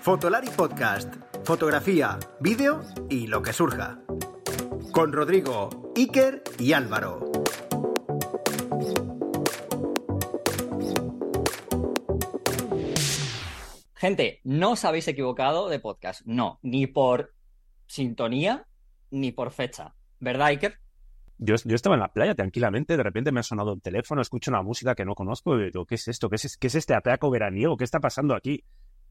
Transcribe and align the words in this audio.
Fotolari 0.00 0.48
Podcast. 0.48 1.12
Fotografía, 1.44 2.18
vídeo 2.40 2.82
y 3.10 3.26
lo 3.26 3.42
que 3.42 3.52
surja. 3.52 3.98
Con 4.92 5.12
Rodrigo, 5.12 5.92
Iker 5.96 6.42
y 6.58 6.72
Álvaro. 6.72 7.30
Gente, 13.94 14.40
no 14.44 14.72
os 14.72 14.84
habéis 14.84 15.08
equivocado 15.08 15.68
de 15.68 15.80
podcast. 15.80 16.22
No, 16.24 16.60
ni 16.62 16.86
por 16.86 17.34
sintonía 17.86 18.66
ni 19.10 19.32
por 19.32 19.50
fecha. 19.50 19.96
¿Verdad, 20.20 20.48
Iker? 20.48 20.78
Yo, 21.38 21.56
yo, 21.64 21.74
estaba 21.74 21.96
en 21.96 22.00
la 22.00 22.12
playa 22.12 22.34
tranquilamente, 22.34 22.96
de 22.96 23.02
repente 23.02 23.30
me 23.30 23.40
ha 23.40 23.44
sonado 23.44 23.72
el 23.74 23.80
teléfono, 23.80 24.22
escucho 24.22 24.50
una 24.50 24.62
música 24.62 24.94
que 24.94 25.04
no 25.04 25.14
conozco 25.14 25.58
y 25.58 25.66
digo, 25.66 25.86
¿qué 25.86 25.94
es 25.96 26.08
esto? 26.08 26.28
¿Qué 26.28 26.36
es, 26.36 26.56
qué 26.56 26.66
es 26.66 26.74
este 26.74 26.94
ataco 26.94 27.30
veraniego? 27.30 27.76
¿Qué 27.76 27.84
está 27.84 28.00
pasando 28.00 28.34
aquí? 28.34 28.64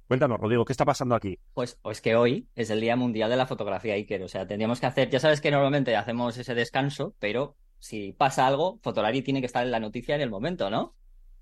Cuéntanos, 0.07 0.39
Rodrigo, 0.39 0.63
¿qué 0.63 0.71
está 0.71 0.85
pasando 0.85 1.15
aquí? 1.15 1.37
Pues, 1.53 1.77
pues 1.81 1.99
que 1.99 2.15
hoy 2.15 2.47
es 2.55 2.69
el 2.69 2.79
Día 2.79 2.95
Mundial 2.95 3.29
de 3.29 3.35
la 3.35 3.45
Fotografía, 3.45 3.95
Iker. 3.95 4.23
O 4.23 4.27
sea, 4.29 4.47
tendríamos 4.47 4.79
que 4.79 4.85
hacer, 4.85 5.09
ya 5.09 5.19
sabes 5.19 5.41
que 5.41 5.51
normalmente 5.51 5.95
hacemos 5.97 6.37
ese 6.37 6.55
descanso, 6.55 7.13
pero 7.19 7.57
si 7.79 8.13
pasa 8.13 8.47
algo, 8.47 8.79
Fotolari 8.81 9.21
tiene 9.21 9.41
que 9.41 9.47
estar 9.47 9.65
en 9.65 9.71
la 9.71 9.81
noticia 9.81 10.15
en 10.15 10.21
el 10.21 10.29
momento, 10.29 10.69
¿no? 10.69 10.95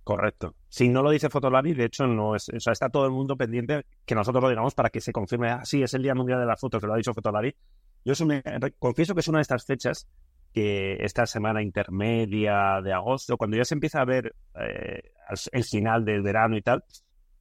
Correcto. 0.03 0.55
Si 0.67 0.89
no 0.89 1.03
lo 1.03 1.11
dice 1.11 1.29
Fotolari, 1.29 1.73
de 1.73 1.85
hecho, 1.85 2.07
no 2.07 2.35
es, 2.35 2.49
o 2.49 2.59
sea, 2.59 2.73
está 2.73 2.89
todo 2.89 3.05
el 3.05 3.11
mundo 3.11 3.37
pendiente 3.37 3.85
que 4.03 4.15
nosotros 4.15 4.43
lo 4.43 4.49
digamos 4.49 4.73
para 4.73 4.89
que 4.89 5.01
se 5.01 5.11
confirme, 5.11 5.49
ah, 5.49 5.61
sí, 5.63 5.83
es 5.83 5.93
el 5.93 6.01
Día 6.01 6.15
Mundial 6.15 6.39
de 6.39 6.45
la 6.47 6.57
Foto, 6.57 6.79
que 6.79 6.87
lo 6.87 6.93
ha 6.93 6.97
dicho 6.97 7.13
Fotolari. 7.13 7.55
Yo 8.03 8.13
me, 8.25 8.43
confieso 8.77 9.13
que 9.13 9.21
es 9.21 9.27
una 9.27 9.39
de 9.39 9.43
estas 9.43 9.65
fechas 9.65 10.07
que 10.53 10.97
esta 11.01 11.25
semana 11.25 11.61
intermedia 11.61 12.81
de 12.83 12.93
agosto, 12.93 13.37
cuando 13.37 13.57
ya 13.57 13.65
se 13.65 13.73
empieza 13.73 14.01
a 14.01 14.05
ver 14.05 14.35
eh, 14.55 15.11
el 15.51 15.63
final 15.63 16.05
del 16.05 16.21
verano 16.21 16.55
y 16.55 16.61
tal, 16.61 16.83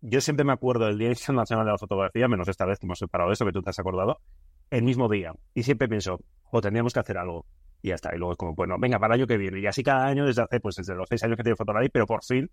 yo 0.06 0.20
siempre 0.20 0.44
me 0.44 0.52
acuerdo 0.52 0.84
del 0.84 0.98
Día 0.98 1.08
Internacional 1.08 1.64
de 1.64 1.72
la 1.72 1.78
Fotografía, 1.78 2.28
menos 2.28 2.46
esta 2.48 2.66
vez 2.66 2.78
que 2.78 2.86
hemos 2.86 2.98
separado 2.98 3.32
eso, 3.32 3.46
que 3.46 3.52
tú 3.52 3.62
te 3.62 3.70
has 3.70 3.78
acordado, 3.78 4.20
el 4.70 4.82
mismo 4.82 5.08
día. 5.08 5.32
Y 5.54 5.62
siempre 5.62 5.88
pienso, 5.88 6.20
o 6.50 6.60
tendríamos 6.60 6.92
que 6.92 7.00
hacer 7.00 7.16
algo. 7.16 7.46
Y 7.80 7.88
ya 7.88 7.94
está. 7.94 8.14
Y 8.14 8.18
luego 8.18 8.32
es 8.32 8.38
como, 8.38 8.54
bueno, 8.54 8.76
venga, 8.78 8.98
para 8.98 9.14
el 9.14 9.20
año 9.20 9.26
que 9.26 9.38
viene. 9.38 9.60
Y 9.60 9.66
así 9.66 9.82
cada 9.82 10.06
año 10.06 10.26
desde 10.26 10.42
hace, 10.42 10.60
pues 10.60 10.76
desde 10.76 10.94
los 10.94 11.08
seis 11.08 11.24
años 11.24 11.38
que 11.38 11.42
tiene 11.42 11.56
Fotolari, 11.56 11.88
pero 11.88 12.06
por 12.06 12.22
fin, 12.22 12.50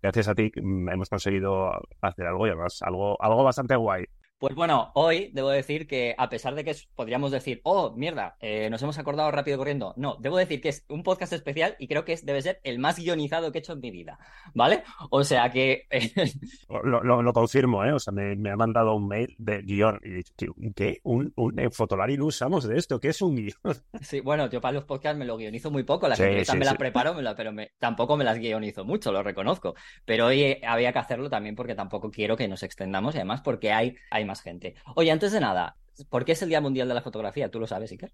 gracias 0.00 0.28
a 0.28 0.34
ti, 0.34 0.50
mm, 0.56 0.88
hemos 0.88 1.10
conseguido 1.10 1.70
hacer 2.00 2.26
algo 2.26 2.46
y 2.46 2.50
además 2.50 2.80
algo, 2.80 3.22
algo 3.22 3.44
bastante 3.44 3.76
guay. 3.76 4.06
Pues 4.38 4.54
bueno, 4.54 4.92
hoy 4.94 5.30
debo 5.32 5.48
decir 5.48 5.86
que 5.86 6.14
a 6.18 6.28
pesar 6.28 6.54
de 6.54 6.62
que 6.62 6.76
podríamos 6.94 7.30
decir, 7.30 7.62
oh, 7.64 7.92
mierda, 7.96 8.36
eh, 8.40 8.68
nos 8.68 8.82
hemos 8.82 8.98
acordado 8.98 9.30
rápido 9.30 9.56
corriendo, 9.56 9.94
no, 9.96 10.18
debo 10.20 10.36
decir 10.36 10.60
que 10.60 10.68
es 10.68 10.84
un 10.90 11.02
podcast 11.02 11.32
especial 11.32 11.74
y 11.78 11.88
creo 11.88 12.04
que 12.04 12.12
es, 12.12 12.26
debe 12.26 12.42
ser 12.42 12.60
el 12.62 12.78
más 12.78 12.98
guionizado 12.98 13.50
que 13.50 13.58
he 13.58 13.60
hecho 13.60 13.72
en 13.72 13.80
mi 13.80 13.90
vida, 13.90 14.18
¿vale? 14.52 14.82
O 15.08 15.24
sea 15.24 15.50
que... 15.50 15.86
lo, 16.68 17.32
confirmo, 17.32 17.82
¿eh? 17.86 17.94
O 17.94 17.98
sea, 17.98 18.12
me, 18.12 18.50
ha 18.50 18.56
mandado 18.56 18.94
un 18.94 19.08
mail 19.08 19.34
de 19.38 19.62
guion 19.62 20.00
y 20.04 20.08
he 20.08 20.14
dicho, 20.16 20.54
¿qué? 20.74 21.00
¿Un, 21.02 21.32
un 21.36 21.58
en 21.58 21.72
Fotolari 21.72 22.18
no 22.18 22.26
usamos 22.26 22.68
de 22.68 22.76
esto? 22.76 23.00
¿Qué 23.00 23.08
es 23.08 23.22
un 23.22 23.36
guion? 23.36 23.56
Sí, 24.02 24.20
bueno, 24.20 24.50
yo 24.50 24.60
para 24.60 24.74
los 24.74 24.84
podcasts 24.84 25.18
me 25.18 25.24
lo 25.24 25.38
guionizo 25.38 25.70
muy 25.70 25.82
poco, 25.82 26.08
las 26.08 26.18
sí, 26.18 26.24
me 26.24 26.64
las 26.64 26.76
preparo, 26.76 27.16
pero 27.16 27.52
tampoco 27.78 28.18
me 28.18 28.24
las 28.24 28.38
guionizo 28.38 28.84
mucho, 28.84 29.10
lo 29.12 29.22
reconozco. 29.22 29.74
Pero 30.04 30.26
hoy 30.26 30.58
había 30.62 30.92
que 30.92 30.98
hacerlo 30.98 31.30
también 31.30 31.56
porque 31.56 31.74
tampoco 31.74 32.10
quiero 32.10 32.36
que 32.36 32.46
nos 32.46 32.62
extendamos 32.62 33.14
y 33.14 33.18
además 33.18 33.40
porque 33.40 33.72
hay, 33.72 33.96
hay 34.10 34.25
más 34.26 34.42
gente. 34.42 34.74
Oye, 34.94 35.10
antes 35.10 35.32
de 35.32 35.40
nada, 35.40 35.76
¿por 36.08 36.24
qué 36.24 36.32
es 36.32 36.42
el 36.42 36.48
Día 36.48 36.60
Mundial 36.60 36.88
de 36.88 36.94
la 36.94 37.02
Fotografía? 37.02 37.50
¿Tú 37.50 37.60
lo 37.60 37.66
sabes, 37.66 37.90
Iker? 37.92 38.12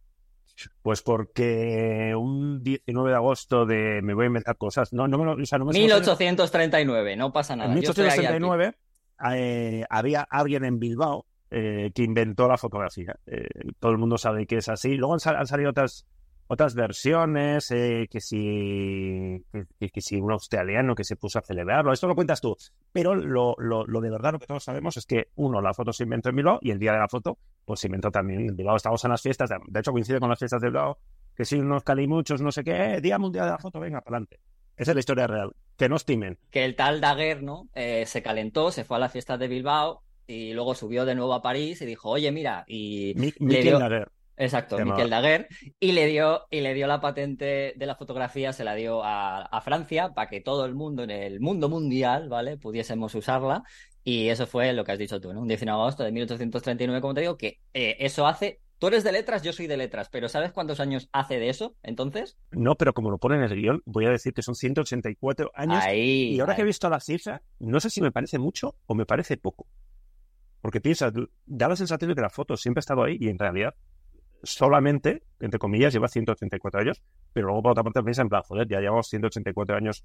Pues 0.83 1.03
porque 1.03 2.15
un 2.17 2.63
19 2.63 3.11
de 3.11 3.17
agosto 3.17 3.65
de 3.65 4.01
me 4.03 4.15
voy 4.15 4.25
a 4.25 4.27
inventar 4.27 4.57
cosas. 4.57 4.93
No, 4.93 5.09
no 5.09 5.19
me 5.19 5.25
lo, 5.25 5.33
o 5.33 5.47
sea, 5.47 5.59
no 5.59 5.65
me 5.65 5.73
1839, 5.73 7.17
no 7.17 7.33
pasa 7.33 7.57
nada. 7.57 7.71
En 7.71 7.75
1839 7.75 8.75
eh, 9.35 9.85
había 9.89 10.23
alguien 10.23 10.65
en 10.65 10.79
Bilbao 10.79 11.27
eh, 11.51 11.91
que 11.95 12.03
inventó 12.03 12.49
la 12.49 12.59
fotografía. 12.59 13.17
Eh, 13.27 13.47
todo 13.81 13.93
el 13.93 13.99
mundo 13.99 14.19
sabe 14.19 14.47
que 14.47 14.59
es 14.59 14.69
así. 14.69 14.95
Luego 14.95 15.15
han, 15.15 15.37
han 15.37 15.47
salido 15.47 15.71
otras 15.71 16.07
otras 16.47 16.75
versiones, 16.75 17.71
eh, 17.71 18.09
que, 18.11 18.21
si, 18.21 19.43
que, 19.79 20.01
si 20.01 20.17
un 20.17 20.33
australiano 20.33 20.95
que 20.95 21.05
se 21.05 21.17
puso 21.17 21.39
a 21.39 21.43
celebrarlo, 21.43 21.93
esto 21.93 22.07
lo 22.07 22.15
cuentas 22.15 22.41
tú. 22.41 22.57
Pero 22.93 23.15
lo, 23.15 23.55
lo, 23.59 23.87
lo, 23.87 24.01
de 24.01 24.11
verdad, 24.11 24.33
lo 24.33 24.39
que 24.39 24.47
todos 24.47 24.65
sabemos 24.65 24.97
es 24.97 25.07
que, 25.07 25.29
uno, 25.37 25.61
la 25.61 25.73
foto 25.73 25.93
se 25.93 26.05
inventó 26.05 26.29
en 26.29 26.37
Bilbao 26.37 26.59
y 26.61 26.71
el 26.71 26.79
día 26.79 26.93
de 26.93 26.99
la 26.99 27.09
foto, 27.09 27.39
pues 27.65 27.81
se 27.81 27.87
inventó 27.87 28.11
también 28.11 28.41
en 28.49 28.57
Bilbao. 28.57 28.77
Estamos 28.77 29.03
en 29.05 29.11
las 29.11 29.23
fiestas, 29.23 29.51
de, 29.51 29.81
hecho 29.81 29.93
coincide 29.93 30.21
con 30.21 30.29
las 30.29 30.39
fiestas 30.39 30.61
de 30.61 30.69
Bilbao, 30.69 30.99
que 31.35 31.45
si 31.45 31.59
unos 31.59 31.83
calimuchos, 31.85 32.43
no 32.43 32.53
sé 32.53 32.63
qué, 32.63 32.95
eh, 32.95 33.01
Día 33.01 33.19
Mundial 33.19 33.47
de 33.47 33.53
la 33.53 33.59
Foto, 33.59 33.81
venga, 33.81 34.01
para 34.03 34.17
adelante. 34.17 34.41
Esa 34.77 34.91
es 34.91 34.95
la 34.95 35.01
historia 35.01 35.27
real. 35.27 35.53
Que 35.77 35.89
no 35.89 35.97
estimen. 35.97 36.39
Que 36.51 36.65
el 36.65 36.77
tal 36.77 37.01
Daguerre, 37.01 37.43
¿no? 37.43 37.69
Eh, 37.75 38.05
se 38.07 38.23
calentó, 38.23 38.71
se 38.71 38.85
fue 38.85 38.97
a 38.97 39.01
las 39.01 39.13
fiestas 39.13 39.39
de 39.39 39.49
Bilbao 39.49 40.03
y 40.27 40.53
luego 40.53 40.75
subió 40.75 41.05
de 41.05 41.15
nuevo 41.15 41.35
a 41.35 41.43
París 41.43 41.81
y 41.83 41.87
dijo, 41.87 42.11
oye, 42.11 42.31
mira, 42.31 42.65
y... 42.67 43.15
Daguerre. 43.15 44.09
Exacto, 44.43 44.77
Miquel 44.85 45.09
Daguerre, 45.09 45.47
y 45.79 45.93
le, 45.93 46.07
dio, 46.07 46.47
y 46.51 46.61
le 46.61 46.75
dio 46.75 46.89
la 46.89 47.01
patente 47.01 47.75
de 47.77 47.87
la 47.87 47.95
fotografía, 47.95 48.53
se 48.53 48.65
la 48.65 48.75
dio 48.75 49.03
a, 49.05 49.61
Francia 49.63 50.13
para 50.15 50.29
que 50.29 50.41
todo 50.41 50.65
el 50.67 50.75
mundo, 50.75 51.05
en 51.05 51.11
el 51.11 51.39
mundo 51.39 51.69
mundial, 51.69 52.29
¿vale? 52.29 52.57
Pudiésemos 52.57 53.15
usarla. 53.15 53.63
Y 54.03 54.31
eso 54.31 54.49
fue 54.49 54.73
lo 54.73 54.85
que 54.85 54.91
has 54.91 54.99
dicho 54.99 55.21
tú, 55.21 55.33
¿no? 55.33 55.43
Un 55.43 55.47
19 55.47 55.77
de 55.77 55.81
agosto 55.81 56.03
de 56.03 56.11
1839, 56.11 57.01
como 57.01 57.15
te 57.15 57.21
digo, 57.21 57.37
que 57.37 57.61
eh, 57.73 57.97
eso 58.01 58.27
hace 58.27 58.59
Tú 58.81 58.89
eres 58.89 59.05
de 59.05 59.13
letras, 59.13 59.45
yo 59.45 59.53
soy 59.53 59.69
de 59.69 59.77
letras, 59.77 60.09
pero 60.11 60.29
¿sabes 60.29 60.51
cuántos 60.51 60.81
años 60.81 61.09
hace 61.13 61.39
de 61.39 61.51
eso 61.51 61.77
entonces? 61.85 62.37
No, 62.51 62.75
pero 62.75 62.93
como 62.93 63.13
lo 63.13 63.19
pone 63.19 63.37
en 63.37 63.45
el 63.45 63.55
guion, 63.55 63.81
voy 63.85 64.07
a 64.07 64.11
decir 64.11 64.35
que 64.35 64.43
son 64.43 64.57
184 64.57 65.53
años. 65.55 65.85
y 65.95 66.41
ahora 66.41 66.57
que 66.57 66.63
he 66.63 66.65
visto 66.65 66.91
la 66.91 66.99
cifra, 66.99 67.43
no 67.61 67.79
sé 67.79 67.91
si 67.91 68.03
me 68.03 68.11
parece 68.11 68.41
mucho 68.41 68.75
o 68.87 68.97
me 68.97 69.07
parece 69.07 69.37
poco. 69.37 69.69
Porque 70.61 70.81
piensa, 70.81 71.13
da 71.47 71.69
la 71.69 71.77
sensación 71.77 72.09
de 72.09 72.17
que 72.17 72.23
la 72.23 72.31
foto 72.31 72.57
siempre 72.57 72.81
ha 72.81 72.83
estado 72.83 73.05
ahí 73.05 73.19
y 73.21 73.29
en 73.29 73.39
realidad 73.39 73.73
solamente, 74.43 75.23
entre 75.41 75.59
comillas, 75.59 75.93
lleva 75.93 76.09
184 76.09 76.81
años, 76.81 77.03
pero 77.33 77.47
luego 77.49 77.63
por 77.63 77.73
otra 77.73 77.85
parte 77.85 78.03
piensa 78.03 78.23
en 78.23 78.29
plan, 78.29 78.43
joder, 78.43 78.69
ya 78.69 78.81
llevamos 78.81 79.09
184 79.09 79.77
años. 79.77 80.05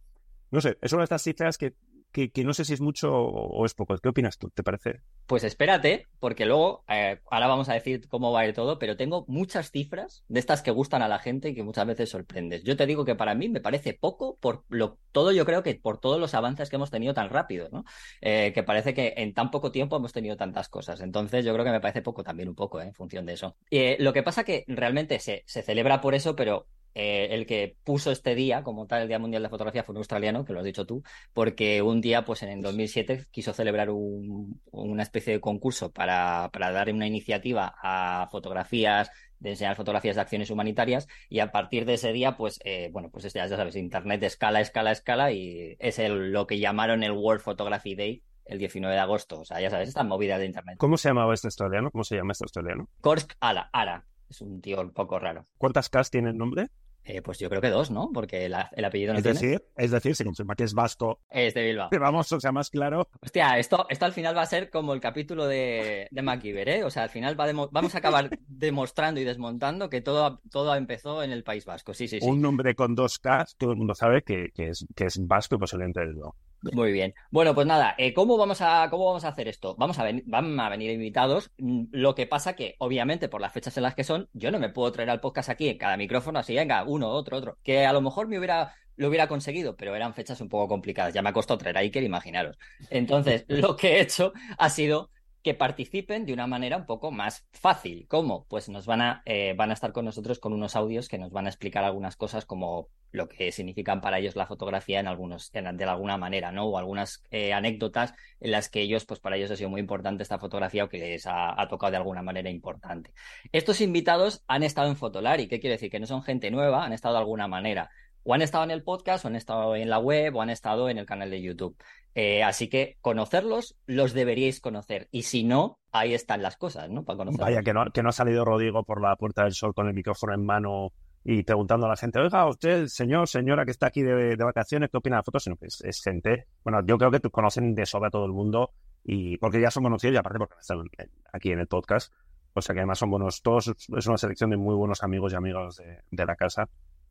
No 0.52 0.62
sé, 0.62 0.78
es 0.82 0.94
una 0.94 1.02
de 1.02 1.06
estas 1.06 1.22
cifras 1.22 1.58
que 1.58 1.76
que, 2.12 2.44
no 2.44 2.54
sé 2.54 2.66
si 2.66 2.74
es 2.74 2.82
mucho 2.82 3.14
o 3.14 3.66
es 3.66 3.74
poco. 3.74 3.98
¿Qué 3.98 4.10
opinas 4.10 4.38
tú? 4.38 4.50
¿Te 4.50 4.64
parece? 4.64 5.02
Pues 5.28 5.44
espérate, 5.44 6.08
porque 6.20 6.46
luego, 6.46 6.84
eh, 6.88 7.20
ahora 7.30 7.48
vamos 7.48 7.70
a 7.70 7.74
decir 7.74 8.08
cómo 8.08 8.32
va 8.32 8.42
a 8.42 8.54
todo, 8.54 8.80
pero 8.80 8.98
tengo 8.98 9.26
muchas 9.28 9.72
cifras 9.72 10.24
de 10.28 10.40
estas 10.40 10.62
que 10.62 10.72
gustan 10.72 11.02
a 11.02 11.08
la 11.08 11.20
gente 11.20 11.50
y 11.50 11.56
que 11.56 11.64
muchas 11.64 11.86
veces 11.86 12.10
sorprendes. 12.10 12.64
Yo 12.64 12.76
te 12.78 12.86
digo 12.86 13.06
que 13.06 13.16
para 13.16 13.36
mí 13.36 13.50
me 13.50 13.60
parece 13.60 13.94
poco 13.94 14.38
por 14.40 14.64
lo 14.70 14.98
todo, 15.12 15.32
yo 15.32 15.46
creo 15.46 15.64
que 15.64 15.76
por 15.76 16.00
todos 16.00 16.20
los 16.20 16.34
avances 16.34 16.70
que 16.70 16.78
hemos 16.78 16.92
tenido 16.92 17.14
tan 17.14 17.30
rápido, 17.30 17.70
¿no? 17.72 17.84
Eh, 18.22 18.52
que 18.54 18.64
parece 18.64 18.94
que 18.94 19.14
en 19.18 19.34
tan 19.34 19.52
poco 19.52 19.72
tiempo 19.72 19.98
hemos 19.98 20.14
tenido 20.14 20.38
tantas 20.38 20.70
cosas. 20.70 21.02
Entonces, 21.02 21.46
yo 21.46 21.54
creo 21.54 21.66
que 21.66 21.72
me 21.72 21.82
parece 21.82 22.02
poco 22.02 22.24
también 22.24 22.50
un 22.50 22.56
poco, 22.56 22.80
¿eh? 22.82 22.86
en 22.86 22.94
función 22.94 23.26
de 23.26 23.34
eso. 23.34 23.58
lo 24.00 24.14
que 24.14 24.24
pasa 24.24 24.44
que 24.44 24.64
realmente 24.68 25.20
se, 25.20 25.44
se 25.46 25.62
celebra 25.62 26.02
por 26.02 26.16
eso, 26.16 26.36
pero 26.36 26.68
eh, 26.96 27.28
el 27.32 27.46
que 27.46 27.78
puso 27.84 28.12
este 28.12 28.36
día 28.36 28.64
como 28.64 28.88
tal, 28.88 29.04
el 29.04 29.08
Día 29.08 29.20
Mundial 29.20 29.44
de 29.44 29.50
Fotografía, 29.50 29.84
fue 29.84 29.94
un 29.94 29.98
australiano, 29.98 30.46
que 30.46 30.54
lo 30.54 30.60
has 30.60 30.66
dicho 30.66 30.86
tú, 30.86 31.04
porque 31.34 31.82
un 31.82 32.02
día, 32.02 32.26
pues 32.26 32.44
en 32.44 32.50
el 32.50 32.62
2007, 32.62 33.26
quiso 33.32 33.54
celebrar 33.54 33.90
una 33.92 35.04
especie 35.04 35.34
de 35.34 35.40
concurso 35.40 35.92
para, 35.92 36.50
para 36.52 36.72
dar 36.72 36.92
una 36.92 37.08
iniciativa 37.08 37.76
a 37.82 38.28
fotografías 38.32 39.12
de 39.40 39.52
enseñar 39.52 39.76
fotografías 39.76 40.16
de 40.16 40.22
acciones 40.22 40.50
humanitarias 40.50 41.08
y 41.30 41.40
a 41.40 41.52
partir 41.52 41.86
de 41.86 41.94
ese 41.94 42.12
día, 42.12 42.38
pues, 42.38 42.60
eh, 42.64 42.90
bueno, 42.92 43.10
pues 43.12 43.32
ya, 43.32 43.46
ya 43.46 43.56
sabes, 43.56 43.76
Internet 43.76 44.24
escala, 44.24 44.62
escala, 44.62 44.92
escala 44.92 45.32
y 45.32 45.76
es 45.80 46.00
el, 46.00 46.32
lo 46.32 46.48
que 46.48 46.60
llamaron 46.60 47.04
el 47.04 47.12
World 47.12 47.42
Photography 47.42 47.96
Day 47.96 48.24
el 48.48 48.60
19 48.60 48.94
de 48.94 49.02
agosto. 49.02 49.40
O 49.42 49.46
sea, 49.46 49.60
ya 49.62 49.70
sabes, 49.70 49.90
esta 49.90 50.04
movida 50.04 50.38
de 50.38 50.46
Internet. 50.46 50.78
¿Cómo 50.78 50.98
se 50.98 51.10
llamaba 51.10 51.34
este 51.34 51.48
australiano? 51.48 51.92
¿Cómo 51.92 52.04
se 52.04 52.16
llama 52.16 52.32
este 52.32 52.46
australiano? 52.46 52.90
Korsk 53.02 53.34
Ala, 53.40 53.70
Ara. 53.72 54.06
Es 54.30 54.42
un 54.42 54.62
tío 54.62 54.82
un 54.82 54.92
poco 54.92 55.20
raro. 55.20 55.48
¿Cuántas 55.58 55.90
Ks 55.90 56.10
tiene 56.12 56.30
el 56.30 56.38
nombre? 56.38 56.70
Eh, 57.08 57.22
pues 57.22 57.40
yo 57.40 57.50
creo 57.50 57.62
que 57.62 57.70
dos, 57.70 57.90
¿no? 57.90 58.12
Porque 58.14 58.46
el 58.46 58.54
apellido 58.54 59.14
no 59.14 59.20
es 59.20 59.24
Decir, 59.24 59.64
es 59.78 59.92
decir, 59.92 60.14
se 60.14 60.26
confirma 60.26 60.56
que 60.56 60.66
es 60.66 60.74
vasco. 60.74 61.22
Es 61.30 61.54
de 61.54 61.64
Bilbao. 61.64 61.90
Vamos, 62.02 62.30
o 62.34 62.40
sea, 62.42 62.52
más 62.52 62.70
claro. 62.70 63.08
Hostia, 63.22 63.58
esto, 63.58 63.86
esto 63.90 64.04
al 64.04 64.12
final 64.12 64.36
va 64.36 64.42
a 64.42 64.46
ser 64.46 64.70
como 64.70 64.94
el 64.94 65.00
capítulo 65.00 65.48
de, 65.48 66.10
de 66.12 66.22
MacGyver, 66.22 66.68
¿eh? 66.68 66.84
O 66.84 66.90
sea, 66.90 67.04
al 67.04 67.10
final 67.10 67.40
va 67.40 67.48
vamos 67.72 67.96
a 67.96 68.00
acabar 68.00 68.30
demostrando 68.48 69.22
y 69.22 69.24
desmontando 69.24 69.90
que 69.90 70.02
todo, 70.02 70.42
todo 70.52 70.76
empezó 70.76 71.24
en 71.24 71.32
el 71.32 71.46
País 71.46 71.64
Vasco. 71.64 71.94
Sí, 71.94 72.10
sí, 72.10 72.20
sí. 72.20 72.28
Un 72.28 72.42
nombre 72.42 72.76
con 72.76 72.94
dos 72.94 73.20
K, 73.20 73.46
todo 73.58 73.72
el 73.72 73.78
mundo 73.78 73.96
sabe 73.96 74.24
que, 74.24 74.52
que, 74.54 74.70
es, 74.70 74.86
que 74.94 75.06
es 75.06 75.26
vasco 75.26 75.56
y 75.56 75.60
posiblemente 75.60 76.02
el 76.02 76.14
Bilbao. 76.14 76.36
Muy 76.62 76.92
bien. 76.92 77.14
Bueno, 77.32 77.54
pues 77.54 77.68
nada, 77.68 77.96
eh, 77.98 78.14
¿cómo, 78.14 78.38
vamos 78.38 78.62
a, 78.62 78.88
¿cómo 78.90 79.06
vamos 79.06 79.26
a 79.26 79.30
hacer 79.30 79.48
esto? 79.48 79.76
Vamos 79.78 80.00
a, 80.00 80.06
van 80.26 80.60
a 80.60 80.70
venir 80.70 80.92
invitados. 80.92 81.52
Mm, 81.58 81.86
lo 81.92 82.16
que 82.16 82.28
pasa 82.28 82.56
que, 82.56 82.76
obviamente, 82.80 83.30
por 83.30 83.42
las 83.42 83.54
fechas 83.54 83.78
en 83.78 83.84
las 83.84 83.96
que 83.96 84.04
son, 84.04 84.30
yo 84.34 84.52
no 84.52 84.60
me 84.60 84.70
puedo 84.70 84.92
traer 84.92 85.10
al 85.10 85.22
podcast 85.22 85.50
aquí 85.50 85.70
en 85.70 85.78
cada 85.78 85.98
micrófono 85.98 86.40
así, 86.40 86.56
venga, 86.56 86.84
uno, 86.84 87.10
otro, 87.10 87.38
otro. 87.38 87.58
Que 87.64 87.86
a 87.86 87.94
lo 87.94 88.02
mejor 88.02 88.28
me 88.28 88.38
hubiera, 88.38 88.74
lo 88.96 89.08
hubiera 89.08 89.28
conseguido, 89.28 89.76
pero 89.76 89.96
eran 89.96 90.14
fechas 90.14 90.42
un 90.42 90.50
poco 90.50 90.68
complicadas. 90.68 91.14
Ya 91.14 91.22
me 91.22 91.30
ha 91.30 91.34
costado 91.34 91.58
traer 91.58 91.78
a 91.78 91.82
Iker, 91.82 92.04
imaginaros. 92.04 92.58
Entonces, 92.90 93.46
lo 93.48 93.76
que 93.76 93.98
he 93.98 94.02
hecho 94.02 94.34
ha 94.58 94.70
sido 94.70 95.12
que 95.48 95.54
participen 95.54 96.26
de 96.26 96.34
una 96.34 96.46
manera 96.46 96.76
un 96.76 96.86
poco 96.86 97.10
más 97.10 97.48
fácil. 97.54 98.06
¿Cómo? 98.10 98.46
Pues 98.50 98.68
nos 98.68 98.86
van 98.86 99.00
a, 99.00 99.22
eh, 99.24 99.54
van 99.56 99.70
a 99.70 99.76
estar 99.76 99.94
con 99.94 100.04
nosotros 100.04 100.40
con 100.40 100.52
unos 100.52 100.76
audios 100.76 101.08
que 101.08 101.18
nos 101.18 101.32
van 101.32 101.46
a 101.46 101.50
explicar 101.50 101.86
algunas 101.86 102.18
cosas 102.18 102.46
como 102.46 102.90
lo 103.12 103.30
que 103.30 103.54
significan 103.54 104.02
para 104.02 104.20
ellos 104.20 104.36
la 104.36 104.46
fotografía 104.46 105.00
en 105.00 105.08
algunos, 105.08 105.54
de 105.54 105.86
alguna 105.86 106.18
manera, 106.18 106.52
¿no? 106.52 106.66
O 106.66 106.78
algunas 106.78 107.24
eh, 107.32 107.54
anécdotas 107.54 108.14
en 108.42 108.52
las 108.52 108.68
que 108.68 108.82
ellos, 108.82 109.06
pues 109.06 109.22
para 109.22 109.38
ellos 109.38 109.50
ha 109.50 109.56
sido 109.56 109.70
muy 109.70 109.80
importante 109.80 110.22
esta 110.22 110.38
fotografía 110.38 110.84
o 110.84 110.90
que 110.90 110.98
les 110.98 111.26
ha, 111.28 111.56
tocado 111.70 111.92
de 111.92 111.98
alguna 111.98 112.22
manera 112.22 112.50
importante. 112.50 113.14
Estos 113.54 113.80
invitados 113.80 114.44
han 114.50 114.64
estado 114.64 114.90
en 114.90 114.98
Fotolari, 114.98 115.48
¿qué 115.48 115.62
quiere 115.62 115.76
decir? 115.76 115.90
Que 115.90 116.02
no 116.02 116.08
son 116.08 116.24
gente 116.24 116.52
nueva, 116.52 116.84
han 116.84 116.92
estado 116.92 117.16
de 117.16 117.22
alguna 117.22 117.48
manera. 117.48 117.90
O 118.30 118.34
han 118.34 118.42
estado 118.42 118.66
en 118.66 118.72
el 118.72 118.84
podcast, 118.84 119.24
o 119.24 119.30
han 119.30 119.38
estado 119.38 119.74
en 119.78 119.90
la 119.90 120.00
web, 120.00 120.36
o 120.36 120.42
han 120.42 120.50
estado 120.50 120.90
en 120.90 120.98
el 120.98 121.06
canal 121.06 121.30
de 121.30 121.42
YouTube. 121.42 121.78
Eh, 122.14 122.44
así 122.44 122.68
que 122.68 122.98
conocerlos, 123.00 123.78
los 123.86 124.12
deberíais 124.12 124.60
conocer. 124.60 125.08
Y 125.12 125.24
si 125.24 125.46
no, 125.46 125.80
ahí 125.94 126.14
están 126.14 126.42
las 126.42 126.58
cosas, 126.58 126.90
¿no? 126.90 127.06
Para 127.06 127.20
conocerlos. 127.20 127.48
Vaya, 127.48 127.64
que 127.64 128.02
no, 128.04 128.10
ha 128.10 128.12
salido 128.12 128.44
Rodrigo 128.44 128.84
por 128.84 129.02
la 129.02 129.16
Puerta 129.16 129.46
del 129.46 129.54
Sol 129.54 129.74
con 129.74 129.88
el 129.88 129.94
micrófono 129.94 130.34
en 130.34 130.46
mano 130.46 130.92
y 131.24 131.44
preguntando 131.44 131.86
a 131.86 131.90
la 131.90 131.96
gente, 131.96 132.20
oiga, 132.20 132.46
usted, 132.50 132.88
señor, 132.88 133.30
señora 133.30 133.64
que 133.64 133.72
está 133.72 133.88
aquí 133.88 134.02
de, 134.02 134.36
vacaciones, 134.36 134.90
¿qué 134.92 134.98
opina 134.98 135.16
de 135.16 135.20
la 135.20 135.24
foto? 135.24 135.40
Sino 135.40 135.56
que 135.56 135.68
es, 135.68 136.02
gente, 136.04 136.48
bueno, 136.66 136.86
yo 136.86 136.98
creo 136.98 137.12
que 137.12 137.22
conocen 137.30 137.76
de 137.76 137.86
sobra 137.86 138.10
a 138.10 138.12
todo 138.12 138.26
el 138.26 138.34
mundo 138.34 138.72
y 139.06 139.38
porque 139.38 139.62
ya 139.62 139.72
son 139.72 139.84
conocidos 139.84 140.16
y 140.16 140.18
aparte 140.18 140.40
porque 140.40 140.56
están 140.60 140.84
aquí 141.32 141.54
en 141.54 141.60
el 141.60 141.68
podcast. 141.68 142.12
O 142.54 142.62
sea 142.62 142.74
que 142.74 142.82
además 142.82 143.00
son 143.00 143.10
buenos, 143.10 143.42
todos 143.42 143.70
es 143.70 144.08
una 144.08 144.18
selección 144.18 144.50
de 144.50 144.58
muy 144.58 144.76
buenos 144.76 145.02
amigos 145.02 145.32
y 145.32 145.38
amigas 145.38 145.82
de 146.12 146.26
la 146.26 146.36
casa. 146.36 146.68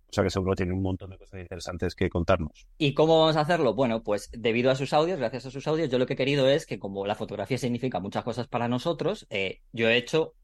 O 0.08 0.12
sea 0.12 0.24
que 0.24 0.30
seguro 0.30 0.54
tiene 0.54 0.72
un 0.72 0.82
montón 0.82 1.10
de 1.10 1.18
cosas 1.18 1.40
interesantes 1.40 1.94
que 1.94 2.08
contarnos. 2.08 2.66
¿Y 2.78 2.94
cómo 2.94 3.20
vamos 3.20 3.36
a 3.36 3.40
hacerlo? 3.40 3.74
Bueno, 3.74 4.02
pues 4.02 4.30
debido 4.32 4.70
a 4.70 4.76
sus 4.76 4.92
audios, 4.92 5.18
gracias 5.18 5.46
a 5.46 5.50
sus 5.50 5.66
audios, 5.66 5.90
yo 5.90 5.98
lo 5.98 6.06
que 6.06 6.14
he 6.14 6.16
querido 6.16 6.48
es 6.48 6.66
que 6.66 6.78
como 6.78 7.06
la 7.06 7.14
fotografía 7.14 7.58
significa 7.58 8.00
muchas 8.00 8.24
cosas 8.24 8.46
para 8.46 8.68
nosotros, 8.68 9.26
eh, 9.30 9.60
yo 9.72 9.88
he 9.88 9.96
hecho 9.96 10.34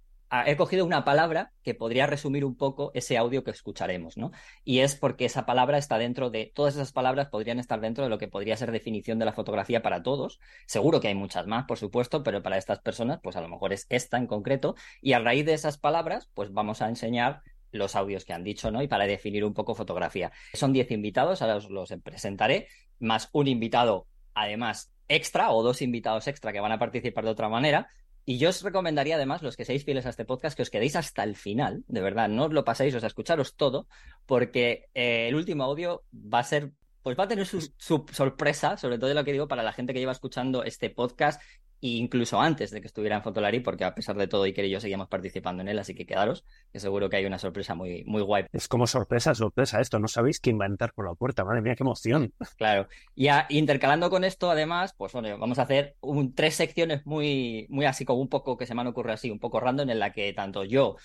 he 0.47 0.57
cogido 0.57 0.87
una 0.87 1.05
palabra 1.05 1.53
que 1.63 1.75
podría 1.75 2.07
resumir 2.07 2.45
un 2.45 2.57
poco 2.57 2.91
ese 2.95 3.19
audio 3.19 3.45
que 3.45 3.51
escucharemos, 3.51 4.17
¿no? 4.17 4.31
Y 4.65 4.79
es 4.79 4.97
porque 4.97 5.27
esa 5.27 5.45
palabra 5.45 5.77
está 5.77 5.99
dentro 5.99 6.31
de, 6.31 6.51
todas 6.55 6.75
esas 6.75 6.93
palabras 6.93 7.29
podrían 7.29 7.59
estar 7.59 7.81
dentro 7.81 8.05
de 8.05 8.11
lo 8.11 8.17
que 8.17 8.29
podría 8.29 8.57
ser 8.57 8.73
definición 8.73 9.19
de 9.19 9.27
la 9.27 9.35
fotografía 9.35 9.83
para 9.83 10.03
todos. 10.03 10.41
Seguro 10.67 11.01
que 11.01 11.09
hay 11.09 11.15
muchas 11.15 11.47
más, 11.47 11.67
por 11.67 11.79
supuesto, 11.79 12.23
pero 12.23 12.43
para 12.43 12.57
estas 12.57 12.81
personas, 12.81 13.21
pues 13.23 13.37
a 13.37 13.43
lo 13.43 13.49
mejor 13.49 13.75
es 13.75 13.87
esta 13.91 14.17
en 14.17 14.27
concreto. 14.27 14.75
Y 15.03 15.13
a 15.13 15.19
raíz 15.19 15.45
de 15.45 15.53
esas 15.53 15.77
palabras, 15.77 16.31
pues 16.33 16.51
vamos 16.53 16.81
a 16.81 16.89
enseñar 16.89 17.43
los 17.73 17.97
audios 17.97 18.25
que 18.25 18.33
han 18.33 18.45
dicho, 18.45 18.71
¿no? 18.71 18.83
Y 18.83 18.89
para 18.89 19.07
definir 19.07 19.45
un 19.45 19.55
poco 19.55 19.75
fotografía. 19.75 20.31
Son 20.53 20.73
10 20.73 20.91
invitados, 20.93 21.43
ahora 21.43 21.57
os 21.57 21.71
los 21.71 21.93
presentaré, 22.03 22.69
más 23.01 23.29
un 23.33 23.49
invitado, 23.49 24.07
además, 24.35 24.93
extra 25.09 25.51
o 25.51 25.63
dos 25.63 25.83
invitados 25.83 26.29
extra 26.29 26.53
que 26.53 26.61
van 26.61 26.73
a 26.73 26.79
participar 26.79 27.25
de 27.25 27.31
otra 27.31 27.49
manera. 27.49 27.89
Y 28.25 28.39
yo 28.39 28.51
os 28.51 28.63
recomendaría 28.63 29.17
además, 29.17 29.43
los 29.43 29.57
que 29.57 29.65
seáis 29.65 29.85
fieles 29.85 30.07
a 30.07 30.11
este 30.11 30.25
podcast, 30.25 30.57
que 30.57 30.63
os 30.63 30.71
quedéis 30.71 30.95
hasta 30.95 31.25
el 31.25 31.35
final, 31.35 31.83
de 31.89 32.01
verdad, 32.01 32.29
no 32.29 32.45
os 32.45 32.53
lo 32.53 32.65
paséis, 32.65 32.95
o 32.95 32.99
escucharos 32.99 33.57
todo, 33.57 33.89
porque 34.27 34.87
eh, 34.95 35.27
el 35.29 35.35
último 35.35 35.65
audio 35.65 36.05
va 36.13 36.39
a 36.39 36.45
ser 36.45 36.73
pues 37.03 37.19
va 37.19 37.25
a 37.25 37.29
tener 37.29 37.47
su, 37.47 37.61
su, 37.77 38.07
sorpresa, 38.13 38.77
sobre 38.77 38.97
todo 38.97 39.09
de 39.09 39.15
lo 39.15 39.25
que 39.25 39.33
digo 39.33 39.49
para 39.49 39.65
la 39.65 39.73
gente 39.73 39.93
que 39.93 39.99
lleva 39.99 40.13
escuchando 40.13 40.63
este 40.63 40.89
podcast 40.89 41.43
incluso 41.83 42.41
antes 42.41 42.71
de 42.71 42.81
que 42.81 42.87
estuviera 42.87 43.17
en 43.17 43.23
Fotolari, 43.23 43.61
porque 43.61 43.85
a 43.85 43.95
pesar 43.95 44.17
de 44.17 44.29
todo 44.29 44.45
Iker 44.45 44.65
y 44.65 44.71
yo 44.71 44.81
seguíamos 44.81 45.09
participando 45.09 45.63
en 45.63 45.69
él, 45.69 45.79
así 45.81 45.95
que 45.95 46.07
quedaros, 46.07 46.45
que 46.73 46.79
seguro 46.79 47.11
que 47.11 47.17
hay 47.17 47.27
una 47.27 47.39
sorpresa 47.39 47.75
muy, 47.75 48.05
muy 48.05 48.23
guay. 48.23 48.45
Es 48.53 48.69
como 48.69 48.87
sorpresa, 48.87 49.35
sorpresa 49.35 49.81
esto, 49.81 49.99
no 49.99 50.07
sabéis 50.07 50.39
quién 50.39 50.61
va 50.61 50.65
a 50.65 50.69
entrar 50.69 50.93
por 50.95 51.07
la 51.07 51.15
puerta, 51.15 51.45
madre 51.45 51.61
mía, 51.61 51.75
qué 51.75 51.83
emoción. 51.83 52.33
Claro, 52.57 52.87
y 53.17 53.29
intercalando 53.49 54.11
con 54.11 54.23
esto, 54.23 54.51
además, 54.51 54.95
pues 54.97 55.13
bueno, 55.13 55.37
vamos 55.39 55.59
a 55.59 55.63
hacer 55.63 55.97
un, 56.01 56.35
tres 56.35 56.55
secciones 56.55 57.05
muy, 57.05 57.67
muy 57.69 57.85
así 57.85 58.05
como 58.05 58.21
un 58.21 58.29
poco 58.29 58.57
que 58.57 58.67
se 58.67 58.75
me 58.75 58.83
han 58.83 58.87
ocurrido 58.87 59.15
así, 59.15 59.31
un 59.31 59.41
poco 59.41 59.59
random, 59.59 59.91
en 59.91 59.99
la 59.99 60.13
que 60.13 60.33
tanto 60.33 60.63
yo 60.65 60.97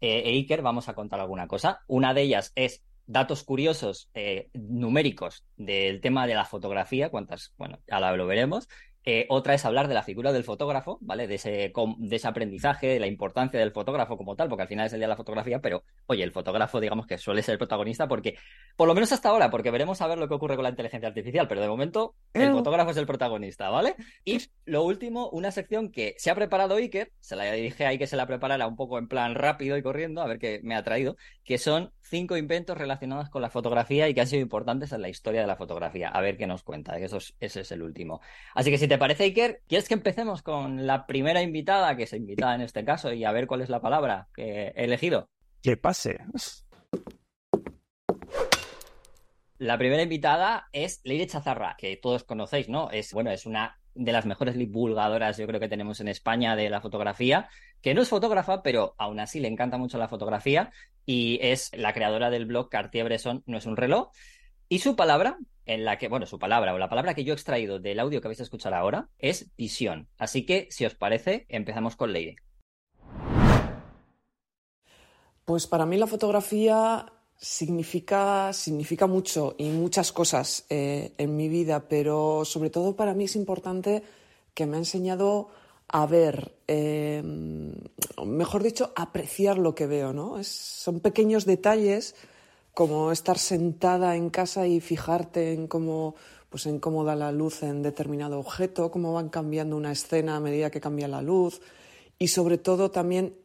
eh, 0.00 0.22
e 0.24 0.30
Iker 0.30 0.62
vamos 0.62 0.88
a 0.88 0.94
contar 0.94 1.20
alguna 1.20 1.46
cosa. 1.48 1.80
Una 1.86 2.14
de 2.14 2.22
ellas 2.22 2.52
es 2.54 2.82
datos 3.06 3.44
curiosos 3.44 4.10
eh, 4.14 4.48
numéricos 4.54 5.44
del 5.56 6.00
tema 6.00 6.26
de 6.26 6.34
la 6.34 6.44
fotografía, 6.44 7.10
cuántas, 7.10 7.52
bueno, 7.58 7.78
ya 7.86 8.00
lo 8.00 8.26
veremos. 8.26 8.68
Eh, 9.04 9.26
otra 9.28 9.54
es 9.54 9.64
hablar 9.64 9.88
de 9.88 9.94
la 9.94 10.02
figura 10.02 10.32
del 10.32 10.44
fotógrafo, 10.44 10.98
¿vale? 11.02 11.26
De 11.26 11.34
ese, 11.34 11.72
de 11.98 12.16
ese 12.16 12.28
aprendizaje, 12.28 12.86
de 12.86 13.00
la 13.00 13.06
importancia 13.06 13.60
del 13.60 13.72
fotógrafo 13.72 14.16
como 14.16 14.34
tal, 14.34 14.48
porque 14.48 14.62
al 14.62 14.68
final 14.68 14.86
es 14.86 14.92
el 14.92 15.00
día 15.00 15.06
de 15.06 15.12
la 15.12 15.16
fotografía, 15.16 15.60
pero 15.60 15.84
oye, 16.06 16.24
el 16.24 16.32
fotógrafo, 16.32 16.80
digamos 16.80 17.06
que 17.06 17.18
suele 17.18 17.42
ser 17.42 17.52
el 17.52 17.58
protagonista, 17.58 18.08
porque, 18.08 18.36
por 18.76 18.88
lo 18.88 18.94
menos 18.94 19.12
hasta 19.12 19.28
ahora, 19.28 19.50
porque 19.50 19.70
veremos 19.70 20.00
a 20.00 20.06
ver 20.06 20.18
lo 20.18 20.26
que 20.26 20.34
ocurre 20.34 20.56
con 20.56 20.64
la 20.64 20.70
inteligencia 20.70 21.08
artificial, 21.08 21.48
pero 21.48 21.60
de 21.60 21.68
momento 21.68 22.14
el 22.32 22.52
fotógrafo 22.52 22.90
es 22.92 22.96
el 22.96 23.06
protagonista, 23.06 23.68
¿vale? 23.68 23.94
Y 24.24 24.38
lo 24.64 24.84
último, 24.84 25.28
una 25.30 25.50
sección 25.50 25.90
que 25.90 26.14
se 26.16 26.30
ha 26.30 26.34
preparado 26.34 26.76
Iker, 26.76 27.12
se 27.20 27.36
la 27.36 27.52
dije 27.52 27.86
ahí 27.86 27.98
que 27.98 28.06
se 28.06 28.16
la 28.16 28.26
preparara 28.26 28.66
un 28.66 28.76
poco 28.76 28.98
en 28.98 29.08
plan 29.08 29.34
rápido 29.34 29.76
y 29.76 29.82
corriendo, 29.82 30.22
a 30.22 30.26
ver 30.26 30.38
qué 30.38 30.60
me 30.62 30.76
ha 30.76 30.82
traído, 30.82 31.16
que 31.44 31.58
son 31.58 31.92
cinco 32.00 32.36
inventos 32.36 32.76
relacionados 32.76 33.28
con 33.30 33.42
la 33.42 33.50
fotografía 33.50 34.08
y 34.08 34.14
que 34.14 34.20
han 34.20 34.26
sido 34.26 34.42
importantes 34.42 34.92
en 34.92 35.02
la 35.02 35.08
historia 35.08 35.40
de 35.40 35.46
la 35.46 35.56
fotografía. 35.56 36.08
A 36.08 36.20
ver 36.20 36.36
qué 36.36 36.46
nos 36.46 36.62
cuenta, 36.62 36.96
que 36.96 37.04
eso 37.04 37.18
ese 37.40 37.60
es 37.60 37.72
el 37.72 37.82
último. 37.82 38.20
Así 38.54 38.70
que 38.70 38.78
si 38.78 38.88
te 38.88 38.93
parece, 38.98 39.24
Iker, 39.24 39.62
¿quieres 39.66 39.88
que 39.88 39.94
empecemos 39.94 40.42
con 40.42 40.86
la 40.86 41.06
primera 41.06 41.42
invitada, 41.42 41.96
que 41.96 42.04
es 42.04 42.12
invitada 42.12 42.54
en 42.54 42.60
este 42.60 42.84
caso, 42.84 43.12
y 43.12 43.24
a 43.24 43.32
ver 43.32 43.46
cuál 43.46 43.62
es 43.62 43.68
la 43.68 43.80
palabra 43.80 44.28
que 44.34 44.72
he 44.74 44.84
elegido? 44.84 45.28
Que 45.62 45.76
pase. 45.76 46.18
La 49.58 49.78
primera 49.78 50.02
invitada 50.02 50.68
es 50.72 51.00
Leire 51.04 51.26
Chazarra, 51.26 51.76
que 51.78 51.96
todos 51.96 52.24
conocéis, 52.24 52.68
¿no? 52.68 52.90
Es, 52.90 53.12
bueno, 53.12 53.30
es 53.30 53.46
una 53.46 53.78
de 53.94 54.12
las 54.12 54.26
mejores 54.26 54.56
divulgadoras, 54.56 55.38
yo 55.38 55.46
creo 55.46 55.60
que 55.60 55.68
tenemos 55.68 56.00
en 56.00 56.08
España 56.08 56.56
de 56.56 56.68
la 56.68 56.80
fotografía, 56.80 57.48
que 57.80 57.94
no 57.94 58.02
es 58.02 58.08
fotógrafa, 58.08 58.62
pero 58.62 58.94
aún 58.98 59.20
así 59.20 59.40
le 59.40 59.48
encanta 59.48 59.78
mucho 59.78 59.98
la 59.98 60.08
fotografía 60.08 60.72
y 61.06 61.38
es 61.40 61.70
la 61.76 61.92
creadora 61.92 62.30
del 62.30 62.46
blog 62.46 62.68
Cartier-Bresson 62.68 63.44
no 63.46 63.58
es 63.58 63.66
un 63.66 63.76
reloj. 63.76 64.10
Y 64.68 64.78
su 64.78 64.96
palabra, 64.96 65.38
en 65.66 65.84
la 65.84 65.98
que, 65.98 66.08
bueno, 66.08 66.26
su 66.26 66.38
palabra 66.38 66.74
o 66.74 66.78
la 66.78 66.88
palabra 66.88 67.14
que 67.14 67.24
yo 67.24 67.32
he 67.32 67.36
extraído 67.36 67.78
del 67.78 68.00
audio 68.00 68.20
que 68.20 68.28
vais 68.28 68.40
a 68.40 68.44
escuchar 68.44 68.74
ahora 68.74 69.08
es 69.18 69.54
visión. 69.56 70.08
Así 70.18 70.46
que, 70.46 70.68
si 70.70 70.84
os 70.84 70.94
parece, 70.94 71.46
empezamos 71.48 71.96
con 71.96 72.12
Leire. 72.12 72.36
Pues 75.44 75.66
para 75.66 75.84
mí 75.84 75.98
la 75.98 76.06
fotografía 76.06 77.12
significa, 77.36 78.52
significa 78.52 79.06
mucho 79.06 79.54
y 79.58 79.68
muchas 79.68 80.12
cosas 80.12 80.64
eh, 80.70 81.12
en 81.18 81.36
mi 81.36 81.48
vida, 81.48 81.88
pero 81.88 82.44
sobre 82.44 82.70
todo 82.70 82.96
para 82.96 83.12
mí 83.12 83.24
es 83.24 83.36
importante 83.36 84.02
que 84.54 84.66
me 84.66 84.76
ha 84.76 84.78
enseñado 84.78 85.48
a 85.88 86.06
ver, 86.06 86.54
em, 86.66 87.74
mejor 88.24 88.62
dicho, 88.62 88.92
apreciar 88.96 89.58
lo 89.58 89.74
que 89.74 89.86
veo, 89.86 90.14
¿no? 90.14 90.42
son 90.42 91.00
pequeños 91.00 91.44
detalles 91.44 92.14
como 92.74 93.12
estar 93.12 93.38
sentada 93.38 94.16
en 94.16 94.30
casa 94.30 94.66
y 94.66 94.80
fijarte 94.80 95.52
en 95.52 95.68
cómo, 95.68 96.16
pues 96.50 96.66
en 96.66 96.80
cómo 96.80 97.04
da 97.04 97.14
la 97.14 97.30
luz 97.30 97.62
en 97.62 97.82
determinado 97.82 98.38
objeto, 98.38 98.90
cómo 98.90 99.12
van 99.12 99.28
cambiando 99.28 99.76
una 99.76 99.92
escena 99.92 100.36
a 100.36 100.40
medida 100.40 100.70
que 100.70 100.80
cambia 100.80 101.08
la 101.08 101.22
luz 101.22 101.60
y 102.18 102.28
sobre 102.28 102.58
todo 102.58 102.90
también 102.90 103.36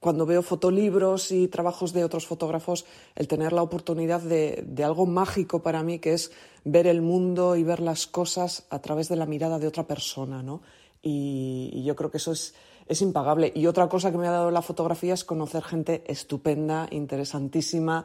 cuando 0.00 0.26
veo 0.26 0.42
fotolibros 0.42 1.30
y 1.30 1.48
trabajos 1.48 1.94
de 1.94 2.04
otros 2.04 2.26
fotógrafos, 2.26 2.84
el 3.14 3.26
tener 3.26 3.54
la 3.54 3.62
oportunidad 3.62 4.20
de, 4.20 4.84
algo 4.84 5.06
mágico 5.06 5.62
para 5.62 5.82
mí, 5.82 5.98
que 5.98 6.12
es 6.12 6.30
ver 6.62 6.86
el 6.86 7.00
mundo 7.00 7.56
y 7.56 7.64
ver 7.64 7.80
las 7.80 8.06
cosas 8.06 8.66
a 8.68 8.80
través 8.80 9.08
de 9.08 9.16
la 9.16 9.24
mirada 9.24 9.58
de 9.58 9.66
otra 9.66 9.86
persona, 9.86 10.42
¿no? 10.42 10.60
Y, 11.00 11.82
yo 11.84 11.96
creo 11.96 12.10
que 12.10 12.18
eso 12.18 12.32
es, 12.32 12.54
es 12.86 13.00
impagable. 13.00 13.50
Y 13.54 13.66
otra 13.66 13.88
cosa 13.88 14.10
que 14.10 14.18
me 14.18 14.28
ha 14.28 14.32
dado 14.32 14.50
la 14.50 14.60
fotografía 14.60 15.14
es 15.14 15.24
conocer 15.24 15.62
gente 15.62 16.04
estupenda, 16.06 16.86
interesantísima 16.90 18.04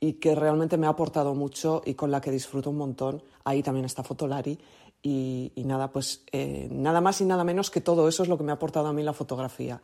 y 0.00 0.14
que 0.14 0.34
realmente 0.34 0.78
me 0.78 0.86
ha 0.86 0.90
aportado 0.90 1.34
mucho 1.34 1.82
y 1.84 1.94
con 1.94 2.10
la 2.10 2.22
que 2.22 2.30
disfruto 2.30 2.70
un 2.70 2.78
montón. 2.78 3.22
Ahí 3.44 3.62
también 3.62 3.84
está 3.84 4.02
Fotolari. 4.02 4.58
Y, 5.02 5.52
nada, 5.64 5.90
pues 5.92 6.24
eh, 6.32 6.68
nada 6.70 7.00
más 7.00 7.20
y 7.20 7.24
nada 7.24 7.44
menos 7.44 7.70
que 7.70 7.80
todo 7.80 8.08
eso 8.08 8.22
es 8.22 8.28
lo 8.28 8.36
que 8.36 8.44
me 8.44 8.50
ha 8.50 8.54
aportado 8.54 8.86
a 8.86 8.92
mí 8.92 9.02
la 9.02 9.12
fotografía. 9.12 9.80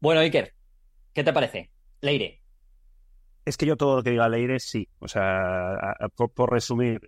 Bueno, 0.00 0.20
Iker, 0.20 0.54
¿qué 1.12 1.24
te 1.24 1.32
parece? 1.32 1.70
Leire. 2.00 2.42
Es 3.44 3.56
que 3.56 3.66
yo 3.66 3.76
todo 3.76 3.96
lo 3.96 4.02
que 4.02 4.10
diga 4.10 4.28
Leire, 4.28 4.60
sí. 4.60 4.88
O 4.98 5.08
sea, 5.08 5.96
por, 6.14 6.50
resumir, 6.50 7.00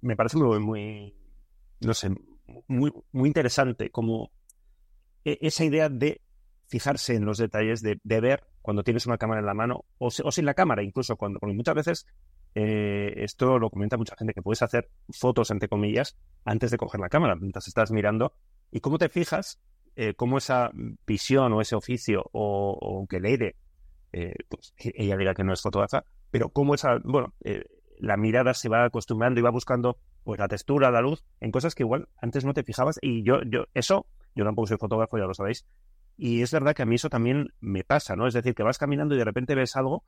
me 0.00 0.16
parece 0.16 0.38
muy, 0.38 0.58
muy, 0.58 1.14
no 1.80 1.94
sé, 1.94 2.10
muy, 2.66 2.92
muy 3.12 3.28
interesante 3.28 3.90
como 3.90 4.30
e, 5.24 5.38
esa 5.40 5.64
idea 5.64 5.88
de 5.88 6.20
fijarse 6.66 7.14
en 7.14 7.24
los 7.24 7.38
detalles, 7.38 7.82
de, 7.82 7.98
ver 8.04 8.44
cuando 8.62 8.82
tienes 8.82 9.06
una 9.06 9.18
cámara 9.18 9.40
en 9.40 9.46
la 9.46 9.54
mano 9.54 9.84
o, 9.98 10.10
sin 10.10 10.44
la 10.44 10.54
cámara, 10.54 10.82
incluso 10.82 11.16
cuando, 11.16 11.38
muchas 11.42 11.74
veces 11.74 12.06
eh, 12.54 13.12
esto 13.16 13.58
lo 13.58 13.70
comenta 13.70 13.96
mucha 13.96 14.16
gente, 14.16 14.32
que 14.32 14.42
puedes 14.42 14.62
hacer 14.62 14.88
fotos, 15.10 15.50
entre 15.50 15.68
comillas, 15.68 16.16
antes 16.44 16.70
de 16.70 16.76
coger 16.76 17.00
la 17.00 17.08
cámara, 17.08 17.36
mientras 17.36 17.68
estás 17.68 17.90
mirando. 17.90 18.34
¿Y 18.70 18.80
cómo 18.80 18.98
te 18.98 19.08
fijas 19.08 19.60
eh, 19.96 20.14
cómo 20.14 20.38
esa 20.38 20.72
visión 21.06 21.52
o 21.52 21.60
ese 21.60 21.76
oficio 21.76 22.28
o, 22.32 23.06
que 23.08 23.20
Leire, 23.20 23.56
eh, 24.12 24.34
pues 24.48 24.74
ella 24.76 25.16
dirá 25.16 25.34
que 25.34 25.44
no 25.44 25.52
es 25.52 25.62
fotógrafa, 25.62 26.04
pero 26.32 26.48
cómo 26.48 26.74
esa, 26.74 26.98
bueno, 27.04 27.32
eh, 27.44 27.64
la 27.98 28.16
mirada 28.16 28.54
se 28.54 28.68
va 28.68 28.84
acostumbrando 28.84 29.38
y 29.38 29.42
va 29.44 29.50
buscando 29.50 29.98
pues 30.24 30.40
la 30.40 30.48
textura, 30.48 30.90
la 30.90 31.00
luz, 31.00 31.22
en 31.40 31.52
cosas 31.52 31.76
que 31.76 31.84
igual 31.84 32.08
antes 32.16 32.44
no 32.44 32.54
te 32.54 32.64
fijabas. 32.64 32.98
Y 33.02 33.22
yo, 33.22 33.42
yo, 33.44 33.66
eso, 33.72 34.06
yo 34.34 34.44
tampoco 34.44 34.66
soy 34.66 34.78
fotógrafo, 34.78 35.16
ya 35.16 35.26
lo 35.26 35.34
sabéis. 35.34 35.64
Y 36.16 36.42
es 36.42 36.52
verdad 36.52 36.74
que 36.74 36.82
a 36.82 36.86
mí 36.86 36.94
eso 36.94 37.08
también 37.08 37.52
me 37.60 37.84
pasa, 37.84 38.16
¿no? 38.16 38.26
Es 38.26 38.34
decir, 38.34 38.54
que 38.54 38.62
vas 38.62 38.78
caminando 38.78 39.14
y 39.14 39.18
de 39.18 39.24
repente 39.24 39.54
ves 39.54 39.76
algo 39.76 40.04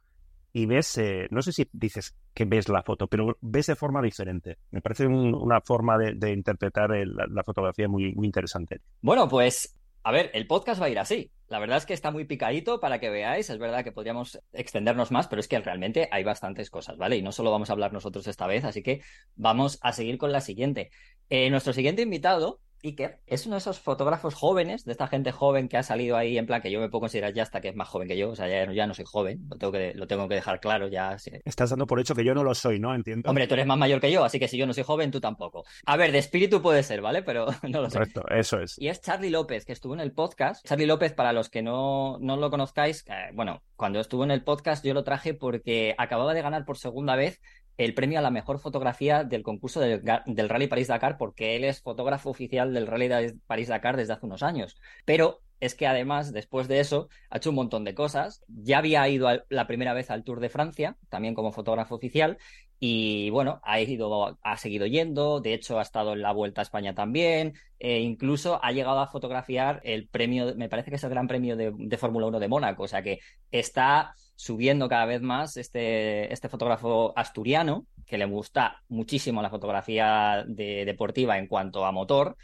y 0.52 0.66
ves, 0.66 0.96
eh, 0.98 1.26
no 1.30 1.42
sé 1.42 1.52
si 1.52 1.68
dices 1.72 2.16
que 2.32 2.44
ves 2.44 2.68
la 2.68 2.82
foto, 2.82 3.08
pero 3.08 3.36
ves 3.40 3.66
de 3.66 3.76
forma 3.76 4.00
diferente. 4.00 4.56
Me 4.70 4.80
parece 4.80 5.06
una 5.06 5.60
forma 5.60 5.98
de, 5.98 6.32
interpretar 6.32 6.90
la, 6.90 7.44
fotografía 7.44 7.88
muy, 7.88 8.14
interesante. 8.22 8.80
Bueno, 9.02 9.28
pues 9.28 9.76
a 10.02 10.12
ver, 10.12 10.30
el 10.34 10.46
podcast 10.46 10.80
va 10.80 10.86
a 10.86 10.88
ir 10.88 10.98
así. 10.98 11.32
La 11.48 11.58
verdad 11.58 11.78
es 11.78 11.84
que 11.84 11.92
está 11.92 12.10
muy 12.10 12.24
picadito 12.24 12.80
para 12.80 13.00
que 13.00 13.10
veáis. 13.10 13.50
Es 13.50 13.58
verdad 13.58 13.84
que 13.84 13.92
podríamos 13.92 14.40
extendernos 14.52 15.10
más, 15.10 15.26
pero 15.28 15.40
es 15.40 15.48
que 15.48 15.58
realmente 15.58 16.08
hay 16.10 16.24
bastantes 16.24 16.70
cosas, 16.70 16.96
¿vale? 16.96 17.16
Y 17.16 17.22
no 17.22 17.32
solo 17.32 17.50
vamos 17.50 17.68
a 17.68 17.72
hablar 17.72 17.92
nosotros 17.92 18.26
esta 18.26 18.46
vez, 18.46 18.64
así 18.64 18.82
que 18.82 19.02
vamos 19.34 19.78
a 19.82 19.92
seguir 19.92 20.16
con 20.16 20.32
la 20.32 20.40
siguiente. 20.40 20.90
Eh, 21.28 21.50
nuestro 21.50 21.72
siguiente 21.72 22.02
invitado 22.02 22.60
Iker 22.82 23.20
es 23.26 23.46
uno 23.46 23.56
de 23.56 23.58
esos 23.58 23.80
fotógrafos 23.80 24.34
jóvenes, 24.34 24.84
de 24.84 24.92
esta 24.92 25.06
gente 25.06 25.32
joven 25.32 25.68
que 25.68 25.76
ha 25.76 25.82
salido 25.82 26.16
ahí, 26.16 26.38
en 26.38 26.46
plan 26.46 26.62
que 26.62 26.70
yo 26.70 26.80
me 26.80 26.88
puedo 26.88 27.00
considerar 27.00 27.32
ya 27.34 27.42
hasta 27.42 27.60
que 27.60 27.68
es 27.68 27.76
más 27.76 27.88
joven 27.88 28.08
que 28.08 28.16
yo, 28.16 28.30
o 28.30 28.36
sea, 28.36 28.48
ya, 28.48 28.86
no 28.86 28.94
soy 28.94 29.04
joven, 29.06 29.46
lo 29.48 29.56
tengo, 29.56 29.72
que, 29.72 29.94
lo 29.94 30.06
tengo 30.06 30.28
que 30.28 30.36
dejar 30.36 30.60
claro 30.60 30.88
ya. 30.88 31.16
Estás 31.44 31.70
dando 31.70 31.86
por 31.86 32.00
hecho 32.00 32.14
que 32.14 32.24
yo 32.24 32.34
no 32.34 32.44
lo 32.44 32.54
soy, 32.54 32.78
¿no? 32.78 32.94
Entiendo. 32.94 33.28
Hombre, 33.28 33.46
tú 33.46 33.54
eres 33.54 33.66
más 33.66 33.78
mayor 33.78 34.00
que 34.00 34.10
yo, 34.10 34.24
así 34.24 34.38
que 34.38 34.48
si 34.48 34.56
yo 34.56 34.66
no 34.66 34.72
soy 34.72 34.84
joven, 34.84 35.10
tú 35.10 35.20
tampoco. 35.20 35.64
A 35.84 35.96
ver, 35.96 36.12
de 36.12 36.18
espíritu 36.18 36.62
puede 36.62 36.82
ser, 36.82 37.00
¿vale? 37.00 37.22
Pero 37.22 37.46
no 37.68 37.82
lo 37.82 37.90
sé. 37.90 37.98
Correcto, 37.98 38.24
eso 38.28 38.60
es. 38.60 38.78
Y 38.78 38.88
es 38.88 39.00
Charlie 39.00 39.30
López, 39.30 39.64
que 39.64 39.72
estuvo 39.72 39.94
en 39.94 40.00
el 40.00 40.12
podcast. 40.12 40.66
Charlie 40.66 40.86
López, 40.86 41.12
para 41.12 41.32
los 41.32 41.48
que 41.48 41.62
no, 41.62 42.18
no 42.20 42.36
lo 42.36 42.50
conozcáis, 42.50 43.04
eh, 43.08 43.30
bueno, 43.34 43.62
cuando 43.76 44.00
estuvo 44.00 44.24
en 44.24 44.30
el 44.30 44.42
podcast 44.42 44.84
yo 44.84 44.94
lo 44.94 45.04
traje 45.04 45.34
porque 45.34 45.94
acababa 45.98 46.34
de 46.34 46.42
ganar 46.42 46.64
por 46.64 46.78
segunda 46.78 47.16
vez 47.16 47.40
el 47.76 47.94
premio 47.94 48.18
a 48.18 48.22
la 48.22 48.30
mejor 48.30 48.58
fotografía 48.58 49.24
del 49.24 49.42
concurso 49.42 49.80
del, 49.80 50.48
Rally 50.48 50.66
París-Dakar 50.66 51.18
porque 51.18 51.56
él 51.56 51.64
es 51.64 51.82
fotógrafo 51.82 52.30
oficial 52.30 52.72
del 52.72 52.86
Rally 52.86 53.38
París-Dakar 53.46 53.96
desde 53.96 54.14
hace 54.14 54.26
unos 54.26 54.42
años. 54.42 54.76
Pero 55.04 55.42
es 55.60 55.74
que 55.74 55.86
además, 55.86 56.32
después 56.32 56.68
de 56.68 56.80
eso, 56.80 57.08
ha 57.30 57.38
hecho 57.38 57.50
un 57.50 57.56
montón 57.56 57.84
de 57.84 57.94
cosas. 57.94 58.44
Ya 58.48 58.78
había 58.78 59.08
ido 59.08 59.28
la 59.48 59.66
primera 59.66 59.94
vez 59.94 60.10
al 60.10 60.24
Tour 60.24 60.40
de 60.40 60.50
Francia, 60.50 60.96
también 61.08 61.34
como 61.34 61.52
fotógrafo 61.52 61.94
oficial, 61.94 62.38
y 62.78 63.30
bueno, 63.30 63.60
ha 63.64 63.80
ido, 63.80 64.38
ha 64.42 64.56
seguido 64.58 64.86
yendo, 64.86 65.40
de 65.40 65.54
hecho 65.54 65.78
ha 65.78 65.82
estado 65.82 66.12
en 66.12 66.20
la 66.20 66.32
Vuelta 66.32 66.60
a 66.60 66.62
España 66.62 66.94
también, 66.94 67.54
e 67.78 68.00
incluso 68.00 68.62
ha 68.62 68.72
llegado 68.72 69.00
a 69.00 69.06
fotografiar 69.06 69.80
el 69.82 70.08
premio, 70.08 70.54
me 70.56 70.68
parece 70.68 70.90
que 70.90 70.96
es 70.96 71.04
el 71.04 71.10
Gran 71.10 71.26
Premio 71.26 71.56
de, 71.56 71.72
de 71.74 71.96
Fórmula 71.96 72.26
1 72.26 72.38
de 72.38 72.48
Mónaco, 72.48 72.82
o 72.82 72.88
sea 72.88 73.02
que 73.02 73.20
está 73.50 74.14
subiendo 74.36 74.88
cada 74.88 75.06
vez 75.06 75.22
más 75.22 75.56
este, 75.56 76.32
este 76.32 76.48
fotógrafo 76.48 77.12
asturiano, 77.16 77.86
que 78.06 78.18
le 78.18 78.26
gusta 78.26 78.82
muchísimo 78.88 79.42
la 79.42 79.50
fotografía 79.50 80.44
deportiva 80.46 81.38
en 81.38 81.48
cuanto 81.48 81.84
a 81.84 81.92
motor, 81.92 82.36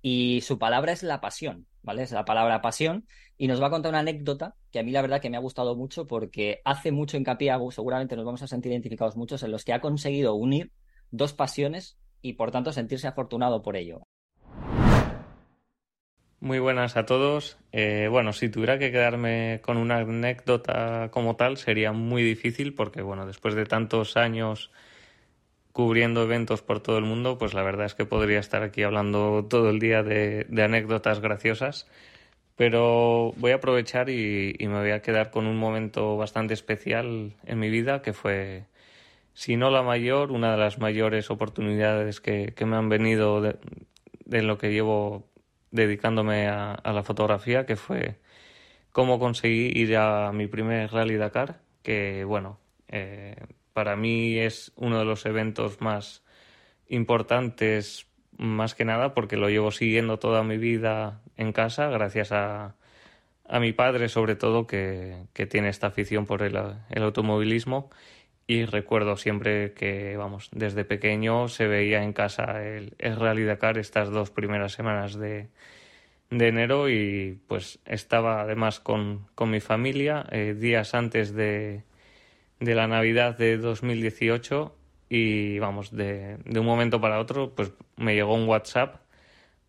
y 0.00 0.40
su 0.40 0.58
palabra 0.58 0.92
es 0.92 1.02
la 1.02 1.20
pasión, 1.20 1.66
¿vale? 1.82 2.02
Es 2.02 2.12
la 2.12 2.24
palabra 2.24 2.62
pasión, 2.62 3.06
y 3.36 3.48
nos 3.48 3.60
va 3.60 3.66
a 3.66 3.70
contar 3.70 3.90
una 3.90 3.98
anécdota 3.98 4.54
que 4.70 4.78
a 4.78 4.82
mí 4.82 4.92
la 4.92 5.02
verdad 5.02 5.20
que 5.20 5.28
me 5.28 5.36
ha 5.36 5.40
gustado 5.40 5.76
mucho 5.76 6.06
porque 6.06 6.60
hace 6.64 6.92
mucho 6.92 7.16
hincapié, 7.16 7.52
seguramente 7.70 8.16
nos 8.16 8.24
vamos 8.24 8.42
a 8.42 8.46
sentir 8.46 8.72
identificados 8.72 9.16
muchos, 9.16 9.42
en 9.42 9.50
los 9.50 9.64
que 9.64 9.72
ha 9.72 9.80
conseguido 9.80 10.34
unir 10.34 10.72
dos 11.10 11.34
pasiones 11.34 11.98
y 12.22 12.34
por 12.34 12.50
tanto 12.50 12.72
sentirse 12.72 13.08
afortunado 13.08 13.62
por 13.62 13.76
ello. 13.76 14.02
Muy 16.42 16.58
buenas 16.58 16.96
a 16.96 17.04
todos. 17.04 17.58
Eh, 17.70 18.08
bueno, 18.10 18.32
si 18.32 18.48
tuviera 18.48 18.78
que 18.78 18.90
quedarme 18.90 19.60
con 19.62 19.76
una 19.76 19.98
anécdota 19.98 21.10
como 21.12 21.36
tal 21.36 21.58
sería 21.58 21.92
muy 21.92 22.22
difícil 22.22 22.74
porque, 22.74 23.02
bueno, 23.02 23.26
después 23.26 23.54
de 23.54 23.66
tantos 23.66 24.16
años 24.16 24.70
cubriendo 25.72 26.22
eventos 26.22 26.62
por 26.62 26.80
todo 26.80 26.98
el 26.98 27.04
mundo, 27.04 27.38
pues 27.38 27.54
la 27.54 27.62
verdad 27.62 27.86
es 27.86 27.94
que 27.94 28.06
podría 28.06 28.38
estar 28.40 28.62
aquí 28.62 28.82
hablando 28.82 29.46
todo 29.50 29.70
el 29.70 29.78
día 29.80 30.02
de, 30.02 30.46
anécdotas 30.62 31.20
graciosas. 31.20 31.86
Pero 32.56 33.34
voy 33.36 33.52
a 33.52 33.56
aprovechar 33.56 34.10
y, 34.10 34.56
me 34.60 34.80
voy 34.80 34.90
a 34.92 35.02
quedar 35.02 35.30
con 35.30 35.46
un 35.46 35.58
momento 35.58 36.16
bastante 36.16 36.54
especial 36.54 37.34
en 37.44 37.58
mi 37.58 37.70
vida 37.70 38.02
que 38.02 38.12
fue, 38.14 38.64
si 39.34 39.56
no 39.56 39.70
la 39.70 39.82
mayor, 39.82 40.32
una 40.32 40.52
de 40.52 40.58
las 40.58 40.78
mayores 40.78 41.30
oportunidades 41.30 42.20
que, 42.20 42.54
me 42.66 42.76
han 42.76 42.88
venido 42.88 43.40
de, 43.42 43.56
de 44.26 44.42
lo 44.42 44.58
que 44.58 44.72
llevo 44.72 45.29
dedicándome 45.70 46.48
a, 46.48 46.80
la 46.84 47.02
fotografía, 47.02 47.66
que 47.66 47.76
fue 47.76 48.18
cómo 48.92 49.18
conseguí 49.18 49.72
ir 49.74 49.96
a 49.96 50.32
mi 50.32 50.46
primer 50.46 50.92
Rally 50.92 51.16
Dakar, 51.16 51.60
que 51.82 52.24
bueno, 52.24 52.58
eh, 52.88 53.36
para 53.72 53.96
mí 53.96 54.38
es 54.38 54.72
uno 54.76 54.98
de 54.98 55.04
los 55.04 55.26
eventos 55.26 55.80
más 55.80 56.22
importantes, 56.88 58.06
más 58.36 58.74
que 58.74 58.84
nada, 58.84 59.14
porque 59.14 59.36
lo 59.36 59.48
llevo 59.48 59.70
siguiendo 59.70 60.18
toda 60.18 60.42
mi 60.42 60.58
vida 60.58 61.22
en 61.36 61.52
casa, 61.52 61.88
gracias 61.88 62.32
a, 62.32 62.74
a 63.48 63.60
mi 63.60 63.72
padre 63.72 64.08
sobre 64.08 64.36
todo, 64.36 64.66
que, 64.66 65.26
que 65.32 65.46
tiene 65.46 65.68
esta 65.68 65.88
afición 65.88 66.26
por 66.26 66.42
el, 66.42 66.56
el 66.90 67.02
automovilismo 67.02 67.90
y 68.50 68.64
recuerdo 68.64 69.16
siempre 69.16 69.74
que, 69.74 70.16
vamos, 70.16 70.48
desde 70.50 70.84
pequeño 70.84 71.46
se 71.46 71.68
veía 71.68 72.02
en 72.02 72.12
casa 72.12 72.64
el, 72.64 72.96
Rally 72.98 73.44
Dakar 73.44 73.78
estas 73.78 74.10
dos 74.10 74.32
primeras 74.32 74.72
semanas 74.72 75.14
de, 75.14 75.50
enero 76.30 76.88
y 76.90 77.38
pues 77.46 77.78
estaba 77.84 78.40
además 78.40 78.80
con, 78.80 79.28
con 79.36 79.52
mi 79.52 79.60
familia 79.60 80.26
eh, 80.32 80.56
días 80.58 80.94
antes 80.96 81.32
de, 81.32 81.84
de 82.58 82.74
la 82.74 82.88
Navidad 82.88 83.38
de 83.38 83.56
2018 83.56 84.74
y 85.08 85.60
vamos, 85.60 85.92
de, 85.92 86.38
de, 86.44 86.58
un 86.58 86.66
momento 86.66 87.00
para 87.00 87.20
otro 87.20 87.54
pues 87.54 87.72
me 87.96 88.16
llegó 88.16 88.34
un 88.34 88.48
WhatsApp 88.48 88.96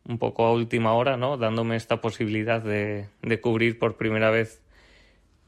un 0.06 0.18
poco 0.18 0.44
a 0.44 0.54
última 0.54 0.94
hora, 0.94 1.18
¿no? 1.18 1.38
Dándome 1.38 1.76
esta 1.76 2.02
posibilidad 2.02 2.64
de, 2.64 3.10
de 3.22 3.42
cubrir 3.42 3.78
por 3.78 3.96
primera 3.98 4.32
vez 4.32 4.60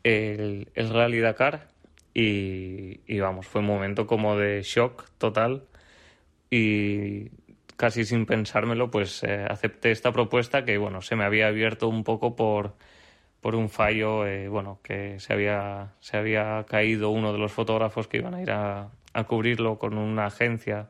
el, 0.03 0.69
el 0.75 0.89
Rally 0.91 1.19
Dakar 1.19 1.72
y, 2.13 3.19
vamos, 3.19 3.47
fue 3.47 3.61
un 3.61 3.67
momento 3.67 4.05
como 4.05 4.37
de 4.37 4.61
shock 4.61 5.09
total 5.17 5.63
y 6.49 7.29
casi 7.75 8.05
sin 8.05 8.25
pensármelo, 8.25 8.91
pues 8.91 9.23
eh, 9.23 9.45
acepté 9.49 9.91
esta 9.91 10.11
propuesta 10.11 10.63
que, 10.63 10.77
bueno, 10.77 11.01
se 11.01 11.15
me 11.15 11.23
había 11.23 11.47
abierto 11.47 11.87
un 11.87 12.03
poco 12.03 12.35
por, 12.35 12.75
por 13.41 13.55
un 13.55 13.69
fallo, 13.69 14.27
eh, 14.27 14.47
bueno, 14.47 14.79
que 14.83 15.19
se 15.19 15.33
había, 15.33 15.93
se 15.99 16.17
había 16.17 16.65
caído 16.67 17.09
uno 17.09 17.33
de 17.33 17.39
los 17.39 17.51
fotógrafos 17.51 18.07
que 18.07 18.17
iban 18.17 18.35
a 18.35 18.41
ir 18.41 18.51
a, 18.51 18.91
a 19.13 19.23
cubrirlo 19.25 19.79
con 19.79 19.97
una 19.97 20.27
agencia 20.27 20.89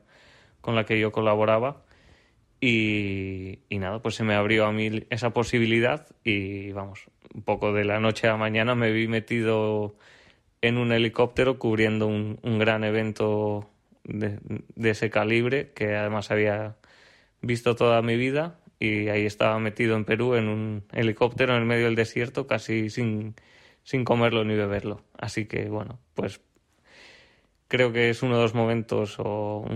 con 0.60 0.74
la 0.74 0.84
que 0.84 1.00
yo 1.00 1.12
colaboraba. 1.12 1.82
Y, 2.60 3.60
y, 3.68 3.78
nada, 3.78 4.00
pues 4.00 4.14
se 4.14 4.24
me 4.24 4.34
abrió 4.34 4.66
a 4.66 4.72
mí 4.72 5.06
esa 5.10 5.30
posibilidad 5.30 6.06
y 6.22 6.72
vamos, 6.72 7.06
un 7.34 7.42
poco 7.42 7.72
de 7.72 7.84
la 7.84 8.00
noche 8.00 8.26
a 8.26 8.32
la 8.32 8.36
mañana 8.38 8.74
me 8.74 8.90
vi 8.90 9.08
metido 9.08 9.96
en 10.64 10.78
un 10.78 10.92
helicóptero 10.92 11.58
cubriendo 11.58 12.06
un, 12.06 12.38
gran 12.58 12.84
evento 12.84 13.68
de, 14.04 14.38
ese 14.76 15.10
calibre 15.10 15.72
que 15.74 15.94
además 15.94 16.30
había 16.30 16.76
visto 17.42 17.76
toda 17.76 18.00
mi 18.00 18.16
vida 18.16 18.58
y 18.80 19.08
ahí 19.08 19.26
estaba 19.26 19.58
metido 19.58 19.94
en 19.94 20.06
Perú 20.06 20.36
en 20.36 20.48
un 20.48 20.84
helicóptero 20.92 21.54
en 21.54 21.60
el 21.60 21.66
medio 21.66 21.84
del 21.84 21.96
desierto 21.96 22.46
casi 22.46 22.88
sin, 22.88 23.34
sin 23.82 24.04
comerlo 24.04 24.42
ni 24.44 24.54
beberlo. 24.54 25.02
Así 25.18 25.44
que 25.44 25.68
bueno, 25.68 25.98
pues 26.14 26.40
creo 27.68 27.92
que 27.92 28.08
es 28.08 28.22
uno 28.22 28.36
de 28.36 28.42
los 28.42 28.54
momentos 28.54 29.16
o 29.18 29.66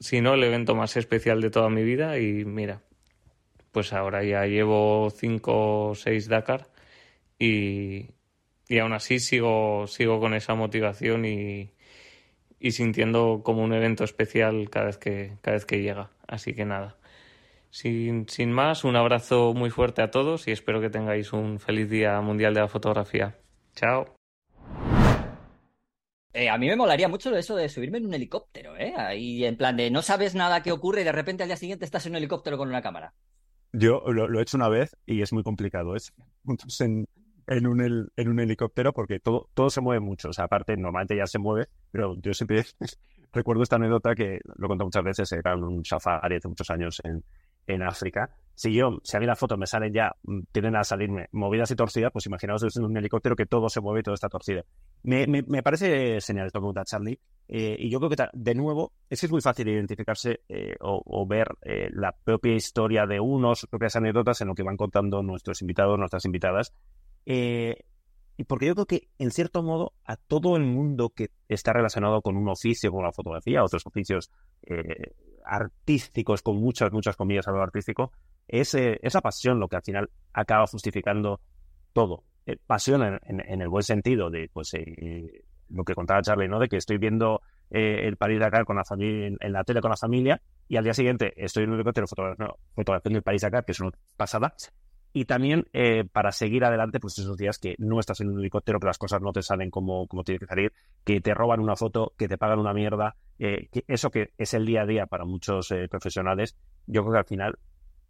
si 0.00 0.22
no 0.22 0.32
el 0.32 0.44
evento 0.44 0.74
más 0.74 0.96
especial 0.96 1.42
de 1.42 1.50
toda 1.50 1.68
mi 1.68 1.82
vida 1.82 2.18
y 2.18 2.46
mira, 2.46 2.80
pues 3.70 3.92
ahora 3.92 4.24
ya 4.24 4.46
llevo 4.46 5.10
cinco 5.10 5.90
o 5.90 5.94
seis 5.94 6.26
Dakar 6.26 6.70
y, 7.38 8.15
y 8.68 8.78
aún 8.78 8.92
así 8.92 9.20
sigo, 9.20 9.86
sigo 9.86 10.20
con 10.20 10.34
esa 10.34 10.54
motivación 10.54 11.24
y, 11.24 11.72
y 12.58 12.72
sintiendo 12.72 13.42
como 13.44 13.62
un 13.62 13.72
evento 13.72 14.04
especial 14.04 14.68
cada 14.70 14.86
vez 14.86 14.98
que, 14.98 15.38
cada 15.42 15.56
vez 15.56 15.66
que 15.66 15.82
llega. 15.82 16.10
Así 16.26 16.54
que 16.54 16.64
nada. 16.64 16.96
Sin, 17.70 18.28
sin 18.28 18.52
más, 18.52 18.84
un 18.84 18.96
abrazo 18.96 19.52
muy 19.54 19.70
fuerte 19.70 20.02
a 20.02 20.10
todos 20.10 20.48
y 20.48 20.52
espero 20.52 20.80
que 20.80 20.90
tengáis 20.90 21.32
un 21.32 21.60
feliz 21.60 21.90
Día 21.90 22.20
Mundial 22.20 22.54
de 22.54 22.60
la 22.60 22.68
Fotografía. 22.68 23.38
Chao. 23.74 24.16
Eh, 26.32 26.50
a 26.50 26.58
mí 26.58 26.66
me 26.66 26.76
molaría 26.76 27.08
mucho 27.08 27.34
eso 27.34 27.56
de 27.56 27.68
subirme 27.68 27.98
en 27.98 28.06
un 28.06 28.14
helicóptero, 28.14 28.76
¿eh? 28.76 28.92
Ahí 28.96 29.44
en 29.44 29.56
plan 29.56 29.76
de 29.76 29.90
no 29.90 30.02
sabes 30.02 30.34
nada 30.34 30.62
qué 30.62 30.70
ocurre 30.70 31.00
y 31.00 31.04
de 31.04 31.12
repente 31.12 31.42
al 31.42 31.48
día 31.48 31.56
siguiente 31.56 31.86
estás 31.86 32.04
en 32.04 32.12
un 32.12 32.16
helicóptero 32.16 32.58
con 32.58 32.68
una 32.68 32.82
cámara. 32.82 33.14
Yo 33.72 34.02
lo, 34.06 34.38
he 34.38 34.42
hecho 34.42 34.56
una 34.56 34.68
vez 34.68 34.96
y 35.06 35.22
es 35.22 35.32
muy 35.32 35.42
complicado. 35.42 35.96
Es 35.96 36.12
en, 36.80 37.06
en 37.46 37.66
un, 37.66 38.10
en 38.16 38.28
un 38.28 38.40
helicóptero 38.40 38.92
porque 38.92 39.20
todo, 39.20 39.48
todo 39.54 39.70
se 39.70 39.80
mueve 39.80 40.00
mucho. 40.00 40.30
O 40.30 40.32
sea, 40.32 40.46
aparte, 40.46 40.76
normalmente 40.76 41.16
ya 41.16 41.26
se 41.26 41.38
mueve, 41.38 41.68
pero 41.90 42.16
yo 42.20 42.34
siempre 42.34 42.64
recuerdo 43.32 43.62
esta 43.62 43.76
anécdota 43.76 44.14
que 44.14 44.40
lo 44.56 44.66
he 44.66 44.68
contado 44.68 44.86
muchas 44.86 45.04
veces, 45.04 45.32
era 45.32 45.56
un 45.56 45.84
safari 45.84 46.36
hace 46.36 46.48
muchos 46.48 46.70
años 46.70 47.00
en, 47.04 47.22
en 47.66 47.82
África. 47.82 48.30
Si 48.54 48.72
yo, 48.72 49.00
si 49.02 49.16
a 49.16 49.20
mí 49.20 49.26
las 49.26 49.38
fotos 49.38 49.58
me 49.58 49.66
salen 49.66 49.92
ya, 49.92 50.12
mm, 50.22 50.40
tienden 50.50 50.76
a 50.76 50.84
salirme 50.84 51.28
movidas 51.32 51.70
y 51.70 51.76
torcidas, 51.76 52.10
pues 52.10 52.26
imaginaos 52.26 52.76
en 52.76 52.84
un 52.84 52.96
helicóptero 52.96 53.36
que 53.36 53.44
todo 53.44 53.68
se 53.68 53.80
mueve 53.80 54.00
y 54.00 54.02
todo 54.02 54.14
está 54.14 54.28
torcido. 54.28 54.64
Me, 55.02 55.26
me, 55.26 55.42
me 55.42 55.62
parece 55.62 56.20
señal 56.20 56.46
esto 56.46 56.60
que 56.60 56.64
cuenta 56.64 56.84
Charlie. 56.84 57.20
Eh, 57.48 57.76
y 57.78 57.90
yo 57.90 58.00
creo 58.00 58.10
que, 58.10 58.16
de 58.32 58.54
nuevo, 58.54 58.92
es 59.08 59.20
que 59.20 59.26
es 59.26 59.32
muy 59.32 59.40
fácil 59.40 59.68
identificarse 59.68 60.40
eh, 60.48 60.74
o, 60.80 61.02
o, 61.04 61.26
ver 61.26 61.48
eh, 61.62 61.90
la 61.92 62.12
propia 62.12 62.54
historia 62.54 63.06
de 63.06 63.20
unos, 63.20 63.66
propias 63.70 63.94
anécdotas 63.94 64.40
en 64.40 64.48
lo 64.48 64.54
que 64.54 64.64
van 64.64 64.76
contando 64.76 65.22
nuestros 65.22 65.60
invitados, 65.60 65.98
nuestras 65.98 66.24
invitadas. 66.24 66.72
Eh, 67.26 67.84
y 68.38 68.44
porque 68.44 68.66
yo 68.66 68.74
creo 68.74 68.86
que, 68.86 69.08
en 69.18 69.30
cierto 69.30 69.62
modo, 69.62 69.94
a 70.04 70.16
todo 70.16 70.56
el 70.56 70.64
mundo 70.64 71.10
que 71.10 71.30
está 71.48 71.72
relacionado 71.72 72.20
con 72.22 72.36
un 72.36 72.48
oficio 72.48 72.90
como 72.90 73.02
la 73.02 73.12
fotografía, 73.12 73.64
otros 73.64 73.86
oficios 73.86 74.30
eh, 74.62 75.14
artísticos, 75.46 76.42
con 76.42 76.56
muchas, 76.56 76.92
muchas 76.92 77.16
comillas 77.16 77.48
a 77.48 77.52
lo 77.52 77.62
artístico, 77.62 78.12
es 78.48 78.74
eh, 78.74 78.98
esa 79.02 79.20
pasión 79.20 79.58
lo 79.58 79.68
que 79.68 79.76
al 79.76 79.82
final 79.82 80.10
acaba 80.32 80.66
justificando 80.66 81.40
todo. 81.92 82.24
Eh, 82.46 82.58
pasión 82.66 83.02
en, 83.02 83.20
en, 83.22 83.40
en, 83.40 83.60
el 83.60 83.68
buen 83.68 83.82
sentido 83.82 84.30
de, 84.30 84.50
pues, 84.52 84.74
eh, 84.74 85.44
lo 85.70 85.84
que 85.84 85.94
contaba 85.94 86.22
Charlie, 86.22 86.48
¿no? 86.48 86.58
De 86.58 86.68
que 86.68 86.76
estoy 86.76 86.98
viendo 86.98 87.40
el 87.68 88.16
París-Dakar 88.16 88.64
con 88.64 88.76
la 88.76 88.84
familia, 88.84 89.36
en, 89.40 89.52
la 89.52 89.64
tele 89.64 89.80
con 89.80 89.90
la 89.90 89.96
familia 89.96 90.40
y 90.68 90.76
al 90.76 90.84
día 90.84 90.94
siguiente 90.94 91.32
estoy 91.36 91.64
en 91.64 91.70
un 91.70 91.74
helicóptero 91.74 92.06
fotografiando 92.06 93.18
el 93.18 93.24
París-Dakar, 93.24 93.64
que 93.64 93.72
es 93.72 93.80
una 93.80 93.90
pasada, 94.16 94.54
y 95.16 95.24
también 95.24 95.64
eh, 95.72 96.04
para 96.04 96.30
seguir 96.30 96.62
adelante, 96.66 97.00
pues 97.00 97.18
esos 97.18 97.38
días 97.38 97.58
que 97.58 97.74
no 97.78 97.98
estás 97.98 98.20
en 98.20 98.28
un 98.28 98.38
helicóptero, 98.38 98.78
que 98.78 98.86
las 98.86 98.98
cosas 98.98 99.22
no 99.22 99.32
te 99.32 99.40
salen 99.40 99.70
como, 99.70 100.06
como 100.08 100.24
tienen 100.24 100.40
que 100.40 100.46
salir, 100.46 100.74
que 101.04 101.22
te 101.22 101.32
roban 101.32 101.60
una 101.60 101.74
foto, 101.74 102.12
que 102.18 102.28
te 102.28 102.36
pagan 102.36 102.58
una 102.58 102.74
mierda, 102.74 103.16
eh, 103.38 103.70
que 103.72 103.82
eso 103.88 104.10
que 104.10 104.34
es 104.36 104.52
el 104.52 104.66
día 104.66 104.82
a 104.82 104.84
día 104.84 105.06
para 105.06 105.24
muchos 105.24 105.70
eh, 105.70 105.88
profesionales, 105.88 106.58
yo 106.86 107.00
creo 107.00 107.14
que 107.14 107.18
al 107.20 107.24
final 107.24 107.58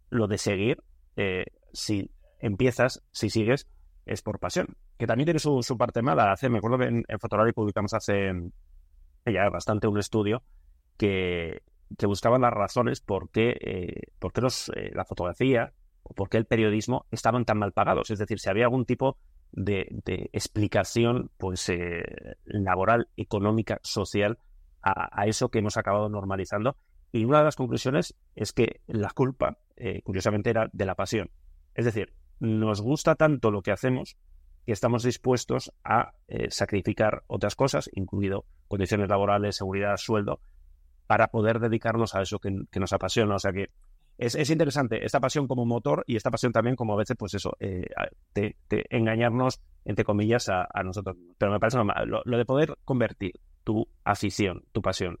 lo 0.09 0.27
de 0.27 0.37
seguir, 0.37 0.83
eh, 1.15 1.45
si 1.71 2.11
empiezas, 2.41 3.01
si 3.13 3.29
sigues, 3.29 3.69
es 4.05 4.21
por 4.21 4.37
pasión. 4.39 4.75
Que 4.97 5.07
también 5.07 5.27
tiene 5.27 5.39
su, 5.39 5.63
su 5.63 5.77
parte 5.77 6.01
mala. 6.01 6.33
Hace, 6.33 6.49
me 6.49 6.57
acuerdo 6.57 6.79
que 6.79 6.87
en, 6.87 7.05
en 7.07 7.53
publicamos 7.53 7.93
hace 7.93 8.33
ya 9.25 9.47
bastante 9.49 9.87
un 9.87 9.97
estudio 9.97 10.43
que, 10.97 11.61
que 11.97 12.05
buscaban 12.05 12.41
las 12.41 12.51
razones 12.51 12.99
por 12.99 13.29
qué, 13.29 14.09
por 14.19 14.33
qué 14.33 14.41
los, 14.41 14.69
la 14.91 15.05
fotografía 15.05 15.71
o 16.07 16.13
por 16.13 16.29
qué 16.29 16.37
el 16.37 16.45
periodismo 16.45 17.05
estaban 17.11 17.45
tan 17.45 17.59
mal 17.59 17.73
pagados. 17.73 18.09
Es 18.09 18.19
decir, 18.19 18.39
si 18.39 18.49
había 18.49 18.65
algún 18.65 18.85
tipo 18.85 19.17
de, 19.51 20.29
explicación 20.33 21.31
pues, 21.37 21.69
eh, 21.69 22.03
laboral, 22.45 23.09
económica, 23.17 23.79
social 23.83 24.39
a, 24.81 25.09
a, 25.11 25.25
eso 25.27 25.49
que 25.49 25.59
hemos 25.59 25.77
acabado 25.77 26.09
normalizando. 26.09 26.77
Y 27.11 27.25
una 27.25 27.39
de 27.39 27.45
las 27.45 27.55
conclusiones 27.55 28.15
es 28.35 28.53
que 28.53 28.81
la 28.87 29.09
culpa, 29.09 29.57
eh, 29.75 30.01
curiosamente, 30.03 30.49
era 30.49 30.69
de 30.71 30.85
la 30.85 30.95
pasión. 30.95 31.29
Es 31.73 31.85
decir, 31.85 32.13
nos 32.39 32.81
gusta 32.81 33.15
tanto 33.15 33.51
lo 33.51 33.61
que 33.61 33.71
hacemos 33.71 34.17
que 34.65 34.73
estamos 34.73 35.03
dispuestos 35.03 35.71
a 35.83 36.11
eh, 36.27 36.51
sacrificar 36.51 37.23
otras 37.27 37.55
cosas, 37.55 37.89
incluido 37.93 38.45
condiciones 38.67 39.07
laborales, 39.07 39.55
seguridad, 39.55 39.95
sueldo, 39.95 40.41
para 41.07 41.29
poder 41.29 41.59
dedicarnos 41.59 42.15
a 42.15 42.21
eso 42.21 42.39
que, 42.39 42.53
que 42.69 42.79
nos 42.81 42.91
apasiona. 42.91 43.35
O 43.35 43.39
sea 43.39 43.53
que 43.53 43.69
es, 44.17 44.35
es, 44.35 44.49
interesante 44.49 45.05
esta 45.05 45.19
pasión 45.19 45.47
como 45.47 45.65
motor 45.65 46.03
y 46.07 46.15
esta 46.15 46.31
pasión 46.31 46.51
también 46.51 46.75
como 46.75 46.93
a 46.93 46.97
veces, 46.97 47.15
pues 47.17 47.33
eso, 47.35 47.55
eh, 47.59 47.85
engañarnos, 48.89 49.61
entre 49.85 50.05
comillas, 50.05 50.49
a, 50.49 50.67
a, 50.73 50.83
nosotros. 50.83 51.17
Pero 51.37 51.51
me 51.51 51.59
parece 51.59 51.77
normal. 51.77 52.07
Lo, 52.07 52.21
lo, 52.25 52.37
de 52.37 52.45
poder 52.45 52.77
convertir 52.83 53.33
tu 53.63 53.87
afición, 54.03 54.63
tu 54.71 54.81
pasión 54.81 55.19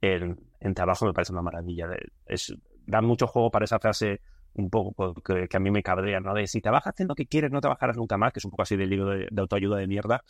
en, 0.00 0.40
en 0.60 0.74
trabajo 0.74 1.06
me 1.06 1.12
parece 1.12 1.32
una 1.32 1.42
maravilla. 1.42 1.88
Es, 2.26 2.54
da 2.86 3.02
mucho 3.02 3.26
juego 3.26 3.50
para 3.50 3.64
esa 3.64 3.78
frase 3.78 4.20
un 4.54 4.70
poco 4.70 5.14
que, 5.22 5.48
que, 5.48 5.56
a 5.56 5.60
mí 5.60 5.70
me 5.70 5.82
cabrea, 5.82 6.20
¿no? 6.20 6.34
De 6.34 6.46
si 6.46 6.60
trabajas 6.60 6.94
haciendo 6.94 7.12
lo 7.12 7.16
que 7.16 7.26
quieres, 7.26 7.50
no 7.50 7.60
trabajarás 7.60 7.96
nunca 7.96 8.16
más, 8.16 8.32
que 8.32 8.38
es 8.38 8.44
un 8.44 8.50
poco 8.50 8.62
así 8.62 8.76
del 8.76 8.90
libro 8.90 9.10
de, 9.10 9.28
de 9.30 9.40
autoayuda 9.40 9.76
de 9.78 9.86
mierda. 9.86 10.24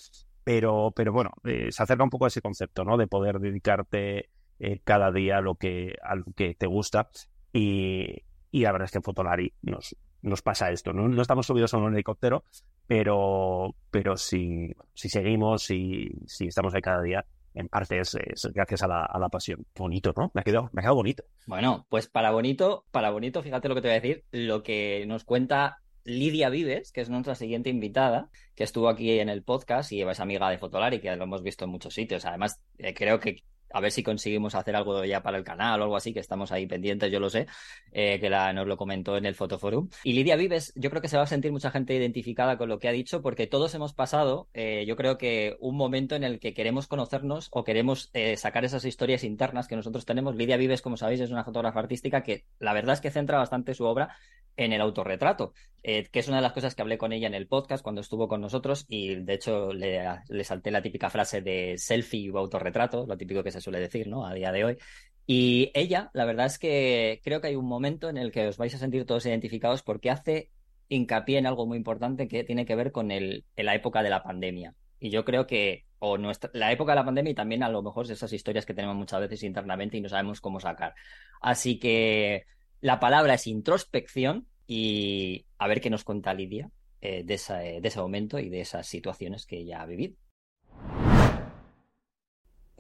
Pero, 0.45 0.93
pero 0.95 1.13
bueno, 1.13 1.31
eh, 1.45 1.71
se 1.71 1.83
acerca 1.83 2.05
un 2.05 2.11
poco 2.11 2.25
a 2.25 2.29
ese 2.29 2.43
concepto, 2.43 2.85
¿no? 2.85 2.97
De 2.97 3.07
poder 3.07 3.39
dedicarte 3.39 4.31
eh, 4.59 4.81
cada 4.85 5.11
día 5.11 5.39
a 5.39 5.41
lo 5.41 5.55
que, 5.57 5.97
a 6.03 6.15
lo 6.15 6.25
que 6.37 6.55
te 6.55 6.67
gusta 6.67 7.09
y, 7.53 8.23
y 8.51 8.61
la 8.61 8.73
verdad 8.73 8.87
es 8.87 8.93
que 8.93 8.99
en 8.99 9.05
Fotolari 9.05 9.53
nos, 9.63 9.97
nos 10.23 10.43
pasa 10.43 10.71
esto. 10.71 10.93
¿no? 10.93 11.21
estamos 11.21 11.47
subidos 11.47 11.75
a 11.75 11.79
un 11.79 11.93
helicóptero, 11.93 12.45
pero, 12.87 13.75
pero 13.91 14.17
si, 14.17 14.73
si 14.95 15.09
seguimos, 15.09 15.65
si, 15.65 16.11
si 16.27 16.47
estamos 16.47 16.75
ahí 16.75 16.83
cada 16.83 17.03
día, 17.03 17.25
en 17.55 17.69
parte 17.69 18.01
es, 18.01 18.17
gracias 18.55 18.83
a 18.83 18.89
la, 18.89 19.05
a 19.05 19.19
la, 19.19 19.29
pasión. 19.29 19.67
Bonito, 19.77 20.15
¿no? 20.17 20.31
Me 20.35 20.41
ha, 20.41 20.45
quedado, 20.45 20.71
me 20.73 20.81
ha 20.81 20.83
quedado 20.83 20.97
bonito. 20.97 21.25
Bueno, 21.47 21.87
pues 21.91 22.09
para 22.09 22.31
bonito, 22.31 22.87
para 22.91 23.11
bonito, 23.11 23.43
fíjate 23.43 23.69
lo 23.69 23.75
que 23.75 23.83
te 23.83 23.89
voy 23.89 23.97
a 23.97 24.01
decir, 24.01 24.25
lo 24.31 24.63
que 24.63 25.05
nos 25.07 25.25
cuenta 25.25 25.79
Lidia 26.05 26.49
Vives, 26.49 26.93
que 26.93 27.01
es 27.01 27.11
nuestra 27.11 27.35
siguiente 27.35 27.71
invitada, 27.71 28.31
que 28.55 28.65
estuvo 28.65 28.89
aquí 28.89 29.19
en 29.19 29.29
el 29.29 29.43
podcast 29.43 29.93
y 29.93 30.03
es 30.03 30.21
amiga 30.21 30.51
de 30.51 30.59
Fotolari, 30.59 31.01
que 31.01 31.15
lo 31.15 31.25
hemos 31.25 31.43
visto 31.43 31.65
en 31.65 31.71
muchos 31.71 31.95
sitios. 31.95 32.25
Además, 32.25 32.61
eh, 32.79 32.95
creo 32.95 33.21
que 33.21 33.43
a 33.73 33.81
ver 33.81 33.91
si 33.91 34.03
conseguimos 34.03 34.55
hacer 34.55 34.77
algo 34.77 35.05
ya 35.05 35.23
para 35.23 35.39
el 35.39 35.45
canal 35.45 35.81
o 35.81 35.85
algo 35.85 35.97
así, 35.97 36.13
que 36.13 36.21
estamos 36.21 36.53
ahí 36.53 36.67
pendientes, 36.67 37.11
yo 37.11 37.21
lo 37.21 37.31
sé, 37.31 37.47
eh, 37.93 38.19
que 38.21 38.31
nos 38.31 38.67
lo 38.67 38.77
comentó 38.77 39.17
en 39.17 39.27
el 39.27 39.35
Fotoforum. 39.35 39.89
Y 40.05 40.13
Lidia 40.13 40.37
Vives, 40.37 40.73
yo 40.77 40.91
creo 40.91 41.03
que 41.03 41.09
se 41.09 41.17
va 41.17 41.25
a 41.25 41.27
sentir 41.27 41.53
mucha 41.53 41.71
gente 41.71 41.95
identificada 41.95 42.57
con 42.59 42.69
lo 42.69 42.79
que 42.79 42.89
ha 42.89 42.93
dicho, 42.93 43.23
porque 43.23 43.47
todos 43.47 43.75
hemos 43.75 43.95
pasado, 43.95 44.49
eh, 44.55 44.85
yo 44.87 44.97
creo 44.97 45.19
que 45.19 45.57
un 45.61 45.77
momento 45.77 46.15
en 46.15 46.25
el 46.25 46.41
que 46.41 46.55
queremos 46.55 46.87
conocernos 46.87 47.49
o 47.53 47.65
queremos 47.65 48.11
eh, 48.13 48.37
sacar 48.37 48.65
esas 48.65 48.85
historias 48.85 49.25
internas 49.25 49.69
que 49.69 49.77
nosotros 49.77 50.05
tenemos. 50.05 50.37
Lidia 50.37 50.57
Vives, 50.57 50.83
como 50.83 50.97
sabéis, 50.97 51.21
es 51.21 51.31
una 51.31 51.45
fotógrafa 51.45 51.81
artística 51.81 52.23
que 52.23 52.45
la 52.59 52.73
verdad 52.73 52.95
es 52.95 53.01
que 53.01 53.11
centra 53.11 53.39
bastante 53.39 53.75
su 53.75 53.85
obra 53.85 54.17
en 54.57 54.75
el 54.75 54.83
autorretrato, 54.83 55.55
que 55.83 56.11
es 56.13 56.29
una 56.29 56.37
de 56.37 56.43
las 56.43 56.53
cosas 56.53 56.75
que 56.75 56.83
hablé 56.83 56.99
con 56.99 57.15
ella 57.15 57.27
en 57.27 57.33
el 57.33 57.49
podcast 57.49 57.83
cuando 57.83 58.03
estuvo 58.03 58.29
con 58.29 58.43
nosotros 58.43 58.85
y 58.87 59.15
de 59.15 59.33
hecho 59.33 59.73
le, 59.73 60.05
le 60.29 60.45
salté 60.45 60.71
la 60.71 60.83
típica 60.83 61.09
frase 61.09 61.41
de 61.41 61.79
selfie 61.79 62.31
o 62.31 62.37
autorretrato, 62.37 63.07
lo 63.07 63.17
típico 63.17 63.43
que 63.43 63.51
se 63.51 63.62
suele 63.63 63.81
decir, 63.81 64.09
¿no? 64.09 64.27
A 64.27 64.35
día 64.35 64.53
de 64.53 64.65
hoy. 64.65 64.79
Y 65.27 65.71
ella, 65.75 66.11
la 66.15 66.25
verdad 66.25 66.47
es 66.47 66.59
que 66.59 67.21
creo 67.25 67.41
que 67.41 67.49
hay 67.49 67.57
un 67.57 67.67
momento 67.67 68.09
en 68.09 68.17
el 68.17 68.33
que 68.33 68.49
os 68.49 68.57
vais 68.59 68.75
a 68.75 68.79
sentir 68.79 69.07
todos 69.07 69.25
identificados 69.27 69.83
porque 69.83 70.11
hace 70.11 70.51
hincapié 70.89 71.39
en 71.39 71.47
algo 71.47 71.67
muy 71.67 71.79
importante 71.79 72.29
que 72.29 72.45
tiene 72.45 72.67
que 72.67 72.75
ver 72.75 72.93
con 72.93 73.11
el, 73.11 73.45
la 73.57 73.75
época 73.75 74.03
de 74.03 74.11
la 74.11 74.23
pandemia. 74.23 74.75
Y 74.99 75.11
yo 75.11 75.25
creo 75.25 75.47
que, 75.47 75.87
o 75.99 76.19
nuestra, 76.19 76.51
la 76.55 76.71
época 76.73 76.93
de 76.93 76.97
la 76.97 77.05
pandemia 77.05 77.33
y 77.33 77.35
también 77.35 77.63
a 77.63 77.69
lo 77.69 77.83
mejor 77.83 78.11
esas 78.11 78.33
historias 78.33 78.67
que 78.67 78.75
tenemos 78.75 78.97
muchas 78.97 79.21
veces 79.21 79.43
internamente 79.43 79.97
y 79.97 80.01
no 80.01 80.09
sabemos 80.09 80.41
cómo 80.41 80.61
sacar. 80.61 80.95
Así 81.41 81.79
que 81.79 82.45
la 82.81 83.01
palabra 83.01 83.35
es 83.35 83.47
introspección 83.47 84.47
y 84.67 85.47
a 85.59 85.69
ver 85.69 85.81
qué 85.81 85.91
nos 85.91 86.05
cuenta 86.05 86.35
Lidia 86.35 86.71
eh, 87.01 87.23
de, 87.25 87.35
esa, 87.35 87.59
de 87.59 87.81
ese 87.83 88.01
momento 88.01 88.39
y 88.39 88.49
de 88.49 88.61
esas 88.61 88.87
situaciones 88.87 89.47
que 89.47 89.59
ella 89.59 89.83
ha 89.83 89.87
vivido 89.87 90.17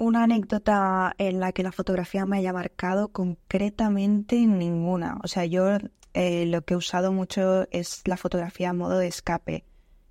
una 0.02 0.24
anécdota 0.24 1.14
en 1.16 1.38
la 1.38 1.52
que 1.52 1.62
la 1.62 1.70
fotografía 1.70 2.26
me 2.26 2.38
haya 2.38 2.52
marcado 2.52 3.12
concretamente 3.12 4.34
ninguna. 4.34 5.18
O 5.22 5.28
sea, 5.28 5.44
yo 5.44 5.78
eh, 6.12 6.44
lo 6.46 6.62
que 6.62 6.74
he 6.74 6.76
usado 6.76 7.12
mucho 7.12 7.68
es 7.70 8.02
la 8.06 8.16
fotografía 8.16 8.70
a 8.70 8.72
modo 8.72 8.98
de 8.98 9.06
escape. 9.06 9.64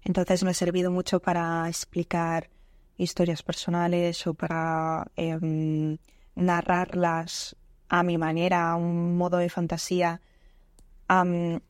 Entonces 0.03 0.45
me 0.45 0.51
ha 0.51 0.53
servido 0.53 0.91
mucho 0.91 1.19
para 1.19 1.67
explicar 1.67 2.49
historias 2.97 3.43
personales 3.43 4.25
o 4.27 4.33
para 4.33 5.11
eh, 5.17 5.97
narrarlas 6.35 7.57
a 7.89 8.03
mi 8.03 8.17
manera, 8.17 8.71
a 8.71 8.77
un 8.77 9.17
modo 9.17 9.37
de 9.37 9.49
fantasía. 9.49 10.21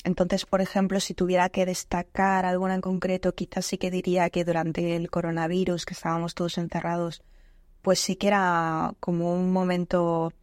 Entonces, 0.04 0.46
por 0.46 0.62
ejemplo, 0.62 1.00
si 1.00 1.16
tuviera 1.16 1.50
que 1.50 1.66
destacar 1.66 2.46
alguna 2.46 2.76
en 2.76 2.82
concreto, 2.82 3.34
quizás 3.34 3.66
sí 3.66 3.80
que 3.80 3.90
diría 3.90 4.30
que 4.30 4.46
durante 4.46 4.96
el 4.96 5.10
coronavirus, 5.10 5.86
que 5.86 5.96
estábamos 5.96 6.36
todos 6.36 6.60
encerrados, 6.60 7.24
pues 7.82 8.00
sí 8.00 8.16
que 8.16 8.28
era 8.28 8.94
como 9.00 9.34
un 9.34 9.52
momento 9.52 10.34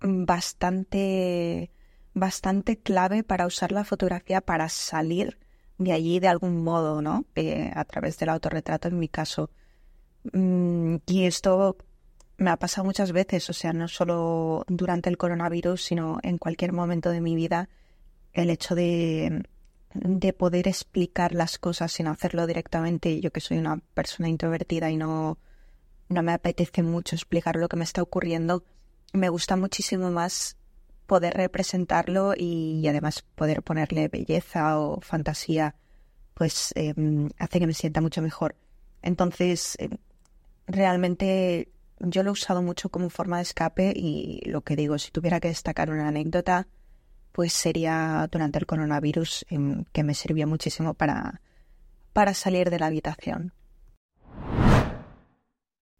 bastante, 0.00 1.70
bastante 2.14 2.78
clave 2.78 3.24
para 3.24 3.46
usar 3.46 3.72
la 3.72 3.84
fotografía 3.84 4.40
para 4.40 4.68
salir 4.68 5.38
de 5.78 5.92
allí 5.92 6.20
de 6.20 6.28
algún 6.28 6.62
modo, 6.62 7.02
¿no? 7.02 7.24
Eh, 7.34 7.70
a 7.74 7.84
través 7.84 8.18
del 8.18 8.30
autorretrato 8.30 8.88
en 8.88 8.98
mi 8.98 9.08
caso. 9.08 9.50
Mm, 10.32 10.96
y 11.06 11.24
esto 11.24 11.76
me 12.38 12.50
ha 12.50 12.56
pasado 12.58 12.84
muchas 12.84 13.12
veces, 13.12 13.48
o 13.50 13.52
sea, 13.52 13.72
no 13.72 13.88
solo 13.88 14.64
durante 14.68 15.10
el 15.10 15.16
coronavirus, 15.18 15.82
sino 15.82 16.18
en 16.22 16.38
cualquier 16.38 16.72
momento 16.72 17.10
de 17.10 17.20
mi 17.20 17.34
vida, 17.34 17.68
el 18.32 18.50
hecho 18.50 18.74
de, 18.74 19.42
de 19.94 20.32
poder 20.32 20.68
explicar 20.68 21.34
las 21.34 21.58
cosas 21.58 21.92
sin 21.92 22.06
hacerlo 22.08 22.46
directamente. 22.46 23.20
Yo 23.20 23.30
que 23.32 23.40
soy 23.40 23.58
una 23.58 23.78
persona 23.94 24.28
introvertida 24.28 24.90
y 24.90 24.96
no, 24.96 25.38
no 26.08 26.22
me 26.22 26.32
apetece 26.32 26.82
mucho 26.82 27.16
explicar 27.16 27.56
lo 27.56 27.68
que 27.68 27.76
me 27.76 27.84
está 27.84 28.02
ocurriendo, 28.02 28.64
me 29.12 29.28
gusta 29.28 29.56
muchísimo 29.56 30.10
más 30.10 30.56
poder 31.06 31.34
representarlo 31.34 32.34
y, 32.36 32.86
además 32.88 33.24
poder 33.34 33.62
ponerle 33.62 34.08
belleza 34.08 34.78
o 34.78 35.00
fantasía, 35.00 35.76
pues 36.34 36.72
eh, 36.74 36.94
hace 37.38 37.60
que 37.60 37.66
me 37.66 37.74
sienta 37.74 38.00
mucho 38.00 38.22
mejor. 38.22 38.56
Entonces, 39.02 39.76
eh, 39.78 39.88
realmente 40.66 41.70
yo 42.00 42.22
lo 42.22 42.30
he 42.30 42.32
usado 42.32 42.62
mucho 42.62 42.88
como 42.90 43.08
forma 43.08 43.36
de 43.36 43.44
escape 43.44 43.92
y 43.94 44.42
lo 44.46 44.62
que 44.62 44.76
digo, 44.76 44.98
si 44.98 45.10
tuviera 45.10 45.40
que 45.40 45.48
destacar 45.48 45.90
una 45.90 46.08
anécdota, 46.08 46.66
pues 47.32 47.52
sería 47.52 48.28
durante 48.30 48.58
el 48.58 48.66
coronavirus, 48.66 49.46
em, 49.50 49.84
que 49.92 50.02
me 50.02 50.14
sirvió 50.14 50.46
muchísimo 50.46 50.94
para, 50.94 51.40
para 52.12 52.34
salir 52.34 52.70
de 52.70 52.78
la 52.78 52.86
habitación. 52.86 53.52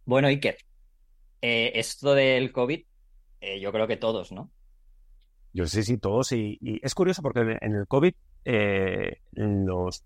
Bueno, 0.06 0.28
Iker, 0.28 0.56
eh, 1.42 1.72
esto 1.74 2.14
del 2.14 2.52
COVID, 2.52 2.80
eh, 3.40 3.60
yo 3.60 3.72
creo 3.72 3.88
que 3.88 3.96
todos, 3.96 4.30
¿no? 4.30 4.52
Yo 5.52 5.66
sí, 5.66 5.82
sí, 5.82 5.98
todos. 5.98 6.30
Y, 6.30 6.58
es 6.82 6.94
curioso 6.94 7.22
porque 7.22 7.58
en 7.60 7.74
el 7.74 7.88
COVID, 7.88 8.14
eh, 8.44 9.20
los, 9.32 10.04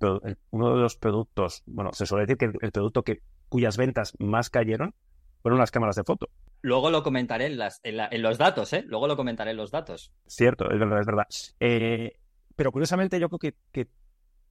uno 0.50 0.74
de 0.74 0.80
los 0.80 0.96
productos, 0.96 1.62
bueno, 1.66 1.92
se 1.92 2.06
suele 2.06 2.24
decir 2.24 2.38
que 2.38 2.50
el, 2.64 2.72
producto 2.72 3.02
que, 3.02 3.20
cuyas 3.50 3.76
ventas 3.76 4.14
más 4.18 4.48
cayeron 4.48 4.94
fueron 5.42 5.58
las 5.58 5.70
cámaras 5.70 5.96
de 5.96 6.04
foto. 6.04 6.30
Luego 6.62 6.90
lo 6.90 7.02
comentaré 7.02 7.46
en, 7.46 7.58
las, 7.58 7.80
en, 7.82 8.22
los 8.22 8.38
datos, 8.38 8.72
¿eh? 8.72 8.84
Luego 8.86 9.06
lo 9.06 9.16
comentaré 9.16 9.50
en 9.50 9.58
los 9.58 9.70
datos. 9.70 10.12
Cierto, 10.26 10.70
es 10.70 10.78
verdad, 10.78 11.00
es 11.00 11.06
verdad. 11.06 12.12
pero 12.56 12.72
curiosamente 12.72 13.20
yo 13.20 13.28
creo 13.28 13.38
que, 13.38 13.54
que 13.70 13.88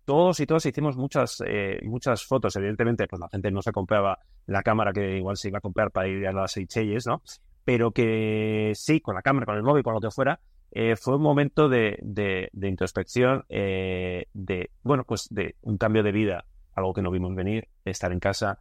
todos 0.09 0.39
y 0.39 0.47
todas 0.47 0.65
hicimos 0.65 0.97
muchas, 0.97 1.43
eh, 1.45 1.81
muchas 1.83 2.25
fotos. 2.25 2.55
Evidentemente, 2.55 3.05
pues 3.07 3.19
la 3.19 3.29
gente 3.29 3.51
no 3.51 3.61
se 3.61 3.71
compraba 3.71 4.17
la 4.47 4.63
cámara 4.63 4.91
que 4.91 5.17
igual 5.17 5.37
se 5.37 5.49
iba 5.49 5.59
a 5.59 5.61
comprar 5.61 5.91
para 5.91 6.07
ir 6.07 6.25
a 6.25 6.31
las 6.31 6.53
Seychelles, 6.53 7.05
¿no? 7.05 7.21
Pero 7.63 7.91
que 7.91 8.71
sí, 8.73 9.01
con 9.01 9.13
la 9.13 9.21
cámara, 9.21 9.45
con 9.45 9.57
el 9.57 9.61
móvil, 9.61 9.83
con 9.83 9.93
lo 9.93 9.99
que 9.99 10.09
fuera, 10.09 10.39
eh, 10.71 10.95
fue 10.95 11.17
un 11.17 11.21
momento 11.21 11.69
de, 11.69 11.99
de, 12.01 12.67
introspección, 12.67 13.45
eh, 13.49 14.25
de, 14.33 14.71
bueno, 14.81 15.03
pues 15.03 15.27
de 15.29 15.57
un 15.61 15.77
cambio 15.77 16.01
de 16.01 16.11
vida, 16.11 16.45
algo 16.73 16.91
que 16.91 17.03
no 17.03 17.11
vimos 17.11 17.35
venir, 17.35 17.67
estar 17.85 18.11
en 18.11 18.19
casa, 18.19 18.57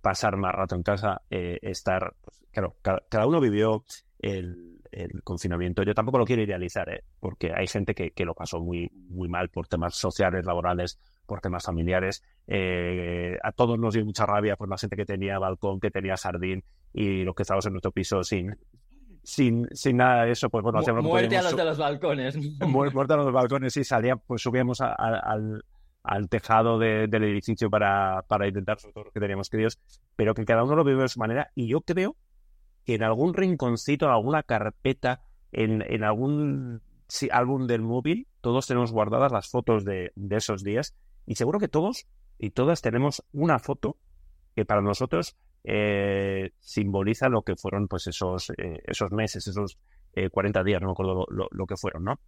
pasar 0.00 0.38
más 0.38 0.54
rato 0.54 0.74
en 0.74 0.82
casa, 0.82 1.20
estar, 1.28 2.14
pues, 2.22 2.46
claro, 2.50 2.76
cada, 2.80 3.26
uno 3.26 3.40
vivió 3.40 3.84
el, 4.20 4.77
el 4.98 5.22
confinamiento. 5.22 5.82
Yo 5.82 5.94
tampoco 5.94 6.18
lo 6.18 6.24
quiero 6.24 6.42
idealizar, 6.42 6.88
¿eh? 6.88 7.04
porque 7.20 7.52
hay 7.54 7.66
gente 7.66 7.94
que, 7.94 8.10
que, 8.10 8.24
lo 8.24 8.34
pasó 8.34 8.60
muy, 8.60 8.90
muy 9.08 9.28
mal 9.28 9.48
por 9.48 9.68
temas 9.68 9.94
sociales, 9.94 10.44
laborales, 10.44 10.98
por 11.26 11.40
temas 11.40 11.64
familiares. 11.64 12.22
Eh, 12.46 13.38
a 13.42 13.52
todos 13.52 13.78
nos 13.78 13.94
dio 13.94 14.04
mucha 14.04 14.26
rabia 14.26 14.56
por 14.56 14.68
la 14.68 14.76
gente 14.76 14.96
que 14.96 15.04
tenía 15.04 15.38
balcón, 15.38 15.78
que 15.80 15.90
tenía 15.90 16.16
sardín 16.16 16.64
y 16.92 17.22
los 17.22 17.34
que 17.34 17.42
estábamos 17.42 17.66
en 17.66 17.72
nuestro 17.72 17.92
piso 17.92 18.24
sin, 18.24 18.56
sin, 19.22 19.68
sin 19.72 19.96
nada 19.98 20.24
de 20.24 20.32
eso, 20.32 20.50
pues 20.50 20.62
bueno, 20.62 20.80
Mu 20.80 21.02
muerte 21.02 21.36
a 21.36 21.42
los 21.42 21.56
de 21.56 21.64
los 21.64 21.78
balcones. 21.78 22.36
muerte 22.66 23.12
a 23.12 23.16
los 23.16 23.32
balcones 23.32 23.76
y 23.76 23.84
salía, 23.84 24.16
pues 24.16 24.42
subíamos 24.42 24.80
al, 24.80 25.62
al 26.02 26.28
tejado 26.28 26.78
del 26.78 27.22
edificio 27.24 27.70
para, 27.70 28.22
para 28.26 28.48
intentar 28.48 28.80
sobre 28.80 28.94
todo 28.94 29.04
lo 29.04 29.10
que 29.10 29.20
teníamos 29.20 29.50
queridos, 29.50 29.78
pero 30.16 30.34
que 30.34 30.44
cada 30.44 30.64
uno 30.64 30.74
lo 30.74 30.84
vive 30.84 31.02
de 31.02 31.08
su 31.08 31.20
manera 31.20 31.50
y 31.54 31.68
yo 31.68 31.82
creo 31.82 32.16
que 32.88 32.94
en 32.94 33.02
algún 33.02 33.34
rinconcito, 33.34 34.06
en 34.06 34.12
alguna 34.12 34.42
carpeta, 34.42 35.20
en, 35.52 35.82
en 35.82 36.04
algún 36.04 36.80
álbum 37.30 37.66
del 37.66 37.82
móvil, 37.82 38.26
todos 38.40 38.66
tenemos 38.66 38.92
guardadas 38.92 39.30
las 39.30 39.50
fotos 39.50 39.84
de, 39.84 40.10
esos 40.30 40.64
días 40.64 40.94
y 41.26 41.34
seguro 41.34 41.58
que 41.58 41.68
todos 41.68 42.06
y 42.38 42.48
todas 42.48 42.80
tenemos 42.80 43.22
una 43.30 43.58
foto 43.58 43.98
que 44.56 44.64
para 44.64 44.80
nosotros 44.80 45.36
eh, 45.64 46.52
simboliza 46.60 47.28
lo 47.28 47.42
que 47.42 47.56
fueron 47.56 47.88
pues 47.88 48.06
esos, 48.06 48.48
eh, 48.56 48.80
esos 48.86 49.12
meses, 49.12 49.46
esos 49.46 49.76
40 50.32 50.58
eh, 50.58 50.64
días, 50.64 50.80
no 50.80 50.86
me 50.86 50.92
acuerdo 50.92 51.26
lo, 51.28 51.66
que 51.66 51.76
fueron, 51.76 52.04
¿no? 52.04 52.18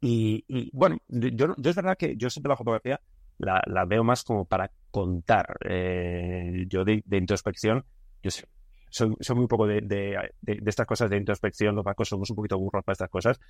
Y, 0.00 0.44
bueno, 0.72 0.98
yo, 1.06 1.54
yo 1.56 1.70
es 1.70 1.76
verdad 1.76 1.96
que 1.96 2.16
yo 2.16 2.30
siempre 2.30 2.50
la 2.50 2.56
fotografía 2.56 3.00
la, 3.38 3.62
la 3.66 3.84
veo 3.84 4.02
más 4.02 4.24
como 4.24 4.44
para 4.44 4.72
contar. 4.90 5.54
yo 5.62 6.84
de, 6.84 7.00
de, 7.06 7.16
introspección, 7.16 7.84
yo 8.24 8.32
sé, 8.94 9.14
son, 9.20 9.36
muy 9.36 9.46
poco 9.46 9.66
de, 9.66 9.80
de, 9.80 10.62
estas 10.66 10.86
cosas 10.86 11.10
de 11.10 11.16
introspección, 11.16 11.74
los 11.74 11.84
vascos 11.84 12.08
somos 12.08 12.30
un 12.30 12.36
poquito 12.36 12.58
burros 12.58 12.84
para 12.84 12.94
estas 12.94 13.10
cosas. 13.10 13.40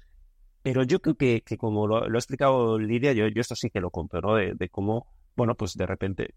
Pero 0.63 0.83
yo 0.83 1.01
creo 1.01 1.17
que, 1.17 1.43
que 1.43 1.59
como 1.59 1.87
lo, 1.87 2.05
ha 2.05 2.09
explicado 2.09 2.79
Lidia, 2.79 3.13
yo, 3.13 3.29
yo 3.29 3.41
esto 3.41 3.55
sí 3.55 3.71
que 3.71 3.81
lo 3.81 3.91
compro, 3.91 4.21
¿no? 4.21 4.35
De, 4.37 4.55
de 4.55 4.69
cómo, 4.71 5.07
bueno, 5.37 5.55
pues 5.55 5.75
de 5.75 5.87
repente, 5.87 6.35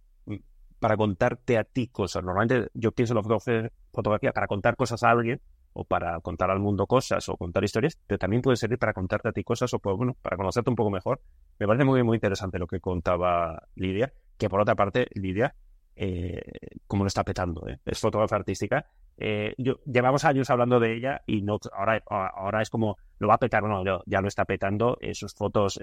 para 0.80 0.98
contarte 0.98 1.58
a 1.58 1.64
ti 1.64 1.88
cosas. 1.88 2.24
Normalmente 2.24 2.70
yo 2.74 2.92
pienso 2.92 3.14
en 3.14 3.24
la 3.24 3.70
fotografía 3.92 4.32
para 4.34 4.48
contar 4.48 4.76
cosas 4.76 5.04
a 5.04 5.12
alguien, 5.12 5.42
o 5.80 5.84
para 5.84 6.20
contar 6.22 6.50
al 6.50 6.60
mundo 6.60 6.88
cosas, 6.88 7.30
o 7.30 7.38
contar 7.38 7.64
historias, 7.64 8.00
pero 8.08 8.18
también 8.18 8.42
puede 8.42 8.58
servir 8.58 8.80
para 8.80 8.94
contarte 8.94 9.30
a 9.30 9.32
ti 9.32 9.44
cosas, 9.44 9.72
o 9.76 9.80
pues, 9.80 9.96
bueno, 9.96 10.16
para 10.24 10.36
conocerte 10.36 10.72
un 10.72 10.76
poco 10.76 10.90
mejor. 10.90 11.22
Me 11.60 11.68
parece 11.68 11.86
muy, 11.86 12.02
muy 12.02 12.18
interesante 12.18 12.58
lo 12.58 12.66
que 12.66 12.80
contaba 12.80 13.68
Lidia, 13.76 14.12
que 14.40 14.50
por 14.50 14.60
otra 14.60 14.74
parte, 14.74 15.08
Lidia, 15.14 15.54
eh, 16.00 16.42
como 16.86 17.04
lo 17.04 17.08
está 17.08 17.24
petando. 17.24 17.68
¿eh? 17.68 17.80
Es 17.86 18.00
fotógrafa 18.00 18.36
artística. 18.36 18.86
Eh, 19.18 19.56
yo, 19.58 19.80
llevamos 19.86 20.26
años 20.26 20.48
hablando 20.52 20.80
de 20.80 20.96
ella 20.96 21.24
y 21.26 21.42
no 21.42 21.58
ahora, 21.74 22.04
ahora 22.08 22.62
es 22.62 22.70
como 22.70 22.98
lo 23.18 23.28
va 23.28 23.34
a 23.34 23.40
petar, 23.40 23.64
no, 23.64 23.84
ya 24.06 24.22
lo 24.22 24.28
está 24.28 24.46
petando. 24.46 25.00
sus 25.14 25.34
fotos 25.34 25.80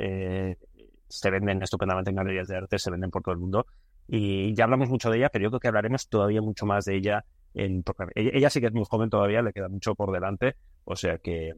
se 1.08 1.30
venden 1.30 1.62
estupendamente 1.62 2.10
en 2.10 2.16
galerías 2.16 2.46
de 2.46 2.56
arte, 2.56 2.78
se 2.78 2.92
venden 2.92 3.10
por 3.10 3.22
todo 3.22 3.34
el 3.34 3.40
mundo. 3.40 3.66
Y 4.06 4.54
ya 4.54 4.64
hablamos 4.64 4.88
mucho 4.88 5.10
de 5.10 5.18
ella, 5.18 5.30
pero 5.30 5.44
yo 5.44 5.50
creo 5.50 5.60
que 5.60 5.68
hablaremos 5.68 6.08
todavía 6.08 6.40
mucho 6.40 6.64
más 6.64 6.84
de 6.84 6.96
ella. 6.96 7.24
En, 7.54 7.82
ella, 8.14 8.50
sí 8.50 8.60
que 8.60 8.66
es 8.66 8.72
muy 8.72 8.84
joven 8.88 9.10
todavía, 9.10 9.42
le 9.42 9.52
queda 9.52 9.68
mucho 9.68 9.96
por 9.96 10.12
delante. 10.12 10.54
O 10.84 10.94
sea 10.94 11.18
que, 11.18 11.54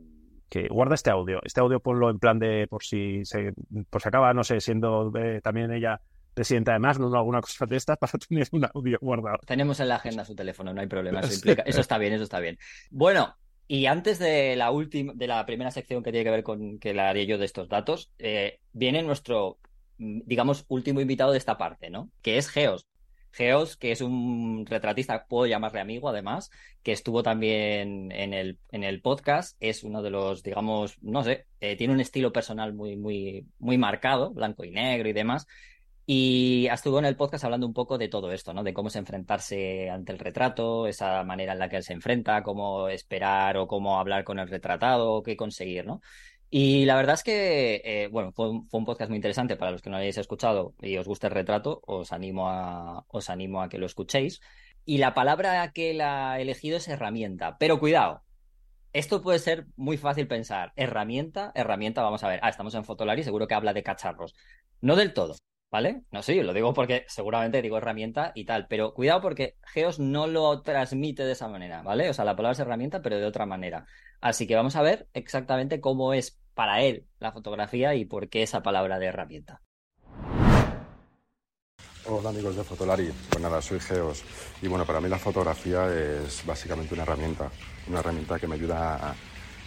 que 0.48 0.68
guarda 0.68 0.94
este 0.94 1.10
audio. 1.10 1.40
Este 1.42 1.60
audio 1.60 1.80
ponlo 1.80 2.08
en 2.08 2.18
plan 2.18 2.38
de 2.38 2.66
por 2.68 2.82
si 2.84 3.22
se, 3.26 3.52
por 3.90 4.00
si 4.00 4.08
acaba, 4.08 4.32
no 4.32 4.44
sé, 4.44 4.60
siendo 4.60 5.12
también 5.42 5.72
ella 5.72 6.00
presidenta 6.36 6.72
además, 6.72 6.98
no 6.98 7.12
alguna 7.16 7.40
cosa 7.40 7.64
de 7.64 7.76
estas 7.76 7.96
para 7.96 8.12
tener 8.28 8.46
un 8.52 8.66
audio 8.72 8.98
guardado. 9.00 9.38
Tenemos 9.46 9.80
en 9.80 9.88
la 9.88 9.96
agenda 9.96 10.24
su 10.24 10.36
teléfono, 10.36 10.72
no 10.72 10.80
hay 10.80 10.86
problema. 10.86 11.20
Eso, 11.20 11.50
eso 11.64 11.80
está 11.80 11.96
bien, 11.96 12.12
eso 12.12 12.24
está 12.24 12.38
bien. 12.40 12.58
Bueno, 12.90 13.34
y 13.66 13.86
antes 13.86 14.18
de 14.18 14.54
la 14.54 14.70
última, 14.70 15.14
de 15.16 15.26
la 15.26 15.44
primera 15.46 15.70
sección 15.70 16.02
que 16.02 16.12
tiene 16.12 16.24
que 16.24 16.30
ver 16.30 16.44
con 16.44 16.78
que 16.78 16.94
la 16.94 17.08
haré 17.08 17.26
yo 17.26 17.38
de 17.38 17.46
estos 17.46 17.68
datos, 17.68 18.12
eh, 18.18 18.60
viene 18.72 19.02
nuestro, 19.02 19.58
mm, 19.98 20.20
digamos, 20.26 20.66
último 20.68 21.00
invitado 21.00 21.32
de 21.32 21.38
esta 21.38 21.56
parte, 21.56 21.88
¿no? 21.88 22.10
Que 22.22 22.36
es 22.36 22.48
Geos. 22.48 22.86
Geos, 23.32 23.76
que 23.76 23.92
es 23.92 24.00
un 24.00 24.64
retratista, 24.66 25.26
puedo 25.26 25.46
llamarle 25.46 25.80
amigo 25.80 26.08
además, 26.08 26.50
que 26.82 26.92
estuvo 26.92 27.22
también 27.22 28.10
en 28.12 28.32
el, 28.32 28.58
en 28.72 28.84
el 28.84 29.02
podcast, 29.02 29.56
es 29.60 29.84
uno 29.84 30.00
de 30.00 30.10
los, 30.10 30.42
digamos, 30.42 30.96
no 31.02 31.22
sé, 31.22 31.46
eh, 31.60 31.76
tiene 31.76 31.92
un 31.92 32.00
estilo 32.00 32.32
personal 32.32 32.72
muy, 32.72 32.96
muy, 32.96 33.46
muy 33.58 33.76
marcado, 33.76 34.32
blanco 34.32 34.64
y 34.64 34.70
negro 34.70 35.08
y 35.08 35.12
demás, 35.12 35.46
y 36.06 36.68
estuvo 36.68 37.00
en 37.00 37.04
el 37.04 37.16
podcast 37.16 37.44
hablando 37.44 37.66
un 37.66 37.74
poco 37.74 37.98
de 37.98 38.08
todo 38.08 38.30
esto, 38.32 38.54
¿no? 38.54 38.62
De 38.62 38.72
cómo 38.72 38.88
es 38.88 38.96
enfrentarse 38.96 39.90
ante 39.90 40.12
el 40.12 40.20
retrato, 40.20 40.86
esa 40.86 41.24
manera 41.24 41.52
en 41.54 41.58
la 41.58 41.68
que 41.68 41.76
él 41.76 41.82
se 41.82 41.94
enfrenta, 41.94 42.44
cómo 42.44 42.88
esperar 42.88 43.56
o 43.56 43.66
cómo 43.66 43.98
hablar 43.98 44.22
con 44.24 44.38
el 44.38 44.48
retratado, 44.48 45.22
qué 45.24 45.36
conseguir, 45.36 45.84
¿no? 45.84 46.00
Y 46.48 46.84
la 46.84 46.94
verdad 46.96 47.14
es 47.14 47.24
que, 47.24 47.82
eh, 47.84 48.08
bueno, 48.08 48.32
fue 48.32 48.50
un, 48.50 48.68
podcast 48.84 49.08
muy 49.10 49.16
interesante 49.16 49.56
para 49.56 49.72
los 49.72 49.82
que 49.82 49.90
no 49.90 49.96
lo 49.96 50.00
hayáis 50.00 50.18
escuchado 50.18 50.74
y 50.80 50.96
os 50.96 51.08
guste 51.08 51.26
el 51.26 51.32
retrato, 51.32 51.82
os 51.86 52.12
animo 52.12 52.48
a, 52.48 53.04
os 53.08 53.28
animo 53.30 53.60
a 53.62 53.68
que 53.68 53.78
lo 53.78 53.86
escuchéis. 53.86 54.40
Y 54.84 54.98
la 54.98 55.14
palabra 55.14 55.72
que 55.72 55.90
él 55.90 56.00
ha 56.00 56.40
elegido 56.40 56.76
es 56.76 56.86
herramienta, 56.88 57.58
pero 57.58 57.80
cuidado, 57.80 58.22
esto 58.92 59.22
puede 59.22 59.40
ser 59.40 59.66
muy 59.76 59.98
fácil 59.98 60.28
pensar. 60.28 60.72
Herramienta, 60.76 61.52
herramienta, 61.54 62.02
vamos 62.02 62.22
a 62.24 62.28
ver. 62.28 62.40
Ah, 62.42 62.48
estamos 62.48 62.74
en 62.74 62.84
Fotolari, 62.84 63.24
seguro 63.24 63.48
que 63.48 63.54
habla 63.54 63.72
de 63.74 63.82
cacharros. 63.82 64.34
No 64.80 64.96
del 64.96 65.12
todo. 65.12 65.36
¿Vale? 65.70 66.04
No 66.12 66.22
sé, 66.22 66.36
yo 66.36 66.44
lo 66.44 66.54
digo 66.54 66.72
porque 66.72 67.04
seguramente 67.08 67.60
digo 67.60 67.76
herramienta 67.76 68.30
y 68.34 68.44
tal, 68.44 68.68
pero 68.68 68.94
cuidado 68.94 69.20
porque 69.20 69.56
Geos 69.64 69.98
no 69.98 70.28
lo 70.28 70.62
transmite 70.62 71.24
de 71.24 71.32
esa 71.32 71.48
manera, 71.48 71.82
¿vale? 71.82 72.08
O 72.08 72.14
sea, 72.14 72.24
la 72.24 72.36
palabra 72.36 72.52
es 72.52 72.60
herramienta, 72.60 73.02
pero 73.02 73.18
de 73.18 73.26
otra 73.26 73.46
manera. 73.46 73.84
Así 74.20 74.46
que 74.46 74.54
vamos 74.54 74.76
a 74.76 74.82
ver 74.82 75.08
exactamente 75.12 75.80
cómo 75.80 76.14
es 76.14 76.38
para 76.54 76.82
él 76.82 77.06
la 77.18 77.32
fotografía 77.32 77.94
y 77.94 78.04
por 78.04 78.28
qué 78.28 78.42
esa 78.42 78.62
palabra 78.62 78.98
de 78.98 79.06
herramienta. 79.06 79.60
Hola 82.08 82.28
amigos 82.28 82.54
de 82.54 82.62
Fotolari, 82.62 83.12
pues 83.28 83.42
nada, 83.42 83.60
soy 83.60 83.80
Geos 83.80 84.22
y 84.62 84.68
bueno, 84.68 84.86
para 84.86 85.00
mí 85.00 85.08
la 85.08 85.18
fotografía 85.18 85.88
es 85.92 86.46
básicamente 86.46 86.94
una 86.94 87.02
herramienta, 87.02 87.50
una 87.88 87.98
herramienta 87.98 88.38
que 88.38 88.46
me 88.46 88.54
ayuda 88.54 89.12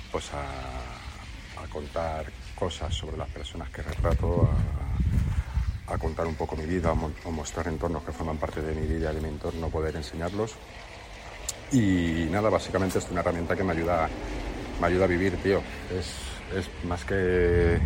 pues 0.10 0.34
a, 0.34 1.62
a 1.62 1.68
contar 1.70 2.28
cosas 2.56 2.96
sobre 2.96 3.18
las 3.18 3.30
personas 3.30 3.70
que 3.70 3.82
retrato, 3.82 4.44
a 4.44 4.89
contar 5.98 6.28
un 6.28 6.36
poco 6.36 6.56
mi 6.56 6.66
vida, 6.66 6.92
o 6.92 7.32
mostrar 7.32 7.68
entornos 7.68 8.04
que 8.04 8.12
forman 8.12 8.38
parte 8.38 8.62
de 8.62 8.74
mi 8.74 8.88
vida 8.88 9.12
de 9.14 9.22
mi 9.22 9.30
entorno, 9.30 9.70
poder 9.70 9.96
enseñarlos. 9.96 10.56
Y 11.72 12.28
nada, 12.30 12.50
básicamente 12.50 13.00
es 13.00 13.10
una 13.12 13.22
herramienta 13.22 13.56
que 13.56 13.64
me 13.64 13.74
ayuda, 13.74 14.10
me 14.80 14.88
ayuda 14.88 15.06
a 15.06 15.08
vivir, 15.08 15.38
tío. 15.42 15.62
Es, 15.92 16.08
es 16.58 16.86
más 16.86 17.06
que, 17.06 17.80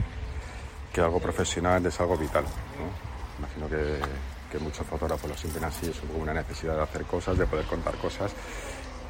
que 0.92 1.02
algo 1.02 1.20
profesional, 1.20 1.86
es 1.86 2.00
algo 2.00 2.18
vital. 2.18 2.46
Imagino 3.40 3.68
que, 3.68 4.00
que 4.52 4.60
muchos 4.60 4.86
fotógrafos 4.86 5.30
lo 5.30 5.36
sienten 5.36 5.64
así, 5.64 5.90
es 5.90 5.98
como 6.00 6.22
una 6.22 6.34
necesidad 6.34 6.76
de 6.76 6.84
hacer 6.84 7.04
cosas, 7.04 7.38
de 7.38 7.46
poder 7.46 7.66
contar 7.66 7.96
cosas, 7.96 8.32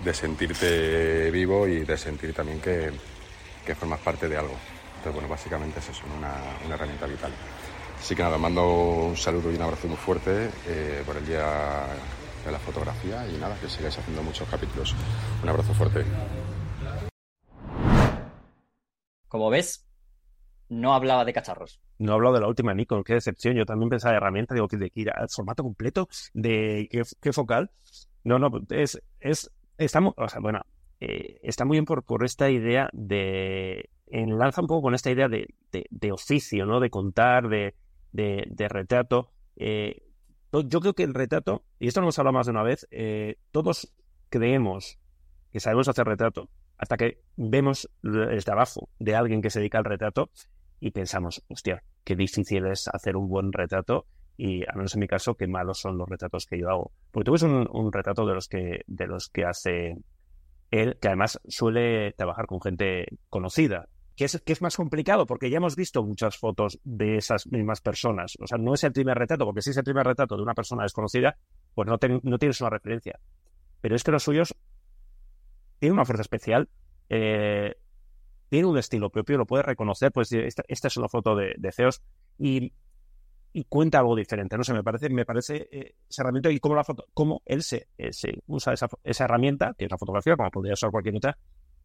de 0.04 0.14
sentirte 0.14 1.30
vivo 1.32 1.68
y 1.68 1.84
de 1.84 1.98
sentir 1.98 2.34
también 2.34 2.60
que, 2.60 2.92
que 3.66 3.76
formas 3.76 4.00
parte 4.00 4.28
de 4.28 4.38
algo. 4.38 4.56
Entonces, 4.98 5.14
bueno, 5.14 5.28
básicamente 5.28 5.80
es 5.80 5.90
eso, 5.90 6.04
una, 6.18 6.34
una 6.66 6.76
herramienta 6.76 7.06
vital. 7.06 7.32
Así 8.04 8.18
que 8.18 8.22
nada, 8.22 8.38
mando 8.38 8.68
un 9.06 9.16
saludo 9.16 9.50
y 9.50 9.56
un 9.56 9.62
abrazo 9.62 9.88
muy 9.88 9.96
fuerte 9.96 10.50
eh, 10.68 11.02
por 11.06 11.16
el 11.16 11.26
día 11.26 11.88
de 12.46 12.52
la 12.52 12.60
fotografía 12.60 13.26
y 13.30 13.38
nada, 13.38 13.58
que 13.62 13.70
sigáis 13.70 13.98
haciendo 13.98 14.22
muchos 14.22 14.46
capítulos. 14.50 14.94
Un 15.42 15.48
abrazo 15.48 15.74
fuerte. 15.74 16.04
Como 19.30 19.50
ves, 19.50 19.88
no 20.68 20.94
hablaba 20.94 21.24
de 21.24 21.32
cacharros. 21.32 21.80
No 21.98 22.12
hablado 22.12 22.36
de 22.36 22.42
la 22.42 22.50
última 22.50 22.74
Nikon, 22.74 23.06
qué 23.06 23.14
decepción. 23.14 23.56
Yo 23.56 23.66
también 23.66 23.88
pensaba 23.88 24.12
de 24.12 24.18
herramienta, 24.18 24.54
digo 24.54 24.68
que 24.68 24.76
de 24.76 24.90
que 24.90 25.00
ir 25.00 25.10
al 25.10 25.30
formato 25.30 25.64
completo, 25.64 26.10
de 26.34 26.90
qué, 27.22 27.32
focal. 27.32 27.72
No, 28.26 28.38
no, 28.38 28.52
es, 28.70 29.02
es, 29.22 29.50
estamos, 29.78 30.14
o 30.18 30.28
sea, 30.28 30.42
bueno, 30.42 30.60
eh, 31.00 31.40
está 31.42 31.64
muy 31.64 31.76
bien 31.76 31.86
por, 31.86 32.04
por 32.04 32.26
esta 32.26 32.50
idea 32.50 32.90
de, 32.92 33.90
enlaza 34.08 34.60
un 34.60 34.68
poco 34.68 34.82
con 34.82 34.94
esta 34.94 35.10
idea 35.10 35.30
de, 35.30 35.48
de, 35.72 36.12
oficio, 36.12 36.66
¿no? 36.66 36.82
De 36.82 36.90
contar, 36.90 37.48
de, 37.48 37.76
de, 38.14 38.68
retrato. 38.70 39.32
Eh, 39.56 40.04
yo 40.52 40.80
creo 40.80 40.94
que 40.94 41.04
el 41.04 41.14
retrato, 41.14 41.66
y 41.80 41.88
esto 41.88 42.00
lo 42.00 42.06
hemos 42.06 42.20
hablado 42.20 42.34
más 42.34 42.46
de 42.46 42.52
una 42.52 42.64
vez, 42.64 42.88
eh, 42.92 43.38
todos 43.52 43.94
creemos 44.30 45.00
que 45.52 45.60
sabemos 45.60 45.88
hacer 45.88 46.08
retrato 46.08 46.50
hasta 46.78 46.98
que 46.98 47.22
vemos 47.36 47.90
el 48.04 48.44
trabajo 48.44 48.90
de 49.00 49.16
alguien 49.16 49.42
que 49.42 49.50
se 49.50 49.60
dedica 49.60 49.78
al 49.78 49.86
retrato 49.86 50.32
y 50.80 50.92
pensamos, 50.92 51.44
hostia, 51.48 51.84
qué 52.04 52.16
difícil 52.16 52.66
es 52.68 52.88
hacer 52.88 53.16
un 53.16 53.30
buen 53.30 53.54
retrato 53.54 54.06
y, 54.36 54.64
al 54.68 54.78
menos 54.78 54.94
en 54.96 55.00
mi 55.00 55.08
caso, 55.08 55.36
qué 55.36 55.48
malos 55.48 55.80
son 55.80 55.98
los 55.98 56.10
retratos 56.10 56.46
que 56.46 56.60
yo 56.60 56.70
hago. 56.70 56.92
Porque 57.12 57.26
tú 57.26 57.32
ves 57.34 57.44
un, 57.44 57.92
retrato 57.92 58.26
de 58.26 58.34
los 58.34 58.48
que, 58.48 58.82
de 58.88 59.08
los 59.08 59.30
que 59.30 59.46
hace 59.46 59.98
él, 60.72 60.98
que 61.00 61.08
además 61.08 61.40
suele 61.48 62.14
trabajar 62.14 62.48
con 62.48 62.60
gente 62.60 63.06
conocida, 63.30 63.88
que 64.16 64.26
es, 64.26 64.42
que 64.46 64.54
es 64.54 64.62
más 64.62 64.76
complicado 64.76 65.26
porque 65.26 65.50
ya 65.50 65.58
hemos 65.58 65.76
visto 65.76 66.04
muchas 66.04 66.38
fotos 66.38 66.80
de 66.84 67.18
esas 67.18 67.48
mismas 67.48 67.82
personas. 67.82 68.38
O 68.40 68.48
sea, 68.48 68.58
no 68.58 68.74
es 68.74 68.84
el 68.84 68.94
primer 68.94 69.18
retrato, 69.18 69.46
porque 69.46 69.62
si 69.62 69.72
es 69.72 69.78
el 69.78 69.84
primer 69.84 70.06
retrato 70.06 70.36
de 70.36 70.44
una 70.44 70.54
persona 70.54 70.84
desconocida, 70.84 71.38
pues 71.74 71.88
no, 71.88 71.98
no 72.24 72.38
tienes 72.38 72.62
una 72.62 72.70
referencia. 72.70 73.20
Pero 73.82 73.96
es 73.96 74.04
que 74.04 74.12
los 74.12 74.24
suyos 74.24 74.56
tienen 75.80 75.94
una 75.94 76.06
fuerza 76.06 76.22
especial 76.22 76.70
eh, 77.10 77.76
tiene 78.50 78.68
un 78.68 78.78
estilo 78.78 79.10
propio, 79.10 79.38
lo 79.38 79.46
puedes 79.46 79.66
reconocer, 79.66 80.12
pues 80.12 80.32
esta, 80.32 80.64
es 80.68 80.98
una 80.98 81.08
foto 81.08 81.36
de, 81.36 81.56
de 81.58 81.72
CEOs 81.72 82.02
y, 82.38 82.72
cuenta 83.70 84.00
algo 84.00 84.16
diferente, 84.16 84.58
no 84.58 84.64
sé, 84.64 84.74
me 84.74 84.84
parece, 84.84 85.10
me 85.10 85.26
parece 85.26 85.68
eh, 85.72 85.96
esa 86.10 86.24
herramienta 86.24 86.50
y 86.50 86.60
cómo 86.60 86.76
la 86.76 86.84
foto, 86.84 87.06
cómo 87.14 87.44
él 87.46 87.62
se, 87.62 87.88
eh, 87.98 88.12
se 88.12 88.42
usa 88.48 88.74
esa, 88.74 88.88
esa, 89.04 89.26
herramienta, 89.26 89.76
que 89.78 89.86
es 89.86 89.92
la 89.92 89.98
fotografía, 89.98 90.36
como 90.36 90.50
podría 90.50 90.74
usar 90.74 90.90
cualquier 90.90 91.18
otra, 91.18 91.38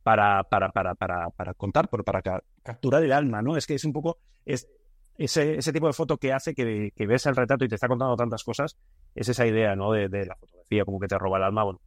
para, 0.03 0.43
para, 0.45 0.71
para, 0.71 0.95
para, 0.95 1.31
para 1.31 1.55
contar, 1.55 1.89
para 1.89 2.23
capturar 2.63 3.03
el 3.03 3.13
alma, 3.13 3.43
¿no? 3.43 3.57
Es 3.57 3.67
que 3.67 3.75
es 3.75 3.85
un 3.85 3.93
poco, 3.93 4.19
es, 4.45 4.69
ese, 5.17 5.57
ese 5.57 5.73
tipo 5.73 5.87
de 5.87 5.93
foto 5.93 6.17
que 6.17 6.33
hace 6.33 6.55
que, 6.55 6.93
que, 6.95 7.07
ves 7.07 7.27
el 7.27 7.37
retrato 7.37 7.65
y 7.65 7.69
te 7.69 7.75
está 7.75 7.89
contando 7.89 8.17
tantas 8.17 8.45
cosas, 8.45 8.77
es 9.15 9.29
esa 9.29 9.47
idea, 9.47 9.75
¿no? 9.75 9.93
De, 9.93 10.09
de 10.09 10.27
la 10.27 10.37
fotografía, 10.37 10.85
como 10.85 11.01
que 11.01 11.09
te 11.09 11.19
roba 11.19 11.39
el 11.39 11.45
alma, 11.45 11.65
bueno, 11.65 11.81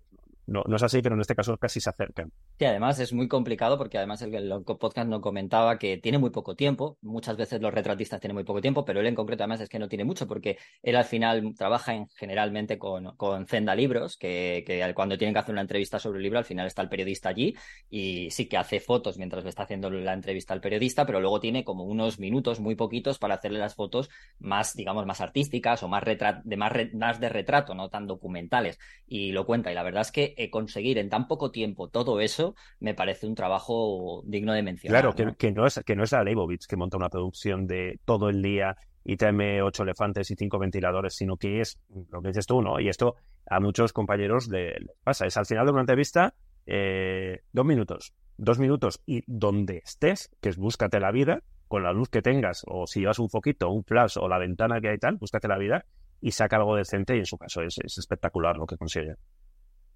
no, 0.47 0.63
no 0.67 0.75
es 0.75 0.83
así, 0.83 1.01
pero 1.01 1.15
en 1.15 1.21
este 1.21 1.35
caso 1.35 1.57
casi 1.57 1.79
se 1.79 1.89
acercan. 1.89 2.31
Sí, 2.57 2.65
además 2.65 2.99
es 2.99 3.13
muy 3.13 3.27
complicado 3.27 3.77
porque 3.77 3.97
además 3.97 4.21
el, 4.21 4.51
podcast 4.65 5.07
nos 5.07 5.21
comentaba 5.21 5.77
que 5.77 5.97
tiene 5.97 6.17
muy 6.17 6.29
poco 6.29 6.55
tiempo. 6.55 6.97
Muchas 7.01 7.37
veces 7.37 7.61
los 7.61 7.73
retratistas 7.73 8.19
tienen 8.19 8.35
muy 8.35 8.43
poco 8.43 8.61
tiempo, 8.61 8.85
pero 8.85 8.99
él 8.99 9.07
en 9.07 9.15
concreto 9.15 9.43
además 9.43 9.61
es 9.61 9.69
que 9.69 9.79
no 9.79 9.87
tiene 9.87 10.03
mucho 10.03 10.27
porque 10.27 10.57
él 10.83 10.95
al 10.95 11.05
final 11.05 11.53
trabaja 11.55 11.93
en, 11.93 12.07
generalmente 12.15 12.77
con, 12.77 13.15
con 13.15 13.45
Zenda 13.47 13.75
Libros, 13.75 14.17
que, 14.17 14.63
que, 14.65 14.93
cuando 14.93 15.17
tienen 15.17 15.33
que 15.33 15.39
hacer 15.39 15.53
una 15.53 15.61
entrevista 15.61 15.99
sobre 15.99 16.17
el 16.17 16.23
libro 16.23 16.39
al 16.39 16.45
final 16.45 16.67
está 16.67 16.81
el 16.81 16.89
periodista 16.89 17.29
allí 17.29 17.55
y 17.89 18.29
sí 18.31 18.47
que 18.47 18.57
hace 18.57 18.79
fotos 18.79 19.17
mientras 19.17 19.43
le 19.43 19.49
está 19.49 19.63
haciendo 19.63 19.89
la 19.89 20.13
entrevista 20.13 20.53
al 20.53 20.61
periodista, 20.61 21.05
pero 21.05 21.19
luego 21.19 21.39
tiene 21.39 21.63
como 21.63 21.83
unos 21.83 22.19
minutos 22.19 22.59
muy 22.59 22.75
poquitos 22.75 23.19
para 23.19 23.35
hacerle 23.35 23.59
las 23.59 23.75
fotos 23.75 24.09
más, 24.39 24.75
digamos, 24.75 25.05
más 25.05 25.21
artísticas 25.21 25.83
o 25.83 25.87
más, 25.87 26.03
de, 26.05 26.57
más, 26.57 26.71
más 26.93 27.19
de 27.19 27.29
retrato, 27.29 27.73
no 27.75 27.89
tan 27.89 28.07
documentales. 28.07 28.79
Y 29.07 29.31
lo 29.31 29.45
cuenta 29.45 29.71
y 29.71 29.75
la 29.75 29.83
verdad 29.83 30.01
es 30.01 30.11
que 30.11 30.30
eh, 30.37 30.49
conseguir 30.49 30.97
en 30.97 31.09
tan 31.09 31.27
poco 31.27 31.51
tiempo 31.51 31.89
todo 31.89 32.19
eso 32.19 32.55
me 32.79 32.93
parece 32.93 33.27
un 33.27 33.35
trabajo 33.35 34.23
digno 34.25 34.53
de 34.53 34.63
mencionar. 34.63 35.01
Claro, 35.01 35.15
Que, 35.15 35.35
que, 35.35 35.51
no 35.51 35.65
es, 35.65 35.79
que 35.85 35.95
no 35.95 36.03
es 36.03 36.11
la 36.11 36.23
Leibovitz 36.23 36.67
que 36.67 36.75
monta 36.75 36.97
una 36.97 37.09
producción 37.09 37.67
de 37.67 37.99
todo 38.05 38.29
el 38.29 38.41
día 38.41 38.75
y 39.03 39.17
tráeme 39.17 39.61
ocho 39.61 39.83
elefantes 39.83 40.29
y 40.31 40.35
cinco 40.35 40.59
ventiladores, 40.59 41.15
sino 41.15 41.37
que 41.37 41.61
es 41.61 41.79
lo 42.11 42.21
que 42.21 42.29
dices 42.29 42.45
tú, 42.45 42.61
¿no? 42.61 42.79
Y 42.79 42.89
esto 42.89 43.15
a 43.47 43.59
muchos 43.59 43.93
compañeros 43.93 44.47
les 44.49 44.75
pasa. 45.03 45.25
Es 45.25 45.37
al 45.37 45.45
final 45.45 45.65
de 45.65 45.71
una 45.71 45.81
entrevista, 45.81 46.33
eh, 46.65 47.41
dos 47.51 47.65
minutos, 47.65 48.13
dos 48.37 48.59
minutos 48.59 49.01
y 49.05 49.23
donde 49.27 49.81
estés, 49.83 50.29
que 50.39 50.49
es 50.49 50.57
búscate 50.57 50.99
la 50.99 51.11
vida, 51.11 51.43
con 51.67 51.83
la 51.83 51.93
luz 51.93 52.09
que 52.09 52.21
tengas, 52.21 52.63
o 52.67 52.85
si 52.85 52.99
llevas 52.99 53.19
un 53.19 53.29
foquito, 53.29 53.69
un 53.69 53.83
flash 53.83 54.17
o 54.19 54.27
la 54.27 54.37
ventana 54.37 54.81
que 54.81 54.89
hay 54.89 54.97
tal, 54.97 55.15
búscate 55.15 55.47
la 55.47 55.57
vida 55.57 55.85
y 56.19 56.31
saca 56.31 56.57
algo 56.57 56.75
decente 56.75 57.15
y 57.15 57.19
en 57.19 57.25
su 57.25 57.37
caso 57.37 57.61
es, 57.61 57.77
es 57.83 57.97
espectacular 57.97 58.57
lo 58.57 58.67
que 58.67 58.77
consigue. 58.77 59.15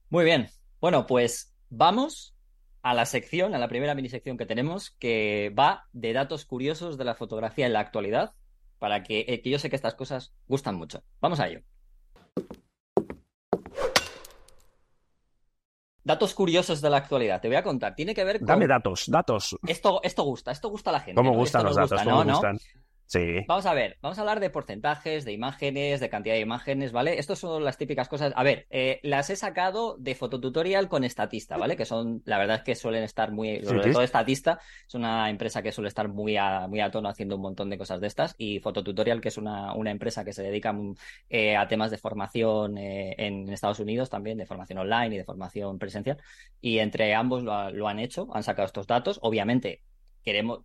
Muy 0.10 0.24
bien. 0.24 0.50
Bueno, 0.80 1.08
pues 1.08 1.56
vamos 1.70 2.36
a 2.82 2.94
la 2.94 3.06
sección, 3.06 3.56
a 3.56 3.58
la 3.58 3.68
primera 3.68 3.96
mini 3.96 4.10
sección 4.10 4.38
que 4.38 4.46
tenemos, 4.46 4.92
que 4.92 5.54
va 5.58 5.88
de 5.94 6.14
datos 6.14 6.46
curiosos 6.46 6.98
de 6.98 7.06
la 7.06 7.16
fotografía 7.16 7.66
en 7.66 7.74
la 7.74 7.80
actualidad, 7.80 8.34
para 8.78 9.02
que, 9.02 9.26
eh, 9.28 9.42
que 9.42 9.50
yo 9.50 9.58
sé 9.58 9.70
que 9.70 9.76
estas 9.76 9.96
cosas 9.96 10.34
gustan 10.48 10.76
mucho. 10.76 11.04
Vamos 11.20 11.40
a 11.40 11.48
ello. 11.48 11.62
Datos 16.04 16.36
curiosos 16.36 16.82
de 16.82 16.90
la 16.92 16.98
actualidad. 16.98 17.42
Te 17.42 17.48
voy 17.48 17.58
a 17.58 17.64
contar. 17.64 17.96
Tiene 17.96 18.14
que 18.14 18.24
ver 18.24 18.38
con. 18.38 18.46
Dame 18.46 18.68
datos, 18.68 19.06
datos. 19.08 19.58
Esto, 19.68 20.02
esto 20.04 20.22
gusta, 20.22 20.52
esto 20.52 20.70
gusta 20.70 20.92
a 20.92 20.94
la 20.94 21.00
gente. 21.00 21.16
¿Cómo 21.16 21.34
gustan 21.34 21.64
los 21.64 21.76
datos? 21.76 22.00
¿Cómo 22.04 22.24
gustan? 22.24 22.60
Sí. 23.08 23.46
Vamos 23.48 23.66
a 23.66 23.74
ver, 23.74 23.98
vamos 24.02 24.18
a 24.18 24.22
hablar 24.22 24.40
de 24.40 24.50
porcentajes, 24.50 25.26
de 25.26 25.32
imágenes, 25.32 26.00
de 26.00 26.10
cantidad 26.10 26.34
de 26.34 26.42
imágenes, 26.42 26.92
¿vale? 26.92 27.20
Estas 27.20 27.38
son 27.38 27.64
las 27.64 27.78
típicas 27.78 28.08
cosas. 28.08 28.34
A 28.36 28.44
ver, 28.44 28.66
eh, 28.72 29.00
las 29.04 29.30
he 29.30 29.36
sacado 29.36 29.96
de 29.98 30.16
fototutorial 30.16 30.90
con 30.90 31.04
Estatista, 31.04 31.58
¿vale? 31.58 31.76
Que 31.76 31.86
son, 31.86 32.24
la 32.26 32.40
verdad 32.40 32.58
es 32.58 32.64
que 32.64 32.76
suelen 32.76 33.04
estar 33.04 33.32
muy, 33.32 33.64
sobre 33.64 33.92
todo 33.92 34.02
Estatista, 34.02 34.60
es 34.88 34.96
una 34.96 35.30
empresa 35.30 35.62
que 35.62 35.72
suele 35.72 35.90
estar 35.90 36.08
muy 36.08 36.36
a, 36.38 36.68
muy 36.68 36.80
a 36.80 36.90
tono 36.90 37.08
haciendo 37.10 37.36
un 37.36 37.44
montón 37.44 37.70
de 37.70 37.78
cosas 37.78 38.02
de 38.02 38.08
estas, 38.08 38.34
y 38.38 38.60
Fototutorial, 38.60 39.22
que 39.22 39.28
es 39.28 39.38
una, 39.38 39.74
una 39.76 39.92
empresa 39.92 40.26
que 40.26 40.34
se 40.34 40.42
dedica 40.42 40.76
eh, 41.30 41.56
a 41.56 41.68
temas 41.68 41.92
de 41.92 41.98
formación 41.98 42.78
eh, 42.78 43.16
en 43.18 43.50
Estados 43.50 43.80
Unidos 43.80 44.10
también, 44.10 44.38
de 44.38 44.46
formación 44.48 44.80
online 44.80 45.16
y 45.16 45.18
de 45.20 45.24
formación 45.24 45.78
presencial, 45.78 46.18
y 46.60 46.80
entre 46.80 47.14
ambos 47.14 47.44
lo, 47.44 47.70
lo 47.70 47.88
han 47.88 48.00
hecho, 48.00 48.28
han 48.34 48.44
sacado 48.44 48.66
estos 48.66 48.88
datos, 48.88 49.20
obviamente 49.22 49.82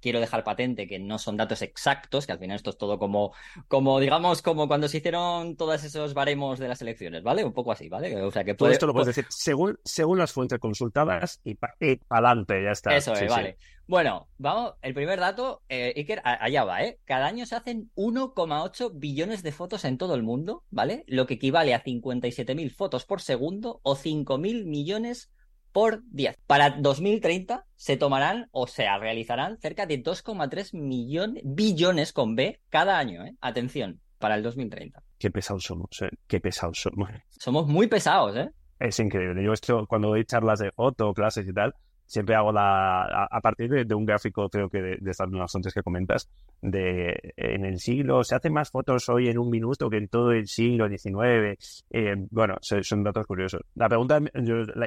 quiero 0.01 0.20
dejar 0.20 0.42
patente 0.42 0.87
que 0.87 0.99
no 0.99 1.18
son 1.18 1.37
datos 1.37 1.62
exactos, 1.62 2.27
que 2.27 2.33
al 2.33 2.38
final 2.38 2.57
esto 2.57 2.70
es 2.70 2.79
todo 2.79 2.99
como, 2.99 3.33
como 3.68 4.01
digamos, 4.01 4.42
como 4.42 4.66
cuando 4.66 4.88
se 4.88 4.99
hicieron 4.99 5.57
todos 5.57 5.85
esos 5.85 6.14
baremos 6.14 6.59
de 6.59 6.68
las 6.68 6.81
elecciones, 6.81 7.23
¿vale? 7.23 7.44
Un 7.44 7.53
poco 7.53 7.73
así, 7.73 7.88
¿vale? 7.88 8.20
O 8.23 8.31
sea, 8.31 8.42
que 8.42 8.55
Todo 8.55 8.70
esto 8.70 8.87
lo 8.87 8.94
puedes 8.94 9.14
decir 9.14 9.27
según, 9.29 9.79
según 9.85 10.18
las 10.18 10.33
fuentes 10.33 10.59
consultadas 10.59 11.40
y 11.44 11.55
para 11.55 11.75
adelante, 12.09 12.62
ya 12.62 12.70
está. 12.70 12.96
Eso 12.96 13.12
es, 13.12 13.29
vale. 13.29 13.59
Bueno, 13.87 14.29
vamos, 14.38 14.75
el 14.83 14.94
primer 14.94 15.18
dato, 15.18 15.62
eh, 15.68 15.92
Iker, 15.96 16.23
allá 16.25 16.62
va, 16.62 16.85
¿eh? 16.85 17.01
Cada 17.05 17.27
año 17.27 17.44
se 17.44 17.57
hacen 17.57 17.90
1,8 17.96 18.92
billones 18.94 19.42
de 19.42 19.51
fotos 19.51 19.85
en 19.85 19.99
todo 19.99 20.14
el 20.14 20.23
mundo, 20.23 20.62
¿vale? 20.70 21.03
Lo 21.09 21.27
que 21.27 21.35
equivale 21.35 21.75
a 21.75 21.83
57.000 21.83 22.70
fotos 22.70 23.05
por 23.05 23.20
segundo 23.20 23.81
o 23.83 23.96
5.000 23.96 24.64
millones 24.64 25.33
por 25.72 26.02
10. 26.11 26.37
Para 26.46 26.70
2030 26.70 27.66
se 27.74 27.96
tomarán 27.96 28.48
o 28.52 28.66
se 28.66 28.87
realizarán 28.98 29.59
cerca 29.59 29.87
de 29.87 30.02
2,3 30.02 30.76
millones, 30.76 31.42
billones 31.44 32.12
con 32.12 32.35
B 32.35 32.61
cada 32.68 32.98
año. 32.98 33.24
¿eh? 33.24 33.35
Atención, 33.40 34.00
para 34.18 34.35
el 34.37 34.42
2030. 34.42 35.02
Qué 35.18 35.30
pesados 35.30 35.64
somos, 35.64 35.90
¿eh? 36.02 36.11
Qué 36.26 36.40
pesados 36.40 36.80
somos. 36.80 37.11
Somos 37.28 37.66
muy 37.66 37.87
pesados, 37.87 38.37
¿eh? 38.37 38.50
Es 38.78 38.98
increíble. 38.98 39.44
Yo 39.44 39.52
esto, 39.52 39.87
cuando 39.87 40.09
doy 40.09 40.24
charlas 40.24 40.59
de 40.59 40.70
foto, 40.72 41.12
clases 41.12 41.46
y 41.46 41.52
tal, 41.52 41.74
siempre 42.11 42.35
hago 42.35 42.51
la, 42.51 43.05
a, 43.31 43.40
partir 43.40 43.87
de, 43.87 43.94
un 43.94 44.05
gráfico, 44.05 44.49
creo 44.49 44.68
que 44.68 44.83
de, 44.83 44.96
de 45.01 45.11
estas 45.12 45.31
nuevas 45.31 45.53
fuentes 45.53 45.73
que 45.73 45.81
comentas, 45.81 46.29
de 46.61 47.33
en 47.37 47.64
el 47.64 47.79
siglo, 47.79 48.25
se 48.25 48.35
hacen 48.35 48.53
más 48.53 48.70
fotos 48.70 49.09
hoy 49.09 49.29
en 49.29 49.38
un 49.38 49.49
minuto 49.49 49.88
que 49.88 49.99
en 49.99 50.09
todo 50.09 50.33
el 50.33 50.49
siglo 50.49 50.88
XIX. 50.88 51.57
Eh, 51.90 52.16
bueno, 52.31 52.57
son, 52.61 53.05
datos 53.05 53.27
curiosos. 53.29 53.61
La 53.77 53.88
pregunta, 53.88 54.20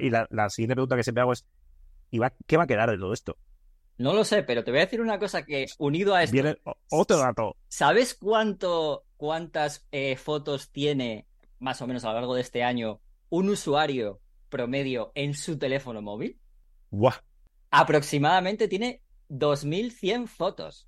y 0.02 0.10
la, 0.10 0.50
siguiente 0.50 0.76
pregunta 0.76 0.98
que 0.98 1.04
siempre 1.04 1.22
hago 1.22 1.32
es, 1.32 1.46
¿y 2.12 2.20
¿qué 2.46 2.58
va 2.58 2.64
a 2.64 2.68
quedar 2.68 2.92
de 2.92 2.98
todo 2.98 3.14
esto? 3.14 3.38
No 3.98 4.14
lo 4.14 4.26
sé, 4.26 4.44
pero 4.44 4.66
te 4.66 4.72
voy 4.72 4.82
a 4.82 4.84
decir 4.84 5.00
una 5.00 5.18
cosa 5.18 5.46
que 5.46 5.68
unido 5.78 6.16
a 6.16 6.24
esto. 6.24 6.34
Viene 6.34 6.58
otro 6.90 7.20
dato. 7.20 7.56
¿Sabes 7.70 8.16
cuánto, 8.16 9.06
cuántas 9.16 9.88
eh, 9.94 10.18
fotos 10.18 10.72
tiene 10.72 11.26
más 11.60 11.82
o 11.82 11.88
menos 11.88 12.04
a 12.04 12.10
lo 12.10 12.16
largo 12.16 12.36
de 12.36 12.42
este 12.42 12.64
año 12.64 13.00
un 13.30 13.48
usuario 13.48 14.20
promedio 14.50 15.14
en 15.16 15.36
su 15.36 15.58
teléfono 15.58 16.02
móvil? 16.02 16.38
Aproximadamente 17.72 18.68
tiene 18.68 19.02
2.100 19.30 20.28
fotos. 20.28 20.88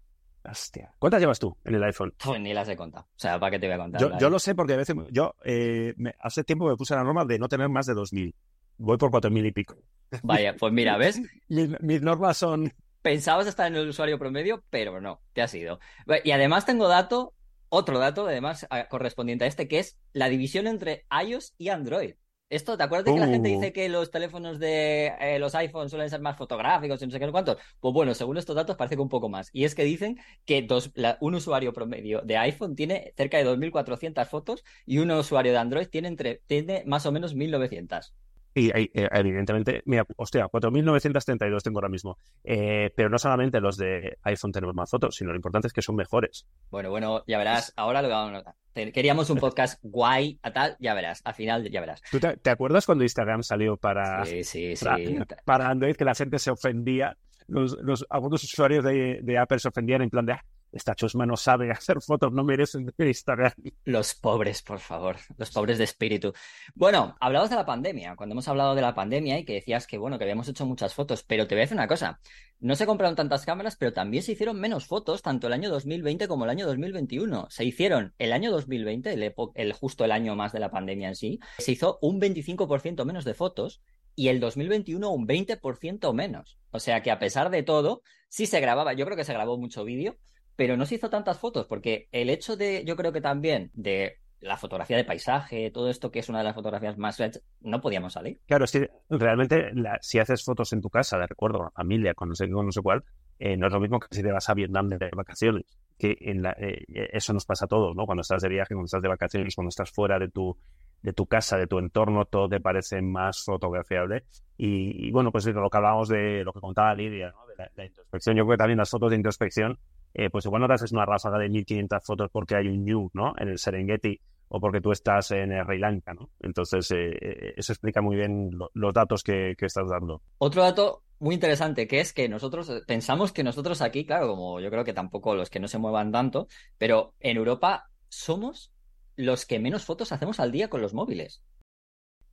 Hostia. 0.49 0.93
¿Cuántas 0.99 1.19
llevas 1.19 1.39
tú 1.39 1.57
en 1.63 1.75
el 1.75 1.83
iPhone? 1.83 2.13
Pues 2.23 2.39
ni 2.39 2.53
las 2.53 2.69
he 2.69 2.75
contado. 2.75 3.05
O 3.05 3.19
sea, 3.19 3.39
¿para 3.39 3.51
qué 3.51 3.59
te 3.59 3.67
voy 3.67 3.75
a 3.75 3.79
contar? 3.79 4.19
Yo, 4.19 4.29
lo 4.29 4.37
sé 4.37 4.53
porque 4.53 4.73
a 4.73 4.77
veces. 4.77 4.95
Yo 5.11 5.33
eh, 5.43 5.93
hace 6.19 6.43
tiempo 6.43 6.67
me 6.67 6.75
puse 6.75 6.95
la 6.95 7.03
norma 7.03 7.25
de 7.25 7.39
no 7.39 7.47
tener 7.47 7.69
más 7.69 7.87
de 7.87 7.93
2.000. 7.93 8.33
Voy 8.77 8.97
por 8.97 9.09
4.000 9.09 9.47
y 9.47 9.51
pico. 9.51 9.75
Vaya, 10.21 10.55
pues 10.55 10.71
mira, 10.71 10.97
¿ves? 10.97 11.21
mis, 11.47 12.01
normas 12.01 12.37
son. 12.37 12.71
Pensabas 13.01 13.47
estar 13.47 13.67
en 13.67 13.75
el 13.75 13.89
usuario 13.89 14.19
promedio, 14.19 14.63
pero 14.69 15.01
no, 15.01 15.21
te 15.33 15.41
has 15.41 15.53
ido. 15.53 15.79
Y 16.23 16.31
además 16.31 16.65
tengo 16.65 16.87
dato, 16.87 17.33
otro 17.69 17.99
dato, 17.99 18.27
además 18.27 18.67
correspondiente 18.89 19.45
a 19.45 19.47
este, 19.47 19.67
que 19.67 19.79
es 19.79 19.99
la 20.11 20.27
división 20.27 20.65
entre 20.67 21.05
iOS 21.23 21.53
y 21.57 21.69
Android. 21.69 22.15
Esto, 22.55 22.77
¿te 22.77 22.83
acuerdas 22.83 23.05
de 23.05 23.13
que 23.13 23.19
la 23.19 23.27
gente 23.27 23.49
Uh. 23.49 23.49
dice 23.49 23.73
que 23.73 23.89
los 23.89 24.11
teléfonos 24.11 24.59
de 24.59 25.07
eh, 25.19 25.39
los 25.39 25.55
iPhones 25.55 25.91
suelen 25.91 26.09
ser 26.09 26.21
más 26.21 26.37
fotográficos 26.37 27.01
y 27.01 27.05
no 27.05 27.11
sé 27.11 27.19
qué 27.19 27.25
no 27.25 27.31
cuántos? 27.31 27.57
Pues 27.79 27.93
bueno, 27.93 28.13
según 28.13 28.37
estos 28.37 28.55
datos 28.55 28.75
parece 28.77 28.95
que 28.95 29.01
un 29.01 29.09
poco 29.09 29.29
más. 29.29 29.49
Y 29.51 29.65
es 29.65 29.75
que 29.75 29.83
dicen 29.83 30.17
que 30.45 30.61
dos, 30.61 30.91
la- 30.95 31.17
un 31.21 31.35
usuario 31.35 31.73
promedio 31.73 32.21
de 32.21 32.37
iPhone 32.37 32.75
tiene 32.75 33.13
cerca 33.17 33.37
de 33.37 33.43
2.400 33.43 34.29
fotos 34.29 34.63
y 34.85 34.99
un 34.99 35.11
usuario 35.11 35.51
de 35.51 35.57
Android 35.57 35.87
tiene, 35.87 36.07
entre, 36.07 36.41
tiene 36.47 36.83
más 36.85 37.05
o 37.05 37.11
menos 37.11 37.35
1.900. 37.35 38.13
Y 38.57 38.69
eh, 38.69 38.89
evidentemente, 39.11 39.81
mira, 39.85 40.05
hostia, 40.15 40.45
4.932 40.47 41.61
tengo 41.61 41.79
ahora 41.79 41.89
mismo. 41.89 42.17
Eh, 42.43 42.89
pero 42.95 43.09
no 43.09 43.17
solamente 43.17 43.59
los 43.59 43.75
de 43.75 44.17
iPhone 44.23 44.53
tenemos 44.53 44.73
más 44.73 44.89
fotos, 44.89 45.15
sino 45.15 45.31
lo 45.31 45.35
importante 45.35 45.67
es 45.67 45.73
que 45.73 45.81
son 45.81 45.95
mejores. 45.97 46.47
Bueno, 46.71 46.89
bueno, 46.89 47.23
ya 47.27 47.37
verás. 47.37 47.73
Ahora 47.75 48.01
lo 48.01 48.07
vamos 48.07 48.29
a 48.29 48.37
notar. 48.37 48.55
Queríamos 48.93 49.29
un 49.29 49.39
podcast 49.39 49.77
guay, 49.83 50.39
a 50.41 50.51
tal, 50.53 50.77
ya 50.79 50.93
verás. 50.93 51.21
Al 51.25 51.33
final, 51.33 51.69
ya 51.69 51.81
verás. 51.81 52.01
¿Tú 52.09 52.19
te, 52.19 52.37
te 52.37 52.49
acuerdas 52.49 52.85
cuando 52.85 53.03
Instagram 53.03 53.43
salió 53.43 53.75
para, 53.75 54.25
Sí, 54.25 54.43
sí, 54.45 54.75
sí. 54.75 54.85
para, 54.85 55.25
para 55.43 55.69
Android 55.69 55.95
que 55.97 56.05
la 56.05 56.15
gente 56.15 56.39
se 56.39 56.51
ofendía? 56.51 57.17
Los, 57.47 57.77
los, 57.81 58.05
algunos 58.09 58.43
usuarios 58.43 58.83
de, 58.83 59.19
de 59.21 59.37
Apple 59.37 59.59
se 59.59 59.67
ofendían 59.67 60.01
en 60.01 60.09
plan 60.09 60.25
de, 60.25 60.33
"Ah, 60.33 60.43
esta 60.75 60.93
chusma 60.93 61.25
no 61.25 61.37
sabe 61.37 61.71
hacer 61.71 62.01
fotos, 62.01 62.31
no 62.31 62.43
merecen 62.43 62.93
Instagram. 62.97 63.51
Los 63.85 64.13
pobres, 64.13 64.61
por 64.61 64.79
favor, 64.79 65.17
los 65.37 65.49
pobres 65.51 65.77
de 65.77 65.85
espíritu. 65.85 66.33
Bueno, 66.75 67.15
hablabas 67.19 67.49
de 67.49 67.55
la 67.55 67.65
pandemia, 67.65 68.15
cuando 68.15 68.33
hemos 68.33 68.47
hablado 68.47 68.75
de 68.75 68.81
la 68.81 68.93
pandemia 68.93 69.39
y 69.39 69.45
que 69.45 69.53
decías 69.53 69.87
que, 69.87 69.97
bueno, 69.97 70.17
que 70.17 70.25
habíamos 70.25 70.47
hecho 70.47 70.65
muchas 70.65 70.93
fotos, 70.93 71.23
pero 71.23 71.47
te 71.47 71.55
voy 71.55 71.61
a 71.61 71.63
decir 71.63 71.77
una 71.77 71.87
cosa, 71.87 72.19
no 72.59 72.75
se 72.75 72.85
compraron 72.85 73.15
tantas 73.15 73.45
cámaras, 73.45 73.75
pero 73.75 73.93
también 73.93 74.23
se 74.23 74.33
hicieron 74.33 74.59
menos 74.59 74.85
fotos, 74.87 75.21
tanto 75.21 75.47
el 75.47 75.53
año 75.53 75.69
2020 75.69 76.27
como 76.27 76.43
el 76.45 76.49
año 76.51 76.67
2021. 76.67 77.47
Se 77.49 77.65
hicieron 77.65 78.13
el 78.17 78.33
año 78.33 78.51
2020, 78.51 79.11
el, 79.13 79.23
epo- 79.23 79.51
el 79.55 79.73
justo 79.73 80.05
el 80.05 80.11
año 80.11 80.35
más 80.35 80.51
de 80.53 80.59
la 80.59 80.71
pandemia 80.71 81.09
en 81.09 81.15
sí, 81.15 81.39
se 81.57 81.71
hizo 81.73 81.99
un 82.01 82.19
25% 82.19 83.03
menos 83.05 83.25
de 83.25 83.33
fotos 83.33 83.81
y 84.15 84.29
el 84.29 84.39
2021 84.39 85.09
un 85.09 85.27
20% 85.27 86.13
menos. 86.13 86.57
O 86.71 86.79
sea 86.79 87.01
que 87.03 87.11
a 87.11 87.19
pesar 87.19 87.49
de 87.49 87.63
todo, 87.63 88.01
sí 88.29 88.45
se 88.45 88.59
grababa, 88.61 88.93
yo 88.93 89.05
creo 89.05 89.17
que 89.17 89.25
se 89.25 89.33
grabó 89.33 89.57
mucho 89.57 89.83
vídeo, 89.83 90.17
pero 90.55 90.77
no 90.77 90.85
se 90.85 90.95
hizo 90.95 91.09
tantas 91.09 91.39
fotos 91.39 91.65
porque 91.67 92.07
el 92.11 92.29
hecho 92.29 92.55
de, 92.57 92.83
yo 92.85 92.95
creo 92.95 93.11
que 93.11 93.21
también 93.21 93.71
de 93.73 94.17
la 94.41 94.57
fotografía 94.57 94.97
de 94.97 95.05
paisaje, 95.05 95.71
todo 95.71 95.89
esto 95.89 96.11
que 96.11 96.19
es 96.19 96.29
una 96.29 96.39
de 96.39 96.43
las 96.43 96.55
fotografías 96.55 96.97
más 96.97 97.17
no 97.61 97.81
podíamos 97.81 98.13
salir. 98.13 98.39
Claro, 98.45 98.65
es 98.65 98.71
que 98.71 98.89
realmente 99.09 99.71
la- 99.73 99.97
si 100.01 100.19
haces 100.19 100.43
fotos 100.43 100.71
en 100.73 100.81
tu 100.81 100.89
casa, 100.89 101.17
de 101.17 101.25
recuerdo, 101.27 101.57
con 101.57 101.65
la 101.67 101.71
familia, 101.71 102.13
con 102.13 102.29
no 102.29 102.35
sé 102.35 102.49
con 102.49 102.65
no 102.65 102.71
sé 102.71 102.81
cuál, 102.81 103.03
eh, 103.39 103.57
no 103.57 103.67
es 103.67 103.73
lo 103.73 103.79
mismo 103.79 103.99
que 103.99 104.07
si 104.11 104.21
te 104.21 104.31
vas 104.31 104.47
a 104.49 104.53
Vietnam 104.53 104.89
de 104.89 105.09
vacaciones. 105.15 105.65
Que 105.97 106.17
en 106.19 106.41
la, 106.41 106.51
eh, 106.59 106.83
eso 107.13 107.33
nos 107.33 107.45
pasa 107.45 107.65
a 107.65 107.67
todos, 107.67 107.95
¿no? 107.95 108.05
Cuando 108.05 108.21
estás 108.21 108.41
de 108.41 108.49
viaje, 108.49 108.73
cuando 108.75 108.85
estás 108.85 109.01
de 109.01 109.07
vacaciones, 109.07 109.55
cuando 109.55 109.69
estás 109.69 109.89
fuera 109.91 110.19
de 110.19 110.29
tu, 110.29 110.55
de 111.01 111.13
tu 111.13 111.25
casa, 111.25 111.57
de 111.57 111.67
tu 111.67 111.79
entorno, 111.79 112.25
todo 112.25 112.49
te 112.49 112.59
parece 112.59 113.01
más 113.01 113.43
fotografiable. 113.43 114.25
Y, 114.57 115.07
y 115.07 115.11
bueno, 115.11 115.31
pues 115.31 115.45
lo 115.45 115.69
que 115.69 115.77
hablábamos 115.77 116.09
de 116.09 116.43
lo 116.43 116.51
que 116.53 116.59
contaba 116.59 116.93
Lidia, 116.93 117.31
¿no? 117.31 117.47
De 117.47 117.55
la, 117.57 117.71
la 117.75 117.85
introspección. 117.85 118.35
Yo 118.35 118.43
creo 118.45 118.53
que 118.55 118.57
también 118.57 118.77
las 118.77 118.89
fotos 118.89 119.09
de 119.09 119.15
introspección, 119.15 119.79
eh, 120.15 120.29
pues 120.31 120.45
igual 120.45 120.61
no 120.61 120.67
te 120.67 120.73
haces 120.73 120.91
una 120.91 121.05
ráfaga 121.05 121.37
de 121.37 121.49
1500 121.49 122.03
fotos 122.03 122.29
porque 122.31 122.55
hay 122.55 122.67
un 122.67 122.83
new, 122.83 123.09
¿no? 123.13 123.33
En 123.37 123.49
el 123.49 123.59
Serengeti 123.59 124.19
o 124.47 124.59
porque 124.59 124.81
tú 124.81 124.91
estás 124.91 125.31
en 125.31 125.51
eh, 125.51 125.63
Sri 125.63 125.77
Lanka, 125.79 126.13
¿no? 126.13 126.29
Entonces, 126.39 126.89
eh, 126.91 127.53
eso 127.57 127.73
explica 127.73 128.01
muy 128.01 128.15
bien 128.15 128.49
lo- 128.51 128.71
los 128.73 128.93
datos 128.93 129.23
que, 129.23 129.55
que 129.57 129.65
estás 129.65 129.89
dando. 129.89 130.21
Otro 130.37 130.63
dato 130.63 131.03
muy 131.19 131.35
interesante 131.35 131.87
que 131.87 131.99
es 131.99 132.13
que 132.13 132.29
nosotros 132.29 132.71
pensamos 132.87 133.31
que 133.31 133.43
nosotros 133.43 133.81
aquí, 133.81 134.05
claro, 134.05 134.27
como 134.27 134.59
yo 134.59 134.69
creo 134.69 134.83
que 134.83 134.93
tampoco 134.93 135.35
los 135.35 135.49
que 135.49 135.59
no 135.59 135.67
se 135.67 135.77
muevan 135.77 136.11
tanto, 136.11 136.47
pero 136.77 137.13
en 137.19 137.37
Europa 137.37 137.89
somos 138.09 138.71
los 139.15 139.45
que 139.45 139.59
menos 139.59 139.85
fotos 139.85 140.11
hacemos 140.11 140.39
al 140.39 140.51
día 140.51 140.69
con 140.69 140.81
los 140.81 140.93
móviles. 140.93 141.41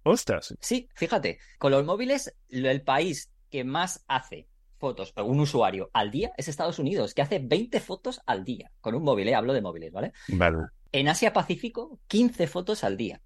¡Ostras! 0.04 0.54
Sí, 0.60 0.88
fíjate, 0.94 1.38
con 1.58 1.70
los 1.72 1.84
móviles 1.84 2.34
el 2.48 2.82
país 2.82 3.32
que 3.50 3.64
más 3.64 4.04
hace 4.08 4.48
fotos, 4.82 5.12
o 5.16 5.22
un 5.22 5.38
usuario 5.38 5.90
al 5.92 6.10
día 6.10 6.32
es 6.36 6.48
Estados 6.48 6.80
Unidos, 6.80 7.14
que 7.14 7.22
hace 7.22 7.38
20 7.38 7.78
fotos 7.78 8.20
al 8.26 8.44
día 8.44 8.72
con 8.80 8.96
un 8.96 9.04
móvil, 9.04 9.28
¿eh? 9.28 9.34
hablo 9.36 9.52
de 9.52 9.62
móviles, 9.62 9.92
¿vale? 9.92 10.12
Vale. 10.26 10.58
En 10.90 11.06
Asia 11.06 11.32
Pacífico, 11.32 12.00
15 12.08 12.48
fotos 12.48 12.82
al 12.82 12.96
día. 12.96 13.20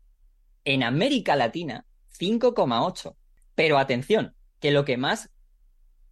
En 0.65 0.83
América 0.83 1.35
Latina, 1.35 1.87
5,8. 2.19 3.17
Pero 3.55 3.79
atención, 3.79 4.35
que 4.61 4.71
lo 4.71 4.85
que 4.85 4.99
más 4.99 5.31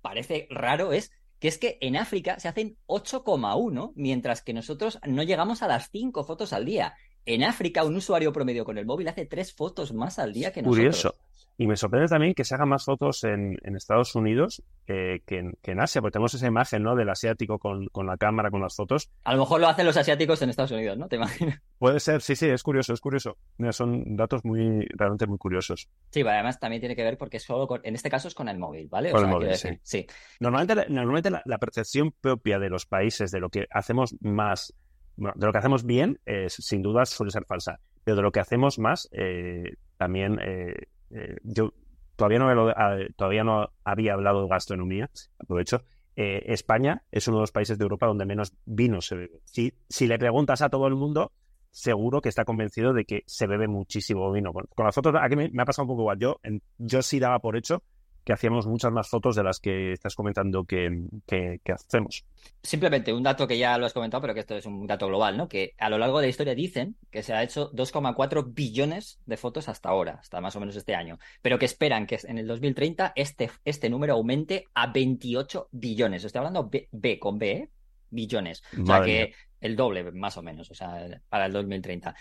parece 0.01 0.47
raro 0.49 0.95
es 0.95 1.13
que 1.39 1.49
es 1.49 1.59
que 1.59 1.77
en 1.83 1.97
África 1.97 2.41
se 2.41 2.49
hacen 2.49 2.79
8,1, 2.87 3.93
mientras 3.97 4.41
que 4.41 4.55
nosotros 4.55 4.99
no 5.07 5.23
llegamos 5.25 5.63
a 5.63 5.69
las 5.69 5.91
5 5.91 6.25
fotos 6.25 6.55
al 6.55 6.65
día. 6.65 6.95
En 7.27 7.45
África, 7.45 7.85
un 7.85 7.97
usuario 7.97 8.33
promedio 8.33 8.65
con 8.65 8.79
el 8.79 8.87
móvil 8.87 9.09
hace 9.09 9.27
3 9.27 9.53
fotos 9.53 9.93
más 9.93 10.19
al 10.19 10.33
día 10.33 10.53
que 10.53 10.63
nosotros. 10.63 11.03
Curioso. 11.03 11.24
Y 11.57 11.69
me 11.69 11.77
sorprende 11.77 12.09
también 12.09 12.35
que 12.35 12.43
se 12.45 12.55
hagan 12.57 12.69
más 12.69 12.85
fotos 12.85 13.23
en, 13.23 13.57
en 13.63 13.77
Estados 13.77 14.15
Unidos 14.17 14.63
que, 14.87 15.23
en, 15.29 15.53
que 15.63 15.71
en 15.71 15.81
Asia, 15.81 16.01
porque 16.01 16.15
tenemos 16.15 16.35
esa 16.35 16.49
imagen, 16.49 16.83
¿no? 16.83 16.97
Del 16.97 17.09
asiático 17.09 17.61
con, 17.61 17.87
con 17.89 18.07
la 18.07 18.17
cámara, 18.17 18.51
con 18.51 18.61
las 18.61 18.75
fotos. 18.75 19.09
A 19.23 19.35
lo 19.35 19.41
mejor 19.41 19.61
lo 19.61 19.69
hacen 19.69 19.87
los 19.87 19.97
asiáticos 19.97 20.43
en 20.43 20.51
Estados 20.51 20.73
Unidos, 20.73 20.99
¿no? 20.99 21.07
¿Te 21.09 21.15
imaginas? 21.17 21.61
Puede 21.79 22.01
ser, 22.01 22.23
sí, 22.23 22.35
sí, 22.35 22.49
es 22.49 22.63
curioso, 22.63 22.93
es 22.93 23.01
curioso. 23.01 23.37
Son 23.71 24.17
datos 24.17 24.45
muy, 24.45 24.85
realmente 24.97 25.27
muy 25.29 25.39
curiosos. 25.39 25.89
Sí, 26.11 26.21
pero 26.25 26.31
además 26.31 26.59
también 26.59 26.81
tiene 26.81 26.97
que 26.97 27.05
ver 27.05 27.17
porque 27.19 27.39
solo 27.39 27.69
con- 27.69 27.81
en 27.85 27.95
este 27.95 28.11
caso 28.11 28.27
es 28.27 28.35
con 28.35 28.49
el 28.49 28.59
móvil, 28.59 28.89
¿vale? 28.89 29.11
O 29.11 29.13
Con 29.13 29.21
el 29.21 29.27
sea, 29.27 29.33
móvil, 29.35 29.49
quiero 29.49 29.53
decir, 29.53 29.81
sí. 29.85 30.07
Normalmente, 30.41 30.75
la- 30.75 30.87
normalmente 30.89 31.31
la, 31.31 31.43
la 31.45 31.59
percepción 31.59 32.13
propia 32.21 32.59
de 32.59 32.69
los 32.69 32.85
países 32.87 33.31
de 33.31 33.39
lo 33.39 33.49
que 33.51 33.67
hacemos 33.71 34.17
más, 34.23 34.75
bueno, 35.17 35.35
de 35.37 35.47
lo 35.47 35.53
que 35.53 35.59
hacemos 35.59 35.85
bien, 35.85 36.19
eh, 36.27 36.47
sin 36.49 36.83
duda 36.83 37.07
suele 37.07 37.31
ser 37.31 37.45
falsa. 37.45 37.79
Pero 38.03 38.17
de 38.17 38.23
lo 38.23 38.33
que 38.33 38.41
hacemos 38.41 38.79
más, 38.81 39.09
eh, 39.13 39.75
también, 39.97 40.39
eh, 40.43 40.75
eh, 41.15 41.37
yo 41.45 41.73
todavía 42.17 42.39
no, 42.39 42.69
ah, 42.69 42.97
todavía 43.17 43.45
no 43.45 43.71
había 43.85 44.15
hablado 44.15 44.43
de 44.43 44.49
gastronomía, 44.49 45.11
aprovecho. 45.39 45.83
Eh, 46.17 46.45
España 46.47 47.03
es 47.11 47.27
uno 47.27 47.39
de 47.39 47.43
los 47.43 47.53
países 47.53 47.79
de 47.79 47.83
Europa 47.83 48.07
donde 48.07 48.27
menos 48.27 48.53
vino 48.65 49.01
se 49.01 49.17
bebe. 49.17 49.41
Si, 49.45 49.73
si 49.89 50.07
le 50.07 50.19
preguntas 50.19 50.63
a 50.63 50.69
todo 50.69 50.87
el 50.87 50.95
mundo, 50.95 51.33
seguro 51.71 52.21
que 52.21 52.29
está 52.29 52.45
convencido 52.45 52.93
de 52.93 53.05
que 53.05 53.23
se 53.27 53.47
bebe 53.47 53.67
muchísimo 53.67 54.31
vino. 54.31 54.53
Con, 54.53 54.67
con 54.75 54.87
las 54.87 54.95
fotos, 54.95 55.15
aquí 55.21 55.37
me, 55.37 55.51
ha 55.59 55.65
pasado 55.65 55.85
un 55.85 55.89
poco 55.89 56.03
igual. 56.03 56.19
Yo, 56.19 56.41
yo 56.79 57.03
sí 57.03 57.19
daba 57.19 57.41
por 57.41 57.57
hecho 57.57 57.83
que 58.25 58.33
hacíamos 58.33 58.67
muchas 58.67 58.91
más 58.93 59.09
fotos 59.09 59.37
de 59.37 59.43
las 59.43 59.61
que 59.61 59.93
estás 59.93 60.15
comentando 60.15 60.65
que, 60.65 60.91
que- 61.27 61.61
que 61.63 61.73
hacemos. 61.73 62.25
Simplemente 62.63 63.13
un 63.13 63.23
dato 63.23 63.47
que 63.47 63.59
ya 63.59 63.77
lo 63.79 63.87
has 63.87 63.93
comentado, 63.93 64.21
pero 64.23 64.35
que 64.35 64.41
esto 64.41 64.57
es 64.57 64.67
un 64.67 64.87
dato 64.87 65.07
global, 65.07 65.37
¿no? 65.37 65.49
Que 65.49 65.75
a 65.79 65.91
lo 65.91 65.99
largo 65.99 66.19
de 66.21 66.27
la 66.27 66.31
historia 66.31 66.55
dicen 66.55 66.97
que 67.11 67.23
se 67.23 67.33
ha 67.35 67.43
hecho 67.43 67.71
2,4 67.73 68.53
billones 68.55 69.21
de 69.27 69.37
fotos 69.37 69.69
hasta 69.69 69.89
ahora, 69.91 70.19
hasta 70.21 70.41
más 70.41 70.57
o 70.57 70.61
menos 70.61 70.77
este 70.77 70.95
año, 70.95 71.19
pero 71.43 71.59
que 71.59 71.67
esperan 71.67 72.07
que 72.07 72.19
en 72.25 72.39
el 72.39 72.47
2030 72.47 73.13
este, 73.17 73.51
este 73.65 73.91
número 73.91 74.15
aumente 74.15 74.65
a 74.75 74.87
28 74.87 75.69
billones. 75.73 76.25
Estoy 76.25 76.39
hablando 76.39 76.69
B, 76.69 76.89
B 76.93 77.19
con 77.19 77.39
B, 77.39 77.51
¿eh? 77.53 77.71
Billones. 78.11 78.63
O 78.73 78.77
sea 78.77 78.85
Madre 78.85 79.07
que 79.13 79.27
mía. 79.27 79.37
el 79.61 79.77
doble, 79.77 80.13
más 80.13 80.37
o 80.37 80.43
menos, 80.43 80.71
o 80.71 80.75
sea, 80.75 81.07
para 81.29 81.47
el 81.47 81.53
2030. 81.53 82.15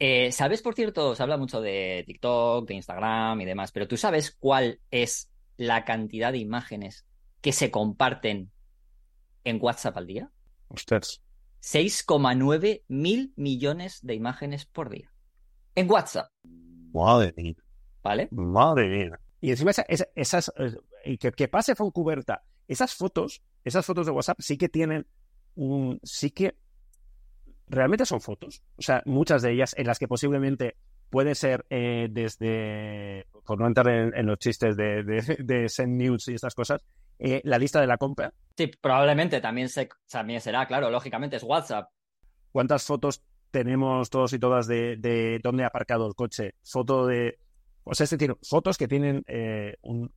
Eh, 0.00 0.30
¿Sabes, 0.30 0.62
por 0.62 0.74
cierto, 0.74 1.16
se 1.16 1.22
habla 1.24 1.36
mucho 1.36 1.60
de 1.60 2.04
TikTok, 2.06 2.68
de 2.68 2.74
Instagram 2.74 3.40
y 3.40 3.44
demás, 3.44 3.72
pero 3.72 3.88
tú 3.88 3.96
sabes 3.96 4.36
cuál 4.38 4.78
es 4.92 5.27
la 5.58 5.84
cantidad 5.84 6.32
de 6.32 6.38
imágenes 6.38 7.04
que 7.42 7.52
se 7.52 7.70
comparten 7.70 8.50
en 9.44 9.58
WhatsApp 9.60 9.96
al 9.98 10.06
día? 10.06 10.30
Ostras. 10.68 11.20
6,9 11.60 12.84
mil 12.88 13.32
millones 13.36 13.98
de 14.02 14.14
imágenes 14.14 14.64
por 14.64 14.88
día. 14.90 15.12
En 15.74 15.90
WhatsApp, 15.90 16.30
Madre 16.94 17.34
mía. 17.36 17.54
¿vale? 18.02 18.28
Madre 18.30 18.88
mía. 18.88 19.20
Y 19.40 19.50
encima 19.50 19.70
esa- 19.72 19.82
esa- 19.88 20.08
esas, 20.14 20.52
eh, 20.56 20.74
y 21.04 21.18
que, 21.18 21.30
que 21.32 21.48
pase 21.48 21.74
Foncuberta, 21.74 22.42
esas 22.66 22.94
fotos, 22.94 23.42
esas 23.64 23.84
fotos 23.84 24.06
de 24.06 24.12
WhatsApp 24.12 24.40
sí 24.40 24.56
que 24.56 24.68
tienen 24.68 25.06
un, 25.54 26.00
sí 26.02 26.30
que 26.30 26.56
realmente 27.66 28.06
son 28.06 28.20
fotos. 28.20 28.62
O 28.76 28.82
sea, 28.82 29.02
muchas 29.04 29.42
de 29.42 29.52
ellas 29.52 29.74
en 29.76 29.86
las 29.86 29.98
que 29.98 30.08
posiblemente 30.08 30.76
puede 31.10 31.34
ser 31.34 31.64
eh, 31.70 32.08
desde, 32.10 33.26
por 33.46 33.58
no 33.58 33.66
entrar 33.66 33.88
en, 33.88 34.16
en 34.16 34.26
los 34.26 34.38
chistes 34.38 34.76
de, 34.76 35.02
de, 35.02 35.36
de 35.38 35.68
Send 35.68 35.96
News 35.96 36.28
y 36.28 36.34
estas 36.34 36.54
cosas, 36.54 36.84
eh, 37.18 37.40
la 37.44 37.58
lista 37.58 37.80
de 37.80 37.86
la 37.86 37.96
compra. 37.96 38.32
Sí, 38.56 38.70
probablemente 38.80 39.40
también, 39.40 39.68
se, 39.68 39.88
también 40.10 40.40
será, 40.40 40.66
claro, 40.66 40.90
lógicamente 40.90 41.36
es 41.36 41.42
WhatsApp. 41.42 41.90
¿Cuántas 42.52 42.84
fotos 42.84 43.22
tenemos 43.50 44.10
todos 44.10 44.32
y 44.32 44.38
todas 44.38 44.66
de, 44.66 44.96
de 44.96 45.40
dónde 45.42 45.64
ha 45.64 45.68
aparcado 45.68 46.06
el 46.06 46.14
coche? 46.14 46.54
Foto 46.62 47.06
de... 47.06 47.38
O 47.84 47.94
sea, 47.94 48.04
es 48.04 48.10
decir, 48.10 48.36
fotos 48.42 48.76
que 48.76 48.88
tienen 48.88 49.24
eh, 49.26 49.76
un- 49.82 50.12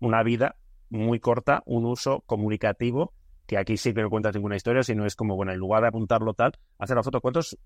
una 0.00 0.22
vida 0.22 0.56
muy 0.90 1.20
corta, 1.20 1.62
un 1.66 1.86
uso 1.86 2.22
comunicativo, 2.26 3.12
que 3.46 3.56
aquí 3.58 3.76
sí 3.76 3.94
que 3.94 4.02
no 4.02 4.10
cuentas 4.10 4.34
ninguna 4.34 4.56
historia, 4.56 4.82
sino 4.82 5.06
es 5.06 5.14
como, 5.14 5.36
bueno, 5.36 5.52
en 5.52 5.58
lugar 5.58 5.82
de 5.82 5.88
apuntarlo 5.88 6.34
tal, 6.34 6.52
hacer 6.78 6.96
la 6.96 7.02
foto. 7.02 7.20
¿Cuántos... 7.20 7.56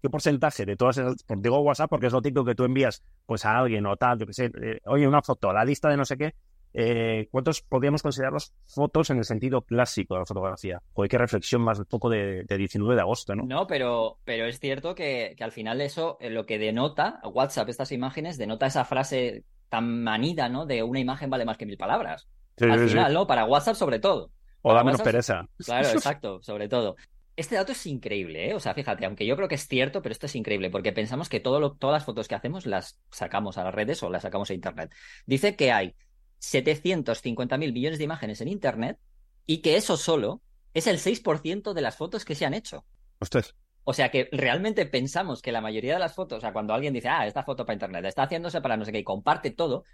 ¿Qué 0.00 0.08
porcentaje 0.08 0.64
de 0.64 0.76
todas 0.76 0.98
esas... 0.98 1.16
digo 1.38 1.60
WhatsApp 1.60 1.90
porque 1.90 2.06
es 2.06 2.12
lo 2.12 2.22
típico 2.22 2.44
que 2.44 2.54
tú 2.54 2.64
envías 2.64 3.02
pues 3.26 3.44
a 3.44 3.58
alguien 3.58 3.86
o 3.86 3.96
tal, 3.96 4.18
yo 4.18 4.26
que 4.26 4.32
sé, 4.32 4.50
eh, 4.62 4.80
oye, 4.86 5.06
una 5.06 5.22
foto, 5.22 5.52
la 5.52 5.64
lista 5.64 5.88
de 5.88 5.96
no 5.96 6.04
sé 6.04 6.16
qué, 6.16 6.34
eh, 6.74 7.28
¿cuántos 7.30 7.62
podríamos 7.62 8.02
considerarlos 8.02 8.52
fotos 8.66 9.10
en 9.10 9.18
el 9.18 9.24
sentido 9.24 9.62
clásico 9.62 10.14
de 10.14 10.20
la 10.20 10.26
fotografía? 10.26 10.82
Joder, 10.92 11.10
qué 11.10 11.18
reflexión 11.18 11.62
más 11.62 11.78
un 11.78 11.86
poco 11.86 12.10
de, 12.10 12.44
19 12.46 12.94
de 12.94 13.00
agosto, 13.00 13.34
¿no? 13.34 13.44
No, 13.44 13.66
pero, 13.66 14.18
pero 14.24 14.46
es 14.46 14.60
cierto 14.60 14.94
que, 14.94 15.34
al 15.40 15.52
final 15.52 15.80
eso 15.80 16.18
eh, 16.20 16.30
lo 16.30 16.46
que 16.46 16.58
denota, 16.58 17.20
WhatsApp, 17.24 17.68
estas 17.68 17.92
imágenes, 17.92 18.38
denota 18.38 18.66
esa 18.66 18.84
frase 18.84 19.44
tan 19.68 20.02
manida, 20.02 20.48
¿no? 20.48 20.66
De 20.66 20.82
una 20.82 21.00
imagen 21.00 21.30
vale 21.30 21.44
más 21.44 21.56
que 21.56 21.66
mil 21.66 21.76
palabras. 21.76 22.28
al 22.60 22.88
final, 22.88 23.12
¿no? 23.12 23.26
Para 23.26 23.44
WhatsApp 23.44 23.74
sobre 23.74 23.98
todo. 23.98 24.30
O 24.62 24.74
da 24.74 24.84
menos 24.84 25.02
pereza. 25.02 25.48
Claro, 25.64 25.88
exacto, 25.92 26.42
sobre 26.42 26.68
todo. 26.68 26.96
Este 27.38 27.54
dato 27.54 27.70
es 27.70 27.86
increíble, 27.86 28.50
¿eh? 28.50 28.54
O 28.54 28.58
sea, 28.58 28.74
fíjate, 28.74 29.06
aunque 29.06 29.24
yo 29.24 29.36
creo 29.36 29.46
que 29.46 29.54
es 29.54 29.68
cierto, 29.68 30.02
pero 30.02 30.12
esto 30.12 30.26
es 30.26 30.34
increíble, 30.34 30.70
porque 30.70 30.92
pensamos 30.92 31.28
que 31.28 31.38
todo 31.38 31.76
todas 31.76 31.94
las 31.94 32.04
fotos 32.04 32.26
que 32.26 32.34
hacemos 32.34 32.66
las 32.66 32.98
sacamos 33.12 33.58
a 33.58 33.62
las 33.62 33.72
redes 33.72 34.02
o 34.02 34.10
las 34.10 34.22
sacamos 34.22 34.50
a 34.50 34.54
Internet. 34.54 34.92
Dice 35.24 35.54
que 35.54 35.70
hay 35.70 35.94
750.000 36.40 37.72
millones 37.72 37.98
de 37.98 38.04
imágenes 38.04 38.40
en 38.40 38.48
Internet 38.48 38.98
y 39.46 39.58
que 39.58 39.76
eso 39.76 39.96
solo 39.96 40.42
es 40.74 40.88
el 40.88 40.98
6% 40.98 41.74
de 41.74 41.80
las 41.80 41.96
fotos 41.96 42.24
que 42.24 42.34
se 42.34 42.44
han 42.44 42.54
hecho. 42.54 42.84
Usted. 43.20 43.44
O 43.84 43.92
sea 43.92 44.10
que 44.10 44.28
realmente 44.32 44.84
pensamos 44.86 45.40
que 45.40 45.52
la 45.52 45.60
mayoría 45.60 45.92
de 45.94 46.00
las 46.00 46.16
fotos, 46.16 46.38
o 46.38 46.40
sea, 46.40 46.52
cuando 46.52 46.74
alguien 46.74 46.92
dice, 46.92 47.08
ah, 47.08 47.24
esta 47.24 47.44
foto 47.44 47.64
para 47.64 47.74
Internet, 47.74 48.04
está 48.06 48.24
haciéndose 48.24 48.60
para 48.60 48.76
no 48.76 48.84
sé 48.84 48.90
qué, 48.90 48.98
y 48.98 49.04
comparte 49.04 49.52
todo. 49.52 49.84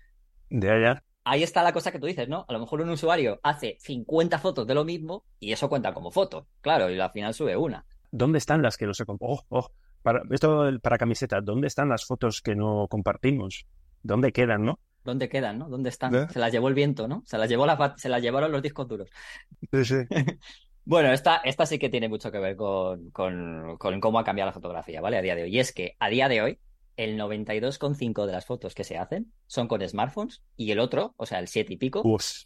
De 0.48 0.70
allá 0.70 1.04
ahí 1.24 1.42
está 1.42 1.62
la 1.62 1.72
cosa 1.72 1.90
que 1.90 1.98
tú 1.98 2.06
dices, 2.06 2.28
¿no? 2.28 2.44
A 2.48 2.52
lo 2.52 2.60
mejor 2.60 2.80
un 2.80 2.90
usuario 2.90 3.40
hace 3.42 3.76
50 3.80 4.38
fotos 4.38 4.66
de 4.66 4.74
lo 4.74 4.84
mismo 4.84 5.24
y 5.40 5.52
eso 5.52 5.68
cuenta 5.68 5.92
como 5.92 6.10
foto, 6.10 6.46
claro, 6.60 6.90
y 6.90 7.00
al 7.00 7.10
final 7.10 7.34
sube 7.34 7.56
una. 7.56 7.84
¿Dónde 8.10 8.38
están 8.38 8.62
las 8.62 8.76
que 8.76 8.86
no 8.86 8.94
se 8.94 9.04
comparten? 9.04 9.36
Oh, 9.36 9.58
oh, 9.58 9.70
para, 10.02 10.22
esto 10.30 10.70
para 10.82 10.98
camiseta, 10.98 11.40
¿dónde 11.40 11.66
están 11.66 11.88
las 11.88 12.04
fotos 12.04 12.40
que 12.42 12.54
no 12.54 12.86
compartimos? 12.88 13.66
¿Dónde 14.02 14.32
quedan, 14.32 14.64
no? 14.64 14.78
¿Dónde 15.02 15.28
quedan, 15.28 15.58
no? 15.58 15.68
¿Dónde 15.68 15.88
están? 15.88 16.14
¿Eh? 16.14 16.26
Se 16.30 16.38
las 16.38 16.52
llevó 16.52 16.68
el 16.68 16.74
viento, 16.74 17.08
¿no? 17.08 17.22
Se 17.26 17.36
las, 17.38 17.48
llevó 17.48 17.66
la, 17.66 17.94
se 17.96 18.08
las 18.08 18.22
llevaron 18.22 18.52
los 18.52 18.62
discos 18.62 18.86
duros. 18.86 19.08
Sí, 19.72 19.84
sí. 19.84 19.96
bueno, 20.84 21.12
esta, 21.12 21.36
esta 21.38 21.66
sí 21.66 21.78
que 21.78 21.88
tiene 21.88 22.08
mucho 22.08 22.30
que 22.30 22.38
ver 22.38 22.56
con, 22.56 23.10
con, 23.10 23.76
con 23.78 24.00
cómo 24.00 24.18
ha 24.18 24.24
cambiado 24.24 24.48
la 24.48 24.54
fotografía, 24.54 25.00
¿vale? 25.00 25.18
A 25.18 25.22
día 25.22 25.34
de 25.34 25.42
hoy. 25.42 25.56
Y 25.56 25.58
es 25.58 25.72
que 25.72 25.96
a 25.98 26.08
día 26.08 26.28
de 26.28 26.42
hoy 26.42 26.58
el 26.96 27.18
92,5 27.18 28.26
de 28.26 28.32
las 28.32 28.46
fotos 28.46 28.74
que 28.74 28.84
se 28.84 28.96
hacen 28.96 29.32
son 29.46 29.68
con 29.68 29.86
smartphones 29.86 30.42
y 30.56 30.70
el 30.70 30.78
otro, 30.78 31.14
o 31.16 31.26
sea, 31.26 31.38
el 31.38 31.48
7 31.48 31.72
y 31.72 31.76
pico, 31.76 32.02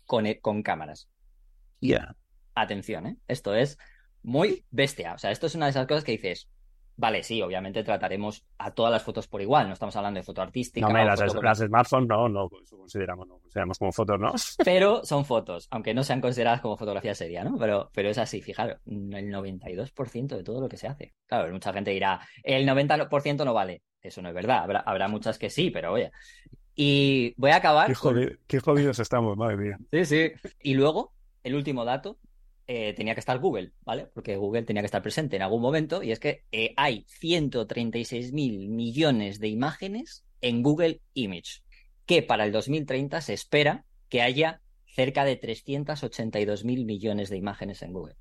con, 0.07 0.27
e, 0.27 0.41
con 0.41 0.63
cámaras. 0.63 1.09
Ya. 1.81 2.17
Atención, 2.55 3.07
¿eh? 3.07 3.17
Esto 3.29 3.55
es 3.55 3.79
muy 4.23 4.65
bestia. 4.71 5.15
O 5.15 5.19
sea, 5.19 5.31
esto 5.31 5.47
es 5.47 5.55
una 5.55 5.67
de 5.67 5.71
esas 5.71 5.87
cosas 5.87 6.05
que 6.05 6.13
dices, 6.13 6.49
vale, 6.99 7.23
sí, 7.23 7.41
obviamente 7.41 7.83
trataremos 7.83 8.45
a 8.59 8.73
todas 8.73 8.93
las 8.93 9.03
fotos 9.03 9.27
por 9.27 9.41
igual. 9.41 9.69
No 9.69 9.73
estamos 9.73 9.97
hablando 9.97 10.19
de 10.19 10.25
foto 10.25 10.43
artística. 10.43 10.87
No, 10.87 10.93
las, 10.93 11.59
smartphones 11.59 12.09
no, 12.09 12.29
no 12.29 12.51
consideramos, 12.51 13.27
no 13.27 13.39
consideramos 13.39 13.79
como 13.79 13.93
fotos, 13.93 14.21
¿no? 14.21 14.33
Pero 14.65 15.05
son 15.05 15.25
fotos, 15.25 15.69
aunque 15.71 15.95
no 15.95 16.05
sean 16.05 16.21
consideradas 16.21 16.61
como 16.61 16.77
fotografía 16.77 17.15
seria, 17.15 17.45
¿no? 17.45 17.57
Pero, 17.57 17.91
pero 17.95 18.11
es 18.11 18.19
así, 18.19 18.43
fijaros, 18.43 18.79
el 18.85 19.33
92% 19.33 20.37
de 20.37 20.43
todo 20.43 20.61
lo 20.61 20.69
que 20.69 20.77
se 20.77 20.89
hace. 20.89 21.15
Claro, 21.27 21.51
mucha 21.53 21.73
gente 21.73 21.93
dirá, 21.93 22.21
el 22.43 22.67
90% 22.69 23.45
no 23.45 23.55
vale. 23.55 23.83
Eso 24.01 24.23
no 24.23 24.29
es 24.29 24.35
verdad. 24.35 24.59
Habrá, 24.59 24.81
habrá 24.81 25.09
muchas 25.09 25.39
que 25.39 25.51
sí, 25.51 25.71
pero 25.71 25.93
oye. 25.93 26.11
Y 26.75 27.35
voy 27.37 27.51
a 27.51 27.57
acabar. 27.57 27.89
Qué, 28.47 28.61
jodidos 28.61 28.99
estamos, 28.99 29.37
madre 29.37 29.57
mía. 29.57 29.79
Sí, 29.91 30.05
sí. 30.05 30.33
Y 30.63 30.75
luego, 30.75 31.13
el 31.43 31.57
último 31.57 31.85
dato, 31.85 32.19
eh, 32.71 32.93
tenía 32.93 33.15
que 33.15 33.21
estar 33.21 33.39
Google, 33.39 33.73
¿vale? 33.81 34.11
Porque 34.13 34.37
Google 34.37 34.63
tenía 34.63 34.83
que 34.83 34.87
estar 34.87 35.01
presente 35.01 35.37
en 35.37 35.43
algún 35.43 35.63
momento, 35.63 36.03
y 36.03 36.13
es 36.13 36.21
que 36.21 36.45
eh, 36.53 36.75
hay 36.77 37.07
136 37.09 38.35
mil 38.35 38.69
millones 38.69 39.41
de 39.41 39.49
imágenes 39.49 40.27
en 40.43 40.63
Google 40.63 41.01
Image, 41.15 41.63
que 42.05 42.23
para 42.23 42.45
el 42.45 42.53
2030 42.53 43.23
se 43.23 43.33
espera 43.33 43.87
que 44.11 44.21
haya 44.21 44.61
cerca 44.85 45.25
de 45.25 45.37
382 45.37 46.67
mil 46.67 46.85
millones 46.85 47.31
de 47.31 47.39
imágenes 47.39 47.81
en 47.81 47.95
Google. 47.95 48.17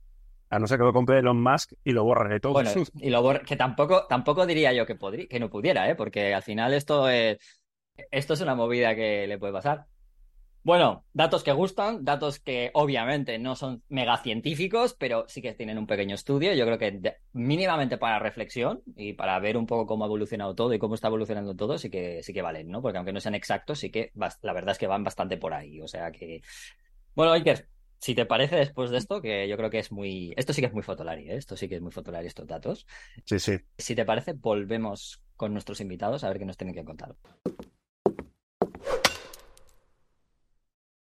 A 0.49 0.59
no 0.59 0.67
ser 0.67 0.77
que 0.77 0.85
lo 0.85 0.93
compre 0.93 1.19
Elon 1.19 1.43
Musk 1.43 1.73
y 1.83 1.91
lo 1.91 2.05
borre 2.05 2.33
de 2.35 2.39
todo. 2.39 2.53
Bueno, 2.53 2.71
y 3.01 3.09
lo 3.09 3.21
borre, 3.21 3.41
que 3.41 3.57
tampoco, 3.57 4.07
tampoco 4.07 4.45
diría 4.45 4.71
yo 4.71 4.85
que, 4.85 4.97
que 5.27 5.39
no 5.41 5.49
pudiera, 5.49 5.89
¿eh? 5.89 5.95
porque 5.95 6.33
al 6.33 6.43
final 6.43 6.73
esto 6.73 7.09
es, 7.09 7.37
esto 8.11 8.33
es 8.33 8.39
una 8.39 8.55
movida 8.55 8.95
que 8.95 9.27
le 9.27 9.37
puede 9.37 9.51
pasar. 9.51 9.87
Bueno, 10.67 11.05
datos 11.13 11.45
que 11.45 11.53
gustan, 11.53 12.03
datos 12.03 12.41
que 12.41 12.71
obviamente 12.73 13.39
no 13.39 13.55
son 13.55 13.83
mega 13.87 14.17
científicos, 14.17 14.97
pero 14.99 15.23
sí 15.29 15.41
que 15.41 15.53
tienen 15.53 15.77
un 15.77 15.87
pequeño 15.87 16.13
estudio. 16.13 16.53
Yo 16.55 16.65
creo 16.65 16.77
que 16.77 17.15
mínimamente 17.31 17.97
para 17.97 18.19
reflexión 18.19 18.83
y 18.97 19.13
para 19.13 19.39
ver 19.39 19.55
un 19.55 19.65
poco 19.65 19.85
cómo 19.85 20.03
ha 20.03 20.07
evolucionado 20.07 20.55
todo 20.55 20.73
y 20.73 20.77
cómo 20.77 20.95
está 20.95 21.07
evolucionando 21.07 21.55
todo, 21.55 21.77
sí 21.77 21.89
que 21.89 22.21
sí 22.21 22.33
que 22.33 22.41
valen, 22.41 22.67
¿no? 22.69 22.81
Porque 22.81 22.97
aunque 22.97 23.13
no 23.13 23.21
sean 23.21 23.33
exactos, 23.33 23.79
sí 23.79 23.89
que 23.91 24.11
la 24.13 24.51
verdad 24.51 24.71
es 24.71 24.77
que 24.77 24.87
van 24.87 25.05
bastante 25.05 25.37
por 25.37 25.53
ahí. 25.53 25.79
O 25.79 25.87
sea 25.87 26.11
que. 26.11 26.41
Bueno, 27.15 27.31
Iker, 27.31 27.69
si 27.99 28.13
te 28.13 28.25
parece 28.25 28.57
después 28.57 28.89
de 28.89 28.97
esto, 28.97 29.21
que 29.21 29.47
yo 29.47 29.55
creo 29.55 29.69
que 29.69 29.79
es 29.79 29.93
muy. 29.93 30.33
Esto 30.35 30.51
sí 30.51 30.59
que 30.59 30.67
es 30.67 30.73
muy 30.73 30.83
fotolari, 30.83 31.29
¿eh? 31.29 31.37
esto 31.37 31.55
sí 31.55 31.69
que 31.69 31.75
es 31.75 31.81
muy 31.81 31.93
fotolari, 31.93 32.27
estos 32.27 32.45
datos. 32.45 32.85
Sí, 33.23 33.39
sí. 33.39 33.57
Si 33.77 33.95
te 33.95 34.03
parece, 34.03 34.33
volvemos 34.33 35.23
con 35.37 35.53
nuestros 35.53 35.79
invitados 35.79 36.25
a 36.25 36.27
ver 36.27 36.39
qué 36.39 36.45
nos 36.45 36.57
tienen 36.57 36.75
que 36.75 36.83
contar. 36.83 37.15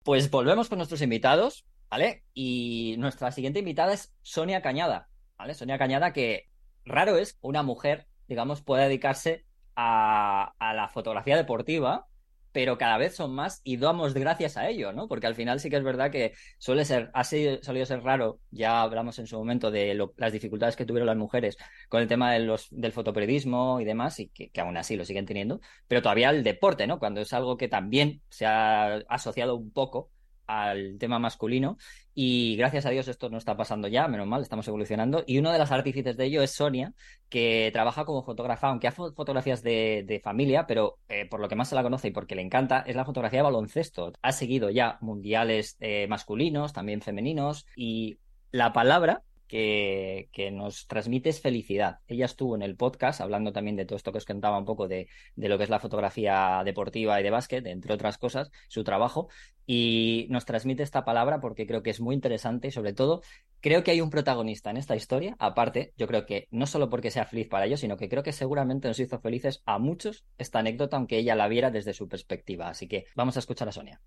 Pues 0.03 0.31
volvemos 0.31 0.69
con 0.69 0.77
nuestros 0.79 1.01
invitados, 1.01 1.65
¿vale? 1.89 2.23
Y 2.33 2.95
nuestra 2.97 3.31
siguiente 3.31 3.59
invitada 3.59 3.93
es 3.93 4.15
Sonia 4.21 4.61
Cañada, 4.61 5.09
¿vale? 5.37 5.53
Sonia 5.53 5.77
Cañada, 5.77 6.11
que 6.13 6.49
raro 6.85 7.17
es 7.17 7.37
una 7.41 7.63
mujer, 7.63 8.07
digamos, 8.27 8.61
pueda 8.61 8.83
dedicarse 8.83 9.45
a, 9.75 10.53
a 10.57 10.73
la 10.73 10.87
fotografía 10.87 11.37
deportiva 11.37 12.07
pero 12.51 12.77
cada 12.77 12.97
vez 12.97 13.15
son 13.15 13.33
más 13.33 13.61
y 13.63 13.77
damos 13.77 14.13
gracias 14.13 14.57
a 14.57 14.69
ello, 14.69 14.91
¿no? 14.93 15.07
Porque 15.07 15.27
al 15.27 15.35
final 15.35 15.59
sí 15.59 15.69
que 15.69 15.77
es 15.77 15.83
verdad 15.83 16.11
que 16.11 16.33
suele 16.57 16.85
ser, 16.85 17.09
ha 17.13 17.23
sido, 17.23 17.61
solido 17.63 17.85
ser 17.85 18.03
raro, 18.03 18.39
ya 18.51 18.81
hablamos 18.81 19.19
en 19.19 19.27
su 19.27 19.37
momento 19.37 19.71
de 19.71 19.97
las 20.17 20.33
dificultades 20.33 20.75
que 20.75 20.85
tuvieron 20.85 21.07
las 21.07 21.17
mujeres 21.17 21.57
con 21.89 22.01
el 22.01 22.07
tema 22.07 22.33
de 22.33 22.39
los, 22.39 22.67
del 22.71 22.91
fotoperiodismo 22.91 23.79
y 23.79 23.85
demás, 23.85 24.19
y 24.19 24.29
que, 24.29 24.49
que, 24.49 24.61
aún 24.61 24.77
así 24.77 24.95
lo 24.95 25.05
siguen 25.05 25.25
teniendo, 25.25 25.61
pero 25.87 26.01
todavía 26.01 26.29
el 26.29 26.43
deporte, 26.43 26.87
¿no? 26.87 26.99
Cuando 26.99 27.21
es 27.21 27.33
algo 27.33 27.57
que 27.57 27.67
también 27.67 28.21
se 28.29 28.45
ha 28.45 28.97
asociado 29.07 29.55
un 29.55 29.71
poco 29.71 30.11
al 30.47 30.97
tema 30.99 31.19
masculino 31.19 31.77
y 32.13 32.55
gracias 32.57 32.85
a 32.85 32.89
Dios 32.89 33.07
esto 33.07 33.29
no 33.29 33.37
está 33.37 33.55
pasando 33.55 33.87
ya, 33.87 34.07
menos 34.07 34.27
mal, 34.27 34.41
estamos 34.41 34.67
evolucionando. 34.67 35.23
Y 35.25 35.37
uno 35.37 35.51
de 35.51 35.59
los 35.59 35.71
artífices 35.71 36.17
de 36.17 36.25
ello 36.25 36.41
es 36.41 36.51
Sonia, 36.51 36.93
que 37.29 37.69
trabaja 37.71 38.05
como 38.05 38.23
fotógrafa, 38.23 38.67
aunque 38.67 38.87
hace 38.87 38.97
fotografías 39.15 39.63
de, 39.63 40.21
familia, 40.23 40.67
pero 40.67 40.97
eh, 41.09 41.27
por 41.29 41.39
lo 41.39 41.47
que 41.47 41.55
más 41.55 41.69
se 41.69 41.75
la 41.75 41.83
conoce 41.83 42.09
y 42.09 42.11
porque 42.11 42.35
le 42.35 42.41
encanta 42.41 42.81
es 42.85 42.95
la 42.95 43.05
fotografía 43.05 43.39
de 43.39 43.43
baloncesto. 43.43 44.11
Ha 44.21 44.31
seguido 44.31 44.69
ya 44.69 44.97
mundiales 45.01 45.77
eh, 45.79 46.07
masculinos, 46.07 46.73
también 46.73 47.01
femeninos, 47.01 47.65
y 47.75 48.19
la 48.51 48.73
palabra 48.73 49.23
que, 49.51 50.51
nos 50.53 50.87
transmite 50.87 51.33
felicidad. 51.33 51.99
Ella 52.07 52.25
estuvo 52.25 52.55
en 52.55 52.61
el 52.61 52.77
podcast 52.77 53.19
hablando 53.19 53.51
también 53.51 53.75
de 53.75 53.85
todo 53.85 53.97
esto 53.97 54.11
que 54.11 54.19
os 54.19 54.25
contaba 54.25 54.57
un 54.57 54.65
poco 54.65 54.87
de, 54.87 55.09
lo 55.35 55.57
que 55.57 55.65
es 55.65 55.69
la 55.69 55.79
fotografía 55.79 56.61
deportiva 56.63 57.19
y 57.19 57.23
de 57.23 57.29
básquet, 57.29 57.65
entre 57.67 57.93
otras 57.93 58.17
cosas, 58.17 58.49
su 58.69 58.83
trabajo, 58.83 59.27
y 59.65 60.27
nos 60.29 60.45
transmite 60.45 60.83
esta 60.83 61.03
palabra 61.03 61.41
porque 61.41 61.67
creo 61.67 61.83
que 61.83 61.89
es 61.89 61.99
muy 61.99 62.15
interesante 62.15 62.69
y 62.69 62.71
sobre 62.71 62.93
todo 62.93 63.21
creo 63.59 63.83
que 63.83 63.91
hay 63.91 64.01
un 64.01 64.09
protagonista 64.09 64.69
en 64.69 64.77
esta 64.77 64.95
historia, 64.95 65.35
aparte, 65.37 65.93
yo 65.97 66.07
creo 66.07 66.25
que 66.25 66.47
no 66.51 66.65
solo 66.65 66.89
porque 66.89 67.11
sea 67.11 67.25
feliz 67.25 67.47
para 67.47 67.65
ellos, 67.65 67.81
sino 67.81 67.97
que 67.97 68.09
creo 68.09 68.23
que 68.23 68.31
seguramente 68.31 68.87
nos 68.87 68.99
hizo 68.99 69.19
felices 69.19 69.61
a 69.65 69.79
muchos 69.79 70.25
esta 70.37 70.59
anécdota, 70.59 70.95
aunque 70.95 71.17
ella 71.17 71.35
la 71.35 71.49
viera 71.49 71.71
desde 71.71 71.93
su 71.93 72.07
perspectiva. 72.07 72.69
Así 72.69 72.87
que 72.87 73.05
vamos 73.15 73.35
a 73.35 73.39
escuchar 73.39 73.67
a 73.67 73.73
Sonia. 73.73 74.01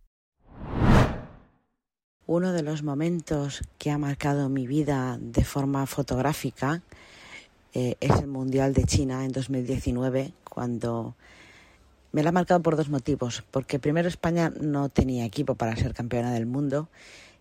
Uno 2.26 2.52
de 2.54 2.62
los 2.62 2.82
momentos 2.82 3.60
que 3.76 3.90
ha 3.90 3.98
marcado 3.98 4.48
mi 4.48 4.66
vida 4.66 5.18
de 5.20 5.44
forma 5.44 5.84
fotográfica 5.84 6.80
eh, 7.74 7.96
es 8.00 8.12
el 8.12 8.28
Mundial 8.28 8.72
de 8.72 8.84
China 8.84 9.26
en 9.26 9.32
2019, 9.32 10.32
cuando 10.48 11.16
me 12.12 12.22
la 12.22 12.30
ha 12.30 12.32
marcado 12.32 12.62
por 12.62 12.76
dos 12.76 12.88
motivos. 12.88 13.44
Porque 13.50 13.78
primero 13.78 14.08
España 14.08 14.50
no 14.58 14.88
tenía 14.88 15.26
equipo 15.26 15.54
para 15.54 15.76
ser 15.76 15.92
campeona 15.92 16.32
del 16.32 16.46
mundo 16.46 16.88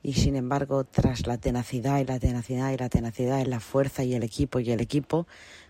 y 0.01 0.15
sin 0.15 0.35
embargo 0.35 0.83
tras 0.83 1.27
la 1.27 1.37
tenacidad 1.37 1.99
y 1.99 2.05
la 2.05 2.19
tenacidad 2.19 2.73
y 2.73 2.77
la 2.77 2.89
tenacidad 2.89 3.39
y 3.39 3.45
la 3.45 3.61
fuerza 3.61 4.03
y 4.03 4.15
el 4.15 4.23
equipo 4.23 4.59
y 4.59 4.69
el 4.71 4.81
equipo 4.81 5.27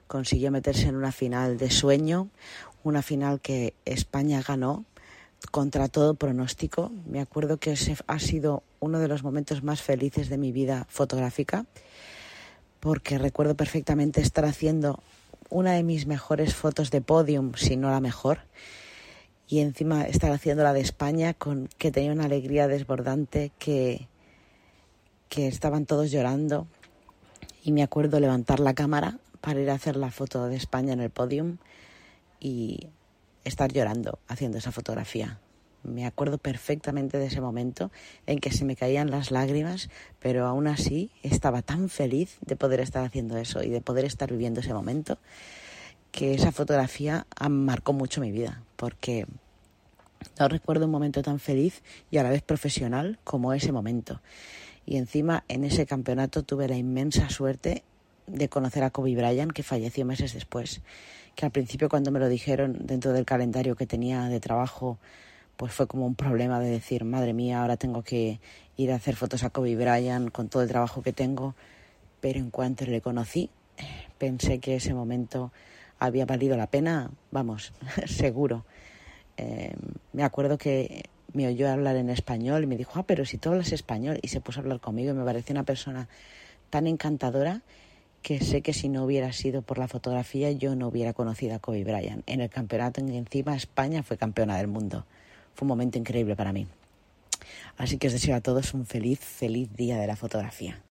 consiguió 0.07 0.49
meterse 0.49 0.87
en 0.87 0.95
una 0.95 1.11
final 1.11 1.59
de 1.59 1.69
sueño, 1.69 2.29
una 2.83 3.03
final 3.03 3.41
que 3.41 3.75
España 3.85 4.41
ganó 4.41 4.85
contra 5.51 5.87
todo 5.87 6.15
pronóstico. 6.15 6.91
Me 7.05 7.19
acuerdo 7.19 7.57
que 7.57 7.73
ese 7.73 7.95
ha 8.07 8.19
sido 8.19 8.63
uno 8.79 8.99
de 8.99 9.07
los 9.07 9.23
momentos 9.23 9.63
más 9.63 9.81
felices 9.81 10.29
de 10.29 10.37
mi 10.37 10.51
vida 10.51 10.85
fotográfica, 10.89 11.65
porque 12.79 13.17
recuerdo 13.17 13.55
perfectamente 13.55 14.21
estar 14.21 14.45
haciendo 14.45 15.01
una 15.49 15.73
de 15.73 15.83
mis 15.83 16.07
mejores 16.07 16.55
fotos 16.55 16.91
de 16.91 17.01
podium, 17.01 17.53
si 17.55 17.77
no 17.77 17.89
la 17.89 17.99
mejor, 17.99 18.39
y 19.47 19.59
encima 19.59 20.03
estar 20.03 20.31
haciendo 20.31 20.63
la 20.63 20.73
de 20.73 20.81
España, 20.81 21.33
con 21.33 21.69
que 21.77 21.91
tenía 21.91 22.11
una 22.11 22.25
alegría 22.25 22.67
desbordante, 22.67 23.51
que, 23.59 24.07
que 25.29 25.47
estaban 25.47 25.85
todos 25.85 26.11
llorando, 26.11 26.67
y 27.63 27.71
me 27.71 27.83
acuerdo 27.83 28.19
levantar 28.19 28.59
la 28.59 28.73
cámara 28.73 29.19
para 29.41 29.59
ir 29.59 29.69
a 29.69 29.75
hacer 29.75 29.95
la 29.95 30.11
foto 30.11 30.47
de 30.47 30.55
España 30.55 30.93
en 30.93 31.01
el 31.01 31.09
podium 31.09 31.57
y 32.39 32.87
estar 33.43 33.71
llorando 33.71 34.19
haciendo 34.27 34.57
esa 34.57 34.71
fotografía. 34.71 35.39
Me 35.83 36.05
acuerdo 36.05 36.37
perfectamente 36.37 37.17
de 37.17 37.25
ese 37.25 37.41
momento 37.41 37.91
en 38.25 38.39
que 38.39 38.51
se 38.51 38.63
me 38.63 38.77
caían 38.77 39.11
las 39.11 39.31
lágrimas, 39.31 39.89
pero 40.19 40.45
aún 40.45 40.67
así 40.67 41.11
estaba 41.23 41.61
tan 41.61 41.89
feliz 41.89 42.37
de 42.41 42.55
poder 42.55 42.79
estar 42.79 43.03
haciendo 43.03 43.37
eso 43.37 43.61
y 43.63 43.69
de 43.69 43.81
poder 43.81 44.05
estar 44.05 44.31
viviendo 44.31 44.61
ese 44.61 44.73
momento 44.73 45.17
que 46.11 46.35
esa 46.35 46.51
fotografía 46.51 47.25
marcó 47.49 47.91
mucho 47.91 48.21
mi 48.21 48.31
vida, 48.31 48.63
porque 48.75 49.25
no 50.39 50.47
recuerdo 50.47 50.85
un 50.85 50.91
momento 50.91 51.23
tan 51.23 51.39
feliz 51.39 51.81
y 52.11 52.17
a 52.17 52.23
la 52.23 52.29
vez 52.29 52.43
profesional 52.43 53.19
como 53.23 53.51
ese 53.51 53.71
momento. 53.71 54.21
Y 54.85 54.97
encima 54.97 55.43
en 55.47 55.63
ese 55.63 55.85
campeonato 55.85 56.43
tuve 56.43 56.67
la 56.67 56.77
inmensa 56.77 57.29
suerte 57.29 57.83
de 58.27 58.47
conocer 58.47 58.83
a 58.83 58.91
Kobe 58.91 59.15
Bryant, 59.15 59.51
que 59.51 59.63
falleció 59.63 60.05
meses 60.05 60.33
después. 60.33 60.81
Que 61.35 61.45
al 61.45 61.51
principio 61.51 61.89
cuando 61.89 62.11
me 62.11 62.19
lo 62.19 62.29
dijeron 62.29 62.77
dentro 62.85 63.13
del 63.13 63.25
calendario 63.25 63.75
que 63.75 63.87
tenía 63.87 64.23
de 64.25 64.39
trabajo 64.39 64.99
pues 65.57 65.71
fue 65.71 65.87
como 65.87 66.05
un 66.05 66.15
problema 66.15 66.59
de 66.59 66.69
decir, 66.69 67.03
madre 67.03 67.33
mía, 67.33 67.61
ahora 67.61 67.77
tengo 67.77 68.03
que 68.03 68.39
ir 68.75 68.91
a 68.91 68.95
hacer 68.95 69.15
fotos 69.15 69.43
a 69.43 69.49
Kobe 69.49 69.75
Bryant 69.75 70.31
con 70.31 70.49
todo 70.49 70.63
el 70.63 70.69
trabajo 70.69 71.01
que 71.01 71.13
tengo. 71.13 71.55
Pero 72.21 72.39
en 72.39 72.49
cuanto 72.49 72.85
le 72.85 73.01
conocí, 73.01 73.49
pensé 74.17 74.59
que 74.59 74.75
ese 74.75 74.93
momento 74.93 75.51
había 75.99 76.25
valido 76.25 76.57
la 76.57 76.67
pena, 76.67 77.11
vamos, 77.31 77.73
seguro. 78.07 78.65
Eh, 79.37 79.75
me 80.11 80.23
acuerdo 80.23 80.57
que 80.57 81.05
me 81.33 81.47
oyó 81.47 81.69
hablar 81.69 81.95
en 81.95 82.09
español 82.09 82.63
y 82.63 82.67
me 82.67 82.77
dijo, 82.77 82.99
ah, 82.99 83.03
pero 83.05 83.25
si 83.25 83.37
tú 83.37 83.49
hablas 83.49 83.71
español, 83.71 84.19
y 84.21 84.27
se 84.29 84.41
puso 84.41 84.59
a 84.59 84.63
hablar 84.63 84.79
conmigo 84.79 85.11
y 85.11 85.13
me 85.13 85.25
pareció 85.25 85.53
una 85.53 85.63
persona 85.63 86.07
tan 86.69 86.87
encantadora 86.87 87.61
que 88.23 88.39
sé 88.39 88.61
que 88.61 88.73
si 88.73 88.89
no 88.89 89.03
hubiera 89.03 89.31
sido 89.33 89.61
por 89.61 89.77
la 89.77 89.87
fotografía 89.87 90.49
yo 90.51 90.75
no 90.75 90.87
hubiera 90.87 91.13
conocido 91.13 91.55
a 91.55 91.59
Kobe 91.59 91.83
Bryant. 91.83 92.23
En 92.25 92.39
el 92.41 92.49
campeonato 92.49 93.01
en 93.01 93.09
encima 93.09 93.55
España 93.55 94.01
fue 94.01 94.17
campeona 94.17 94.57
del 94.57 94.67
mundo. 94.67 95.05
Fue 95.53 95.65
un 95.65 95.69
momento 95.69 95.99
increíble 95.99 96.35
para 96.35 96.53
mí. 96.53 96.65
Así 97.77 97.97
que 97.97 98.07
os 98.07 98.13
deseo 98.13 98.35
a 98.35 98.41
todos 98.41 98.73
un 98.73 98.85
feliz, 98.85 99.19
feliz 99.19 99.71
día 99.75 99.97
de 99.97 100.07
la 100.07 100.15
fotografía. 100.15 100.81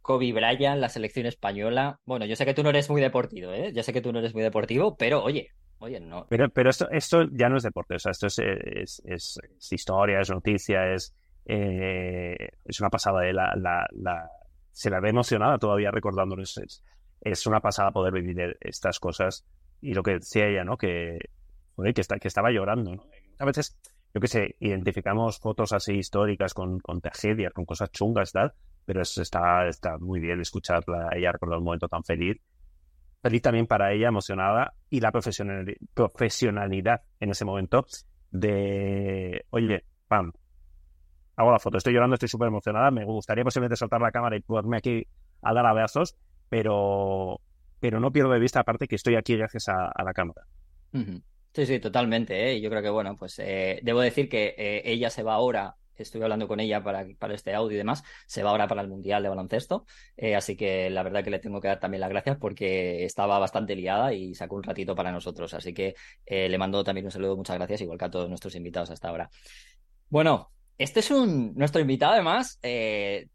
Kobe 0.00 0.32
Bryant, 0.32 0.80
la 0.80 0.88
selección 0.88 1.26
española. 1.26 2.00
Bueno, 2.06 2.24
yo 2.24 2.36
sé 2.36 2.46
que 2.46 2.54
tú 2.54 2.62
no 2.62 2.70
eres 2.70 2.88
muy 2.88 3.02
deportivo, 3.02 3.52
¿eh? 3.52 3.72
Yo 3.74 3.82
sé 3.82 3.92
que 3.92 4.00
tú 4.00 4.12
no 4.12 4.20
eres 4.20 4.32
muy 4.32 4.42
deportivo, 4.42 4.96
pero 4.96 5.22
oye, 5.22 5.50
oye, 5.80 6.00
no. 6.00 6.26
Pero, 6.30 6.48
pero 6.48 6.70
esto, 6.70 6.88
esto 6.90 7.26
ya 7.32 7.48
no 7.48 7.58
es 7.58 7.64
deporte, 7.64 7.96
o 7.96 7.98
sea, 7.98 8.12
esto 8.12 8.28
es, 8.28 8.38
es, 8.38 9.02
es, 9.04 9.38
historia, 9.70 10.20
es 10.20 10.30
noticia, 10.30 10.94
es, 10.94 11.14
eh, 11.44 12.36
es 12.64 12.80
una 12.80 12.88
pasada. 12.88 13.28
¿eh? 13.28 13.34
La, 13.34 13.52
la, 13.56 13.86
la, 13.92 14.30
se 14.78 14.90
la 14.90 15.00
ve 15.00 15.08
emocionada 15.08 15.58
todavía 15.58 15.90
recordándonos. 15.90 16.56
Es, 17.20 17.46
una 17.48 17.58
pasada 17.58 17.90
poder 17.90 18.14
vivir 18.14 18.56
estas 18.60 19.00
cosas. 19.00 19.44
Y 19.80 19.92
lo 19.92 20.04
que 20.04 20.20
decía 20.20 20.46
ella, 20.46 20.62
¿no? 20.62 20.78
Que 20.78 21.18
que, 21.92 22.00
está, 22.00 22.16
que 22.20 22.28
estaba 22.28 22.52
llorando. 22.52 22.94
¿no? 22.94 23.02
A 23.40 23.44
veces, 23.44 23.76
yo 24.14 24.20
que 24.20 24.28
sé, 24.28 24.54
identificamos 24.60 25.40
fotos 25.40 25.72
así 25.72 25.94
históricas 25.94 26.54
con, 26.54 26.78
con 26.78 27.00
tragedias, 27.00 27.52
con 27.52 27.64
cosas 27.64 27.90
chungas 27.90 28.30
tal, 28.30 28.52
pero 28.84 29.02
está, 29.02 29.66
está 29.66 29.98
muy 29.98 30.20
bien 30.20 30.40
escucharla, 30.40 31.10
ella 31.12 31.32
recordar 31.32 31.58
un 31.58 31.64
momento 31.64 31.88
tan 31.88 32.04
feliz. 32.04 32.40
Feliz 33.20 33.42
también 33.42 33.66
para 33.66 33.92
ella, 33.92 34.06
emocionada, 34.06 34.74
y 34.90 35.00
la 35.00 35.10
profesionalidad 35.10 37.02
en 37.18 37.30
ese 37.30 37.44
momento 37.44 37.84
de, 38.30 39.44
oye, 39.50 39.84
pam, 40.06 40.32
hago 41.38 41.52
la 41.52 41.60
foto, 41.60 41.78
estoy 41.78 41.94
llorando, 41.94 42.14
estoy 42.14 42.28
súper 42.28 42.48
emocionada, 42.48 42.90
me 42.90 43.04
gustaría 43.04 43.44
posiblemente 43.44 43.76
soltar 43.76 44.00
la 44.00 44.10
cámara 44.10 44.36
y 44.36 44.40
ponerme 44.40 44.78
aquí 44.78 45.06
a 45.40 45.54
dar 45.54 45.64
abrazos, 45.66 46.16
pero, 46.48 47.40
pero 47.78 48.00
no 48.00 48.10
pierdo 48.10 48.32
de 48.32 48.40
vista 48.40 48.60
aparte 48.60 48.88
que 48.88 48.96
estoy 48.96 49.14
aquí 49.14 49.36
gracias 49.36 49.68
a, 49.68 49.92
la 50.04 50.12
cámara. 50.12 50.42
Sí, 51.54 51.66
sí, 51.66 51.78
totalmente. 51.78 52.50
¿eh? 52.50 52.60
Yo 52.60 52.70
creo 52.70 52.82
que, 52.82 52.90
bueno, 52.90 53.14
pues 53.16 53.38
eh, 53.38 53.78
debo 53.84 54.00
decir 54.00 54.28
que 54.28 54.56
eh, 54.58 54.82
ella 54.84 55.10
se 55.10 55.22
va 55.22 55.34
ahora, 55.34 55.76
estuve 55.94 56.24
hablando 56.24 56.48
con 56.48 56.58
ella 56.58 56.82
para, 56.82 57.06
para 57.20 57.34
este 57.34 57.54
audio 57.54 57.76
y 57.76 57.78
demás, 57.78 58.02
se 58.26 58.42
va 58.42 58.50
ahora 58.50 58.66
para 58.66 58.82
el 58.82 58.88
Mundial 58.88 59.22
de 59.22 59.28
Baloncesto, 59.28 59.86
eh, 60.16 60.34
así 60.34 60.56
que 60.56 60.90
la 60.90 61.04
verdad 61.04 61.22
que 61.22 61.30
le 61.30 61.38
tengo 61.38 61.60
que 61.60 61.68
dar 61.68 61.78
también 61.78 62.00
las 62.00 62.10
gracias 62.10 62.36
porque 62.36 63.04
estaba 63.04 63.38
bastante 63.38 63.76
liada 63.76 64.12
y 64.12 64.34
sacó 64.34 64.56
un 64.56 64.64
ratito 64.64 64.96
para 64.96 65.12
nosotros, 65.12 65.54
así 65.54 65.72
que 65.72 65.94
le 66.26 66.58
mando 66.58 66.82
también 66.82 67.06
un 67.06 67.12
saludo, 67.12 67.36
muchas 67.36 67.58
gracias, 67.58 67.80
igual 67.82 67.96
que 67.96 68.06
a 68.06 68.10
todos 68.10 68.28
nuestros 68.28 68.56
invitados 68.56 68.90
hasta 68.90 69.08
ahora. 69.08 69.30
Bueno, 70.08 70.50
este 70.78 71.00
es 71.00 71.10
un 71.10 71.54
nuestro 71.54 71.80
invitado 71.80 72.14
además. 72.14 72.58
Eh, 72.62 73.28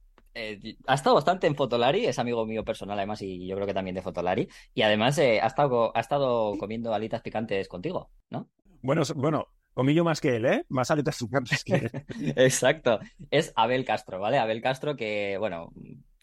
ha 0.87 0.95
estado 0.95 1.15
bastante 1.15 1.45
en 1.45 1.55
Fotolari, 1.55 2.05
es 2.05 2.17
amigo 2.17 2.45
mío 2.45 2.63
personal 2.63 2.97
además 2.97 3.21
y 3.21 3.45
yo 3.47 3.55
creo 3.55 3.67
que 3.67 3.73
también 3.73 3.95
de 3.95 4.01
Fotolari. 4.01 4.47
Y 4.73 4.81
además 4.81 5.17
eh, 5.19 5.39
ha, 5.41 5.47
estado, 5.47 5.95
ha 5.95 5.99
estado 5.99 6.57
comiendo 6.57 6.93
alitas 6.93 7.21
picantes 7.21 7.67
contigo, 7.67 8.09
¿no? 8.29 8.49
Bueno, 8.81 9.03
bueno, 9.15 9.47
comí 9.73 9.93
yo 9.93 10.03
más 10.03 10.21
que 10.21 10.35
él, 10.35 10.45
¿eh? 10.45 10.65
Más 10.69 10.89
alitas 10.89 11.19
picantes 11.19 11.63
que 11.63 11.75
él. 11.75 11.91
Exacto. 12.35 12.99
Es 13.29 13.53
Abel 13.55 13.85
Castro, 13.85 14.19
¿vale? 14.19 14.39
Abel 14.39 14.61
Castro 14.61 14.95
que, 14.95 15.37
bueno, 15.37 15.71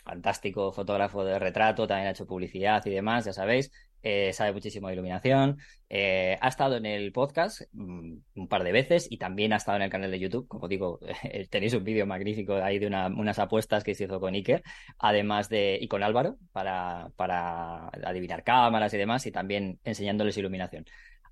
fantástico 0.05 0.73
fotógrafo 0.73 1.25
de 1.25 1.39
retrato, 1.39 1.87
también 1.87 2.09
ha 2.09 2.11
hecho 2.11 2.27
publicidad 2.27 2.85
y 2.87 2.91
demás, 2.91 3.27
ya 3.27 3.33
sabéis. 3.33 3.71
Eh, 4.03 4.33
sabe 4.33 4.53
muchísimo 4.53 4.89
de 4.89 4.95
iluminación, 4.95 5.59
eh, 5.89 6.39
ha 6.41 6.49
estado 6.49 6.77
en 6.77 6.87
el 6.87 7.13
podcast 7.13 7.63
mm, 7.73 8.15
un 8.35 8.49
par 8.49 8.65
de 8.65 8.73
veces 8.73 9.07
y 9.11 9.19
también 9.19 9.53
ha 9.53 9.57
estado 9.57 9.77
en 9.77 9.83
el 9.83 9.91
canal 9.91 10.11
de 10.11 10.19
YouTube. 10.19 10.49
Como 10.49 10.69
digo, 10.69 11.01
tenéis 11.51 11.75
un 11.75 11.85
vídeo 11.85 12.07
magnífico 12.07 12.55
ahí 12.55 12.79
de 12.79 12.87
unas 12.87 13.39
apuestas 13.39 13.85
que 13.85 13.95
se 13.95 14.05
hizo 14.05 14.21
con 14.21 14.35
Iker, 14.35 14.63
además 14.99 15.49
de, 15.49 15.79
y 15.81 15.89
con 15.89 16.03
Álvaro, 16.03 16.39
para, 16.53 17.11
para 17.17 17.89
adivinar 17.89 18.45
cámaras 18.45 18.95
y 18.95 18.99
demás, 18.99 19.27
y 19.27 19.33
también 19.33 19.79
enseñándoles 19.85 20.37
iluminación. 20.39 20.85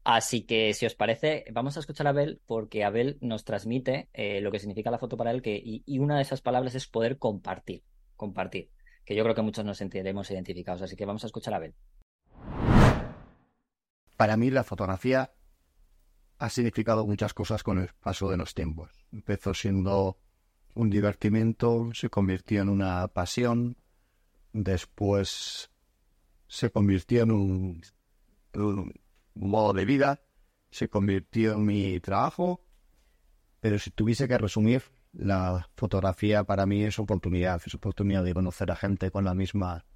Así 0.05 0.43
que, 0.47 0.73
si 0.75 0.87
os 0.87 0.95
parece, 0.95 1.45
vamos 1.53 1.77
a 1.77 1.81
escuchar 1.81 2.07
a 2.07 2.11
Abel 2.11 2.41
porque 2.47 2.85
Abel 2.85 3.19
nos 3.21 3.45
transmite 3.45 4.09
eh, 4.15 4.41
lo 4.41 4.51
que 4.51 4.59
significa 4.59 4.91
la 4.91 4.99
foto 4.99 5.17
para 5.17 5.31
él 5.33 5.43
que, 5.43 5.57
y, 5.57 5.83
y, 5.87 5.99
una 5.99 6.17
de 6.17 6.23
esas 6.23 6.41
palabras 6.41 6.75
es 6.75 6.87
poder 6.87 7.19
compartir, 7.19 7.83
compartir, 8.17 8.71
que 9.05 9.15
yo 9.15 9.23
creo 9.23 9.35
que 9.35 9.43
muchos 9.43 9.65
nos 9.65 9.77
sentiremos 9.79 10.31
identificados. 10.31 10.83
Así 10.83 10.97
que 10.97 11.05
vamos 11.05 11.25
a 11.25 11.27
escuchar 11.27 11.55
a 11.55 11.59
Abel. 11.59 11.75
Para 14.19 14.37
mí 14.37 14.51
la 14.51 14.65
fotografía 14.65 15.33
ha 16.39 16.51
significado 16.51 17.07
muchas 17.07 17.33
cosas 17.35 17.63
con 17.63 17.79
el 17.79 17.91
paso 18.01 18.29
de 18.29 18.37
los 18.37 18.53
tiempos. 18.53 18.91
Empezó 19.13 19.55
siendo 19.55 20.19
un 20.75 20.91
divertimento, 20.91 21.91
se 21.95 22.11
convirtió 22.11 22.63
en 22.63 22.69
una 22.69 23.07
pasión, 23.07 23.77
después 24.53 25.71
se 26.49 26.69
convirtió 26.73 27.23
en 27.23 27.31
un, 27.31 27.83
modo 29.35 29.73
de 29.73 29.85
vida, 29.85 30.21
se 30.69 30.89
convirtió 30.89 31.53
en 31.53 31.65
mi 31.65 32.01
trabajo, 32.01 32.65
pero 33.61 33.79
si 33.79 33.93
tuviese 33.93 34.27
que 34.27 34.37
resumir, 34.37 34.83
la 35.13 35.71
fotografía 35.77 36.43
para 36.43 36.67
mí 36.67 36.83
es 36.83 36.99
oportunidad, 36.99 37.63
es 37.65 37.73
oportunidad 37.73 38.25
de 38.25 38.35
conocer 38.35 38.69
a 38.73 38.77
gente 38.77 39.13
con 39.13 39.25
la 39.25 39.35
misma 39.35 39.87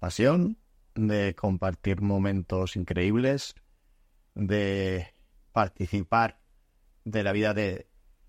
pasión, 0.00 0.58
de 0.94 1.34
compartir 1.34 2.00
momentos 2.00 2.76
increíbles, 2.76 3.54
de 4.34 5.14
participar 5.52 6.40
de 7.04 7.22
la 7.22 7.32
vida 7.32 7.54
de 7.54 7.88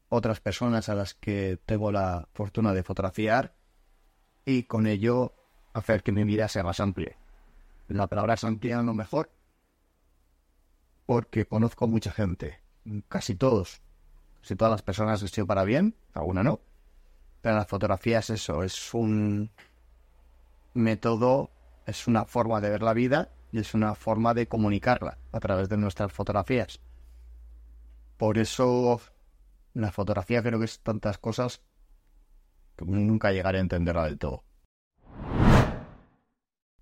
otras 0.10 0.40
personas 0.40 0.90
a 0.90 0.96
las 0.96 1.14
que 1.14 1.60
tengo 1.66 1.92
la 1.92 2.28
fortuna 2.34 2.74
de 2.74 2.84
fotografiar 2.84 3.56
y 4.46 4.64
con 4.64 4.88
ello 4.88 5.34
hacer 5.74 6.04
que 6.04 6.12
mi 6.12 6.24
vida 6.24 6.48
sea 6.48 6.64
más 6.64 6.80
amplia. 6.80 7.18
La 7.88 8.08
palabra 8.08 8.36
es 8.36 8.44
amplia 8.44 8.82
lo 8.82 8.94
mejor 8.94 9.32
porque 11.06 11.46
conozco 11.46 11.88
mucha 11.88 12.12
gente, 12.12 12.62
casi 13.08 13.36
todos, 13.36 13.82
casi 14.42 14.56
todas 14.56 14.72
las 14.72 14.82
personas 14.82 15.20
que 15.20 15.26
estoy 15.26 15.44
para 15.46 15.64
bien, 15.64 15.96
alguna 16.14 16.44
no. 16.44 16.62
Pero 17.42 17.56
la 17.56 17.66
fotografía 17.66 18.20
es 18.20 18.30
eso, 18.30 18.64
es 18.64 18.94
un 18.94 19.52
método 20.74 21.52
es 21.86 22.08
una 22.08 22.26
forma 22.26 22.62
de 22.62 22.70
ver 22.70 22.82
la 22.82 22.94
vida 22.94 23.30
y 23.52 23.60
es 23.60 23.74
una 23.74 23.96
forma 23.96 24.34
de 24.34 24.48
comunicarla 24.48 25.18
a 25.32 25.40
través 25.40 25.70
de 25.70 25.78
nuestras 25.78 26.12
fotografías. 26.12 26.82
Por 28.18 28.38
eso 28.38 29.00
la 29.74 29.92
fotografía 29.92 30.42
creo 30.42 30.60
que 30.60 30.66
es 30.66 30.80
tantas 30.80 31.18
cosas 31.18 31.62
que 32.76 32.86
nunca 32.86 33.32
llegaré 33.32 33.60
a 33.60 33.62
entenderla 33.62 34.06
del 34.06 34.18
todo. 34.18 34.44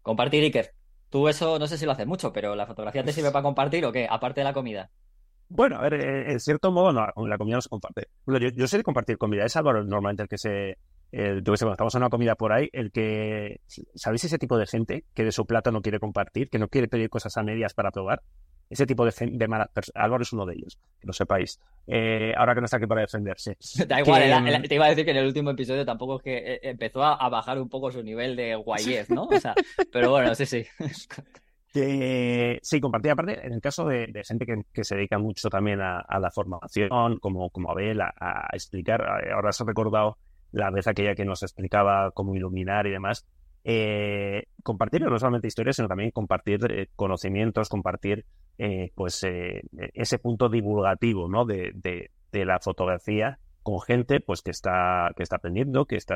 Compartir, 0.02 0.43
Iker. 0.43 0.74
Tú 1.10 1.28
eso 1.28 1.60
no 1.60 1.68
sé 1.68 1.78
si 1.78 1.86
lo 1.86 1.91
haces 1.91 2.08
mucho, 2.08 2.32
pero 2.32 2.56
¿la 2.56 2.66
fotografía 2.66 3.04
te 3.04 3.12
sirve 3.12 3.32
para 3.32 3.43
compartir 3.43 3.86
o 3.86 3.91
qué? 3.91 4.08
Aparte 4.10 4.39
de 4.39 4.45
la 4.45 4.54
comida. 4.54 4.89
Bueno, 5.49 5.78
a 5.78 5.82
ver, 5.82 5.95
en 6.30 6.39
cierto 6.39 6.72
modo 6.72 6.93
no, 6.93 7.28
la 7.28 7.38
comida 7.38 7.58
no 7.58 7.62
se 7.62 7.68
comparte. 7.68 8.08
Yo, 8.26 8.38
yo 8.38 8.68
sé 8.68 8.78
de 8.78 8.84
compartir 8.84 9.18
comida, 9.18 9.45
es 9.45 9.56
Álvaro 9.58 9.84
normalmente 9.84 10.24
el 10.24 10.30
que 10.30 10.38
se, 10.38 10.78
eh, 11.12 11.41
cuando 11.43 11.72
estamos 11.72 11.95
en 11.95 12.01
una 12.01 12.09
comida 12.09 12.36
por 12.36 12.53
ahí, 12.53 12.70
el 12.72 12.91
que, 12.91 13.59
¿sabéis 13.95 14.24
ese 14.24 14.38
tipo 14.38 14.57
de 14.57 14.66
gente 14.66 15.03
que 15.14 15.26
de 15.26 15.32
su 15.32 15.45
plato 15.45 15.72
no 15.72 15.82
quiere 15.82 15.99
compartir, 15.99 16.49
que 16.49 16.59
no 16.59 16.70
quiere 16.70 16.88
pedir 16.88 17.09
cosas 17.09 17.36
a 17.38 17.43
medias 17.43 17.74
para 17.74 17.91
probar? 17.91 18.22
Ese 18.70 18.86
tipo 18.86 19.03
de, 19.03 19.12
de 19.20 19.47
malas 19.49 19.68
personas. 19.68 20.01
Álvaro 20.01 20.24
es 20.24 20.32
uno 20.32 20.45
de 20.45 20.53
ellos, 20.53 20.80
que 20.97 21.05
lo 21.05 21.12
sepáis. 21.12 21.59
Eh, 21.88 22.32
ahora 22.38 22.55
que 22.55 22.62
no 22.62 22.66
está 22.66 22.78
aquí 22.78 22.88
para 22.88 23.01
defenderse. 23.01 23.57
Da 23.88 23.99
igual, 23.99 24.22
te 24.66 24.76
iba 24.76 24.86
a 24.86 24.89
decir 24.89 25.03
que 25.03 25.12
en 25.12 25.18
el 25.18 25.28
último 25.28 25.51
episodio 25.51 25.84
tampoco 25.84 26.16
es 26.18 26.24
que 26.24 26.38
eh, 26.38 26.59
empezó 26.64 27.03
a, 27.03 27.28
bajar 27.28 27.59
un 27.59 27.68
poco 27.68 27.91
su 27.91 28.01
nivel 28.01 28.38
de 28.38 28.55
guayez, 28.55 29.09
¿no? 29.09 29.24
O 29.24 29.39
sea, 29.39 29.53
pero 29.91 30.12
bueno, 30.12 30.34
sí, 30.36 30.45
sí. 30.45 30.66
sí, 32.62 32.80
compartir 32.80 33.12
aparte, 33.12 33.45
en 33.45 33.51
el 33.51 33.59
caso 33.59 33.86
de, 33.86 34.07
gente 34.26 34.45
que, 34.45 34.84
se 34.86 34.95
dedica 34.95 35.18
mucho 35.20 35.49
también 35.49 35.82
a, 35.82 36.20
la 36.20 36.32
formación, 36.32 37.18
como, 37.20 37.49
como 37.49 37.72
Abel, 37.72 37.99
a, 37.99 38.14
a, 38.18 38.47
explicar, 38.53 39.05
ahora 39.34 39.51
se 39.51 39.64
ha 39.64 39.68
recordado 39.68 40.18
la 40.52 40.70
vez 40.72 40.88
aquella 40.88 41.16
que 41.16 41.26
nos 41.26 41.43
explicaba 41.43 42.12
cómo 42.12 42.36
iluminar 42.36 42.88
y 42.88 42.91
demás, 42.91 43.26
eh, 43.64 44.45
compartir 44.64 45.02
no 45.02 45.20
solamente 45.20 45.47
historias, 45.47 45.76
sino 45.76 45.88
también 45.88 46.12
compartir 46.12 46.60
eh, 46.72 46.88
conocimientos, 46.95 47.70
compartir 47.70 48.26
eh, 48.58 48.91
pues 48.95 49.24
ese 49.24 50.20
punto 50.20 50.49
divulgativo 50.49 51.28
¿no? 51.28 51.45
de, 51.45 51.72
de, 51.74 52.10
la 52.45 52.60
fotografía 52.60 53.39
con 53.62 53.82
gente 53.82 54.20
pues 54.20 54.41
que 54.41 54.52
está, 54.52 55.12
que 55.16 55.24
está 55.24 55.36
aprendiendo, 55.36 55.86
que 55.86 55.95
está 55.95 56.16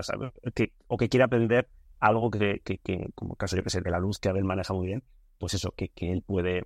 que, 0.53 0.73
o 0.87 0.97
que 0.97 1.09
quiere 1.09 1.23
aprender 1.23 1.67
algo 1.99 2.31
que, 2.31 2.61
que, 2.63 2.79
que 2.79 3.09
como 3.13 3.33
el 3.33 3.37
caso 3.37 3.57
que 3.57 3.81
de 3.81 3.91
la 3.91 3.99
luz 3.99 4.19
que 4.19 4.29
Abel 4.29 4.43
maneja 4.43 4.73
muy 4.73 4.87
bien, 4.87 5.03
pues 5.37 5.53
eso, 5.53 5.71
que, 5.71 5.89
que 5.89 6.11
él 6.11 6.23
puede 6.25 6.65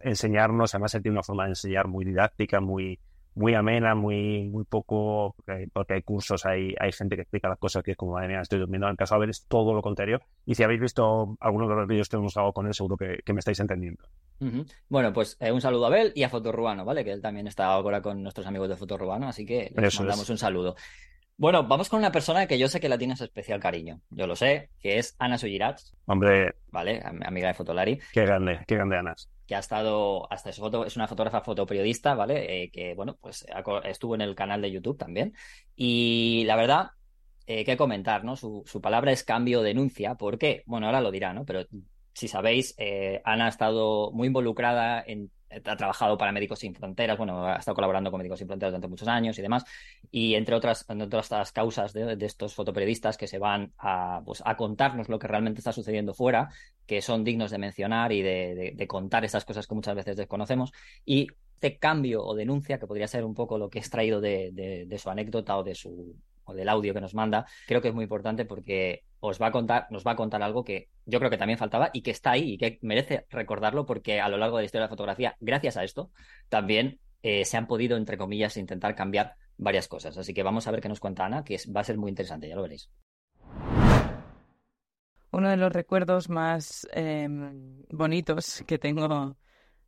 enseñarnos, 0.00 0.74
además 0.74 0.94
él 0.94 1.02
tiene 1.02 1.16
una 1.16 1.22
forma 1.22 1.44
de 1.44 1.50
enseñar 1.50 1.88
muy 1.88 2.04
didáctica, 2.04 2.60
muy, 2.60 2.98
muy 3.36 3.54
amena, 3.54 3.94
muy, 3.94 4.48
muy 4.48 4.64
poco, 4.64 5.36
porque 5.72 5.94
hay, 5.94 6.02
cursos, 6.02 6.46
hay, 6.46 6.74
hay 6.80 6.90
gente 6.90 7.16
que 7.16 7.22
explica 7.22 7.50
las 7.50 7.58
cosas 7.58 7.82
que 7.82 7.90
es 7.90 7.96
como, 7.96 8.12
madre 8.12 8.28
mía, 8.28 8.40
estoy 8.40 8.58
durmiendo. 8.58 8.86
En 8.86 8.92
el 8.92 8.96
caso 8.96 9.14
de 9.14 9.16
Abel 9.18 9.30
es 9.30 9.44
todo 9.46 9.74
lo 9.74 9.82
contrario. 9.82 10.22
Y 10.46 10.54
si 10.54 10.62
habéis 10.62 10.80
visto 10.80 11.36
algunos 11.38 11.68
de 11.68 11.74
los 11.74 11.86
vídeos 11.86 12.08
que 12.08 12.16
hemos 12.16 12.34
hago 12.38 12.54
con 12.54 12.66
él, 12.66 12.72
seguro 12.72 12.96
que, 12.96 13.32
me 13.32 13.38
estáis 13.38 13.60
entendiendo. 13.60 14.02
Bueno, 14.88 15.12
pues 15.12 15.36
eh, 15.38 15.52
un 15.52 15.60
saludo 15.60 15.84
a 15.84 15.88
Abel 15.88 16.12
y 16.14 16.22
a 16.22 16.30
Fotorruano, 16.30 16.86
¿vale? 16.86 17.04
Que 17.04 17.12
él 17.12 17.20
también 17.20 17.46
está 17.46 17.66
ahora 17.66 18.00
con 18.00 18.22
nuestros 18.22 18.46
amigos 18.46 18.70
de 18.70 18.76
Fotorruano, 18.76 19.28
así 19.28 19.44
que 19.44 19.70
les 19.76 19.98
mandamos 19.98 20.30
un 20.30 20.38
saludo. 20.38 20.74
Bueno, 21.36 21.64
vamos 21.64 21.90
con 21.90 21.98
una 21.98 22.12
persona 22.12 22.46
que 22.46 22.58
yo 22.58 22.68
sé 22.68 22.80
que 22.80 22.88
la 22.88 22.96
tienes 22.96 23.20
especial 23.20 23.60
cariño. 23.60 24.00
Yo 24.08 24.26
lo 24.26 24.34
sé, 24.34 24.70
que 24.80 24.96
es 24.96 25.14
Ana 25.18 25.36
Suyirats. 25.36 25.94
Hombre. 26.06 26.54
Vale, 26.68 27.02
amiga 27.04 27.48
de 27.48 27.54
Fotolari. 27.54 27.98
Qué 28.14 28.22
grande, 28.22 28.60
qué 28.66 28.76
grande 28.76 28.96
Ana 28.96 29.14
que 29.46 29.54
ha 29.54 29.60
estado, 29.60 30.30
hasta 30.32 30.50
es, 30.50 30.56
foto, 30.56 30.84
es 30.84 30.96
una 30.96 31.08
fotógrafa 31.08 31.40
fotoperiodista, 31.40 32.14
¿vale? 32.14 32.64
Eh, 32.64 32.70
que, 32.70 32.94
bueno, 32.94 33.16
pues 33.20 33.46
estuvo 33.84 34.14
en 34.14 34.20
el 34.20 34.34
canal 34.34 34.60
de 34.62 34.72
YouTube 34.72 34.98
también. 34.98 35.34
Y 35.74 36.44
la 36.46 36.56
verdad, 36.56 36.90
eh, 37.46 37.64
qué 37.64 37.76
comentar, 37.76 38.24
¿no? 38.24 38.36
Su, 38.36 38.64
su, 38.66 38.80
palabra 38.80 39.12
es 39.12 39.22
cambio 39.22 39.62
denuncia. 39.62 40.16
¿Por 40.16 40.38
qué? 40.38 40.64
Bueno, 40.66 40.86
ahora 40.86 41.00
lo 41.00 41.12
dirá, 41.12 41.32
¿no? 41.32 41.44
Pero 41.44 41.64
si 42.12 42.28
sabéis, 42.28 42.74
eh, 42.78 43.20
Ana 43.24 43.46
ha 43.46 43.50
estado 43.50 44.10
muy 44.12 44.28
involucrada 44.28 45.02
en 45.06 45.30
ha 45.50 45.76
trabajado 45.76 46.18
para 46.18 46.32
Médicos 46.32 46.58
Sin 46.58 46.74
Fronteras, 46.74 47.16
bueno, 47.16 47.46
ha 47.46 47.56
estado 47.56 47.74
colaborando 47.74 48.10
con 48.10 48.18
Médicos 48.18 48.38
Sin 48.38 48.48
Fronteras 48.48 48.72
durante 48.72 48.88
muchos 48.88 49.08
años 49.08 49.38
y 49.38 49.42
demás, 49.42 49.64
y 50.10 50.34
entre 50.34 50.54
otras, 50.54 50.84
entre 50.88 51.06
otras 51.06 51.52
causas 51.52 51.92
de, 51.92 52.16
estos 52.20 52.54
fotoperiodistas 52.54 53.16
que 53.16 53.26
se 53.26 53.38
van 53.38 53.72
a, 53.78 54.22
pues, 54.24 54.42
a 54.44 54.56
contarnos 54.56 55.08
lo 55.08 55.18
que 55.18 55.28
realmente 55.28 55.60
está 55.60 55.72
sucediendo 55.72 56.14
fuera, 56.14 56.50
que 56.86 57.00
son 57.02 57.24
dignos 57.24 57.50
de 57.50 57.58
mencionar 57.58 58.12
y 58.12 58.22
de, 58.22 58.86
contar 58.88 59.24
esas 59.24 59.44
cosas 59.44 59.66
que 59.66 59.74
muchas 59.74 59.94
veces 59.94 60.16
desconocemos, 60.16 60.72
y 61.04 61.28
este 61.54 61.78
cambio 61.78 62.22
o 62.22 62.34
denuncia, 62.34 62.78
que 62.78 62.86
podría 62.86 63.08
ser 63.08 63.24
un 63.24 63.34
poco 63.34 63.58
lo 63.58 63.70
que 63.70 63.78
he 63.78 63.80
extraído 63.80 64.20
de 64.20 64.98
su 65.00 65.10
anécdota 65.10 65.56
o 65.56 65.62
de 65.62 65.74
su 65.74 66.16
o 66.46 66.54
del 66.54 66.68
audio 66.68 66.94
que 66.94 67.00
nos 67.00 67.14
manda, 67.14 67.46
creo 67.66 67.82
que 67.82 67.88
es 67.88 67.94
muy 67.94 68.04
importante 68.04 68.44
porque 68.44 69.04
os 69.20 69.40
va 69.40 69.48
a 69.48 69.52
contar, 69.52 69.86
nos 69.90 70.06
va 70.06 70.12
a 70.12 70.16
contar 70.16 70.42
algo 70.42 70.64
que 70.64 70.88
yo 71.04 71.18
creo 71.18 71.30
que 71.30 71.38
también 71.38 71.58
faltaba 71.58 71.90
y 71.92 72.02
que 72.02 72.10
está 72.10 72.30
ahí 72.32 72.52
y 72.52 72.58
que 72.58 72.78
merece 72.82 73.26
recordarlo 73.30 73.86
porque 73.86 74.20
a 74.20 74.28
lo 74.28 74.36
largo 74.36 74.56
de 74.56 74.62
la 74.62 74.64
historia 74.66 74.82
de 74.82 74.86
la 74.86 74.90
fotografía, 74.90 75.36
gracias 75.40 75.76
a 75.76 75.84
esto, 75.84 76.10
también 76.48 77.00
eh, 77.22 77.44
se 77.44 77.56
han 77.56 77.66
podido, 77.66 77.96
entre 77.96 78.16
comillas, 78.16 78.56
intentar 78.56 78.94
cambiar 78.94 79.36
varias 79.56 79.88
cosas. 79.88 80.16
Así 80.16 80.32
que 80.34 80.42
vamos 80.42 80.66
a 80.66 80.70
ver 80.70 80.80
qué 80.80 80.88
nos 80.88 81.00
cuenta 81.00 81.24
Ana, 81.26 81.44
que 81.44 81.58
va 81.74 81.80
a 81.80 81.84
ser 81.84 81.98
muy 81.98 82.10
interesante, 82.10 82.48
ya 82.48 82.56
lo 82.56 82.62
veréis. 82.62 82.90
Uno 85.32 85.50
de 85.50 85.56
los 85.56 85.72
recuerdos 85.72 86.30
más 86.30 86.86
em, 86.92 87.82
bonitos 87.90 88.62
que 88.66 88.78
tengo 88.78 89.36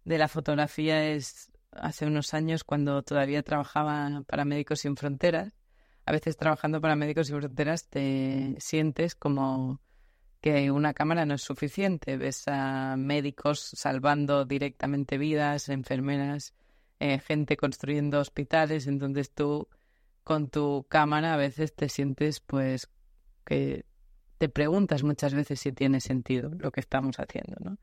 de 0.04 0.18
la 0.18 0.28
fotografía 0.28 1.10
es 1.10 1.50
hace 1.70 2.06
unos 2.06 2.34
años 2.34 2.64
cuando 2.64 3.02
todavía 3.02 3.42
trabajaba 3.42 4.22
para 4.26 4.44
Médicos 4.44 4.80
Sin 4.80 4.96
Fronteras 4.96 5.57
a 6.08 6.12
veces 6.12 6.38
trabajando 6.38 6.80
para 6.80 6.96
Médicos 6.96 7.26
Sin 7.26 7.38
Fronteras 7.38 7.86
te 7.86 8.56
sientes 8.60 9.14
como 9.14 9.78
que 10.40 10.70
una 10.70 10.94
cámara 10.94 11.26
no 11.26 11.34
es 11.34 11.42
suficiente. 11.42 12.16
Ves 12.16 12.48
a 12.48 12.96
médicos 12.96 13.60
salvando 13.60 14.46
directamente 14.46 15.18
vidas, 15.18 15.68
enfermeras, 15.68 16.54
eh, 16.98 17.18
gente 17.18 17.58
construyendo 17.58 18.20
hospitales, 18.20 18.86
entonces 18.86 19.34
tú 19.34 19.68
con 20.24 20.48
tu 20.48 20.86
cámara 20.88 21.34
a 21.34 21.36
veces 21.36 21.74
te 21.74 21.90
sientes 21.90 22.40
pues 22.40 22.88
que 23.44 23.84
te 24.38 24.48
preguntas 24.48 25.02
muchas 25.02 25.34
veces 25.34 25.60
si 25.60 25.72
tiene 25.72 26.00
sentido 26.00 26.50
lo 26.58 26.70
que 26.70 26.80
estamos 26.80 27.16
haciendo, 27.20 27.56
¿no? 27.60 27.76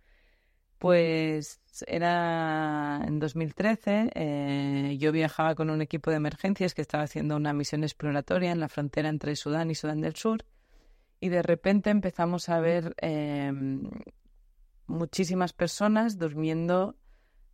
Pues 0.78 1.62
era 1.88 3.02
en 3.06 3.20
2013, 3.20 4.12
eh, 4.14 4.98
yo 5.00 5.12
viajaba 5.12 5.56
con 5.56 5.70
un 5.70 5.82
equipo 5.82 6.12
de 6.12 6.18
emergencias 6.18 6.74
que 6.74 6.82
estaba 6.82 7.04
haciendo 7.04 7.36
una 7.36 7.54
misión 7.54 7.84
exploratoria 7.84 8.52
en 8.52 8.60
la 8.60 8.70
frontera 8.70 9.10
entre 9.10 9.36
Sudán 9.36 9.72
y 9.72 9.76
Sudán 9.76 10.02
del 10.02 10.16
Sur 10.16 10.46
y 11.20 11.30
de 11.30 11.42
repente 11.42 11.90
empezamos 11.90 12.50
a 12.50 12.60
ver 12.60 12.96
em, 12.98 13.90
muchísimas 14.88 15.54
personas 15.54 16.20
durmiendo 16.20 16.96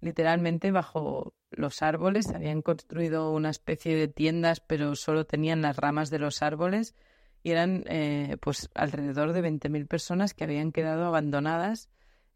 literalmente 0.01 0.71
bajo 0.71 1.33
los 1.51 1.81
árboles. 1.81 2.27
Habían 2.29 2.61
construido 2.61 3.31
una 3.31 3.49
especie 3.49 3.95
de 3.95 4.07
tiendas, 4.07 4.59
pero 4.59 4.95
solo 4.95 5.25
tenían 5.25 5.61
las 5.61 5.77
ramas 5.77 6.09
de 6.09 6.19
los 6.19 6.41
árboles 6.41 6.95
y 7.43 7.51
eran 7.51 7.83
eh, 7.87 8.37
pues 8.41 8.69
alrededor 8.73 9.33
de 9.33 9.41
20.000 9.41 9.87
personas 9.87 10.33
que 10.33 10.43
habían 10.43 10.71
quedado 10.71 11.05
abandonadas 11.05 11.89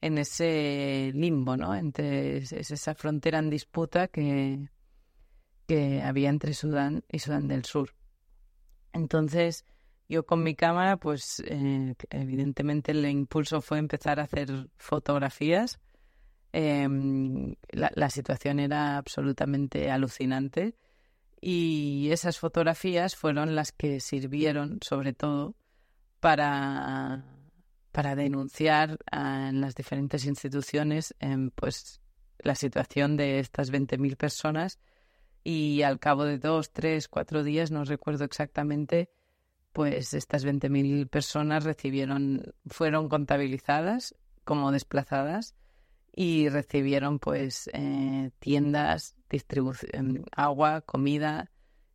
en 0.06 0.20
ese 0.20 1.12
limbo, 1.16 1.58
¿no? 1.58 1.74
Entre 1.74 2.38
esa 2.38 2.94
frontera 2.94 3.40
en 3.40 3.50
disputa 3.50 4.08
que, 4.08 4.70
que 5.66 6.04
había 6.04 6.30
entre 6.30 6.54
Sudán 6.54 7.04
y 7.12 7.18
Sudán 7.18 7.48
del 7.48 7.66
Sur. 7.66 7.96
Entonces, 8.94 9.66
yo 10.08 10.24
con 10.24 10.44
mi 10.44 10.54
cámara, 10.54 10.98
pues 10.98 11.42
eh, 11.48 11.96
evidentemente 12.12 12.92
el 12.92 13.04
impulso 13.08 13.62
fue 13.62 13.80
empezar 13.80 14.20
a 14.20 14.24
hacer 14.24 14.70
fotografías. 14.78 15.80
Em, 16.54 17.56
la, 17.72 18.10
situación 18.12 18.60
era 18.60 18.98
absolutamente 18.98 19.90
alucinante 19.90 20.76
y 21.42 22.10
esas 22.12 22.38
fotografías 22.38 23.16
fueron 23.16 23.56
las 23.56 23.72
que 23.72 24.00
sirvieron 24.00 24.80
sobre 24.82 25.14
todo 25.14 25.56
para 26.22 27.26
para 27.96 28.14
denunciar 28.14 28.98
en 29.10 29.62
las 29.62 29.74
diferentes 29.74 30.26
instituciones 30.26 31.16
pues 31.56 32.02
la 32.40 32.54
situación 32.54 33.16
de 33.16 33.40
estas 33.40 33.72
20.000 33.72 34.18
personas. 34.18 34.80
Y 35.46 35.82
al 35.82 35.98
cabo 35.98 36.26
de 36.26 36.38
dos, 36.38 36.74
tres, 36.74 37.08
cuatro 37.08 37.42
días, 37.42 37.72
no 37.72 37.86
recuerdo 37.86 38.26
exactamente, 38.26 39.10
pues 39.72 40.14
estas 40.14 40.46
20.000 40.46 41.08
personas 41.08 41.64
recibieron, 41.64 42.54
fueron 42.66 43.08
contabilizadas 43.08 44.14
como 44.44 44.74
desplazadas 44.74 45.56
y 46.12 46.50
recibieron 46.50 47.18
pues 47.18 47.70
eh, 47.72 48.30
tiendas, 48.40 49.16
distribución, 49.30 50.26
agua, 50.36 50.82
comida. 50.82 51.50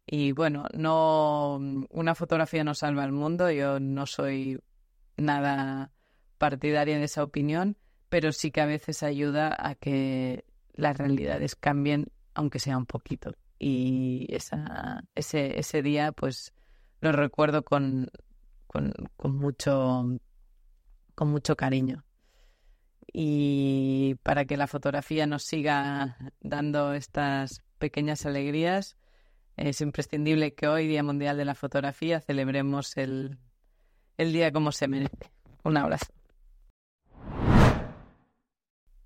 Y 0.07 0.33
bueno, 0.33 0.65
no 0.73 1.61
una 1.91 2.15
fotografía 2.15 2.65
no 2.65 2.73
salva 2.75 3.05
el 3.05 3.13
mundo, 3.13 3.51
yo 3.51 3.79
no 3.81 4.07
soy 4.07 4.59
nada 5.21 5.93
partidaria 6.39 6.99
de 6.99 7.05
esa 7.05 7.23
opinión, 7.23 7.77
pero 8.09 8.33
sí 8.33 8.51
que 8.51 8.61
a 8.61 8.67
veces 8.67 9.03
ayuda 9.03 9.57
a 9.59 9.75
que 9.75 10.45
las 10.75 10.97
realidades 10.97 11.55
cambien, 11.55 12.11
aunque 12.35 12.59
sea 12.59 12.77
un 12.77 12.87
poquito. 12.87 13.35
Y 13.59 14.27
esa, 14.31 15.05
ese, 15.15 15.59
ese 15.59 15.83
día, 15.83 16.13
pues, 16.13 16.53
lo 17.01 17.13
recuerdo 17.13 17.63
con, 17.63 18.11
con, 18.67 18.93
mucho, 19.23 20.19
con 21.15 21.29
mucho 21.29 21.57
cariño. 21.57 22.05
Y 23.13 24.15
para 24.23 24.45
que 24.45 24.57
la 24.57 24.67
fotografía 24.67 25.27
nos 25.27 25.43
siga 25.45 26.17
dando 26.41 26.95
estas 26.95 27.63
pequeñas 27.79 28.25
alegrías, 28.25 28.97
es 29.57 29.81
imprescindible 29.81 30.55
que 30.55 30.69
hoy, 30.69 30.87
Día 30.87 31.03
Mundial 31.03 31.37
de 31.37 31.45
la 31.45 31.55
Fotografía, 31.55 32.21
celebremos 32.21 32.97
el, 32.97 33.39
el 34.21 34.33
día 34.33 34.53
como 34.53 34.71
se 34.71 34.87
merece. 34.87 35.31
Un 35.65 35.77
abrazo. 35.77 36.13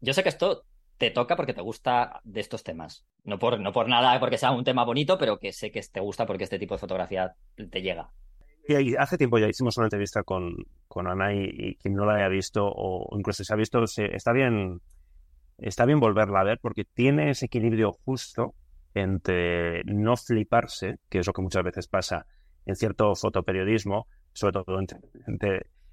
Yo 0.01 0.13
sé 0.13 0.23
que 0.23 0.29
esto 0.29 0.65
te 0.99 1.11
toca 1.11 1.37
porque 1.37 1.55
te 1.55 1.63
gusta 1.63 2.21
de 2.25 2.41
estos 2.41 2.63
temas. 2.65 3.07
No 3.23 3.39
por, 3.39 3.61
no 3.61 3.73
por 3.73 3.89
nada, 3.89 4.19
porque 4.21 4.39
sea 4.39 4.51
un 4.51 4.65
tema 4.65 4.85
bonito, 4.85 5.17
pero 5.17 5.39
que 5.39 5.53
sé 5.53 5.71
que 5.71 5.81
te 5.81 6.01
gusta 6.01 6.27
porque 6.27 6.45
este 6.45 6.59
tipo 6.59 6.75
de 6.75 6.81
fotografía 6.81 7.35
te 7.55 7.81
llega. 7.81 8.11
Y 8.67 8.97
hace 8.97 9.19
tiempo 9.19 9.39
ya 9.39 9.49
hicimos 9.49 9.77
una 9.77 9.87
entrevista 9.87 10.23
con, 10.23 10.57
con 10.89 11.07
Ana 11.07 11.35
y, 11.35 11.77
quien 11.77 11.95
no 11.95 12.07
la 12.07 12.17
haya 12.17 12.29
visto 12.29 12.65
o 12.67 13.17
incluso 13.17 13.45
se 13.45 13.53
ha 13.53 13.57
visto, 13.57 13.83
está 13.83 14.33
bien 14.33 14.81
está 15.59 15.85
bien 15.85 16.01
volverla 16.01 16.41
a 16.41 16.45
ver 16.45 16.59
porque 16.61 16.85
tiene 16.85 17.31
ese 17.31 17.47
equilibrio 17.47 17.93
justo 18.05 18.55
entre 18.95 19.85
no 19.85 20.17
fliparse, 20.17 20.99
que 21.09 21.19
es 21.19 21.27
lo 21.27 21.33
que 21.33 21.43
muchas 21.43 21.63
veces 21.63 21.89
pasa 21.89 22.27
en 22.67 22.77
cierto 22.77 23.15
fotoperiodismo, 23.15 24.07
sobre 24.35 24.53
todo 24.53 24.79
entre, 24.79 24.99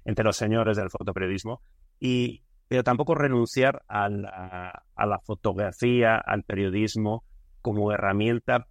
entre, 0.04 0.24
los 0.24 0.36
señores 0.36 0.76
del 0.76 0.90
fotoperiodismo, 0.90 1.62
y 1.98 2.42
pero 2.68 2.84
tampoco 2.84 3.14
renunciar 3.14 3.82
a 3.88 4.08
la, 4.08 4.84
a 4.94 5.06
la 5.06 5.18
fotografía, 5.20 6.16
al 6.16 6.42
periodismo 6.42 7.24
como 7.60 7.92
herramienta 7.92 8.66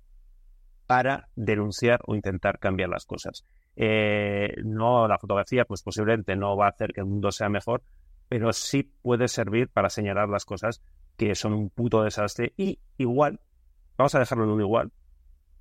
para 0.88 1.30
denunciar 1.36 2.02
o 2.06 2.16
intentar 2.16 2.60
cambiar 2.60 2.90
las 2.90 3.06
cosas. 3.06 3.46
Eh, 3.76 4.56
no, 4.64 5.08
la 5.08 5.18
fotografía, 5.18 5.66
pues 5.66 5.82
posiblemente 5.84 6.36
no 6.36 6.58
va 6.58 6.66
a 6.66 6.70
hacer 6.72 6.92
que 6.94 7.02
el 7.02 7.08
mundo 7.08 7.32
sea 7.32 7.48
mejor, 7.48 7.84
pero 8.28 8.52
sí 8.54 8.84
puede 9.02 9.28
servir 9.28 9.70
para 9.70 9.90
señalar 9.90 10.30
las 10.30 10.46
cosas 10.46 10.82
que 11.18 11.36
son 11.36 11.54
un 11.54 11.70
puto 11.70 12.04
desastre 12.04 12.54
y 12.58 12.80
igual, 12.98 13.40
vamos 13.98 14.16
a 14.16 14.20
dejarlo 14.20 14.44
en 14.44 14.50
un 14.52 14.62
igual, 14.62 14.92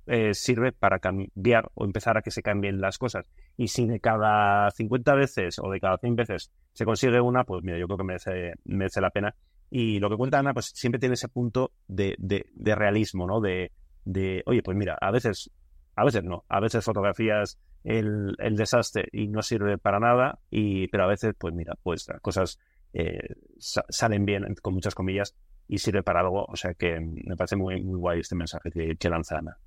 eh, 0.07 0.33
sirve 0.33 0.71
para 0.71 0.99
cambiar 0.99 1.69
o 1.75 1.85
empezar 1.85 2.17
a 2.17 2.21
que 2.21 2.31
se 2.31 2.41
cambien 2.41 2.81
las 2.81 2.97
cosas. 2.97 3.25
Y 3.57 3.67
si 3.67 3.85
de 3.85 3.99
cada 3.99 4.69
50 4.71 5.13
veces 5.15 5.59
o 5.59 5.69
de 5.69 5.79
cada 5.79 5.97
100 5.97 6.15
veces 6.15 6.51
se 6.73 6.85
consigue 6.85 7.21
una, 7.21 7.43
pues 7.43 7.63
mira, 7.63 7.77
yo 7.77 7.85
creo 7.85 7.97
que 7.97 8.03
merece, 8.03 8.53
merece 8.65 9.01
la 9.01 9.11
pena. 9.11 9.35
Y 9.69 9.99
lo 9.99 10.09
que 10.09 10.17
cuenta 10.17 10.39
Ana, 10.39 10.53
pues 10.53 10.71
siempre 10.75 10.99
tiene 10.99 11.13
ese 11.13 11.29
punto 11.29 11.71
de, 11.87 12.15
de, 12.17 12.75
realismo, 12.75 13.25
¿no? 13.25 13.39
De, 13.39 13.71
de, 14.03 14.43
oye, 14.45 14.61
pues 14.63 14.75
mira, 14.75 14.97
a 14.99 15.11
veces, 15.11 15.49
a 15.95 16.03
veces 16.03 16.23
no, 16.23 16.43
a 16.49 16.59
veces 16.59 16.83
fotografías 16.83 17.57
el, 17.83 18.35
el 18.39 18.57
desastre 18.57 19.07
y 19.13 19.27
no 19.29 19.41
sirve 19.41 19.77
para 19.77 19.99
nada, 19.99 20.39
y, 20.49 20.87
pero 20.87 21.05
a 21.05 21.07
veces, 21.07 21.35
pues 21.37 21.53
mira, 21.53 21.75
pues 21.83 22.07
las 22.09 22.19
cosas 22.19 22.59
eh, 22.93 23.35
salen 23.59 24.25
bien, 24.25 24.55
con 24.61 24.73
muchas 24.73 24.93
comillas, 24.93 25.35
y 25.67 25.77
sirve 25.77 26.03
para 26.03 26.19
algo, 26.19 26.43
o 26.43 26.55
sea 26.57 26.73
que 26.73 26.99
me 26.99 27.37
parece 27.37 27.55
muy, 27.55 27.81
muy 27.81 27.97
guay 27.97 28.19
este 28.19 28.35
mensaje 28.35 28.69
que, 28.71 28.97
que 28.97 29.09
lanza 29.09 29.37
Ana. 29.37 29.57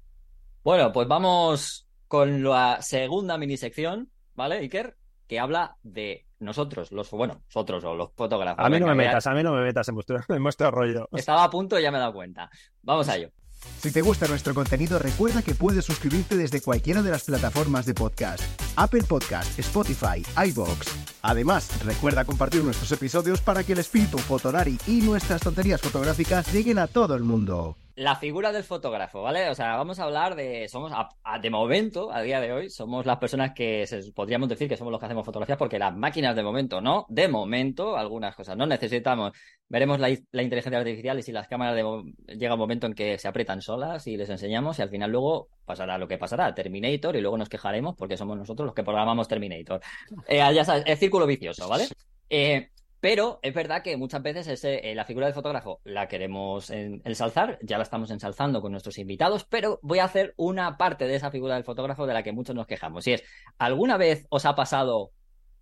Bueno, 0.64 0.92
pues 0.92 1.06
vamos 1.06 1.86
con 2.08 2.42
la 2.42 2.80
segunda 2.80 3.36
mini 3.36 3.58
sección, 3.58 4.10
¿vale, 4.34 4.56
Iker? 4.56 4.96
Que 5.28 5.38
habla 5.38 5.76
de 5.82 6.26
nosotros, 6.38 6.90
los, 6.90 7.10
bueno, 7.10 7.42
nosotros 7.46 7.84
o 7.84 7.94
los 7.94 8.12
fotógrafos. 8.16 8.64
A 8.64 8.70
mí 8.70 8.80
no 8.80 8.86
me 8.86 8.94
metas, 8.94 9.26
a 9.26 9.34
mí 9.34 9.42
no 9.42 9.52
me 9.52 9.62
metas 9.62 9.86
en 9.90 9.94
vuestro, 9.94 10.20
en 10.26 10.42
vuestro 10.42 10.70
rollo. 10.70 11.06
Estaba 11.12 11.44
a 11.44 11.50
punto 11.50 11.78
y 11.78 11.82
ya 11.82 11.90
me 11.90 11.98
he 11.98 12.00
dado 12.00 12.14
cuenta. 12.14 12.48
Vamos 12.80 13.06
a 13.10 13.16
ello. 13.16 13.30
Si 13.78 13.92
te 13.92 14.00
gusta 14.00 14.26
nuestro 14.26 14.54
contenido, 14.54 14.98
recuerda 14.98 15.42
que 15.42 15.54
puedes 15.54 15.84
suscribirte 15.84 16.36
desde 16.36 16.62
cualquiera 16.62 17.02
de 17.02 17.10
las 17.10 17.24
plataformas 17.24 17.84
de 17.84 17.92
podcast. 17.92 18.42
Apple 18.76 19.02
Podcast, 19.06 19.58
Spotify, 19.58 20.22
iVoox. 20.48 21.13
Además, 21.26 21.82
recuerda 21.82 22.26
compartir 22.26 22.62
nuestros 22.62 22.92
episodios 22.92 23.40
para 23.40 23.64
que 23.64 23.72
el 23.72 23.78
espíritu 23.78 24.18
Fotolari 24.18 24.76
y 24.86 25.00
nuestras 25.00 25.40
tonterías 25.40 25.80
fotográficas 25.80 26.52
lleguen 26.52 26.78
a 26.78 26.86
todo 26.86 27.14
el 27.14 27.24
mundo 27.24 27.76
la 27.96 28.16
figura 28.16 28.50
del 28.50 28.64
fotógrafo, 28.64 29.22
¿vale? 29.22 29.48
O 29.50 29.54
sea, 29.54 29.76
vamos 29.76 30.00
a 30.00 30.04
hablar 30.04 30.34
de, 30.34 30.68
somos, 30.68 30.92
de 31.40 31.50
momento, 31.50 32.12
a 32.12 32.22
día 32.22 32.40
de 32.40 32.52
hoy, 32.52 32.70
somos 32.70 33.06
las 33.06 33.18
personas 33.18 33.52
que 33.54 33.84
podríamos 34.14 34.48
decir 34.48 34.68
que 34.68 34.76
somos 34.76 34.90
los 34.90 34.98
que 34.98 35.06
hacemos 35.06 35.24
fotografías, 35.24 35.58
porque 35.58 35.78
las 35.78 35.94
máquinas 35.94 36.34
de 36.34 36.42
momento 36.42 36.80
no, 36.80 37.06
de 37.08 37.28
momento, 37.28 37.96
algunas 37.96 38.34
cosas 38.34 38.56
no 38.56 38.66
necesitamos. 38.66 39.32
Veremos 39.68 40.00
la, 40.00 40.10
inteligencia 40.10 40.78
artificial 40.78 41.18
y 41.18 41.22
si 41.22 41.32
las 41.32 41.46
cámaras 41.46 41.76
de, 41.76 42.34
llega 42.36 42.54
un 42.54 42.60
momento 42.60 42.86
en 42.86 42.94
que 42.94 43.18
se 43.18 43.28
aprietan 43.28 43.62
solas 43.62 44.06
y 44.08 44.16
les 44.16 44.28
enseñamos 44.28 44.78
y 44.78 44.82
al 44.82 44.90
final 44.90 45.10
luego 45.10 45.48
pasará 45.64 45.96
lo 45.96 46.08
que 46.08 46.18
pasará, 46.18 46.54
Terminator, 46.54 47.16
y 47.16 47.20
luego 47.20 47.38
nos 47.38 47.48
quejaremos 47.48 47.94
porque 47.96 48.16
somos 48.16 48.36
nosotros 48.36 48.66
los 48.66 48.74
que 48.74 48.82
programamos 48.82 49.28
Terminator. 49.28 49.80
Eh, 50.26 50.38
ya 50.38 50.64
sabes, 50.64 50.82
es 50.86 50.98
círculo 51.14 51.26
vicioso, 51.26 51.68
¿vale? 51.68 51.86
Eh, 52.28 52.70
pero 53.00 53.38
es 53.42 53.54
verdad 53.54 53.82
que 53.82 53.96
muchas 53.96 54.22
veces 54.22 54.48
ese, 54.48 54.90
eh, 54.90 54.94
la 54.94 55.04
figura 55.04 55.26
del 55.26 55.34
fotógrafo 55.34 55.80
la 55.84 56.08
queremos 56.08 56.70
ensalzar, 56.70 57.58
ya 57.62 57.76
la 57.76 57.84
estamos 57.84 58.10
ensalzando 58.10 58.60
con 58.60 58.72
nuestros 58.72 58.98
invitados, 58.98 59.44
pero 59.44 59.78
voy 59.82 60.00
a 60.00 60.04
hacer 60.04 60.34
una 60.36 60.76
parte 60.76 61.06
de 61.06 61.14
esa 61.14 61.30
figura 61.30 61.54
del 61.54 61.64
fotógrafo 61.64 62.06
de 62.06 62.14
la 62.14 62.22
que 62.22 62.32
muchos 62.32 62.56
nos 62.56 62.66
quejamos. 62.66 63.06
Y 63.06 63.12
es, 63.12 63.24
¿alguna 63.58 63.96
vez 63.96 64.26
os 64.30 64.44
ha 64.46 64.56
pasado, 64.56 65.12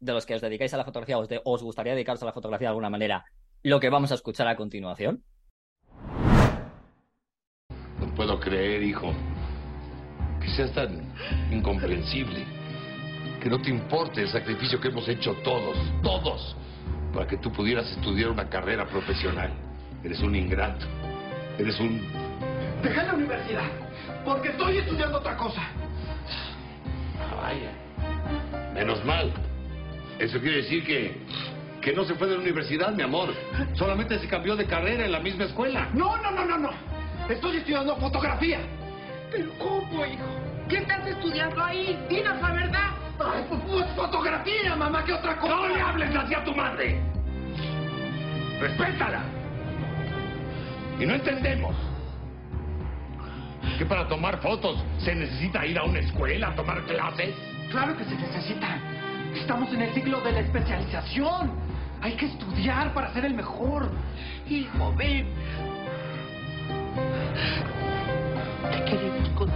de 0.00 0.12
los 0.12 0.24
que 0.24 0.36
os 0.36 0.40
dedicáis 0.40 0.72
a 0.72 0.78
la 0.78 0.84
fotografía, 0.84 1.18
os, 1.18 1.28
de, 1.28 1.40
os 1.44 1.62
gustaría 1.62 1.92
dedicaros 1.92 2.22
a 2.22 2.26
la 2.26 2.32
fotografía 2.32 2.68
de 2.68 2.70
alguna 2.70 2.90
manera, 2.90 3.24
lo 3.62 3.80
que 3.80 3.90
vamos 3.90 4.12
a 4.12 4.14
escuchar 4.14 4.46
a 4.46 4.56
continuación? 4.56 5.24
No 7.98 8.14
puedo 8.14 8.40
creer, 8.40 8.82
hijo, 8.84 9.12
que 10.40 10.48
seas 10.56 10.72
tan 10.72 11.12
incomprensible, 11.50 12.61
que 13.42 13.50
no 13.50 13.60
te 13.60 13.70
importe 13.70 14.22
el 14.22 14.28
sacrificio 14.28 14.80
que 14.80 14.86
hemos 14.86 15.08
hecho 15.08 15.34
todos, 15.42 15.76
todos 16.00 16.54
para 17.12 17.26
que 17.26 17.36
tú 17.38 17.50
pudieras 17.52 17.90
estudiar 17.90 18.30
una 18.30 18.48
carrera 18.48 18.86
profesional. 18.86 19.50
Eres 20.04 20.20
un 20.20 20.36
ingrato. 20.36 20.86
Eres 21.58 21.78
un... 21.80 22.00
Deja 22.84 23.02
la 23.02 23.14
universidad, 23.14 23.68
porque 24.24 24.50
estoy 24.50 24.78
estudiando 24.78 25.18
otra 25.18 25.36
cosa. 25.36 25.60
Ah, 27.20 27.34
vaya. 27.42 28.72
Menos 28.74 29.04
mal. 29.04 29.32
Eso 30.20 30.38
quiere 30.38 30.58
decir 30.58 30.84
que, 30.84 31.16
que 31.80 31.92
no 31.92 32.04
se 32.04 32.14
fue 32.14 32.28
de 32.28 32.36
la 32.36 32.42
universidad, 32.42 32.94
mi 32.94 33.02
amor. 33.02 33.34
Solamente 33.74 34.20
se 34.20 34.28
cambió 34.28 34.54
de 34.54 34.66
carrera 34.66 35.04
en 35.04 35.10
la 35.10 35.20
misma 35.20 35.44
escuela. 35.44 35.88
No, 35.92 36.16
no, 36.18 36.30
no, 36.30 36.44
no, 36.44 36.58
no. 36.58 36.70
Estoy 37.28 37.56
estudiando 37.56 37.96
fotografía. 37.96 38.60
Pero 39.32 39.50
¿cómo, 39.58 40.06
hijo? 40.06 40.24
¿Qué 40.68 40.76
estás 40.76 41.04
estudiando 41.08 41.60
ahí? 41.60 41.98
Dinos 42.08 42.40
la 42.40 42.52
verdad. 42.52 43.01
Ay, 43.18 43.44
pues, 43.48 43.86
fotografía, 43.94 44.76
mamá, 44.76 45.04
¿qué 45.04 45.12
otra 45.12 45.38
cosa? 45.38 45.54
No 45.54 45.68
le 45.68 45.80
hables 45.80 46.14
así 46.14 46.34
a 46.34 46.44
tu 46.44 46.54
madre. 46.54 47.00
Respétala. 48.60 49.22
Y 50.98 51.06
no 51.06 51.14
entendemos 51.14 51.74
que 53.78 53.86
para 53.86 54.06
tomar 54.08 54.38
fotos 54.38 54.82
se 54.98 55.14
necesita 55.14 55.64
ir 55.66 55.78
a 55.78 55.84
una 55.84 56.00
escuela 56.00 56.48
a 56.48 56.54
tomar 56.54 56.82
clases. 56.82 57.34
Claro 57.70 57.96
que 57.96 58.04
se 58.04 58.14
necesita. 58.14 58.78
Estamos 59.34 59.72
en 59.72 59.82
el 59.82 59.94
ciclo 59.94 60.20
de 60.20 60.32
la 60.32 60.40
especialización. 60.40 61.52
Hay 62.00 62.12
que 62.12 62.26
estudiar 62.26 62.92
para 62.92 63.12
ser 63.12 63.24
el 63.24 63.34
mejor. 63.34 63.90
Hijo, 64.48 64.94
ven. 64.96 65.26
Te 68.70 68.84
queremos 68.84 69.28
con 69.30 69.50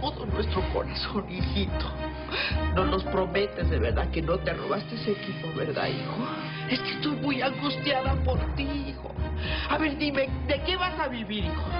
todo 0.00 0.26
nuestro 0.26 0.60
corazón, 0.72 1.24
hijito. 1.30 1.86
No 2.74 2.84
nos 2.84 3.04
prometes 3.04 3.68
de 3.68 3.78
verdad 3.78 4.10
que 4.10 4.22
no 4.22 4.38
te 4.38 4.52
robaste 4.52 4.94
ese 4.94 5.12
equipo, 5.12 5.48
¿verdad, 5.56 5.88
hijo? 5.88 6.28
Es 6.68 6.80
que 6.80 6.90
estoy 6.92 7.16
muy 7.16 7.42
angustiada 7.42 8.14
por 8.24 8.38
ti, 8.54 8.68
hijo. 8.88 9.12
A 9.68 9.78
ver, 9.78 9.96
dime, 9.96 10.28
¿de 10.46 10.62
qué 10.62 10.76
vas 10.76 10.98
a 10.98 11.08
vivir, 11.08 11.44
hijo? 11.44 11.70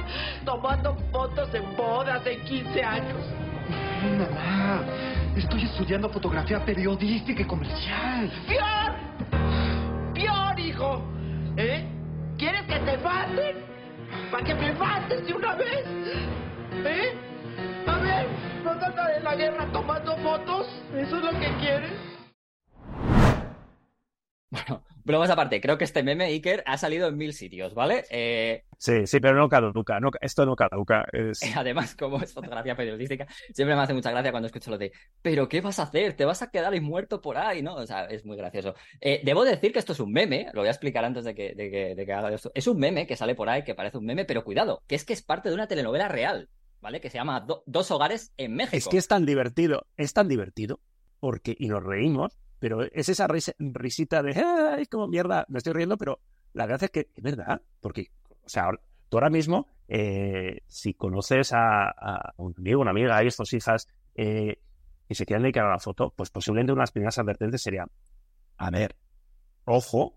Tomando 0.45 0.97
fotos 1.13 1.55
en 1.55 1.77
bodas 1.77 2.25
de 2.25 2.39
15 2.39 2.83
años. 2.83 3.17
Mamá, 4.19 4.83
estoy 5.37 5.65
estudiando 5.65 6.09
fotografía 6.09 6.65
periodística 6.65 7.43
y 7.43 7.45
comercial. 7.45 8.31
¡Pior! 8.49 10.13
¡Pior, 10.15 10.59
hijo! 10.59 11.03
¿Eh? 11.57 11.85
¿Quieres 12.39 12.63
que 12.63 12.79
te 12.81 12.97
maten? 12.99 13.57
¿Para 14.31 14.45
que 14.45 14.55
me 14.55 14.73
mates 14.73 15.27
de 15.27 15.35
una 15.35 15.55
vez? 15.55 15.85
¿Eh? 16.85 17.30
A 17.87 17.99
ver, 17.99 18.27
¿no 18.65 18.71
andas 18.71 19.17
en 19.17 19.25
la 19.25 19.35
guerra 19.37 19.73
tomando 19.73 20.17
fotos? 20.19 20.67
¿Eso 20.95 21.17
es 21.17 21.23
lo 21.23 21.31
que 21.39 21.57
quieres? 21.61 21.93
Bueno, 24.51 24.85
bromas 25.05 25.31
aparte, 25.31 25.61
creo 25.61 25.79
que 25.79 25.85
este 25.85 26.03
meme, 26.03 26.25
Iker, 26.25 26.65
ha 26.67 26.77
salido 26.77 27.07
en 27.07 27.17
mil 27.17 27.33
sitios, 27.33 27.73
¿vale? 27.73 28.05
Eh... 28.11 28.65
Sí, 28.79 29.07
sí, 29.07 29.21
pero 29.21 29.37
no 29.37 29.49
caduca, 29.49 30.01
no, 30.01 30.11
esto 30.21 30.45
no 30.45 30.57
caduca. 30.57 31.07
Es... 31.13 31.41
Además, 31.57 31.95
como 31.95 32.21
es 32.21 32.35
fotografía 32.35 32.75
periodística, 32.75 33.29
siempre 33.55 33.77
me 33.77 33.83
hace 33.83 33.95
mucha 33.95 34.11
gracia 34.11 34.33
cuando 34.33 34.47
escucho 34.47 34.73
lo 34.73 34.79
de, 34.79 34.91
pero 35.23 35.49
¿qué 35.49 35.61
vas 35.61 35.79
a 35.79 35.85
hacer? 35.85 36.15
¿Te 36.15 36.25
vas 36.25 36.43
a 36.43 36.51
quedar 36.51 36.73
ahí 36.73 36.81
muerto 36.81 37.21
por 37.21 37.37
ahí? 37.37 37.63
¿No? 37.63 37.77
O 37.77 37.87
sea, 37.87 38.07
es 38.07 38.25
muy 38.25 38.37
gracioso. 38.37 38.75
Eh, 39.01 39.21
debo 39.25 39.45
decir 39.45 39.73
que 39.73 39.79
esto 39.79 39.93
es 39.93 40.01
un 40.01 40.11
meme, 40.11 40.49
lo 40.53 40.63
voy 40.63 40.69
a 40.69 40.73
explicar 40.73 41.05
antes 41.05 41.25
de 41.25 41.35
que, 41.35 41.55
de, 41.55 41.71
que, 41.71 41.95
de 41.95 42.07
que 42.07 42.13
haga 42.13 42.35
esto. 42.35 42.51
Es 42.53 42.67
un 42.67 42.79
meme 42.79 43.07
que 43.07 43.17
sale 43.17 43.37
por 43.37 43.49
ahí, 43.49 43.63
que 43.63 43.77
parece 43.77 43.99
un 43.99 44.05
meme, 44.05 44.25
pero 44.25 44.43
cuidado, 44.43 44.83
que 44.89 44.97
es 44.97 45.05
que 45.05 45.13
es 45.13 45.23
parte 45.23 45.49
de 45.49 45.55
una 45.55 45.69
telenovela 45.69 46.09
real. 46.09 46.49
¿Vale? 46.81 47.01
Que 47.01 47.11
se 47.11 47.19
llama 47.19 47.41
Do 47.41 47.63
Dos 47.67 47.91
Hogares 47.91 48.33
en 48.37 48.55
México. 48.55 48.77
Es 48.77 48.89
que 48.89 48.99
es 48.99 49.09
tan 49.09 49.27
divertido, 49.27 49.87
es 49.97 50.13
tan 50.13 50.29
divertido, 50.29 50.81
porque, 51.19 51.57
y 51.59 51.69
nos 51.69 51.83
reímos, 51.83 52.39
pero 52.59 52.83
es 52.83 53.09
esa 53.09 53.27
ris 53.27 53.55
risita 53.59 54.23
de, 54.23 54.33
¡ay, 54.35 54.87
como 54.87 55.09
mierda! 55.09 55.47
Me 55.49 55.59
estoy 55.59 55.73
riendo, 55.73 55.97
pero 55.97 56.21
la 56.53 56.67
verdad 56.67 56.85
es 56.85 56.91
que 56.91 57.11
es 57.15 57.23
verdad, 57.23 57.63
porque, 57.81 58.11
o 58.43 58.49
sea, 58.49 58.71
tú 59.09 59.17
ahora 59.17 59.31
mismo, 59.31 59.67
eh, 59.89 60.63
si 60.67 60.95
conoces 60.95 61.53
a, 61.53 62.33
un 62.37 62.55
amigo, 62.57 62.81
una 62.81 62.91
amiga, 62.91 63.17
a 63.17 63.23
estos 63.23 63.53
hijas, 63.53 63.89
eh, 64.15 64.61
y 65.09 65.15
se 65.15 65.27
quieren 65.27 65.43
dedicar 65.43 65.67
a 65.67 65.71
la 65.71 65.79
foto, 65.79 66.13
pues 66.17 66.31
posiblemente 66.31 66.73
una 66.73 66.81
de 66.81 66.85
las 66.85 66.93
primeras 66.93 67.19
advertencias 67.19 67.63
sería, 67.63 67.87
a 68.57 68.71
ver, 68.71 68.97
ojo, 69.65 70.15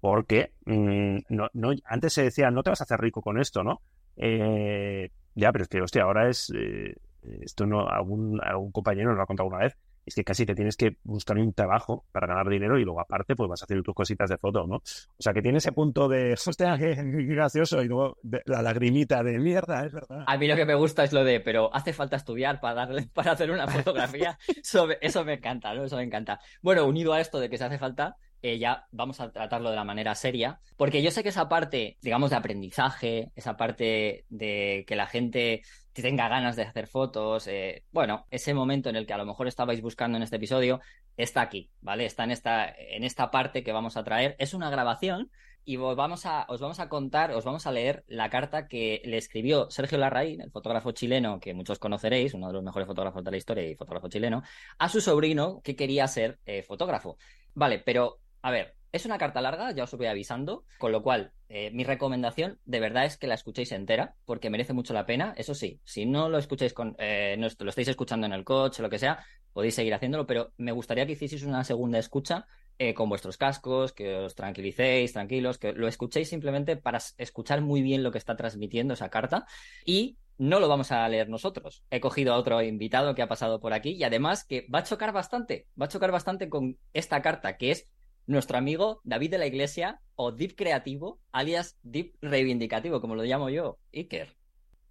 porque 0.00 0.52
mmm, 0.66 1.18
no, 1.28 1.48
no, 1.52 1.72
antes 1.84 2.12
se 2.12 2.24
decía, 2.24 2.50
no 2.50 2.62
te 2.62 2.70
vas 2.70 2.80
a 2.80 2.84
hacer 2.84 3.00
rico 3.00 3.22
con 3.22 3.40
esto, 3.40 3.62
¿no? 3.62 3.82
Eh, 4.16 5.10
ya, 5.34 5.52
pero 5.52 5.62
es 5.62 5.68
que, 5.68 5.80
hostia, 5.80 6.02
ahora 6.02 6.28
es. 6.28 6.52
Eh, 6.54 6.94
esto 7.40 7.66
no. 7.66 7.88
Algún, 7.88 8.40
algún 8.42 8.72
compañero 8.72 9.10
nos 9.10 9.16
lo 9.16 9.22
ha 9.22 9.26
contado 9.26 9.48
una 9.48 9.58
vez. 9.58 9.76
Es 10.04 10.16
que 10.16 10.24
casi 10.24 10.44
te 10.44 10.56
tienes 10.56 10.76
que 10.76 10.96
buscar 11.04 11.38
un 11.38 11.52
trabajo 11.52 12.04
para 12.10 12.26
ganar 12.26 12.48
dinero 12.48 12.76
y 12.76 12.84
luego, 12.84 13.00
aparte, 13.00 13.36
pues 13.36 13.48
vas 13.48 13.62
a 13.62 13.66
hacer 13.66 13.80
tus 13.84 13.94
cositas 13.94 14.28
de 14.28 14.36
foto, 14.36 14.66
¿no? 14.66 14.76
O 14.76 15.20
sea, 15.20 15.32
que 15.32 15.42
tiene 15.42 15.58
ese 15.58 15.70
punto 15.70 16.08
de. 16.08 16.32
Hostia, 16.46 16.76
qué, 16.76 16.96
qué 16.96 17.34
gracioso. 17.34 17.82
Y 17.82 17.86
luego 17.86 18.18
de, 18.22 18.42
la 18.46 18.62
lagrimita 18.62 19.22
de 19.22 19.38
mierda, 19.38 19.86
es 19.86 19.92
verdad. 19.92 20.24
A 20.26 20.36
mí 20.36 20.48
lo 20.48 20.56
que 20.56 20.66
me 20.66 20.74
gusta 20.74 21.04
es 21.04 21.12
lo 21.12 21.22
de, 21.22 21.38
pero 21.40 21.72
hace 21.72 21.92
falta 21.92 22.16
estudiar 22.16 22.60
para, 22.60 22.74
darle, 22.74 23.08
para 23.12 23.32
hacer 23.32 23.50
una 23.50 23.68
fotografía. 23.68 24.38
eso, 24.62 24.88
eso 25.00 25.24
me 25.24 25.34
encanta, 25.34 25.72
¿no? 25.72 25.84
Eso 25.84 25.96
me 25.96 26.02
encanta. 26.02 26.40
Bueno, 26.62 26.84
unido 26.84 27.12
a 27.12 27.20
esto 27.20 27.38
de 27.38 27.48
que 27.48 27.56
se 27.56 27.64
hace 27.64 27.78
falta, 27.78 28.16
eh, 28.42 28.58
ya 28.58 28.86
vamos 28.90 29.20
a 29.20 29.30
tratarlo 29.30 29.70
de 29.70 29.76
la 29.76 29.84
manera 29.84 30.14
seria, 30.14 30.60
porque 30.76 31.02
yo 31.02 31.10
sé 31.10 31.22
que 31.22 31.28
esa 31.28 31.48
parte, 31.48 31.96
digamos, 32.02 32.30
de 32.30 32.36
aprendizaje, 32.36 33.30
esa 33.36 33.56
parte 33.56 34.26
de 34.28 34.84
que 34.86 34.96
la 34.96 35.06
gente 35.06 35.62
tenga 35.92 36.28
ganas 36.28 36.56
de 36.56 36.62
hacer 36.62 36.86
fotos, 36.88 37.46
eh, 37.46 37.84
bueno, 37.92 38.26
ese 38.30 38.52
momento 38.54 38.88
en 38.88 38.96
el 38.96 39.06
que 39.06 39.12
a 39.12 39.18
lo 39.18 39.26
mejor 39.26 39.46
estabais 39.46 39.80
buscando 39.80 40.16
en 40.16 40.22
este 40.22 40.36
episodio, 40.36 40.80
está 41.16 41.42
aquí, 41.42 41.70
¿vale? 41.80 42.04
Está 42.04 42.24
en 42.24 42.32
esta, 42.32 42.68
en 42.68 43.04
esta 43.04 43.30
parte 43.30 43.62
que 43.62 43.72
vamos 43.72 43.96
a 43.96 44.04
traer. 44.04 44.34
Es 44.38 44.54
una 44.54 44.70
grabación 44.70 45.30
y 45.64 45.76
os 45.76 45.94
vamos, 45.94 46.26
a, 46.26 46.46
os 46.48 46.60
vamos 46.60 46.80
a 46.80 46.88
contar, 46.88 47.30
os 47.32 47.44
vamos 47.44 47.66
a 47.66 47.72
leer 47.72 48.04
la 48.08 48.30
carta 48.30 48.66
que 48.66 49.00
le 49.04 49.18
escribió 49.18 49.70
Sergio 49.70 49.98
Larraín, 49.98 50.40
el 50.40 50.50
fotógrafo 50.50 50.92
chileno 50.92 51.38
que 51.38 51.54
muchos 51.54 51.78
conoceréis, 51.78 52.34
uno 52.34 52.48
de 52.48 52.54
los 52.54 52.64
mejores 52.64 52.88
fotógrafos 52.88 53.22
de 53.22 53.30
la 53.30 53.36
historia 53.36 53.68
y 53.68 53.76
fotógrafo 53.76 54.08
chileno, 54.08 54.42
a 54.78 54.88
su 54.88 55.00
sobrino 55.00 55.60
que 55.62 55.76
quería 55.76 56.08
ser 56.08 56.40
eh, 56.46 56.62
fotógrafo. 56.62 57.16
Vale, 57.54 57.78
pero 57.78 58.18
a 58.42 58.50
ver, 58.50 58.74
es 58.92 59.06
una 59.06 59.16
carta 59.16 59.40
larga, 59.40 59.72
ya 59.72 59.84
os 59.84 59.94
voy 59.94 60.06
avisando, 60.06 60.64
con 60.78 60.92
lo 60.92 61.02
cual 61.02 61.32
eh, 61.48 61.70
mi 61.70 61.82
recomendación 61.82 62.58
de 62.66 62.78
verdad 62.78 63.06
es 63.06 63.16
que 63.16 63.26
la 63.26 63.34
escuchéis 63.34 63.72
entera, 63.72 64.16
porque 64.26 64.50
merece 64.50 64.74
mucho 64.74 64.92
la 64.92 65.06
pena. 65.06 65.32
Eso 65.36 65.54
sí, 65.54 65.80
si 65.84 66.04
no 66.04 66.28
lo 66.28 66.36
escucháis 66.36 66.74
con, 66.74 66.94
eh, 66.98 67.36
no 67.38 67.48
lo 67.58 67.70
estáis 67.70 67.88
escuchando 67.88 68.26
en 68.26 68.34
el 68.34 68.44
coche, 68.44 68.82
lo 68.82 68.90
que 68.90 68.98
sea, 68.98 69.24
podéis 69.52 69.74
seguir 69.74 69.94
haciéndolo, 69.94 70.26
pero 70.26 70.52
me 70.58 70.72
gustaría 70.72 71.06
que 71.06 71.12
hicieseis 71.12 71.44
una 71.44 71.64
segunda 71.64 71.98
escucha 71.98 72.46
eh, 72.78 72.92
con 72.92 73.08
vuestros 73.08 73.38
cascos, 73.38 73.92
que 73.92 74.14
os 74.16 74.34
tranquilicéis, 74.34 75.12
tranquilos, 75.12 75.58
que 75.58 75.72
lo 75.72 75.88
escuchéis 75.88 76.28
simplemente 76.28 76.76
para 76.76 76.98
escuchar 77.16 77.62
muy 77.62 77.80
bien 77.80 78.02
lo 78.02 78.10
que 78.10 78.18
está 78.18 78.36
transmitiendo 78.36 78.94
esa 78.94 79.08
carta 79.08 79.46
y 79.86 80.18
no 80.38 80.58
lo 80.58 80.68
vamos 80.68 80.90
a 80.90 81.08
leer 81.08 81.28
nosotros. 81.28 81.84
He 81.90 82.00
cogido 82.00 82.34
a 82.34 82.38
otro 82.38 82.60
invitado 82.62 83.14
que 83.14 83.22
ha 83.22 83.28
pasado 83.28 83.60
por 83.60 83.72
aquí 83.72 83.90
y 83.90 84.04
además 84.04 84.44
que 84.44 84.66
va 84.74 84.80
a 84.80 84.84
chocar 84.84 85.12
bastante, 85.12 85.68
va 85.80 85.86
a 85.86 85.88
chocar 85.88 86.10
bastante 86.10 86.48
con 86.48 86.78
esta 86.92 87.22
carta 87.22 87.56
que 87.56 87.70
es 87.70 87.88
nuestro 88.26 88.58
amigo 88.58 89.00
David 89.04 89.32
de 89.32 89.38
la 89.38 89.46
Iglesia 89.46 90.00
o 90.14 90.32
Deep 90.32 90.54
Creativo, 90.56 91.20
alias 91.32 91.78
Deep 91.82 92.14
Reivindicativo, 92.20 93.00
como 93.00 93.14
lo 93.14 93.24
llamo 93.24 93.50
yo, 93.50 93.78
Iker. 93.92 94.36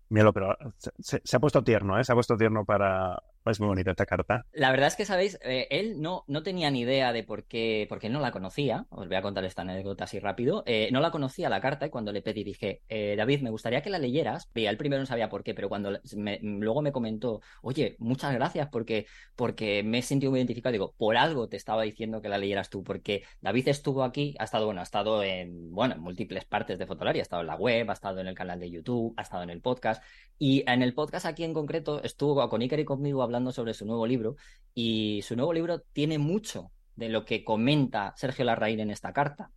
Míralo, 0.09 0.33
pero 0.33 0.57
se, 0.99 1.21
se, 1.23 1.37
ha 1.37 1.39
puesto 1.39 1.63
tierno, 1.63 1.97
¿eh? 1.97 2.03
Se 2.03 2.11
ha 2.11 2.15
puesto 2.15 2.35
tierno 2.35 2.65
para, 2.65 3.23
es 3.45 3.59
muy 3.59 3.67
bonita 3.67 3.91
esta 3.91 4.05
carta. 4.05 4.45
La 4.53 4.71
verdad 4.71 4.87
es 4.87 4.95
que, 4.95 5.05
sabéis, 5.05 5.39
eh, 5.43 5.67
él 5.71 5.99
no, 5.99 6.23
no 6.27 6.43
tenía 6.43 6.69
ni 6.69 6.81
idea 6.81 7.11
de 7.11 7.23
por 7.23 7.45
qué, 7.45 7.87
porque 7.89 8.07
él 8.07 8.13
no 8.13 8.19
la 8.19 8.31
conocía. 8.31 8.85
Os 8.89 9.07
voy 9.07 9.15
a 9.15 9.21
contar 9.21 9.43
esta 9.45 9.63
anécdota 9.63 10.03
así 10.03 10.19
rápido. 10.19 10.63
Eh, 10.67 10.89
no 10.91 10.99
la 10.99 11.09
conocía 11.09 11.49
la 11.49 11.59
carta 11.59 11.87
y 11.87 11.89
cuando 11.89 12.11
le 12.11 12.21
pedí 12.21 12.43
dije, 12.43 12.81
eh, 12.87 13.15
David, 13.17 13.41
me 13.41 13.49
gustaría 13.49 13.81
que 13.81 13.89
la 13.89 13.97
leyeras. 13.97 14.49
Y 14.53 14.65
él 14.65 14.77
primero 14.77 15.01
no 15.01 15.07
sabía 15.07 15.29
por 15.29 15.43
qué, 15.43 15.55
pero 15.55 15.69
cuando 15.69 15.99
luego 16.41 16.81
me 16.81 16.91
comentó, 16.91 17.41
oye, 17.63 17.95
muchas 17.99 18.33
gracias 18.33 18.69
porque, 18.69 19.07
porque 19.35 19.81
me 19.83 19.99
he 19.99 20.01
sentido 20.03 20.31
muy 20.31 20.39
identificado. 20.39 20.73
Digo, 20.73 20.93
por 20.97 21.17
algo 21.17 21.49
te 21.49 21.57
estaba 21.57 21.81
diciendo 21.81 22.21
que 22.21 22.29
la 22.29 22.37
leyeras 22.37 22.69
tú, 22.69 22.83
porque 22.83 23.23
David 23.41 23.69
estuvo 23.69 24.03
aquí, 24.03 24.35
ha 24.37 24.43
estado, 24.43 24.65
bueno, 24.65 24.81
ha 24.81 24.83
estado 24.83 25.23
en, 25.23 25.71
bueno, 25.71 25.95
en 25.95 26.01
múltiples 26.01 26.45
partes 26.45 26.77
de 26.77 26.85
Fotolaria, 26.85 27.21
ha 27.21 27.23
estado 27.23 27.41
en 27.41 27.47
la 27.47 27.55
web, 27.55 27.89
ha 27.89 27.93
estado 27.93 28.19
en 28.19 28.27
el 28.27 28.35
canal 28.35 28.59
de 28.59 28.69
YouTube, 28.69 29.13
ha 29.17 29.23
estado 29.23 29.43
en 29.43 29.49
el 29.49 29.61
podcast. 29.61 30.03
Y 30.37 30.63
en 30.67 30.81
el 30.81 30.93
podcast 30.93 31.25
aquí 31.25 31.43
en 31.43 31.53
concreto 31.53 32.01
estuvo 32.03 32.47
con 32.49 32.61
Iker 32.61 32.79
y 32.79 32.85
conmigo 32.85 33.21
hablando 33.21 33.30
sobre 33.51 33.73
su 33.73 33.85
nuevo 33.85 34.05
libro 34.05 34.35
y 34.73 35.21
su 35.23 35.35
nuevo 35.35 35.53
libro 35.53 35.81
tiene 35.93 36.17
mucho 36.17 36.71
de 36.95 37.09
lo 37.09 37.25
que 37.25 37.43
comenta 37.43 38.13
Sergio 38.15 38.45
Larraín 38.45 38.79
en 38.79 38.91
esta 38.91 39.13
carta. 39.13 39.51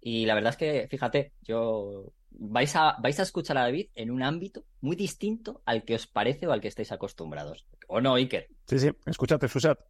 Y 0.00 0.24
la 0.26 0.34
verdad 0.34 0.50
es 0.50 0.56
que, 0.56 0.86
fíjate, 0.88 1.32
yo 1.42 2.12
vais 2.30 2.76
a, 2.76 2.96
vais 3.00 3.18
a 3.18 3.24
escuchar 3.24 3.58
a 3.58 3.62
David 3.62 3.88
en 3.94 4.10
un 4.10 4.22
ámbito 4.22 4.64
muy 4.80 4.94
distinto 4.94 5.62
al 5.64 5.84
que 5.84 5.96
os 5.96 6.06
parece 6.06 6.46
o 6.46 6.52
al 6.52 6.60
que 6.60 6.68
estáis 6.68 6.92
acostumbrados. 6.92 7.66
¿O 7.88 8.00
no, 8.00 8.14
Iker? 8.14 8.46
Sí, 8.66 8.78
sí, 8.78 8.90
escúchate, 9.04 9.48
Fusat. 9.48 9.80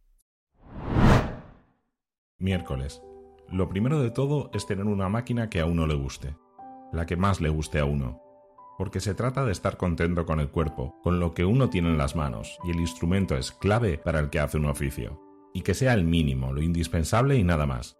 Miércoles. 2.39 3.01
Lo 3.49 3.69
primero 3.69 4.01
de 4.01 4.11
todo 4.11 4.49
es 4.53 4.65
tener 4.65 4.85
una 4.85 5.07
máquina 5.07 5.49
que 5.49 5.59
a 5.59 5.65
uno 5.65 5.85
le 5.85 5.95
guste. 5.95 6.35
La 6.91 7.05
que 7.05 7.15
más 7.15 7.39
le 7.39 7.49
guste 7.49 7.79
a 7.79 7.85
uno 7.85 8.26
porque 8.77 8.99
se 8.99 9.15
trata 9.15 9.43
de 9.43 9.51
estar 9.51 9.77
contento 9.77 10.25
con 10.25 10.39
el 10.39 10.49
cuerpo, 10.49 10.99
con 11.01 11.19
lo 11.19 11.33
que 11.33 11.45
uno 11.45 11.69
tiene 11.69 11.89
en 11.89 11.97
las 11.97 12.15
manos, 12.15 12.59
y 12.63 12.71
el 12.71 12.79
instrumento 12.79 13.35
es 13.35 13.51
clave 13.51 13.97
para 13.97 14.19
el 14.19 14.29
que 14.29 14.39
hace 14.39 14.57
un 14.57 14.65
oficio, 14.65 15.19
y 15.53 15.61
que 15.61 15.73
sea 15.73 15.93
el 15.93 16.03
mínimo, 16.03 16.53
lo 16.53 16.61
indispensable 16.61 17.35
y 17.35 17.43
nada 17.43 17.65
más. 17.65 17.97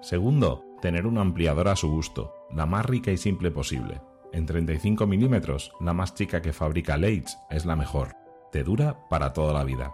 Segundo, 0.00 0.64
tener 0.80 1.06
un 1.06 1.18
ampliador 1.18 1.68
a 1.68 1.76
su 1.76 1.90
gusto, 1.90 2.34
la 2.50 2.64
más 2.64 2.86
rica 2.86 3.10
y 3.10 3.18
simple 3.18 3.50
posible. 3.50 4.00
En 4.32 4.46
35 4.46 5.06
milímetros, 5.06 5.72
la 5.80 5.92
más 5.92 6.14
chica 6.14 6.40
que 6.40 6.52
fabrica 6.52 6.96
Leitz 6.96 7.36
es 7.50 7.66
la 7.66 7.76
mejor. 7.76 8.14
Te 8.52 8.64
dura 8.64 9.08
para 9.08 9.32
toda 9.32 9.52
la 9.52 9.64
vida. 9.64 9.92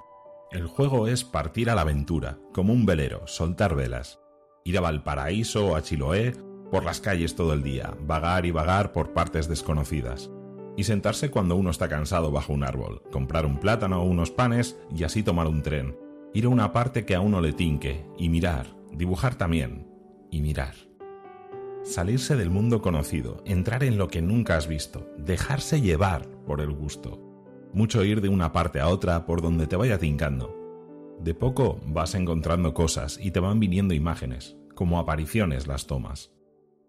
El 0.53 0.67
juego 0.67 1.09
es 1.09 1.25
partir 1.25 1.71
a 1.71 1.75
la 1.75 1.81
aventura, 1.81 2.39
como 2.53 2.73
un 2.73 2.87
velero, 2.87 3.27
soltar 3.27 3.75
velas. 3.75 4.21
Ir 4.65 4.79
a 4.79 4.81
Valparaíso 4.81 5.69
o 5.69 5.77
a 5.77 5.83
Chiloé 5.83 6.33
por 6.71 6.85
las 6.85 7.01
calles 7.01 7.35
todo 7.35 7.53
el 7.53 7.63
día, 7.63 7.95
vagar 8.01 8.47
y 8.47 8.51
vagar 8.51 8.93
por 8.93 9.13
partes 9.13 9.49
desconocidas. 9.49 10.31
Y 10.77 10.85
sentarse 10.85 11.31
cuando 11.31 11.57
uno 11.57 11.71
está 11.71 11.89
cansado 11.89 12.31
bajo 12.31 12.53
un 12.53 12.65
árbol, 12.65 13.03
comprar 13.11 13.47
un 13.47 13.59
plátano 13.59 14.03
o 14.03 14.05
unos 14.05 14.31
panes 14.31 14.79
y 14.95 15.05
así 15.05 15.23
tomar 15.23 15.47
un 15.47 15.63
tren. 15.63 15.97
Ir 16.35 16.45
a 16.45 16.49
una 16.49 16.73
parte 16.73 17.07
que 17.07 17.15
a 17.15 17.21
uno 17.21 17.41
le 17.41 17.53
tinque 17.53 18.05
y 18.19 18.29
mirar, 18.29 18.67
dibujar 18.93 19.37
también 19.37 19.87
y 20.31 20.43
mirar. 20.43 20.75
Salirse 21.83 22.37
del 22.37 22.51
mundo 22.51 22.83
conocido, 22.83 23.43
entrar 23.47 23.85
en 23.85 23.97
lo 23.97 24.09
que 24.09 24.21
nunca 24.21 24.57
has 24.57 24.67
visto, 24.67 25.09
dejarse 25.17 25.81
llevar 25.81 26.29
por 26.45 26.61
el 26.61 26.73
gusto. 26.73 27.23
Mucho 27.73 28.05
ir 28.05 28.21
de 28.21 28.29
una 28.29 28.53
parte 28.53 28.81
a 28.81 28.89
otra 28.89 29.25
por 29.25 29.41
donde 29.41 29.67
te 29.67 29.77
vaya 29.77 29.99
tincando. 29.99 30.55
De 31.21 31.33
poco 31.33 31.81
vas 31.87 32.15
encontrando 32.15 32.75
cosas 32.75 33.19
y 33.23 33.31
te 33.31 33.41
van 33.41 33.61
viniendo 33.61 33.95
imágenes, 33.95 34.57
como 34.75 34.99
apariciones 34.99 35.67
las 35.67 35.87
tomas. 35.87 36.36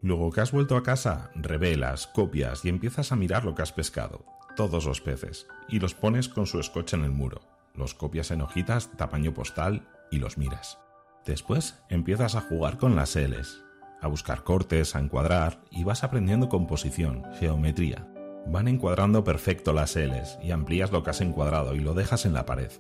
Luego 0.02 0.32
que 0.32 0.42
has 0.42 0.52
vuelto 0.52 0.78
a 0.78 0.84
casa, 0.84 1.32
revelas, 1.36 2.08
copias 2.08 2.64
y 2.64 2.70
empiezas 2.70 3.12
a 3.12 3.16
mirar 3.16 3.46
lo 3.46 3.56
que 3.56 3.64
has 3.64 3.74
pescado, 3.74 4.26
todos 4.56 4.86
los 4.86 5.02
peces, 5.02 5.48
y 5.68 5.80
los 5.80 5.96
pones 5.96 6.30
con 6.30 6.46
su 6.46 6.60
escoche 6.60 6.96
en 6.96 7.04
el 7.04 7.12
muro. 7.12 7.42
Los 7.74 7.94
copias 7.94 8.32
en 8.32 8.42
hojitas 8.42 8.92
tamaño 8.98 9.34
postal 9.34 9.88
y 10.12 10.18
los 10.18 10.38
miras. 10.38 10.78
Después 11.26 11.80
empiezas 11.90 12.36
a 12.36 12.42
jugar 12.42 12.78
con 12.78 12.96
las 12.96 13.16
L's, 13.16 13.64
a 14.02 14.08
buscar 14.08 14.44
cortes, 14.44 14.96
a 14.96 15.00
encuadrar 15.00 15.62
y 15.72 15.84
vas 15.84 16.04
aprendiendo 16.04 16.48
composición, 16.48 17.24
geometría. 17.40 18.08
Van 18.48 18.68
encuadrando 18.68 19.24
perfecto 19.24 19.74
las 19.74 19.96
L's 19.96 20.38
y 20.44 20.52
amplías 20.52 20.92
lo 20.92 21.04
que 21.04 21.10
has 21.10 21.22
encuadrado 21.22 21.76
y 21.76 21.80
lo 21.80 21.94
dejas 21.94 22.26
en 22.26 22.34
la 22.34 22.46
pared. 22.46 22.72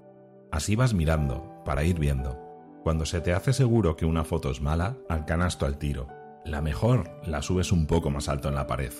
Así 0.51 0.76
vas 0.76 0.93
mirando, 0.93 1.61
para 1.65 1.84
ir 1.84 1.99
viendo. 1.99 2.39
Cuando 2.84 3.05
se 3.05 3.20
te 3.22 3.34
hace 3.34 3.53
seguro 3.53 3.97
que 3.97 4.05
una 4.05 4.24
foto 4.24 4.49
es 4.49 4.61
mala, 4.61 4.95
al 5.09 5.26
canasto 5.26 5.65
al 5.65 5.78
tiro, 5.78 6.07
la 6.48 6.62
mejor 6.62 7.12
la 7.26 7.41
subes 7.41 7.72
un 7.72 7.88
poco 7.88 8.10
más 8.10 8.30
alto 8.30 8.48
en 8.48 8.56
la 8.56 8.68
pared. 8.68 8.93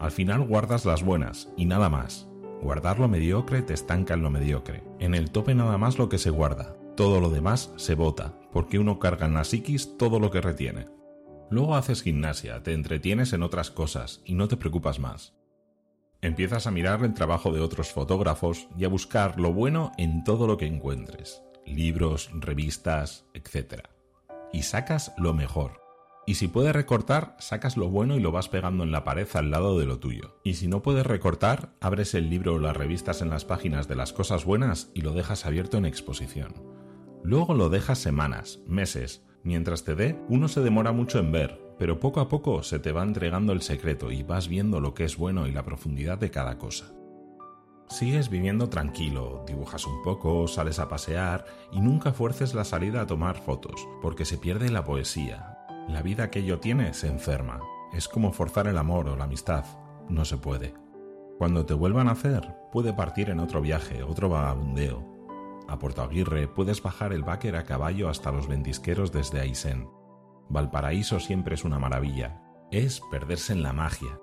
Al 0.00 0.10
final 0.10 0.46
guardas 0.46 0.84
las 0.84 1.02
buenas 1.02 1.48
y 1.56 1.64
nada 1.64 1.88
más. 1.88 2.28
Guardar 2.60 2.98
lo 2.98 3.08
mediocre 3.08 3.62
te 3.62 3.74
estanca 3.74 4.14
en 4.14 4.22
lo 4.22 4.30
mediocre. 4.30 4.82
En 4.98 5.14
el 5.14 5.30
tope 5.30 5.54
nada 5.54 5.78
más 5.78 5.98
lo 5.98 6.08
que 6.08 6.18
se 6.18 6.30
guarda. 6.30 6.76
Todo 6.96 7.20
lo 7.20 7.30
demás 7.30 7.72
se 7.76 7.94
bota, 7.94 8.34
porque 8.52 8.80
uno 8.80 8.98
carga 8.98 9.26
en 9.26 9.34
la 9.34 9.44
psiquis 9.44 9.96
todo 9.96 10.18
lo 10.18 10.30
que 10.30 10.40
retiene. 10.40 10.86
Luego 11.50 11.76
haces 11.76 12.02
gimnasia, 12.02 12.62
te 12.62 12.72
entretienes 12.72 13.32
en 13.32 13.42
otras 13.42 13.70
cosas 13.70 14.20
y 14.24 14.34
no 14.34 14.48
te 14.48 14.56
preocupas 14.56 14.98
más. 14.98 15.34
Empiezas 16.20 16.66
a 16.66 16.72
mirar 16.72 17.04
el 17.04 17.14
trabajo 17.14 17.52
de 17.52 17.60
otros 17.60 17.92
fotógrafos 17.92 18.66
y 18.76 18.84
a 18.84 18.88
buscar 18.88 19.38
lo 19.38 19.52
bueno 19.52 19.92
en 19.98 20.24
todo 20.24 20.48
lo 20.48 20.56
que 20.56 20.66
encuentres. 20.66 21.42
Libros, 21.64 22.30
revistas, 22.34 23.24
etc. 23.34 23.84
Y 24.52 24.62
sacas 24.62 25.12
lo 25.16 25.32
mejor. 25.32 25.87
Y 26.28 26.34
si 26.34 26.46
puedes 26.46 26.74
recortar, 26.74 27.36
sacas 27.38 27.78
lo 27.78 27.88
bueno 27.88 28.14
y 28.14 28.20
lo 28.20 28.32
vas 28.32 28.50
pegando 28.50 28.84
en 28.84 28.92
la 28.92 29.02
pared 29.02 29.26
al 29.32 29.50
lado 29.50 29.78
de 29.78 29.86
lo 29.86 29.98
tuyo. 29.98 30.42
Y 30.44 30.56
si 30.56 30.68
no 30.68 30.82
puedes 30.82 31.06
recortar, 31.06 31.70
abres 31.80 32.12
el 32.12 32.28
libro 32.28 32.56
o 32.56 32.58
las 32.58 32.76
revistas 32.76 33.22
en 33.22 33.30
las 33.30 33.46
páginas 33.46 33.88
de 33.88 33.96
las 33.96 34.12
cosas 34.12 34.44
buenas 34.44 34.90
y 34.92 35.00
lo 35.00 35.12
dejas 35.12 35.46
abierto 35.46 35.78
en 35.78 35.86
exposición. 35.86 36.52
Luego 37.24 37.54
lo 37.54 37.70
dejas 37.70 37.98
semanas, 37.98 38.60
meses. 38.66 39.22
Mientras 39.42 39.84
te 39.84 39.94
dé, 39.94 40.20
uno 40.28 40.48
se 40.48 40.60
demora 40.60 40.92
mucho 40.92 41.18
en 41.18 41.32
ver, 41.32 41.62
pero 41.78 41.98
poco 41.98 42.20
a 42.20 42.28
poco 42.28 42.62
se 42.62 42.78
te 42.78 42.92
va 42.92 43.04
entregando 43.04 43.54
el 43.54 43.62
secreto 43.62 44.12
y 44.12 44.22
vas 44.22 44.48
viendo 44.48 44.80
lo 44.80 44.92
que 44.92 45.04
es 45.04 45.16
bueno 45.16 45.46
y 45.46 45.52
la 45.52 45.64
profundidad 45.64 46.18
de 46.18 46.30
cada 46.30 46.58
cosa. 46.58 46.92
Sigues 47.88 48.28
viviendo 48.28 48.68
tranquilo, 48.68 49.44
dibujas 49.46 49.86
un 49.86 50.02
poco, 50.02 50.46
sales 50.46 50.78
a 50.78 50.90
pasear 50.90 51.46
y 51.72 51.80
nunca 51.80 52.12
fuerces 52.12 52.52
la 52.52 52.64
salida 52.64 53.00
a 53.00 53.06
tomar 53.06 53.38
fotos, 53.38 53.88
porque 54.02 54.26
se 54.26 54.36
pierde 54.36 54.68
la 54.68 54.84
poesía, 54.84 55.57
la 55.88 56.02
vida 56.02 56.30
que 56.30 56.40
ello 56.40 56.60
tiene 56.60 56.92
se 56.92 57.08
enferma. 57.08 57.60
Es 57.92 58.08
como 58.08 58.32
forzar 58.32 58.66
el 58.66 58.76
amor 58.76 59.08
o 59.08 59.16
la 59.16 59.24
amistad. 59.24 59.64
No 60.08 60.24
se 60.24 60.36
puede. 60.36 60.74
Cuando 61.38 61.64
te 61.64 61.72
vuelvan 61.72 62.08
a 62.08 62.12
hacer, 62.12 62.54
puede 62.72 62.92
partir 62.92 63.30
en 63.30 63.40
otro 63.40 63.62
viaje, 63.62 64.02
otro 64.02 64.28
vagabundeo. 64.28 65.18
A 65.66 65.78
Puerto 65.78 66.02
Aguirre 66.02 66.46
puedes 66.46 66.82
bajar 66.82 67.12
el 67.12 67.22
Báquer 67.22 67.56
a 67.56 67.64
caballo 67.64 68.08
hasta 68.08 68.32
los 68.32 68.48
ventisqueros 68.48 69.12
desde 69.12 69.40
Aysén. 69.40 69.88
Valparaíso 70.50 71.20
siempre 71.20 71.54
es 71.54 71.64
una 71.64 71.78
maravilla. 71.78 72.42
Es 72.70 73.00
perderse 73.10 73.54
en 73.54 73.62
la 73.62 73.72
magia. 73.72 74.20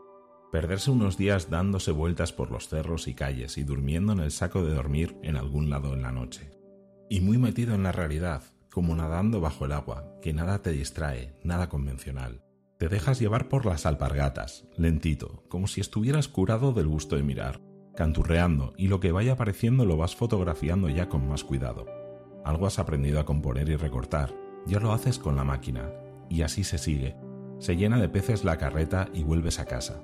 Perderse 0.52 0.92
unos 0.92 1.18
días 1.18 1.50
dándose 1.50 1.92
vueltas 1.92 2.32
por 2.32 2.52
los 2.52 2.70
cerros 2.70 3.08
y 3.08 3.16
calles 3.16 3.58
y 3.58 3.64
durmiendo 3.64 4.14
en 4.14 4.20
el 4.20 4.32
saco 4.32 4.64
de 4.64 4.74
dormir 4.74 5.18
en 5.24 5.36
algún 5.36 5.70
lado 5.70 5.94
en 5.94 6.04
la 6.04 6.12
noche. 6.12 6.52
Y 7.10 7.22
muy 7.22 7.38
metido 7.38 7.76
en 7.76 7.84
la 7.84 7.92
realidad, 7.92 8.44
como 8.76 8.94
nadando 8.94 9.40
bajo 9.40 9.64
el 9.64 9.72
agua, 9.72 10.04
que 10.22 10.34
nada 10.34 10.62
te 10.62 10.74
distrae, 10.74 11.34
nada 11.46 11.70
convencional. 11.70 12.42
Te 12.78 12.90
dejas 12.90 13.22
llevar 13.22 13.48
por 13.48 13.66
las 13.66 13.86
alpargatas, 13.86 14.68
lentito, 14.76 15.46
como 15.48 15.68
si 15.68 15.80
estuvieras 15.80 16.28
curado 16.28 16.74
del 16.74 16.86
gusto 16.86 17.16
de 17.16 17.24
mirar, 17.24 17.62
canturreando 17.96 18.74
y 18.76 18.90
lo 18.90 19.00
que 19.00 19.14
vaya 19.14 19.32
apareciendo 19.32 19.86
lo 19.86 19.96
vas 19.96 20.18
fotografiando 20.18 20.90
ya 20.90 21.08
con 21.08 21.26
más 21.26 21.46
cuidado. 21.46 21.86
Algo 22.44 22.68
has 22.68 22.78
aprendido 22.78 23.22
a 23.22 23.26
componer 23.26 23.70
y 23.70 23.78
recortar, 23.78 24.36
ya 24.66 24.82
lo 24.82 24.92
haces 24.92 25.20
con 25.20 25.38
la 25.38 25.46
máquina, 25.46 25.94
y 26.30 26.42
así 26.42 26.66
se 26.66 26.78
sigue. 26.78 27.16
Se 27.60 27.78
llena 27.78 27.98
de 27.98 28.10
peces 28.10 28.44
la 28.44 28.58
carreta 28.58 29.08
y 29.14 29.24
vuelves 29.24 29.58
a 29.60 29.66
casa. 29.66 30.02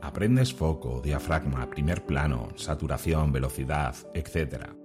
Aprendes 0.00 0.54
foco, 0.54 1.00
diafragma, 1.02 1.68
primer 1.70 2.06
plano, 2.06 2.50
saturación, 2.54 3.32
velocidad, 3.32 3.96
etc. 4.14 4.81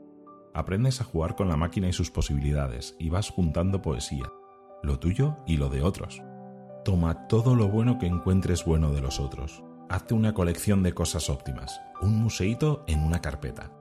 Aprendes 0.57 1.01
a 1.01 1.03
jugar 1.03 1.35
con 1.35 1.49
la 1.49 1.55
máquina 1.55 1.87
y 1.87 1.93
sus 1.93 2.09
posibilidades 2.09 2.95
y 2.97 3.09
vas 3.09 3.29
juntando 3.29 3.83
poesía, 3.83 4.25
lo 4.81 4.97
tuyo 4.97 5.37
y 5.45 5.57
lo 5.57 5.69
de 5.69 5.83
otros. 5.83 6.23
Toma 6.83 7.27
todo 7.27 7.53
lo 7.53 7.67
bueno 7.67 7.99
que 7.99 8.07
encuentres 8.07 8.65
bueno 8.65 8.91
de 8.91 8.99
los 8.99 9.19
otros. 9.19 9.63
Hazte 9.87 10.15
una 10.15 10.33
colección 10.33 10.81
de 10.81 10.93
cosas 10.93 11.29
óptimas, 11.29 11.79
un 12.01 12.19
museíto 12.19 12.83
en 12.87 13.03
una 13.03 13.21
carpeta. 13.21 13.71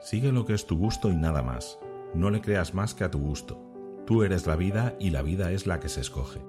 Sigue 0.00 0.32
lo 0.32 0.46
que 0.46 0.54
es 0.54 0.64
tu 0.64 0.78
gusto 0.78 1.10
y 1.10 1.16
nada 1.16 1.42
más. 1.42 1.78
No 2.14 2.30
le 2.30 2.40
creas 2.40 2.72
más 2.72 2.94
que 2.94 3.04
a 3.04 3.10
tu 3.10 3.18
gusto. 3.18 3.62
Tú 4.06 4.22
eres 4.22 4.46
la 4.46 4.56
vida 4.56 4.96
y 4.98 5.10
la 5.10 5.20
vida 5.20 5.52
es 5.52 5.66
la 5.66 5.78
que 5.78 5.90
se 5.90 6.00
escoge. 6.00 6.40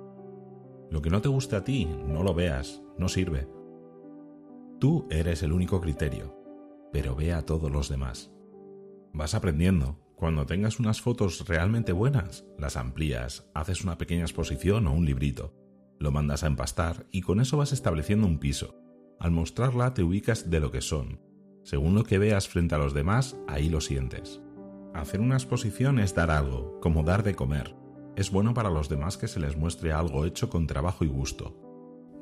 Lo 0.90 1.02
que 1.02 1.10
no 1.10 1.22
te 1.22 1.28
guste 1.28 1.58
a 1.58 1.66
ti, 1.66 1.86
no 1.86 2.24
lo 2.24 2.34
veas, 2.34 2.82
no 2.98 3.10
sirve. 3.10 3.50
Tú 4.80 5.06
eres 5.10 5.44
el 5.44 5.52
único 5.52 5.82
criterio, 5.82 6.34
pero 6.94 7.14
ve 7.14 7.34
a 7.34 7.46
todos 7.46 7.70
los 7.70 7.90
demás. 7.90 8.32
Vas 9.14 9.36
aprendiendo. 9.36 10.00
Cuando 10.16 10.46
tengas 10.46 10.80
unas 10.80 11.02
fotos 11.02 11.48
realmente 11.48 11.92
buenas, 11.92 12.46
las 12.58 12.78
amplías, 12.78 13.50
haces 13.56 13.84
una 13.84 13.98
pequeña 13.98 14.22
exposición 14.22 14.86
o 14.86 14.94
un 14.94 15.06
librito, 15.06 15.56
lo 16.02 16.12
mandas 16.12 16.44
a 16.44 16.48
empastar 16.48 17.06
y 17.12 17.22
con 17.22 17.40
eso 17.42 17.58
vas 17.58 17.72
estableciendo 17.72 18.26
un 18.28 18.40
piso. 18.40 18.76
Al 19.20 19.32
mostrarla 19.32 19.94
te 19.94 20.04
ubicas 20.04 20.50
de 20.50 20.60
lo 20.60 20.72
que 20.72 20.82
son. 20.82 21.20
Según 21.64 21.94
lo 21.94 22.04
que 22.04 22.18
veas 22.18 22.48
frente 22.48 22.74
a 22.74 22.80
los 22.80 22.94
demás, 22.94 23.38
ahí 23.48 23.70
lo 23.70 23.82
sientes. 23.82 24.42
Hacer 24.94 25.20
una 25.20 25.36
exposición 25.36 26.00
es 26.00 26.16
dar 26.16 26.32
algo, 26.32 26.80
como 26.82 27.04
dar 27.04 27.24
de 27.24 27.36
comer. 27.36 27.76
Es 28.16 28.32
bueno 28.32 28.54
para 28.54 28.70
los 28.70 28.90
demás 28.90 29.18
que 29.18 29.28
se 29.28 29.40
les 29.40 29.56
muestre 29.58 29.92
algo 29.92 30.26
hecho 30.26 30.50
con 30.50 30.68
trabajo 30.68 31.06
y 31.06 31.08
gusto. 31.08 31.56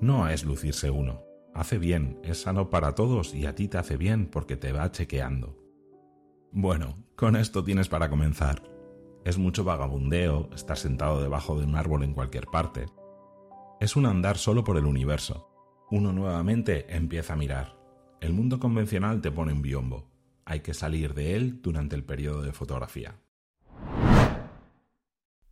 No 0.01 0.27
es 0.27 0.43
lucirse 0.43 0.89
uno. 0.89 1.23
Hace 1.53 1.77
bien, 1.77 2.19
es 2.23 2.41
sano 2.41 2.69
para 2.69 2.95
todos 2.95 3.33
y 3.33 3.45
a 3.45 3.55
ti 3.55 3.67
te 3.67 3.77
hace 3.77 3.97
bien 3.97 4.27
porque 4.27 4.55
te 4.55 4.71
va 4.71 4.91
chequeando. 4.91 5.58
Bueno, 6.51 6.97
con 7.15 7.35
esto 7.35 7.63
tienes 7.63 7.89
para 7.89 8.09
comenzar. 8.09 8.63
Es 9.25 9.37
mucho 9.37 9.63
vagabundeo, 9.63 10.49
estar 10.53 10.77
sentado 10.77 11.21
debajo 11.21 11.59
de 11.59 11.65
un 11.65 11.75
árbol 11.75 12.03
en 12.03 12.13
cualquier 12.13 12.45
parte. 12.47 12.85
Es 13.79 13.95
un 13.95 14.05
andar 14.05 14.37
solo 14.37 14.63
por 14.63 14.77
el 14.77 14.85
universo. 14.85 15.49
Uno 15.91 16.11
nuevamente 16.13 16.95
empieza 16.95 17.33
a 17.33 17.37
mirar. 17.37 17.77
El 18.21 18.33
mundo 18.33 18.59
convencional 18.59 19.21
te 19.21 19.31
pone 19.31 19.51
en 19.51 19.61
biombo 19.61 20.09
hay 20.49 20.61
que 20.61 20.73
salir 20.73 21.13
de 21.13 21.35
él 21.35 21.61
durante 21.61 21.95
el 21.95 22.03
periodo 22.03 22.41
de 22.41 22.51
fotografía. 22.51 23.19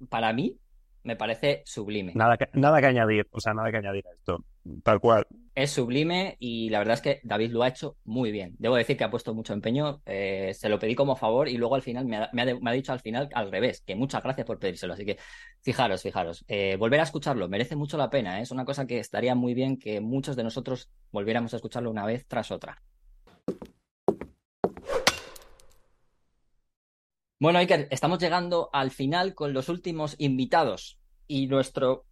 Para 0.09 0.33
mí, 0.33 0.59
me 1.07 1.15
parece 1.15 1.61
sublime. 1.65 2.11
Nada 2.15 2.35
que, 2.35 2.49
nada 2.53 2.81
que 2.81 2.87
añadir, 2.87 3.25
o 3.31 3.39
sea, 3.39 3.53
nada 3.53 3.71
que 3.71 3.77
añadir 3.77 4.05
a 4.05 4.11
esto, 4.11 4.43
tal 4.83 4.99
cual. 4.99 5.25
Es 5.55 5.71
sublime 5.71 6.35
y 6.37 6.69
la 6.69 6.79
verdad 6.79 6.95
es 6.95 7.01
que 7.01 7.21
David 7.23 7.51
lo 7.51 7.63
ha 7.63 7.69
hecho 7.69 7.95
muy 8.03 8.33
bien. 8.33 8.55
Debo 8.59 8.75
decir 8.75 8.97
que 8.97 9.05
ha 9.05 9.09
puesto 9.09 9.33
mucho 9.33 9.53
empeño, 9.53 10.01
eh, 10.05 10.51
se 10.53 10.67
lo 10.67 10.77
pedí 10.77 10.95
como 10.95 11.15
favor 11.15 11.47
y 11.47 11.57
luego 11.57 11.75
al 11.75 11.81
final 11.81 12.05
me 12.05 12.17
ha, 12.17 12.73
dicho 12.73 12.91
al 12.91 12.99
final 12.99 13.29
al 13.33 13.49
revés, 13.49 13.81
que 13.87 13.95
muchas 13.95 14.21
gracias 14.21 14.45
por 14.45 14.59
pedírselo. 14.59 14.93
Así 14.93 15.05
que 15.05 15.17
fijaros, 15.61 16.03
fijaros, 16.03 16.43
eh, 16.49 16.75
volver 16.75 16.99
a 16.99 17.03
escucharlo 17.03 17.47
merece 17.47 17.77
mucho 17.77 17.97
la 17.97 18.09
pena, 18.09 18.39
¿eh? 18.39 18.41
es 18.41 18.51
una 18.51 18.65
cosa 18.65 18.85
que 18.85 18.99
estaría 18.99 19.33
muy 19.33 19.53
bien 19.53 19.79
que 19.79 20.01
muchos 20.01 20.35
de 20.35 20.43
nosotros 20.43 20.91
volviéramos 21.11 21.53
a 21.53 21.55
escucharlo 21.55 21.89
una 21.89 22.05
vez 22.05 22.27
tras 22.27 22.51
otra. 22.51 22.83
Bueno, 27.39 27.59
Iker, 27.59 27.87
estamos 27.91 28.17
llegando 28.17 28.71
al 28.73 28.89
final 28.89 29.35
con 29.35 29.53
los 29.53 29.69
últimos 29.69 30.15
invitados 30.17 30.97
y 31.27 31.45
nuestro 31.45 32.05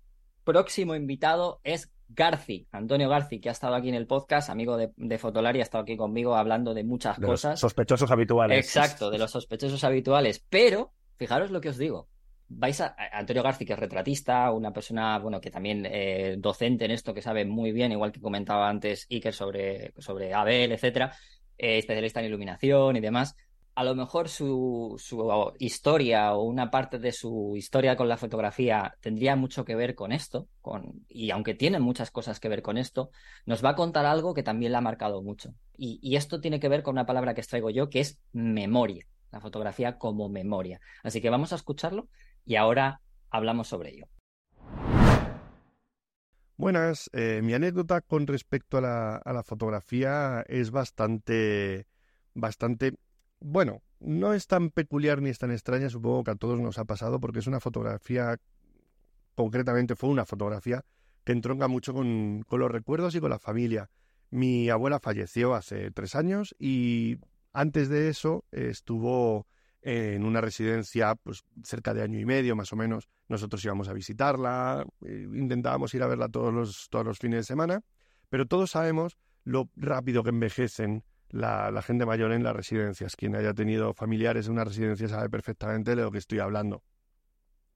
próximo 0.43 0.93
invitado 0.93 1.59
es 1.63 1.91
Garci, 2.09 2.67
Antonio 2.71 3.09
Garci, 3.09 3.39
que 3.39 3.49
ha 3.49 3.51
estado 3.51 3.73
aquí 3.73 3.89
en 3.89 3.95
el 3.95 4.05
podcast, 4.05 4.51
amigo 4.51 4.78
de, 4.78 4.91
de 4.97 5.17
Fotolari, 5.17 5.61
ha 5.61 5.63
estado 5.63 5.82
aquí 5.82 5.97
conmigo 5.97 6.36
hablando 6.36 6.76
de 6.76 6.84
muchas 6.84 7.17
cosas. 7.17 7.59
sospechosos 7.59 8.11
habituales. 8.11 8.59
Exacto, 8.59 9.09
de 9.09 9.17
los 9.17 9.32
sospechosos 9.32 9.84
habituales. 9.84 10.45
Pero, 10.47 10.93
fijaros 11.17 11.49
lo 11.49 11.59
que 11.59 11.69
os 11.69 11.80
digo. 11.80 12.07
Vais 12.47 12.80
a, 12.82 12.95
Antonio 13.11 13.41
Garci, 13.41 13.65
que 13.65 13.73
es 13.73 13.80
retratista, 13.80 14.51
una 14.51 14.71
persona, 14.71 15.17
bueno, 15.17 15.41
que 15.41 15.49
también 15.49 15.88
eh, 15.88 16.36
docente 16.38 16.86
en 16.86 16.91
esto, 16.91 17.15
que 17.15 17.23
sabe 17.23 17.45
muy 17.45 17.71
bien, 17.71 17.91
igual 17.91 18.11
que 18.11 18.21
comentaba 18.21 18.69
antes 18.69 19.07
Iker 19.09 19.34
sobre, 19.34 19.91
sobre 19.97 20.36
Abel, 20.36 20.71
etcétera, 20.71 21.15
eh, 21.57 21.80
especialista 21.80 22.19
en 22.19 22.28
iluminación 22.28 22.95
y 22.97 22.99
demás 22.99 23.36
a 23.76 23.84
lo 23.84 23.93
mejor 23.93 24.30
su, 24.30 24.97
historia 25.59 26.34
o 26.34 26.43
una 26.43 26.71
parte 26.71 26.97
de 26.97 27.11
su 27.11 27.55
historia 27.57 27.97
con 27.97 28.07
la 28.07 28.15
fotografía 28.15 28.95
tendría 29.01 29.36
mucho 29.36 29.65
que 29.65 29.76
ver 29.76 29.95
con 29.95 30.13
esto, 30.13 30.47
con, 30.61 31.05
y 31.09 31.32
aunque 31.32 31.55
tiene 31.55 31.80
muchas 31.80 32.09
cosas 32.09 32.39
que 32.39 32.47
ver 32.47 32.61
con 32.61 32.78
esto, 32.78 33.09
nos 33.45 33.63
va 33.63 33.71
a 33.71 33.76
contar 33.76 34.05
algo 34.05 34.34
que 34.34 34.43
también 34.43 34.71
le 34.71 34.78
ha 34.78 34.82
marcado 34.82 35.21
mucho. 35.21 35.53
Y, 35.78 35.99
y 36.01 36.15
esto 36.15 36.39
tiene 36.39 36.61
que 36.61 36.69
ver 36.69 36.84
con 36.84 36.93
una 36.93 37.05
palabra 37.05 37.34
que 37.34 37.41
extraigo 37.41 37.69
yo, 37.69 37.89
que 37.89 37.99
es 37.99 38.17
memoria, 38.32 39.05
la 39.32 39.41
fotografía 39.41 39.97
como 39.97 40.30
memoria. 40.30 40.80
Así 41.03 41.19
que 41.19 41.30
vamos 41.30 41.51
a 41.51 41.57
escucharlo 41.57 42.07
y 42.45 42.55
ahora 42.55 43.01
hablamos 43.30 43.67
sobre 43.67 43.89
ello. 43.89 44.07
Buenas, 46.55 47.09
eh, 47.11 47.41
mi 47.43 47.53
anécdota 47.53 47.99
con 47.99 48.26
respecto 48.26 48.78
a 48.78 48.82
la, 48.82 49.15
a 49.17 49.34
la 49.34 49.43
fotografía 49.43 50.45
es 50.47 50.71
bastante, 50.71 51.88
bastante 52.34 52.93
bueno, 53.46 53.84
no 54.00 54.34
es 54.34 54.48
tan 54.48 54.72
peculiar 54.72 55.22
ni 55.22 55.30
es 55.30 55.38
tan 55.38 55.52
extraña, 55.52 55.91
supongo 55.91 56.24
que 56.24 56.32
a 56.32 56.36
todos 56.36 56.60
nos 56.60 56.80
ha 56.80 56.86
pasado, 56.86 57.20
porque 57.20 57.39
es 57.39 57.48
una 57.48 57.60
fotografía, 57.60 58.38
concretamente 59.36 59.96
fue 59.96 60.10
una 60.10 60.26
fotografía 60.26 60.84
que 61.24 61.32
entronca 61.32 61.68
mucho 61.68 61.93
con, 61.93 62.43
los 62.50 62.72
recuerdos 62.72 63.14
y 63.14 63.20
con 63.20 63.30
la 63.30 63.38
familia. 63.38 63.91
Mi 64.32 64.70
abuela 64.70 65.00
falleció 65.00 65.54
hace 65.54 65.91
tres 65.91 66.16
años 66.16 66.56
y 66.58 67.20
antes 67.54 67.88
de 67.88 68.10
eso 68.10 68.46
estuvo 68.52 69.46
en 69.84 70.26
una 70.26 70.41
residencia 70.41 71.14
pues 71.14 71.43
cerca 71.64 71.93
de 71.93 72.02
año 72.02 72.20
y 72.20 72.26
medio 72.26 72.56
más 72.56 72.74
o 72.74 72.76
menos. 72.76 73.08
Nosotros 73.28 73.64
íbamos 73.64 73.88
a 73.89 73.93
visitarla, 73.93 74.88
eh, 75.06 75.28
intentábamos 75.36 75.93
ir 75.93 76.02
a 76.02 76.08
verla 76.08 76.30
todos 76.30 76.52
los, 76.52 76.88
todos 76.89 77.06
los 77.06 77.20
fines 77.20 77.41
de 77.41 77.43
semana, 77.43 77.82
pero 78.28 78.48
todos 78.48 78.72
sabemos 78.72 79.18
lo 79.43 79.70
rápido 79.76 80.24
que 80.24 80.30
envejecen 80.30 81.04
la, 81.36 81.81
gente 81.81 82.05
mayor 82.05 82.31
en 82.31 82.43
las 82.43 82.55
residencias. 82.55 83.15
Quien 83.15 83.36
haya 83.36 83.53
tenido 83.53 83.93
familiares 83.93 84.47
en 84.47 84.53
una 84.53 84.63
residencia 84.63 85.07
sabe 85.07 85.29
perfectamente 85.29 85.95
de 85.95 86.01
lo 86.01 86.11
que 86.11 86.17
estoy 86.17 86.39
hablando. 86.39 86.83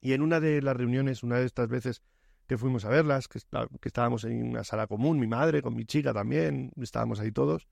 Y 0.02 0.14
en 0.14 0.22
una 0.22 0.40
de 0.40 0.62
las 0.62 0.78
reuniones, 0.78 1.24
una 1.24 1.38
de 1.38 1.46
estas 1.46 1.68
veces 1.68 2.02
que 2.48 2.58
fuimos 2.58 2.86
a 2.86 2.90
verlas, 2.90 3.28
que, 3.28 3.40
estábamos 3.84 4.24
en 4.24 4.50
una 4.50 4.64
sala 4.64 4.88
común, 4.88 5.20
mi 5.20 5.28
madre, 5.28 5.62
con 5.62 5.76
mi 5.76 5.86
chica 5.86 6.14
también, 6.14 6.72
estábamos 6.82 7.20
ahí 7.20 7.32
todos, 7.32 7.68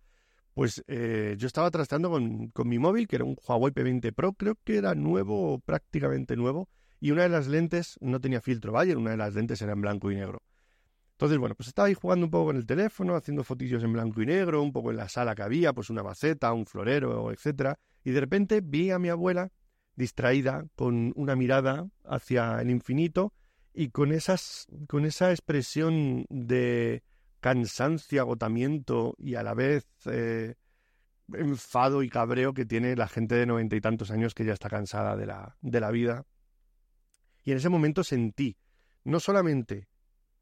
pues 0.54 0.84
eh, 0.88 1.36
yo 1.38 1.48
estaba 1.48 1.72
trasteando 1.72 2.12
con, 2.12 2.50
con, 2.50 2.68
mi 2.68 2.78
móvil, 2.78 3.08
que 3.08 3.16
era 3.16 3.26
un 3.26 3.38
Huawei 3.48 3.74
P20 3.74 4.14
Pro, 4.14 4.34
creo 4.34 4.56
que 4.64 4.78
era 4.78 4.94
nuevo, 4.94 5.60
prácticamente 5.60 6.36
nuevo, 6.36 6.70
y 7.00 7.12
una 7.12 7.24
de 7.24 7.30
las 7.30 7.48
lentes 7.48 7.98
no 8.02 8.20
tenía 8.20 8.42
filtro 8.42 8.72
Bayer, 8.72 8.98
una 8.98 9.12
de 9.12 9.18
las 9.18 9.34
lentes 9.34 9.62
era 9.62 9.72
en 9.72 9.82
blanco 9.82 10.12
y 10.12 10.16
negro. 10.16 10.44
Entonces, 11.18 11.40
bueno, 11.40 11.56
pues 11.56 11.70
estaba 11.70 11.88
ahí 11.88 11.96
jugando 11.96 12.28
un 12.28 12.30
poco 12.30 12.46
con 12.46 12.58
el 12.58 12.68
teléfono, 12.68 13.16
haciendo 13.16 13.44
fotillos 13.44 13.84
en 13.84 13.92
blanco 13.92 14.22
y 14.22 14.28
negro, 14.28 14.62
un 14.62 14.72
poco 14.72 14.92
en 14.92 14.98
la 14.98 15.10
sala 15.10 15.34
que 15.34 15.42
había, 15.42 15.74
pues 15.74 15.90
una 15.90 16.04
maceta, 16.04 16.54
un 16.54 16.68
florero, 16.68 17.32
etcétera, 17.32 17.80
y 18.04 18.12
de 18.12 18.20
repente 18.20 18.62
vi 18.62 18.92
a 18.92 19.00
mi 19.00 19.10
abuela 19.10 19.52
distraída 19.96 20.68
con 20.76 21.14
una 21.16 21.36
mirada 21.36 21.90
hacia 22.06 22.62
el 22.62 22.70
infinito 22.70 23.34
y 23.74 23.90
con 23.90 24.12
esas 24.12 24.68
con 24.88 25.06
esa 25.06 25.32
expresión 25.32 26.28
de 26.30 27.02
cansancio, 27.40 28.22
agotamiento 28.22 29.16
y 29.18 29.34
a 29.34 29.42
la 29.42 29.56
vez 29.56 29.88
eh, 30.06 30.54
enfado 31.34 32.04
y 32.04 32.10
cabreo 32.10 32.54
que 32.54 32.66
tiene 32.68 32.96
la 32.96 33.08
gente 33.08 33.34
de 33.34 33.48
noventa 33.48 33.76
y 33.76 33.82
tantos 33.82 34.12
años 34.12 34.36
que 34.36 34.46
ya 34.46 34.54
está 34.54 34.70
cansada 34.70 35.16
de 35.16 35.26
la, 35.26 35.58
de 35.62 35.80
la 35.80 35.90
vida. 35.90 36.26
Y 37.44 37.54
en 37.54 37.58
ese 37.58 37.70
momento 37.70 38.04
sentí 38.04 38.56
no 39.04 39.20
solamente 39.20 39.88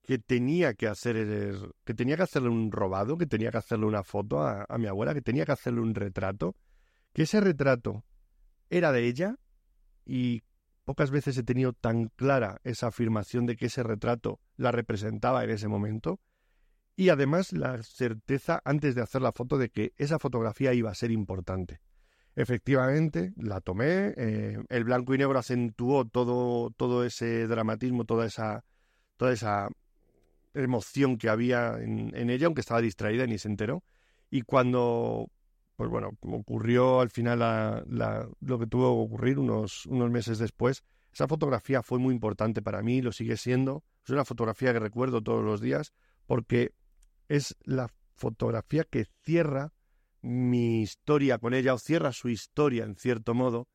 que 0.06 0.20
tenía 0.20 0.76
que 0.76 0.88
hacer 0.88 1.16
que 1.84 1.94
tenía 1.94 2.16
que 2.16 2.24
hacerle 2.24 2.50
un 2.50 2.72
robado, 2.72 3.18
que 3.18 3.26
tenía 3.26 3.52
que 3.52 3.58
hacerle 3.58 3.88
una 3.88 4.04
foto 4.04 4.42
a, 4.42 4.66
mi 4.78 4.88
abuela, 4.88 5.14
que 5.14 5.22
tenía 5.22 5.46
que 5.46 5.52
hacerle 5.52 5.82
un 5.82 5.96
retrato, 5.96 6.56
que 7.12 7.24
ese 7.24 7.42
retrato 7.42 8.06
era 8.70 8.92
de 8.92 9.06
ella 9.06 9.38
y 10.06 10.44
pocas 10.84 11.10
veces 11.10 11.38
he 11.38 11.44
tenido 11.44 11.74
tan 11.74 12.10
clara 12.10 12.62
esa 12.64 12.88
afirmación 12.88 13.48
de 13.48 13.56
que 13.56 13.66
ese 13.66 13.82
retrato 13.82 14.40
la 14.58 14.72
representaba 14.72 15.44
en 15.44 15.50
ese 15.50 15.68
momento 15.68 16.20
y 16.96 17.10
además 17.10 17.52
la 17.52 17.82
certeza 17.82 18.62
antes 18.64 18.94
de 18.94 19.02
hacer 19.02 19.22
la 19.24 19.32
foto 19.32 19.58
de 19.58 19.70
que 19.70 19.94
esa 19.98 20.20
fotografía 20.20 20.74
iba 20.74 20.92
a 20.92 20.96
ser 20.96 21.12
importante. 21.12 21.82
Efectivamente, 22.36 23.34
la 23.38 23.60
tomé. 23.60 24.14
eh, 24.18 24.58
el 24.70 24.84
blanco 24.84 25.16
y 25.16 25.18
negro 25.18 25.40
acentuó 25.40 26.06
todo, 26.06 26.70
todo 26.72 27.06
ese 27.06 27.48
dramatismo, 27.48 28.06
toda 28.06 28.26
esa, 28.26 28.64
toda 29.18 29.32
esa 29.32 29.70
emoción 30.56 31.18
que 31.18 31.30
había 31.30 31.78
en, 31.80 32.30
ella, 32.30 32.48
aunque 32.48 32.62
estaba 32.62 32.82
distraída 32.82 33.26
ni 33.28 33.38
se 33.38 33.48
enteró. 33.48 33.84
Y 34.30 34.42
cuando, 34.42 35.30
pues 35.76 35.90
bueno, 35.90 36.18
ocurrió 36.22 37.02
al 37.02 37.10
final 37.10 37.40
la- 37.40 38.28
lo 38.40 38.60
que 38.60 38.68
tuvo 38.68 38.84
que 39.08 39.14
ocurrir 39.14 39.40
unos, 39.40 39.86
unos 39.86 40.10
meses 40.10 40.40
después, 40.40 40.84
esa 41.14 41.28
fotografía 41.28 41.82
fue 41.82 42.00
muy 42.00 42.14
importante 42.14 42.62
para 42.62 42.82
mí, 42.82 43.02
lo 43.02 43.12
sigue 43.12 43.38
siendo. 43.38 43.84
Es 44.04 44.10
una 44.10 44.26
fotografía 44.26 44.74
que 44.74 44.80
recuerdo 44.80 45.22
todos 45.22 45.44
los 45.44 45.62
días 45.62 45.94
porque 46.26 46.74
es 47.30 47.56
la 47.64 47.90
fotografía 48.16 48.84
que 48.84 49.06
cierra 49.24 49.74
mi 50.22 50.82
historia 50.82 51.38
con 51.38 51.54
ella 51.54 51.74
o 51.74 51.78
cierra 51.78 52.12
su 52.12 52.30
historia 52.30 52.84
en 52.84 52.96
cierto 52.96 53.34
modo 53.34 53.68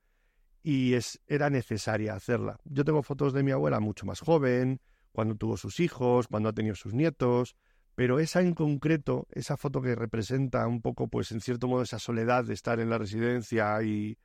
y 0.63 0.95
es 0.95 1.21
era 1.27 1.49
necesaria 1.51 2.15
hacerla. 2.15 2.59
Yo 2.65 2.85
tengo 2.85 3.03
fotos 3.03 3.33
de 3.33 3.43
mi 3.43 3.53
abuela 3.53 3.81
mucho 3.81 4.05
más 4.05 4.21
joven, 4.21 4.81
cuando 5.13 5.35
tuvo 5.35 5.57
sus 5.57 5.81
hijos, 5.81 6.29
cuando 6.29 6.49
ha 6.49 6.53
tenido 6.53 6.75
sus 6.75 6.95
nietos, 6.95 7.57
pero 7.95 8.19
esa 8.19 8.41
en 8.41 8.55
concreto, 8.55 9.27
esa 9.31 9.57
foto 9.57 9.83
que 9.83 9.95
representa 9.95 10.67
un 10.67 10.81
poco, 10.81 11.09
pues 11.09 11.33
en 11.33 11.41
cierto 11.41 11.69
modo, 11.69 11.83
esa 11.83 11.99
soledad 11.99 12.45
de 12.45 12.55
estar 12.55 12.81
en 12.81 12.89
la 12.89 12.99
residencia 12.99 13.83
y, 13.83 14.19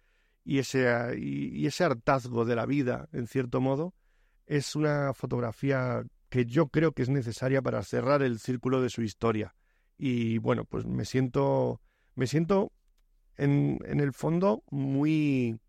y 0.43 0.59
ese, 0.59 0.88
y, 1.17 1.49
y 1.57 1.65
ese 1.67 1.83
hartazgo 1.83 2.45
de 2.45 2.55
la 2.55 2.65
vida, 2.65 3.09
en 3.11 3.27
cierto 3.27 3.59
modo, 3.61 3.93
es 4.45 4.75
una 4.75 5.13
fotografía 5.13 6.05
que 6.29 6.45
yo 6.45 6.67
creo 6.67 6.91
que 6.91 7.01
es 7.01 7.09
necesaria 7.09 7.61
para 7.61 7.83
cerrar 7.83 8.21
el 8.21 8.39
círculo 8.39 8.81
de 8.81 8.89
su 8.89 9.01
historia. 9.01 9.55
Y 9.97 10.38
bueno, 10.38 10.65
pues 10.65 10.86
me 10.86 11.05
siento, 11.05 11.81
me 12.15 12.27
siento 12.27 12.71
en, 13.38 13.79
en 13.86 13.99
el 13.99 14.13
fondo 14.13 14.63
muy, 14.69 15.59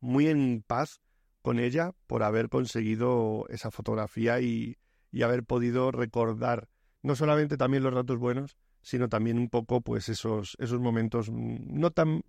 muy 0.00 0.28
en 0.28 0.64
paz 0.66 1.00
con 1.42 1.58
ella 1.58 1.92
por 2.06 2.22
haber 2.22 2.48
conseguido 2.48 3.46
esa 3.48 3.70
fotografía 3.70 4.40
y, 4.40 4.78
y 5.10 5.22
haber 5.22 5.44
podido 5.44 5.90
recordar 5.90 6.68
no 7.02 7.16
solamente 7.16 7.56
también 7.56 7.82
los 7.82 7.92
ratos 7.92 8.18
buenos, 8.18 8.56
sino 8.80 9.08
también 9.08 9.38
un 9.38 9.48
poco 9.48 9.80
pues 9.80 10.08
esos, 10.08 10.56
esos 10.58 10.80
momentos 10.80 11.30
mm, 11.30 11.78
no 11.78 11.90
tan, 11.90 12.22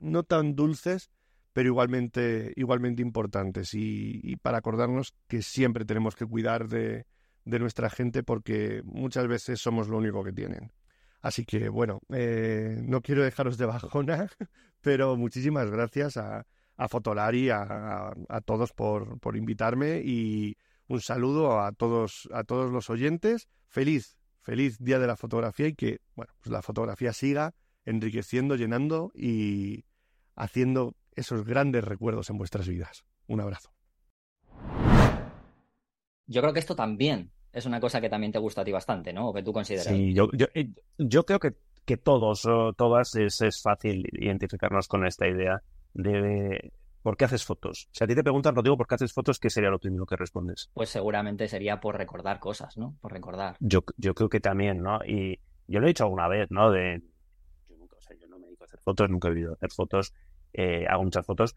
no 0.00 0.22
tan 0.22 0.54
dulces, 0.54 1.10
pero 1.52 1.68
igualmente, 1.68 2.52
igualmente 2.56 3.02
importantes. 3.02 3.70
Y, 3.74 4.36
para 4.42 4.58
acordarnos 4.58 5.14
que 5.28 5.42
siempre 5.42 5.84
tenemos 5.84 6.16
que 6.16 6.26
cuidar 6.26 6.68
de, 6.68 7.06
de 7.44 7.58
nuestra 7.58 7.90
gente 7.90 8.22
porque 8.22 8.82
muchas 8.84 9.28
veces 9.28 9.60
somos 9.60 9.88
lo 9.88 9.98
único 9.98 10.24
que 10.24 10.32
tienen. 10.32 10.72
Así 11.22 11.44
que 11.44 11.68
bueno, 11.68 12.00
eh, 12.10 12.80
no 12.82 13.00
quiero 13.00 13.22
dejaros 13.22 13.56
de 13.56 13.66
bajona, 13.66 14.28
pero 14.82 15.16
muchísimas 15.16 15.70
gracias 15.70 16.16
a, 16.16 16.46
a 16.76 16.88
Fotolari, 16.88 17.50
a, 17.50 17.62
a, 17.62 18.14
a 18.28 18.40
todos 18.40 18.72
por, 18.72 19.18
por 19.20 19.36
invitarme 19.36 20.02
y 20.04 20.56
un 20.88 21.00
saludo 21.00 21.60
a 21.60 21.72
todos, 21.72 22.28
a 22.32 22.44
todos 22.44 22.70
los 22.70 22.90
oyentes. 22.90 23.48
Feliz, 23.66 24.16
feliz 24.40 24.78
día 24.78 24.98
de 24.98 25.06
la 25.06 25.16
fotografía 25.16 25.68
y 25.68 25.74
que 25.74 26.00
bueno, 26.14 26.32
pues 26.40 26.52
la 26.52 26.62
fotografía 26.62 27.12
siga 27.12 27.54
enriqueciendo, 27.84 28.56
llenando 28.56 29.10
y 29.14 29.84
haciendo 30.36 30.94
esos 31.14 31.44
grandes 31.44 31.84
recuerdos 31.84 32.30
en 32.30 32.38
vuestras 32.38 32.68
vidas. 32.68 33.04
Un 33.26 33.40
abrazo. 33.40 33.70
Yo 36.26 36.40
creo 36.40 36.52
que 36.52 36.60
esto 36.60 36.74
también 36.74 37.30
es 37.52 37.66
una 37.66 37.80
cosa 37.80 38.00
que 38.00 38.08
también 38.08 38.32
te 38.32 38.38
gusta 38.38 38.62
a 38.62 38.64
ti 38.64 38.72
bastante, 38.72 39.12
¿no? 39.12 39.28
O 39.28 39.34
que 39.34 39.42
tú 39.42 39.52
consideras. 39.52 39.86
Sí, 39.86 40.12
yo, 40.12 40.28
yo, 40.32 40.46
eh, 40.54 40.70
yo 40.98 41.24
creo 41.24 41.38
que, 41.38 41.54
que 41.84 41.96
todos 41.96 42.46
o 42.46 42.72
todas 42.72 43.14
es, 43.14 43.40
es 43.42 43.62
fácil 43.62 44.06
identificarnos 44.12 44.88
con 44.88 45.06
esta 45.06 45.28
idea 45.28 45.62
de 45.94 46.72
¿por 47.02 47.16
qué 47.16 47.26
haces 47.26 47.44
fotos? 47.44 47.88
Si 47.92 48.02
a 48.02 48.06
ti 48.06 48.14
te 48.14 48.22
preguntan, 48.22 48.54
Rodrigo, 48.54 48.76
¿por 48.76 48.86
qué 48.86 48.94
haces 48.94 49.12
fotos? 49.12 49.38
¿Qué 49.38 49.50
sería 49.50 49.70
lo 49.70 49.78
primero 49.78 50.06
que 50.06 50.16
respondes? 50.16 50.70
Pues 50.72 50.88
seguramente 50.88 51.48
sería 51.48 51.78
por 51.78 51.96
recordar 51.96 52.40
cosas, 52.40 52.76
¿no? 52.78 52.96
Por 53.00 53.12
recordar. 53.12 53.56
Yo, 53.60 53.84
yo 53.98 54.14
creo 54.14 54.28
que 54.30 54.40
también, 54.40 54.82
¿no? 54.82 55.04
Y 55.04 55.38
yo 55.68 55.80
lo 55.80 55.86
he 55.86 55.88
dicho 55.90 56.04
alguna 56.04 56.28
vez, 56.28 56.50
¿no? 56.50 56.70
De, 56.70 57.02
yo 57.68 57.76
nunca, 57.76 57.96
o 57.96 58.00
sea, 58.00 58.16
yo 58.16 58.26
no 58.26 58.38
me 58.38 58.46
dedico 58.46 58.64
a 58.64 58.66
hacer 58.66 58.80
fotos, 58.80 59.10
nunca 59.10 59.28
he 59.28 59.32
vivido 59.32 59.52
hacer 59.52 59.70
fotos, 59.70 60.14
eh, 60.54 60.86
hago 60.88 61.04
muchas 61.04 61.26
fotos, 61.26 61.54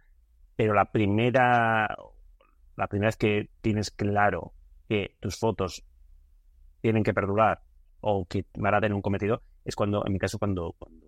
pero 0.58 0.74
la 0.74 0.92
primera, 0.92 1.96
la 2.76 2.88
primera 2.88 3.08
vez 3.08 3.18
que 3.18 3.50
tienes 3.62 3.90
claro 3.90 4.54
que 4.90 5.16
tus 5.22 5.38
fotos 5.38 5.86
tienen 6.82 7.04
que 7.04 7.14
perdurar 7.14 7.62
o 8.02 8.26
que 8.26 8.46
van 8.58 8.76
a 8.76 8.82
tener 8.82 8.94
un 8.94 9.02
cometido, 9.02 9.42
es 9.64 9.78
cuando, 9.78 10.06
en 10.06 10.12
mi 10.12 10.20
caso, 10.20 10.40
cuando, 10.40 10.76
cuando, 10.78 11.08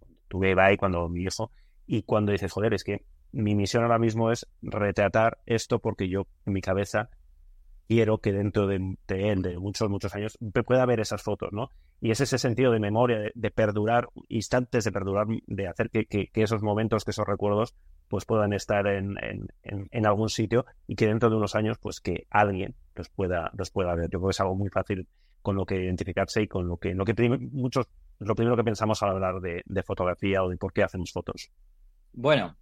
cuando 0.00 0.18
tuve 0.26 0.72
y 0.72 0.76
cuando 0.76 1.08
mi 1.08 1.22
hijo, 1.22 1.52
y 1.88 2.02
cuando 2.02 2.32
dices, 2.32 2.52
joder, 2.52 2.74
es 2.74 2.84
que 2.84 3.02
mi 3.32 3.54
misión 3.54 3.82
ahora 3.82 3.98
mismo 3.98 4.30
es 4.30 4.46
retratar 4.60 5.38
esto 5.46 5.80
porque 5.80 6.08
yo 6.08 6.26
en 6.46 6.52
mi 6.52 6.60
cabeza 6.60 7.08
quiero 7.88 8.18
que 8.18 8.32
dentro 8.32 8.66
de, 8.66 8.96
él, 9.08 9.42
de 9.42 9.58
muchos, 9.58 9.88
muchos 9.88 10.14
años, 10.14 10.38
pueda 10.66 10.84
ver 10.84 11.00
esas 11.00 11.22
fotos, 11.22 11.48
¿no? 11.52 11.70
Y 12.00 12.10
es 12.10 12.20
ese 12.20 12.36
sentido 12.36 12.70
de 12.70 12.78
memoria, 12.78 13.32
de, 13.34 13.50
perdurar, 13.50 14.10
instantes 14.28 14.84
de 14.84 14.92
perdurar, 14.92 15.26
de 15.46 15.66
hacer 15.66 15.88
que, 15.88 16.30
esos 16.34 16.62
momentos, 16.62 17.06
que 17.06 17.12
esos 17.12 17.26
recuerdos, 17.26 17.74
pues 18.08 18.26
puedan 18.26 18.52
estar 18.52 18.86
en, 18.86 19.16
en, 19.22 19.88
en, 19.90 20.06
algún 20.06 20.28
sitio 20.28 20.66
y 20.86 20.94
que 20.94 21.06
dentro 21.06 21.30
de 21.30 21.36
unos 21.36 21.54
años, 21.54 21.78
pues 21.78 22.00
que 22.00 22.26
alguien 22.28 22.74
los 22.94 23.08
pueda, 23.08 23.50
los 23.56 23.70
pueda 23.70 23.94
ver. 23.94 24.10
Yo 24.10 24.18
creo 24.18 24.28
que 24.28 24.32
es 24.32 24.40
algo 24.40 24.54
muy 24.54 24.68
fácil 24.68 25.08
con 25.40 25.56
lo 25.56 25.64
que 25.64 25.82
identificarse 25.82 26.42
y 26.42 26.46
con 26.48 26.68
lo 26.68 26.76
que, 26.76 26.94
lo 26.94 27.06
que 27.06 27.14
muchos, 27.50 27.88
lo 28.18 28.34
primero 28.34 28.56
que 28.56 28.64
pensamos 28.64 29.02
al 29.02 29.10
hablar 29.10 29.40
de 29.40 29.82
fotografía 29.82 30.44
o 30.44 30.50
de 30.50 30.58
por 30.58 30.74
qué 30.74 30.82
hacemos 30.82 31.10
fotos. 31.10 31.50
Bueno, 32.12 32.56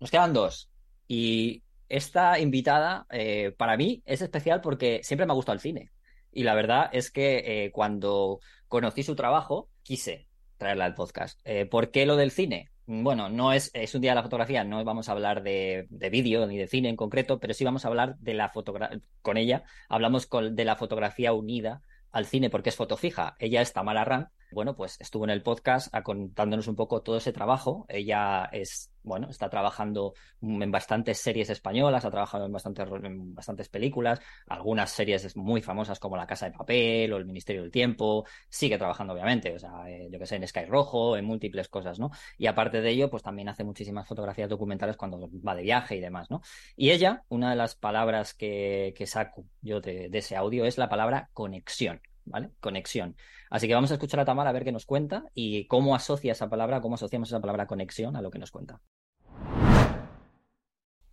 nos 0.00 0.10
quedan 0.10 0.32
dos. 0.32 0.70
Y 1.06 1.62
esta 1.88 2.38
invitada, 2.38 3.06
eh, 3.10 3.54
para 3.56 3.76
mí, 3.76 4.02
es 4.04 4.20
especial 4.22 4.60
porque 4.60 5.00
siempre 5.02 5.26
me 5.26 5.32
ha 5.32 5.36
gustado 5.36 5.54
el 5.54 5.60
cine. 5.60 5.90
Y 6.30 6.44
la 6.44 6.54
verdad 6.54 6.90
es 6.92 7.10
que 7.10 7.64
eh, 7.64 7.72
cuando 7.72 8.40
conocí 8.68 9.02
su 9.02 9.16
trabajo, 9.16 9.70
quise 9.82 10.28
traerla 10.58 10.84
al 10.84 10.94
podcast. 10.94 11.40
Eh, 11.44 11.66
¿Por 11.66 11.90
qué 11.90 12.04
lo 12.04 12.16
del 12.16 12.30
cine? 12.30 12.70
Bueno, 12.86 13.28
no 13.28 13.52
es, 13.52 13.70
es 13.74 13.94
un 13.94 14.00
día 14.00 14.12
de 14.12 14.16
la 14.16 14.22
fotografía, 14.22 14.64
no 14.64 14.82
vamos 14.82 15.08
a 15.08 15.12
hablar 15.12 15.42
de, 15.42 15.86
de 15.90 16.10
vídeo 16.10 16.46
ni 16.46 16.56
de 16.56 16.68
cine 16.68 16.88
en 16.88 16.96
concreto, 16.96 17.38
pero 17.38 17.52
sí 17.52 17.64
vamos 17.64 17.84
a 17.84 17.88
hablar 17.88 18.16
de 18.18 18.34
la 18.34 18.48
fotografía. 18.48 18.98
Con 19.20 19.36
ella 19.36 19.64
hablamos 19.88 20.26
con, 20.26 20.56
de 20.56 20.64
la 20.64 20.76
fotografía 20.76 21.32
unida 21.32 21.82
al 22.10 22.26
cine 22.26 22.48
porque 22.50 22.70
es 22.70 22.76
foto 22.76 22.96
fija. 22.96 23.36
Ella 23.38 23.60
es 23.60 23.72
Tamara 23.72 24.04
Ram. 24.04 24.28
Bueno, 24.50 24.74
pues 24.74 24.96
estuvo 25.00 25.24
en 25.24 25.30
el 25.30 25.42
podcast 25.42 25.94
contándonos 26.02 26.68
un 26.68 26.76
poco 26.76 27.02
todo 27.02 27.18
ese 27.18 27.32
trabajo. 27.32 27.84
Ella 27.88 28.48
es, 28.50 28.90
bueno, 29.02 29.28
está 29.28 29.50
trabajando 29.50 30.14
en 30.40 30.70
bastantes 30.70 31.18
series 31.18 31.50
españolas, 31.50 32.06
ha 32.06 32.10
trabajado 32.10 32.46
en 32.46 32.52
bastantes, 32.52 33.68
películas, 33.68 34.20
algunas 34.46 34.90
series 34.90 35.36
muy 35.36 35.60
famosas 35.60 35.98
como 35.98 36.16
La 36.16 36.26
Casa 36.26 36.46
de 36.46 36.56
Papel 36.56 37.12
o 37.12 37.18
El 37.18 37.26
Ministerio 37.26 37.62
del 37.62 37.70
Tiempo. 37.70 38.24
Sigue 38.48 38.78
trabajando, 38.78 39.12
obviamente, 39.12 39.54
o 39.54 39.58
sea, 39.58 39.88
eh, 39.88 40.08
yo 40.10 40.18
que 40.18 40.26
sé, 40.26 40.36
en 40.36 40.48
Sky 40.48 40.64
Rojo, 40.64 41.16
en 41.18 41.26
múltiples 41.26 41.68
cosas, 41.68 41.98
¿no? 41.98 42.10
Y 42.38 42.46
aparte 42.46 42.80
de 42.80 42.90
ello, 42.90 43.10
pues 43.10 43.22
también 43.22 43.50
hace 43.50 43.64
muchísimas 43.64 44.08
fotografías 44.08 44.48
documentales 44.48 44.96
cuando 44.96 45.28
va 45.46 45.54
de 45.54 45.62
viaje 45.62 45.96
y 45.96 46.00
demás, 46.00 46.30
¿no? 46.30 46.40
Y 46.74 46.90
ella, 46.90 47.24
una 47.28 47.50
de 47.50 47.56
las 47.56 47.74
palabras 47.74 48.32
que, 48.32 48.94
que 48.96 49.06
saco 49.06 49.44
yo 49.60 49.80
de, 49.82 50.08
de 50.08 50.18
ese 50.18 50.36
audio 50.36 50.64
es 50.64 50.78
la 50.78 50.88
palabra 50.88 51.28
conexión. 51.34 52.00
¿Vale? 52.30 52.50
Conexión. 52.60 53.16
Así 53.50 53.66
que 53.66 53.74
vamos 53.74 53.90
a 53.90 53.94
escuchar 53.94 54.20
a 54.20 54.24
Tamara 54.24 54.50
a 54.50 54.52
ver 54.52 54.64
qué 54.64 54.72
nos 54.72 54.86
cuenta 54.86 55.24
y 55.34 55.66
cómo 55.66 55.94
asocia 55.94 56.32
esa 56.32 56.48
palabra, 56.48 56.80
cómo 56.80 56.94
asociamos 56.96 57.28
esa 57.28 57.40
palabra 57.40 57.66
conexión 57.66 58.16
a 58.16 58.22
lo 58.22 58.30
que 58.30 58.38
nos 58.38 58.50
cuenta. 58.50 58.80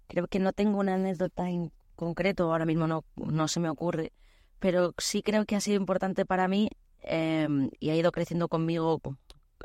Creo 0.07 0.27
que 0.27 0.39
no 0.39 0.53
tengo 0.53 0.79
una 0.79 0.95
anécdota 0.95 1.49
en 1.49 1.71
concreto, 1.95 2.51
ahora 2.51 2.65
mismo 2.65 2.87
no, 2.87 3.05
no 3.15 3.47
se 3.47 3.59
me 3.59 3.69
ocurre, 3.69 4.13
pero 4.59 4.93
sí 4.97 5.21
creo 5.21 5.45
que 5.45 5.55
ha 5.55 5.61
sido 5.61 5.77
importante 5.77 6.25
para 6.25 6.47
mí 6.47 6.69
eh, 7.01 7.47
y 7.79 7.89
ha 7.89 7.95
ido 7.95 8.11
creciendo 8.11 8.47
conmigo 8.47 9.01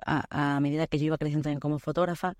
a, 0.04 0.54
a, 0.56 0.60
medida 0.60 0.86
que 0.86 0.98
yo 0.98 1.06
iba 1.06 1.18
creciendo 1.18 1.44
también 1.44 1.60
como 1.60 1.78
fotógrafa, 1.78 2.36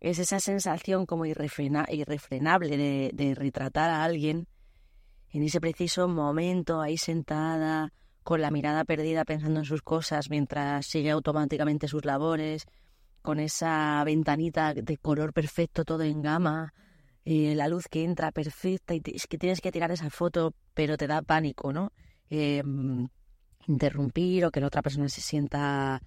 es 0.00 0.18
esa 0.18 0.40
sensación 0.40 1.06
como 1.06 1.26
irrefrena, 1.26 1.86
irrefrenable 1.88 2.76
de, 2.76 3.10
de 3.14 3.34
retratar 3.34 3.90
a 3.90 4.04
alguien 4.04 4.48
en 5.30 5.42
ese 5.42 5.60
preciso 5.60 6.08
momento, 6.08 6.80
ahí 6.80 6.96
sentada, 6.96 7.92
con 8.22 8.40
la 8.40 8.50
mirada 8.50 8.84
perdida 8.84 9.24
pensando 9.24 9.60
en 9.60 9.64
sus 9.64 9.82
cosas 9.82 10.30
mientras 10.30 10.86
sigue 10.86 11.10
automáticamente 11.10 11.88
sus 11.88 12.04
labores, 12.04 12.66
con 13.22 13.40
esa 13.40 14.02
ventanita 14.04 14.74
de 14.74 14.96
color 14.98 15.32
perfecto, 15.32 15.84
todo 15.84 16.02
en 16.02 16.22
gama, 16.22 16.74
eh, 17.24 17.54
la 17.54 17.68
luz 17.68 17.86
que 17.88 18.04
entra 18.04 18.32
perfecta 18.32 18.94
y 18.94 19.02
es 19.14 19.26
que 19.26 19.38
tienes 19.38 19.60
que 19.60 19.70
tirar 19.70 19.92
esa 19.92 20.10
foto, 20.10 20.54
pero 20.74 20.96
te 20.96 21.06
da 21.06 21.22
pánico, 21.22 21.72
¿no? 21.72 21.92
Eh, 22.28 22.62
interrumpir 23.68 24.44
o 24.44 24.50
que 24.50 24.60
la 24.60 24.66
otra 24.66 24.82
persona 24.82 25.08
se 25.08 25.20
sienta 25.20 26.02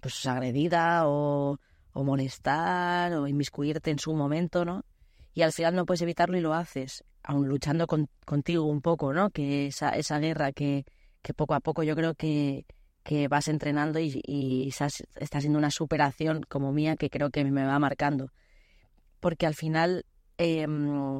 pues 0.00 0.24
agredida 0.26 1.08
o, 1.08 1.58
o 1.92 2.04
molestar 2.04 3.12
o 3.14 3.26
inmiscuirte 3.26 3.90
en 3.90 3.98
su 3.98 4.14
momento, 4.14 4.64
¿no? 4.64 4.84
Y 5.32 5.42
al 5.42 5.52
final 5.52 5.74
no 5.74 5.84
puedes 5.84 6.02
evitarlo 6.02 6.38
y 6.38 6.40
lo 6.40 6.54
haces, 6.54 7.04
aun 7.24 7.48
luchando 7.48 7.88
con, 7.88 8.08
contigo 8.24 8.64
un 8.64 8.80
poco, 8.80 9.12
¿no? 9.12 9.30
Que 9.30 9.66
esa, 9.66 9.90
esa 9.90 10.20
guerra 10.20 10.52
que, 10.52 10.84
que 11.24 11.34
poco 11.34 11.54
a 11.54 11.60
poco 11.60 11.82
yo 11.82 11.96
creo 11.96 12.14
que, 12.14 12.66
que 13.02 13.26
vas 13.28 13.48
entrenando 13.48 13.98
y, 13.98 14.20
y 14.24 14.68
estás, 14.68 15.02
está 15.16 15.40
siendo 15.40 15.58
una 15.58 15.70
superación 15.70 16.44
como 16.48 16.70
mía 16.70 16.96
que 16.96 17.10
creo 17.10 17.30
que 17.30 17.42
me 17.44 17.64
va 17.64 17.78
marcando. 17.78 18.30
Porque 19.20 19.46
al 19.46 19.54
final 19.54 20.04
em, 20.36 21.18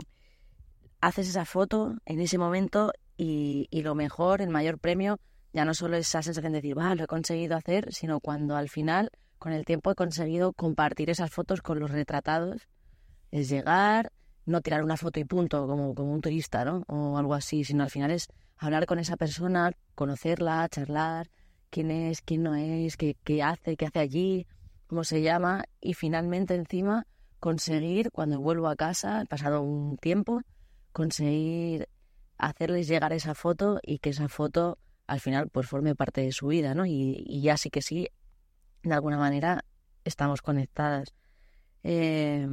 haces 1.01 1.29
esa 1.29 1.47
foto 1.47 1.97
en 2.05 2.21
ese 2.21 2.37
momento 2.37 2.93
y, 3.17 3.67
y, 3.71 3.83
lo 3.83 3.95
mejor, 3.95 4.43
el 4.43 4.51
mayor 4.51 4.79
premio, 4.79 5.19
ya 5.55 5.65
no 5.65 5.73
solo 5.73 5.97
es 5.97 6.09
esa 6.09 6.23
sensación 6.23 6.53
de 6.53 6.59
decir, 6.61 6.77
va, 6.77 6.95
lo 6.95 7.05
he 7.05 7.07
conseguido 7.07 7.57
hacer, 7.57 7.93
sino 7.93 8.21
cuando 8.21 8.57
al 8.57 8.69
final, 8.69 9.11
con 9.39 9.53
el 9.53 9.65
tiempo, 9.65 9.91
he 9.91 9.95
conseguido 9.95 10.53
compartir 10.53 11.09
esas 11.09 11.31
fotos 11.31 11.63
con 11.63 11.81
los 11.81 11.91
retratados. 11.91 12.69
Es 13.31 13.49
llegar, 13.49 14.13
no 14.45 14.61
tirar 14.61 14.85
una 14.85 14.99
foto 14.99 15.19
y 15.19 15.25
punto, 15.25 15.67
como, 15.67 15.95
como 15.95 16.13
un 16.13 16.21
turista, 16.21 16.65
¿no? 16.65 16.85
O 16.89 17.17
algo 17.17 17.33
así, 17.33 17.65
sino 17.65 17.85
al 17.85 17.91
final 17.91 18.11
es 18.11 18.29
hablar 18.57 18.87
con 18.87 18.99
esa 18.99 19.17
persona, 19.17 19.73
conocerla, 19.95 20.69
charlar, 20.69 21.31
quién 21.71 21.91
es, 21.91 22.23
quién 22.23 22.43
no 22.43 22.55
es, 22.55 22.97
qué, 22.97 23.17
qué 23.25 23.43
hace, 23.43 23.77
qué 23.77 23.87
hace 23.87 23.99
allí, 23.99 24.47
cómo 24.87 25.05
se 25.05 25.23
llama, 25.23 25.65
y 25.81 25.95
finalmente 25.95 26.55
encima 26.55 27.07
conseguir, 27.41 28.11
cuando 28.11 28.41
vuelvo 28.41 28.69
a 28.69 28.77
casa, 28.77 29.25
pasado 29.29 29.61
un 29.63 29.99
tiempo, 29.99 30.41
conseguir 30.93 31.89
hacerles 32.39 32.89
llegar 32.89 33.13
esa 33.13 33.35
foto 33.35 33.81
y 33.83 33.99
que 33.99 34.11
esa 34.11 34.29
foto 34.29 34.79
al 35.07 35.21
final 35.21 35.49
pues 35.51 35.67
forme 35.67 35.95
parte 35.95 36.23
de 36.23 36.33
su 36.33 36.47
vida, 36.47 36.75
¿no? 36.75 36.87
Y, 36.87 37.23
y 37.27 37.43
ya 37.43 37.57
sí 37.57 37.71
que 37.71 37.83
sí, 37.83 38.09
de 38.83 38.95
alguna 38.95 39.19
manera 39.19 39.65
estamos 40.05 40.43
conectadas. 40.43 41.13
Eh, 41.83 42.49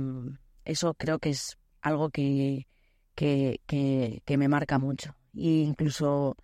eso 0.65 0.93
creo 0.95 1.19
que 1.19 1.29
es 1.29 1.57
algo 1.81 2.09
que, 2.09 2.67
que, 3.15 3.61
que, 3.65 4.21
que 4.25 4.37
me 4.37 4.47
marca 4.47 4.77
mucho. 4.77 5.15
E 5.33 5.63
incluso 5.63 6.35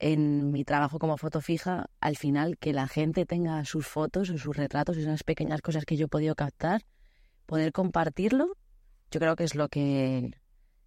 en 0.00 0.50
mi 0.50 0.64
trabajo 0.64 0.98
como 0.98 1.18
foto 1.18 1.40
fija, 1.40 1.90
al 2.00 2.16
final 2.16 2.56
que 2.58 2.72
la 2.72 2.88
gente 2.88 3.26
tenga 3.26 3.64
sus 3.64 3.86
fotos 3.86 4.30
o 4.30 4.38
sus 4.38 4.56
retratos, 4.56 4.96
esas 4.96 5.22
pequeñas 5.22 5.60
cosas 5.60 5.84
que 5.84 5.96
yo 5.96 6.06
he 6.06 6.08
podido 6.08 6.34
captar, 6.34 6.82
poder 7.46 7.72
compartirlo, 7.72 8.56
yo 9.10 9.20
creo 9.20 9.36
que 9.36 9.44
es 9.44 9.54
lo 9.54 9.68
que, 9.68 10.30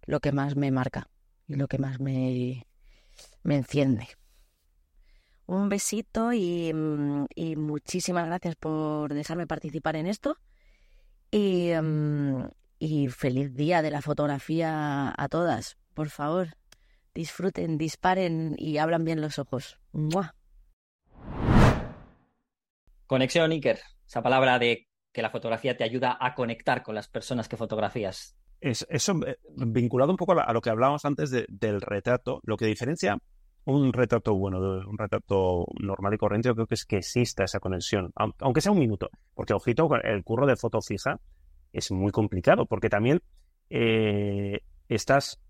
lo 0.06 0.20
que 0.20 0.32
más 0.32 0.56
me 0.56 0.70
marca 0.72 1.08
y 1.46 1.54
lo 1.54 1.68
que 1.68 1.78
más 1.78 2.00
me, 2.00 2.66
me 3.42 3.56
enciende. 3.56 4.08
Un 5.46 5.68
besito 5.68 6.32
y, 6.32 6.72
y, 7.34 7.56
muchísimas 7.56 8.26
gracias 8.26 8.56
por 8.56 9.12
dejarme 9.12 9.46
participar 9.46 9.94
en 9.94 10.06
esto. 10.06 10.38
Y, 11.30 11.70
y 12.78 13.08
feliz 13.08 13.54
día 13.54 13.82
de 13.82 13.90
la 13.90 14.00
fotografía 14.00 15.12
a 15.16 15.28
todas, 15.28 15.76
por 15.92 16.08
favor 16.08 16.56
disfruten, 17.14 17.78
disparen 17.78 18.54
y 18.58 18.78
hablan 18.78 19.04
bien 19.04 19.20
los 19.20 19.38
ojos. 19.38 19.78
¡Mua! 19.92 20.34
Conexión, 23.06 23.50
Iker. 23.52 23.78
Esa 24.06 24.22
palabra 24.22 24.58
de 24.58 24.88
que 25.12 25.22
la 25.22 25.30
fotografía 25.30 25.76
te 25.76 25.84
ayuda 25.84 26.16
a 26.20 26.34
conectar 26.34 26.82
con 26.82 26.94
las 26.94 27.08
personas 27.08 27.48
que 27.48 27.56
fotografías. 27.56 28.36
Es, 28.60 28.86
eso, 28.90 29.14
eh, 29.26 29.38
vinculado 29.56 30.10
un 30.10 30.16
poco 30.16 30.32
a, 30.32 30.52
lo 30.52 30.60
que 30.60 30.70
hablábamos 30.70 31.04
antes 31.04 31.30
de, 31.30 31.46
del 31.48 31.80
retrato, 31.80 32.40
lo 32.44 32.56
que 32.56 32.66
diferencia 32.66 33.18
un 33.66 33.92
retrato 33.92 34.34
bueno 34.34 34.60
de 34.60 34.86
un 34.86 34.98
retrato 34.98 35.66
normal 35.80 36.14
y 36.14 36.18
corriente, 36.18 36.48
yo 36.48 36.54
creo 36.54 36.66
que 36.66 36.74
es 36.74 36.84
que 36.84 36.98
exista 36.98 37.44
esa 37.44 37.60
conexión, 37.60 38.12
aunque 38.38 38.60
sea 38.60 38.72
un 38.72 38.78
minuto. 38.78 39.08
Porque, 39.34 39.54
ojito, 39.54 39.88
el 40.02 40.22
curro 40.22 40.46
de 40.46 40.56
foto 40.56 40.80
fija 40.82 41.18
es 41.72 41.90
muy 41.90 42.12
complicado, 42.12 42.66
porque 42.66 42.90
también 42.90 43.22
eh, 43.70 44.60
estás 44.88 45.40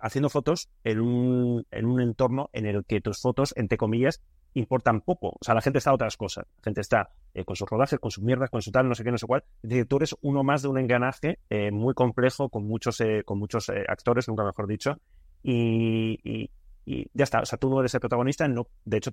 haciendo 0.00 0.28
fotos 0.28 0.68
en 0.84 1.00
un, 1.00 1.66
en 1.70 1.86
un 1.86 2.00
entorno 2.00 2.50
en 2.52 2.66
el 2.66 2.84
que 2.84 3.00
tus 3.00 3.20
fotos, 3.20 3.52
entre 3.56 3.78
comillas, 3.78 4.20
importan 4.54 5.00
poco. 5.00 5.28
O 5.28 5.38
sea, 5.44 5.54
la 5.54 5.60
gente 5.60 5.78
está 5.78 5.90
a 5.90 5.94
otras 5.94 6.16
cosas. 6.16 6.46
La 6.58 6.62
gente 6.64 6.80
está 6.80 7.10
eh, 7.34 7.44
con 7.44 7.56
sus 7.56 7.68
rodajes, 7.68 7.98
con 7.98 8.10
sus 8.10 8.22
mierdas, 8.22 8.50
con 8.50 8.62
su 8.62 8.70
tal, 8.70 8.88
no 8.88 8.94
sé 8.94 9.04
qué, 9.04 9.10
no 9.10 9.18
sé 9.18 9.26
cuál. 9.26 9.44
Es 9.62 9.88
tú 9.88 9.96
eres 9.96 10.14
uno 10.20 10.42
más 10.42 10.62
de 10.62 10.68
un 10.68 10.78
engranaje 10.78 11.38
eh, 11.50 11.70
muy 11.70 11.94
complejo, 11.94 12.48
con 12.48 12.66
muchos, 12.66 13.00
eh, 13.00 13.22
con 13.24 13.38
muchos 13.38 13.70
actores, 13.88 14.28
nunca 14.28 14.44
mejor 14.44 14.66
dicho. 14.66 14.98
Y, 15.42 16.18
y, 16.22 16.50
y, 16.84 17.10
ya 17.14 17.24
está. 17.24 17.40
O 17.40 17.46
sea, 17.46 17.58
tú 17.58 17.70
no 17.70 17.80
eres 17.80 17.94
el 17.94 18.00
protagonista. 18.00 18.46
De 18.84 18.96
hecho, 18.96 19.10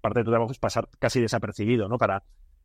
parte 0.00 0.20
de 0.20 0.24
tu 0.24 0.30
trabajo 0.30 0.52
es 0.52 0.58
pasar 0.58 0.88
casi 0.98 1.20
desapercibido, 1.20 1.88
¿no? 1.88 1.98
Para, 1.98 2.22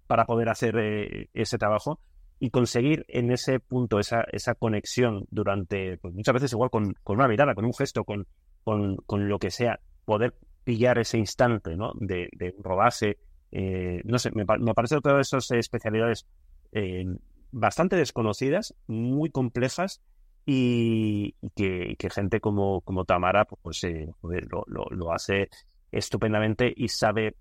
para 0.08 0.26
poder 0.26 0.50
hacer 0.50 1.30
ese 1.34 1.58
trabajo 1.58 2.00
y 2.40 2.50
conseguir 2.50 3.06
en 3.08 3.32
ese 3.32 3.60
punto 3.60 4.00
esa, 4.00 4.26
esa 4.32 4.56
conexión 4.56 5.26
durante, 5.32 5.98
pues 5.98 6.14
muchas 6.14 6.34
veces 6.34 6.54
igual 6.54 6.70
con, 6.70 6.94
con, 7.04 7.18
una 7.18 7.28
mirada, 7.28 7.56
con 7.56 7.66
un 7.66 7.74
gesto, 7.74 8.04
con, 8.04 8.28
con, 8.64 8.98
con, 9.06 9.30
lo 9.30 9.40
que 9.40 9.52
sea, 9.52 9.80
poder 10.06 10.34
pillar 10.64 10.98
ese 10.98 11.18
instante 11.18 11.76
¿no? 11.76 11.94
de, 12.00 12.30
de 12.34 12.54
rodarse, 12.60 13.18
eh, 13.52 14.02
no 14.06 14.20
sé, 14.20 14.32
me, 14.32 14.46
me 14.60 14.74
parece 14.74 15.00
todas 15.00 15.28
esas 15.28 15.52
especialidades 15.52 16.26
eh, 16.72 17.06
bastante 17.52 17.96
desconocidas, 17.96 18.74
muy 18.88 19.30
complejas 19.30 20.02
y, 20.46 21.36
que, 21.56 21.96
que, 21.98 22.10
gente 22.10 22.42
como, 22.42 22.82
como 22.82 23.06
Tamara 23.06 23.46
pues 23.46 23.84
eh, 23.86 24.10
lo, 24.22 24.66
lo 24.68 25.14
hace 25.14 25.50
estupendamente 25.92 26.74
y 26.76 26.90
sabe 26.90 27.36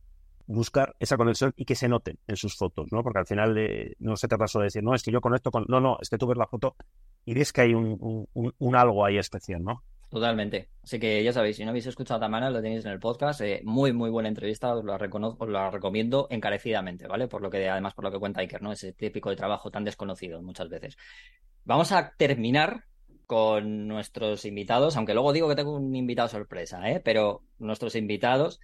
buscar 0.46 0.94
esa 0.98 1.16
conexión 1.16 1.52
y 1.56 1.64
que 1.64 1.74
se 1.74 1.88
note 1.88 2.16
en 2.26 2.36
sus 2.36 2.56
fotos, 2.56 2.88
¿no? 2.92 3.02
Porque 3.02 3.20
al 3.20 3.26
final 3.26 3.56
no 3.98 4.16
se 4.16 4.28
trata 4.28 4.46
solo 4.46 4.62
de 4.62 4.66
decir, 4.66 4.82
no, 4.82 4.94
es 4.94 5.02
que 5.02 5.12
yo 5.12 5.20
conecto 5.20 5.50
con... 5.50 5.64
No, 5.68 5.80
no, 5.80 5.98
es 6.00 6.08
que 6.08 6.18
tú 6.18 6.26
ves 6.26 6.38
la 6.38 6.46
foto 6.46 6.76
y 7.24 7.34
ves 7.34 7.52
que 7.52 7.62
hay 7.62 7.74
un, 7.74 8.76
algo 8.76 9.04
ahí 9.04 9.18
especial, 9.18 9.62
¿no? 9.62 9.82
Totalmente. 10.10 10.68
Así 10.82 10.98
que 10.98 11.24
ya 11.24 11.32
sabéis, 11.32 11.56
si 11.56 11.64
no 11.64 11.70
habéis 11.70 11.86
escuchado 11.86 12.20
Tamara, 12.20 12.50
lo 12.50 12.60
tenéis 12.60 12.84
en 12.84 12.92
el 12.92 12.98
podcast. 12.98 13.40
Eh, 13.40 13.62
muy, 13.64 13.94
muy 13.94 14.10
buena 14.10 14.28
entrevista, 14.28 14.74
os 14.74 14.84
la, 14.84 14.96
os 14.96 15.48
la 15.48 15.70
recomiendo 15.70 16.26
encarecidamente, 16.28 17.06
¿vale? 17.06 17.28
Por 17.28 17.40
lo 17.40 17.48
que, 17.48 17.66
además, 17.68 17.94
por 17.94 18.04
lo 18.04 18.12
que 18.12 18.18
cuenta 18.18 18.40
Iker, 18.40 18.60
¿no? 18.60 18.72
Ese 18.72 18.92
típico 18.92 19.30
de 19.30 19.36
trabajo 19.36 19.70
tan 19.70 19.84
desconocido 19.84 20.42
muchas 20.42 20.68
veces. 20.68 20.98
Vamos 21.64 21.92
a 21.92 22.12
terminar 22.16 22.84
con 23.26 23.88
nuestros 23.88 24.44
invitados, 24.44 24.98
aunque 24.98 25.14
luego 25.14 25.32
digo 25.32 25.48
que 25.48 25.54
tengo 25.54 25.74
un 25.74 25.96
invitado 25.96 26.28
sorpresa, 26.28 26.90
¿eh? 26.90 27.00
Pero 27.00 27.44
nuestros 27.58 27.96
invitados 27.96 28.60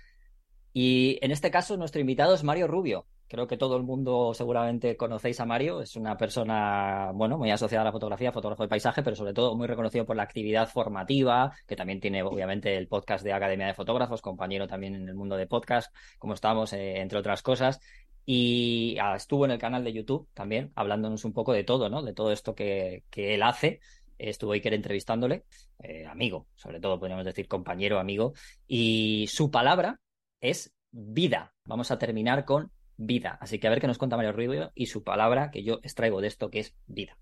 y 0.72 1.18
en 1.22 1.30
este 1.30 1.50
caso, 1.50 1.76
nuestro 1.76 2.00
invitado 2.00 2.34
es 2.34 2.44
Mario 2.44 2.66
Rubio. 2.66 3.06
Creo 3.28 3.46
que 3.46 3.58
todo 3.58 3.76
el 3.76 3.82
mundo 3.82 4.32
seguramente 4.32 4.96
conocéis 4.96 5.38
a 5.40 5.44
Mario. 5.44 5.82
Es 5.82 5.96
una 5.96 6.16
persona, 6.16 7.10
bueno, 7.14 7.36
muy 7.36 7.50
asociada 7.50 7.82
a 7.82 7.84
la 7.84 7.92
fotografía, 7.92 8.32
fotógrafo 8.32 8.62
de 8.62 8.70
paisaje, 8.70 9.02
pero 9.02 9.16
sobre 9.16 9.34
todo 9.34 9.54
muy 9.54 9.66
reconocido 9.66 10.06
por 10.06 10.16
la 10.16 10.22
actividad 10.22 10.68
formativa, 10.68 11.52
que 11.66 11.76
también 11.76 12.00
tiene, 12.00 12.22
obviamente, 12.22 12.76
el 12.76 12.88
podcast 12.88 13.22
de 13.24 13.34
Academia 13.34 13.66
de 13.66 13.74
Fotógrafos, 13.74 14.22
compañero 14.22 14.66
también 14.66 14.94
en 14.94 15.08
el 15.08 15.14
mundo 15.14 15.36
de 15.36 15.46
podcast, 15.46 15.94
como 16.18 16.32
estamos, 16.32 16.72
eh, 16.72 17.00
entre 17.00 17.18
otras 17.18 17.42
cosas. 17.42 17.80
Y 18.24 18.96
ah, 19.00 19.14
estuvo 19.16 19.44
en 19.44 19.50
el 19.50 19.58
canal 19.58 19.84
de 19.84 19.92
YouTube 19.92 20.28
también, 20.32 20.72
hablándonos 20.74 21.24
un 21.24 21.32
poco 21.34 21.52
de 21.52 21.64
todo, 21.64 21.90
¿no? 21.90 22.02
De 22.02 22.14
todo 22.14 22.32
esto 22.32 22.54
que, 22.54 23.04
que 23.10 23.34
él 23.34 23.42
hace. 23.42 23.80
Estuvo 24.18 24.52
Iker 24.52 24.74
entrevistándole, 24.74 25.44
eh, 25.82 26.04
amigo, 26.06 26.46
sobre 26.54 26.80
todo 26.80 26.98
podríamos 26.98 27.24
decir 27.24 27.46
compañero, 27.46 27.98
amigo. 27.98 28.32
Y 28.66 29.26
su 29.28 29.50
palabra, 29.50 30.00
es 30.40 30.76
vida. 30.90 31.54
Vamos 31.64 31.90
a 31.90 31.98
terminar 31.98 32.44
con 32.44 32.70
vida. 32.96 33.38
Así 33.40 33.58
que 33.58 33.66
a 33.66 33.70
ver 33.70 33.80
qué 33.80 33.86
nos 33.86 33.98
cuenta 33.98 34.16
Mario 34.16 34.32
Rubio 34.32 34.72
y 34.74 34.86
su 34.86 35.04
palabra 35.04 35.50
que 35.50 35.62
yo 35.62 35.80
extraigo 35.82 36.20
de 36.20 36.28
esto 36.28 36.50
que 36.50 36.60
es 36.60 36.74
vida. 36.86 37.18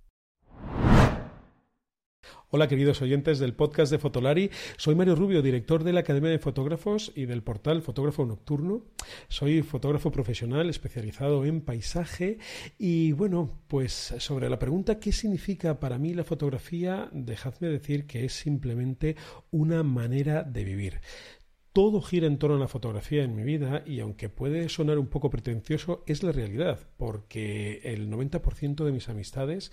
Hola 2.48 2.68
queridos 2.68 3.02
oyentes 3.02 3.40
del 3.40 3.54
podcast 3.54 3.90
de 3.90 3.98
Fotolari, 3.98 4.50
soy 4.76 4.94
Mario 4.94 5.16
Rubio, 5.16 5.42
director 5.42 5.82
de 5.82 5.92
la 5.92 6.00
Academia 6.00 6.30
de 6.30 6.38
Fotógrafos 6.38 7.12
y 7.14 7.26
del 7.26 7.42
portal 7.42 7.82
Fotógrafo 7.82 8.24
Nocturno. 8.24 8.84
Soy 9.28 9.62
fotógrafo 9.62 10.12
profesional 10.12 10.70
especializado 10.70 11.44
en 11.44 11.60
paisaje 11.60 12.38
y 12.78 13.12
bueno, 13.12 13.62
pues 13.66 14.14
sobre 14.18 14.48
la 14.48 14.60
pregunta 14.60 15.00
¿qué 15.00 15.10
significa 15.10 15.80
para 15.80 15.98
mí 15.98 16.14
la 16.14 16.22
fotografía? 16.22 17.08
Dejadme 17.12 17.68
decir 17.68 18.06
que 18.06 18.24
es 18.24 18.32
simplemente 18.32 19.16
una 19.50 19.82
manera 19.82 20.44
de 20.44 20.64
vivir 20.64 21.00
todo 21.76 22.00
gira 22.00 22.26
en 22.26 22.38
torno 22.38 22.56
a 22.56 22.60
la 22.60 22.68
fotografía 22.68 23.22
en 23.22 23.36
mi 23.36 23.42
vida 23.42 23.82
y 23.84 24.00
aunque 24.00 24.30
puede 24.30 24.70
sonar 24.70 24.98
un 24.98 25.08
poco 25.08 25.28
pretencioso, 25.28 26.04
es 26.06 26.22
la 26.22 26.32
realidad, 26.32 26.80
porque 26.96 27.82
el 27.84 28.10
90% 28.10 28.82
de 28.82 28.92
mis 28.92 29.10
amistades 29.10 29.72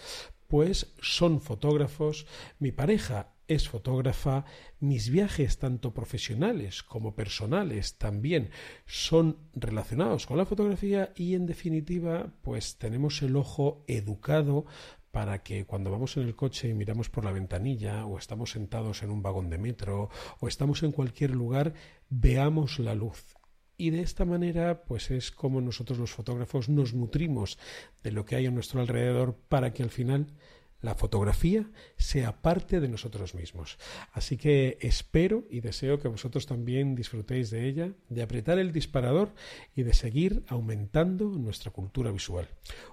pues 0.50 0.94
son 1.02 1.40
fotógrafos, 1.40 2.28
mi 2.60 2.74
pareja 2.74 3.32
es 3.48 3.70
fotógrafa, 3.70 4.44
mis 4.82 5.12
viajes 5.12 5.60
tanto 5.60 5.94
profesionales 5.94 6.84
como 6.84 7.16
personales 7.16 7.98
también 7.98 8.50
son 8.86 9.38
relacionados 9.54 10.26
con 10.26 10.38
la 10.38 10.46
fotografía 10.46 11.14
y 11.16 11.36
en 11.36 11.46
definitiva 11.46 12.34
pues 12.42 12.78
tenemos 12.80 13.22
el 13.22 13.38
ojo 13.38 13.86
educado 13.88 14.66
para 15.14 15.44
que 15.44 15.66
cuando 15.66 15.92
vamos 15.92 16.18
en 16.18 16.24
el 16.24 16.36
coche 16.36 16.70
y 16.70 16.74
miramos 16.74 17.12
por 17.12 17.24
la 17.24 17.32
ventanilla 17.32 18.08
o 18.08 18.18
estamos 18.18 18.50
sentados 18.50 19.04
en 19.04 19.12
un 19.12 19.22
vagón 19.22 19.48
de 19.48 19.60
metro 19.60 20.10
o 20.40 20.48
estamos 20.48 20.82
en 20.82 20.92
cualquier 20.92 21.30
lugar, 21.30 21.76
veamos 22.10 22.80
la 22.80 22.96
luz. 22.96 23.36
Y 23.78 23.92
de 23.92 24.02
esta 24.02 24.26
manera, 24.26 24.86
pues 24.86 25.12
es 25.12 25.30
como 25.30 25.62
nosotros 25.62 26.00
los 26.00 26.12
fotógrafos 26.12 26.68
nos 26.68 26.96
nutrimos 26.96 27.60
de 28.02 28.12
lo 28.12 28.26
que 28.26 28.38
hay 28.38 28.48
a 28.48 28.52
nuestro 28.52 28.82
alrededor 28.82 29.38
para 29.50 29.72
que 29.72 29.84
al 29.84 29.92
final 29.92 30.34
la 30.82 30.96
fotografía 30.96 31.70
sea 31.96 32.42
parte 32.42 32.80
de 32.80 32.90
nosotros 32.90 33.36
mismos. 33.36 33.78
Así 34.14 34.36
que 34.36 34.80
espero 34.82 35.46
y 35.48 35.60
deseo 35.60 36.00
que 36.00 36.08
vosotros 36.08 36.48
también 36.48 36.96
disfrutéis 36.96 37.52
de 37.52 37.68
ella, 37.68 37.94
de 38.10 38.24
apretar 38.24 38.58
el 38.58 38.72
disparador 38.72 39.32
y 39.76 39.84
de 39.84 39.94
seguir 39.94 40.44
aumentando 40.48 41.26
nuestra 41.26 41.70
cultura 41.70 42.10
visual. 42.10 42.50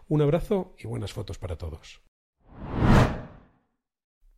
Un 0.07 0.21
abrazo 0.21 0.75
y 0.79 0.87
buenas 0.87 1.15
fotos 1.15 1.39
para 1.39 1.57
todos 1.57 2.03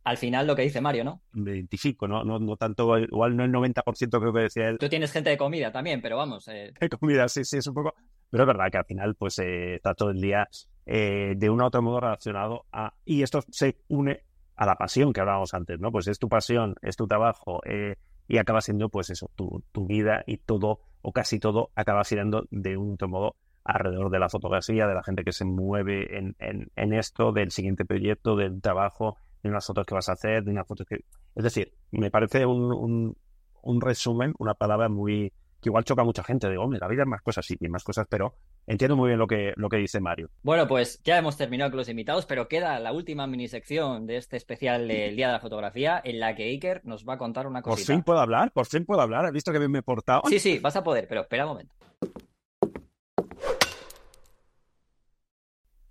al 0.03 0.17
final 0.17 0.45
lo 0.45 0.55
que 0.55 0.63
dice 0.63 0.81
Mario, 0.81 1.03
¿no? 1.03 1.21
Me 1.31 1.51
identifico, 1.51 2.07
¿no? 2.07 2.23
No, 2.23 2.37
no 2.39 2.57
tanto, 2.57 2.97
igual 2.97 3.35
no 3.37 3.45
el 3.45 3.51
90% 3.51 4.19
creo 4.19 4.33
que 4.33 4.39
decía 4.41 4.67
él. 4.67 4.77
Tú 4.77 4.89
tienes 4.89 5.11
gente 5.11 5.29
de 5.29 5.37
comida 5.37 5.71
también, 5.71 6.01
pero 6.01 6.17
vamos. 6.17 6.47
Eh... 6.49 6.73
De 6.79 6.89
comida, 6.89 7.27
sí, 7.29 7.45
sí, 7.45 7.57
es 7.57 7.67
un 7.67 7.73
poco. 7.73 7.93
Pero 8.29 8.43
es 8.43 8.47
verdad 8.47 8.69
que 8.71 8.77
al 8.77 8.85
final, 8.85 9.15
pues 9.15 9.39
eh, 9.39 9.75
está 9.75 9.93
todo 9.93 10.09
el 10.09 10.19
día 10.19 10.47
eh, 10.85 11.35
de 11.37 11.49
un 11.49 11.61
u 11.61 11.65
otro 11.65 11.81
modo 11.81 12.01
relacionado 12.01 12.65
a. 12.71 12.93
Y 13.05 13.23
esto 13.23 13.41
se 13.49 13.77
une 13.87 14.23
a 14.55 14.65
la 14.65 14.75
pasión 14.75 15.13
que 15.13 15.21
hablábamos 15.21 15.53
antes, 15.53 15.79
¿no? 15.79 15.91
Pues 15.91 16.07
es 16.07 16.19
tu 16.19 16.27
pasión, 16.27 16.75
es 16.81 16.97
tu 16.97 17.07
trabajo, 17.07 17.61
eh, 17.65 17.95
y 18.27 18.37
acaba 18.37 18.61
siendo, 18.61 18.89
pues 18.89 19.09
eso, 19.09 19.31
tu, 19.35 19.63
tu 19.71 19.85
vida 19.85 20.23
y 20.27 20.37
todo, 20.37 20.81
o 21.01 21.11
casi 21.11 21.39
todo, 21.39 21.71
acaba 21.75 22.03
siendo 22.03 22.45
de 22.51 22.77
un 22.77 22.93
otro 22.93 23.07
modo 23.07 23.35
alrededor 23.63 24.09
de 24.09 24.19
la 24.19 24.29
fotografía, 24.29 24.87
de 24.87 24.93
la 24.93 25.03
gente 25.03 25.23
que 25.23 25.31
se 25.31 25.45
mueve 25.45 26.17
en, 26.17 26.35
en, 26.39 26.71
en 26.75 26.93
esto, 26.93 27.31
del 27.31 27.51
siguiente 27.51 27.85
proyecto, 27.85 28.35
del 28.35 28.61
trabajo 28.61 29.17
de 29.41 29.49
unas 29.49 29.65
fotos 29.65 29.85
que 29.85 29.93
vas 29.93 30.09
a 30.09 30.13
hacer, 30.13 30.43
de 30.43 30.51
unas 30.51 30.67
fotos 30.67 30.87
que... 30.87 31.03
Es 31.35 31.43
decir, 31.43 31.73
me 31.91 32.09
parece 32.11 32.45
un, 32.45 33.15
un, 33.61 33.81
resumen, 33.81 34.33
una 34.39 34.53
palabra 34.53 34.87
muy... 34.87 35.33
que 35.61 35.69
igual 35.69 35.83
choca 35.83 36.01
a 36.01 36.05
mucha 36.05 36.23
gente. 36.23 36.49
Digo, 36.49 36.63
hombre, 36.63 36.79
la 36.79 36.87
vida 36.87 37.03
es 37.03 37.07
más 37.07 37.21
cosas, 37.21 37.45
sí, 37.45 37.57
y 37.59 37.67
más 37.67 37.83
cosas, 37.83 38.05
pero 38.09 38.35
entiendo 38.67 38.95
muy 38.95 39.07
bien 39.09 39.19
lo 39.19 39.27
que, 39.27 39.53
lo 39.57 39.67
que 39.67 39.77
dice 39.77 39.99
Mario. 39.99 40.29
Bueno, 40.43 40.67
pues 40.67 41.01
ya 41.03 41.17
hemos 41.17 41.35
terminado 41.35 41.71
con 41.71 41.77
los 41.79 41.89
invitados, 41.89 42.25
pero 42.25 42.47
queda 42.47 42.79
la 42.79 42.93
última 42.93 43.27
minisección 43.27 44.05
de 44.07 44.17
este 44.17 44.37
especial 44.37 44.87
del 44.87 45.15
Día 45.15 45.27
de 45.27 45.33
la 45.33 45.39
Fotografía, 45.39 46.01
en 46.03 46.19
la 46.19 46.35
que 46.35 46.43
Iker 46.43 46.81
nos 46.85 47.05
va 47.05 47.15
a 47.15 47.17
contar 47.17 47.47
una 47.47 47.61
cosita. 47.61 47.87
Por 47.87 47.95
fin 47.95 48.03
puedo 48.03 48.19
hablar, 48.19 48.51
por 48.51 48.65
fin 48.65 48.85
puedo 48.85 49.01
hablar. 49.01 49.25
¿Has 49.25 49.33
visto 49.33 49.51
que 49.51 49.59
bien 49.59 49.71
me 49.71 49.79
he 49.79 49.83
portado? 49.83 50.21
Sí, 50.29 50.39
sí, 50.39 50.59
vas 50.59 50.75
a 50.75 50.83
poder, 50.83 51.07
pero 51.07 51.21
espera 51.21 51.45
un 51.45 51.51
momento. 51.53 51.75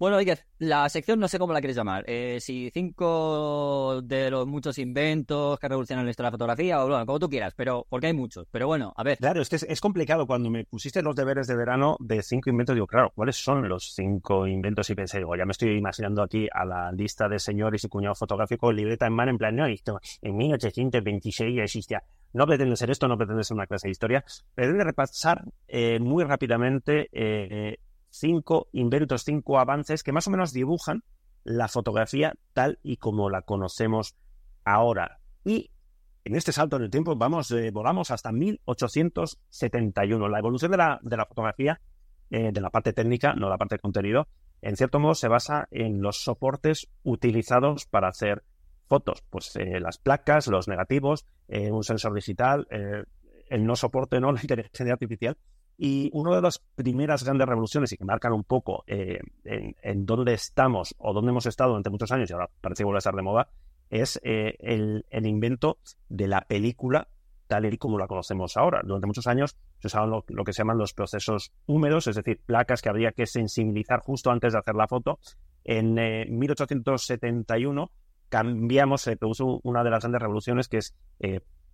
Bueno, 0.03 0.16
Iker, 0.16 0.41
la 0.59 0.89
sección 0.89 1.20
no 1.20 1.29
sé 1.29 1.39
cómo 1.39 1.53
la 1.53 1.61
quieres 1.61 1.77
llamar. 1.77 2.03
Eh, 2.09 2.39
si 2.41 2.73
cinco 2.74 4.03
de 4.03 4.33
los 4.33 4.49
muchos 4.49 4.77
inventos 4.79 5.61
que 5.61 5.69
revolucionan 5.69 6.05
la 6.05 6.11
historia 6.11 6.27
de 6.27 6.33
la 6.33 6.39
fotografía, 6.39 6.83
o 6.83 6.89
bueno, 6.89 7.07
como 7.07 7.20
tú 7.20 7.29
quieras, 7.29 7.55
pero 7.55 7.87
porque 7.89 8.09
hay 8.09 8.12
muchos. 8.12 8.49
Pero 8.51 8.66
bueno, 8.66 8.93
a 8.97 9.05
ver. 9.05 9.19
Claro, 9.19 9.41
es 9.41 9.49
que 9.49 9.55
es, 9.55 9.81
complicado. 9.81 10.27
Cuando 10.27 10.51
me 10.51 10.65
pusiste 10.65 11.03
los 11.03 11.15
deberes 11.15 11.47
de 11.47 11.55
verano 11.55 11.97
de 12.01 12.20
cinco 12.24 12.51
inventos, 12.51 12.74
digo, 12.74 12.89
claro, 12.89 13.12
¿cuáles 13.15 13.37
son 13.37 13.69
los 13.69 13.95
cinco 13.95 14.45
inventos? 14.49 14.91
Y 14.91 14.97
pensé, 14.97 15.19
digo, 15.19 15.37
ya 15.37 15.45
me 15.45 15.53
estoy 15.53 15.79
imaginando 15.79 16.24
aquí 16.24 16.49
a 16.53 16.65
la 16.65 16.91
lista 16.91 17.29
de 17.29 17.39
señores 17.39 17.85
y 17.85 17.89
cuñados 17.89 18.19
fotográficos, 18.19 18.74
libreta 18.74 19.07
en 19.07 19.12
mano, 19.12 19.31
en 19.31 19.39
plan, 19.39 19.55
no, 19.55 19.66
esto 19.66 20.01
en 20.20 20.37
1826 20.37 21.55
ya 21.59 21.62
existía. 21.62 22.03
No 22.33 22.45
pretende 22.49 22.74
ser 22.74 22.91
esto, 22.91 23.07
no 23.07 23.16
pretende 23.16 23.45
ser 23.45 23.55
una 23.55 23.69
clase 23.69 23.87
de 23.87 23.93
historia. 23.93 24.24
Pretende 24.53 24.83
repasar 24.83 25.45
eh, 25.69 26.01
muy 26.01 26.24
rápidamente. 26.24 27.09
Eh, 27.12 27.79
cinco 28.12 28.68
inventos, 28.72 29.24
cinco 29.24 29.59
avances 29.59 30.02
que 30.02 30.12
más 30.12 30.26
o 30.28 30.30
menos 30.30 30.52
dibujan 30.52 31.02
la 31.44 31.66
fotografía 31.68 32.34
tal 32.52 32.78
y 32.82 32.98
como 32.98 33.30
la 33.30 33.43
conocemos 33.43 34.14
ahora. 34.64 35.18
Y 35.44 35.70
en 36.24 36.36
este 36.36 36.52
salto 36.52 36.76
en 36.76 36.82
el 36.82 36.90
tiempo 36.90 37.16
vamos, 37.16 37.51
eh, 37.51 37.70
volamos 37.72 38.10
hasta 38.10 38.30
1871. 38.30 40.28
La 40.28 40.39
evolución 40.39 40.70
de 40.70 40.76
la, 40.76 41.01
de 41.02 41.16
la 41.16 41.26
fotografía, 41.26 41.80
eh, 42.30 42.52
de 42.52 42.60
la 42.60 42.70
parte 42.70 42.93
técnica, 42.93 43.34
no 43.34 43.48
la 43.48 43.59
parte 43.59 43.74
de 43.76 43.80
contenido, 43.80 44.28
en 44.60 44.76
cierto 44.76 45.01
modo 45.01 45.14
se 45.16 45.26
basa 45.28 45.66
en 45.72 46.01
los 46.01 46.22
soportes 46.22 46.89
utilizados 47.02 47.86
para 47.86 48.09
hacer 48.09 48.44
fotos. 48.86 49.24
Pues 49.30 49.56
eh, 49.56 49.80
las 49.80 49.98
placas, 49.98 50.47
los 50.47 50.68
negativos, 50.68 51.26
un 51.48 51.82
sensor 51.82 52.14
digital, 52.14 52.66
el 52.70 53.66
no 53.66 53.76
soporte, 53.76 54.20
no 54.20 54.32
la 54.32 54.40
inteligencia 54.40 54.93
artificial 54.93 55.36
y 55.85 56.11
una 56.13 56.37
de 56.37 56.43
las 56.43 56.61
primeras 56.61 57.25
grandes 57.25 57.49
revoluciones 57.49 57.91
y 57.91 57.97
que 57.97 58.05
marcan 58.05 58.33
un 58.33 58.45
poco 58.45 58.85
eh, 58.87 59.19
en, 59.43 60.07
dónde 60.07 60.33
estamos 60.33 60.95
o 60.97 61.13
dónde 61.13 61.33
hemos 61.33 61.47
estado 61.47 61.71
durante 61.71 61.91
muchos 61.91 62.13
años 62.13 62.31
y 62.31 62.33
ahora 62.33 62.49
parece 62.61 62.83
que 62.83 62.85
vuelve 62.85 62.99
a 62.99 63.01
estar 63.01 63.17
de 63.17 63.23
moda, 63.23 63.49
es 63.91 64.21
eh, 64.23 64.55
el, 64.61 65.05
invento 65.27 65.79
de 66.09 66.29
la 66.29 66.43
película 66.43 67.09
tal 67.49 67.65
y 67.65 67.79
como 67.79 67.99
la 67.99 68.07
conocemos 68.07 68.57
ahora. 68.57 68.83
Durante 68.85 69.09
muchos 69.09 69.27
años 69.27 69.57
se 69.81 69.89
usaban 69.89 70.11
lo, 70.11 70.23
que 70.23 70.53
se 70.53 70.59
llaman 70.59 70.79
los 70.79 70.95
procesos 70.95 71.53
húmedos, 71.67 72.07
es 72.07 72.15
decir, 72.15 72.41
placas 72.47 72.81
que 72.81 72.89
habría 72.89 73.11
que 73.11 73.27
sensibilizar 73.27 74.03
justo 74.03 74.31
antes 74.31 74.53
de 74.53 74.61
hacer 74.61 74.77
la 74.77 74.87
foto. 74.87 75.19
En 75.65 75.95
1871 75.95 77.83
eh, 77.83 77.89
cambiamos, 78.29 79.01
se 79.01 79.17
produjo 79.17 79.59
una 79.65 79.83
de 79.83 79.91
las 79.91 80.05
grandes 80.05 80.23
revoluciones 80.23 80.69
que 80.69 80.77
es 80.77 80.95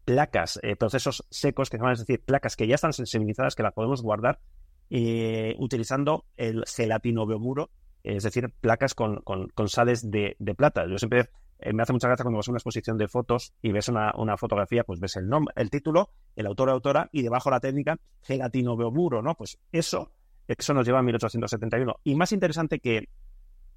placas, 0.09 0.59
eh, 0.63 0.75
procesos 0.75 1.27
secos, 1.29 1.69
que 1.69 1.77
se 1.77 1.93
es 1.93 1.99
decir, 1.99 2.23
placas 2.25 2.57
que 2.57 2.67
ya 2.67 2.77
están 2.77 2.95
sensibilizadas, 2.95 3.55
que 3.55 3.63
las 3.63 3.75
podemos 3.75 4.01
guardar 4.01 4.41
eh, 4.89 5.55
utilizando 5.59 6.25
el 6.39 6.65
gelatino 6.65 7.27
biomuro, 7.27 7.69
es 8.03 8.23
decir, 8.23 8.51
placas 8.63 8.95
con, 8.95 9.23
sales 9.67 10.11
de, 10.11 10.35
plata. 10.57 10.87
Yo 10.89 10.97
siempre 10.97 11.29
eh, 11.59 11.75
me 11.75 11.83
hace 11.83 11.93
mucha 11.93 12.09
gracia 12.09 12.23
cuando 12.23 12.39
vas 12.39 12.49
a 12.49 12.53
una 12.53 12.57
exposición 12.57 12.97
de 12.97 13.07
fotos 13.07 13.53
y 13.61 13.71
ves 13.71 13.91
una, 13.91 14.37
fotografía, 14.39 14.83
pues 14.83 14.99
ves 14.99 15.17
el 15.17 15.29
nombre, 15.29 15.53
el 15.59 15.69
título, 15.69 16.09
el 16.37 16.47
autor 16.47 16.71
o 16.71 16.73
autora 16.73 17.11
y 17.13 17.21
debajo 17.21 17.51
la 17.51 17.61
técnica 17.61 17.99
gelatino 18.23 18.79
biomuro, 18.79 19.21
¿no? 19.21 19.35
Pues 19.35 19.59
eso, 19.73 20.11
eso 20.47 20.73
nos 20.73 20.87
lleva 20.87 21.01
a 21.01 21.03
1871. 21.03 21.97
Y 22.05 22.15
más 22.15 22.33
interesante 22.33 22.81
que, 22.81 23.11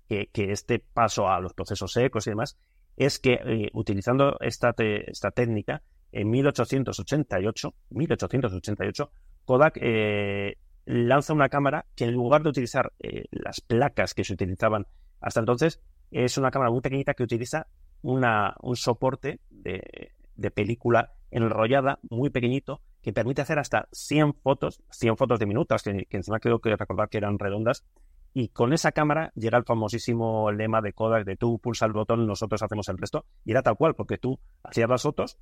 que, 0.08 0.30
este 0.34 0.80
paso 0.80 1.28
a 1.28 1.42
los 1.42 1.54
procesos 1.54 1.92
secos 1.92 2.26
y 2.26 2.30
demás, 2.30 2.58
es 2.96 3.20
que 3.20 3.70
utilizando 3.74 4.38
esta, 4.40 4.74
esta 4.78 5.32
técnica, 5.32 5.82
en 6.12 6.30
1888, 6.30 7.74
1888 7.90 9.12
Kodak 9.46 9.78
eh, 9.82 10.58
lanza 10.86 11.34
una 11.34 11.50
cámara 11.50 11.86
que 11.96 12.06
en 12.06 12.14
lugar 12.14 12.44
de 12.44 12.50
utilizar 12.50 12.94
eh, 13.00 13.26
las 13.32 13.62
placas 13.62 14.14
que 14.14 14.24
se 14.24 14.34
utilizaban 14.34 14.88
hasta 15.20 15.40
entonces, 15.40 15.80
es 16.10 16.38
una 16.38 16.52
cámara 16.52 16.72
muy 16.72 16.82
pequeñita 16.82 17.14
que 17.14 17.24
utiliza 17.24 17.68
un 18.02 18.76
soporte 18.76 19.40
de, 19.52 20.12
película 20.56 21.14
enrollada 21.30 22.00
muy 22.10 22.32
pequeñito 22.32 22.82
que 23.04 23.14
permite 23.14 23.44
hacer 23.44 23.60
hasta 23.60 23.88
100 23.92 24.34
fotos, 24.34 24.82
100 24.90 25.18
fotos 25.18 25.40
de 25.40 25.46
minutos, 25.46 25.84
que, 25.84 26.06
que 26.10 26.18
encima 26.18 26.40
creo 26.40 26.60
que 26.60 26.76
recordar 26.76 27.10
que 27.10 27.20
eran 27.20 27.38
redondas, 27.38 27.86
y 28.34 28.50
con 28.50 28.74
esa 28.74 28.92
cámara 28.92 29.32
llega 29.36 29.58
el 29.58 29.66
famosísimo 29.66 30.52
lema 30.52 30.82
de 30.82 30.94
Kodak 30.94 31.26
de 31.26 31.36
tú 31.36 31.60
pulsa 31.60 31.86
el 31.86 31.94
botón, 31.94 32.26
nosotros 32.26 32.62
hacemos 32.64 32.88
el 32.90 32.98
resto, 32.98 33.26
y 33.46 33.52
era 33.52 33.62
tal 33.62 33.76
cual, 33.76 33.94
porque 33.94 34.18
tú 34.18 34.40
hacías 34.64 34.90
las 34.90 35.04
fotos 35.04 35.38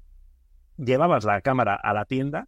llevabas 0.80 1.26
la 1.26 1.42
cámara 1.42 1.76
a 1.76 1.94
la 1.94 2.06
tienda 2.06 2.48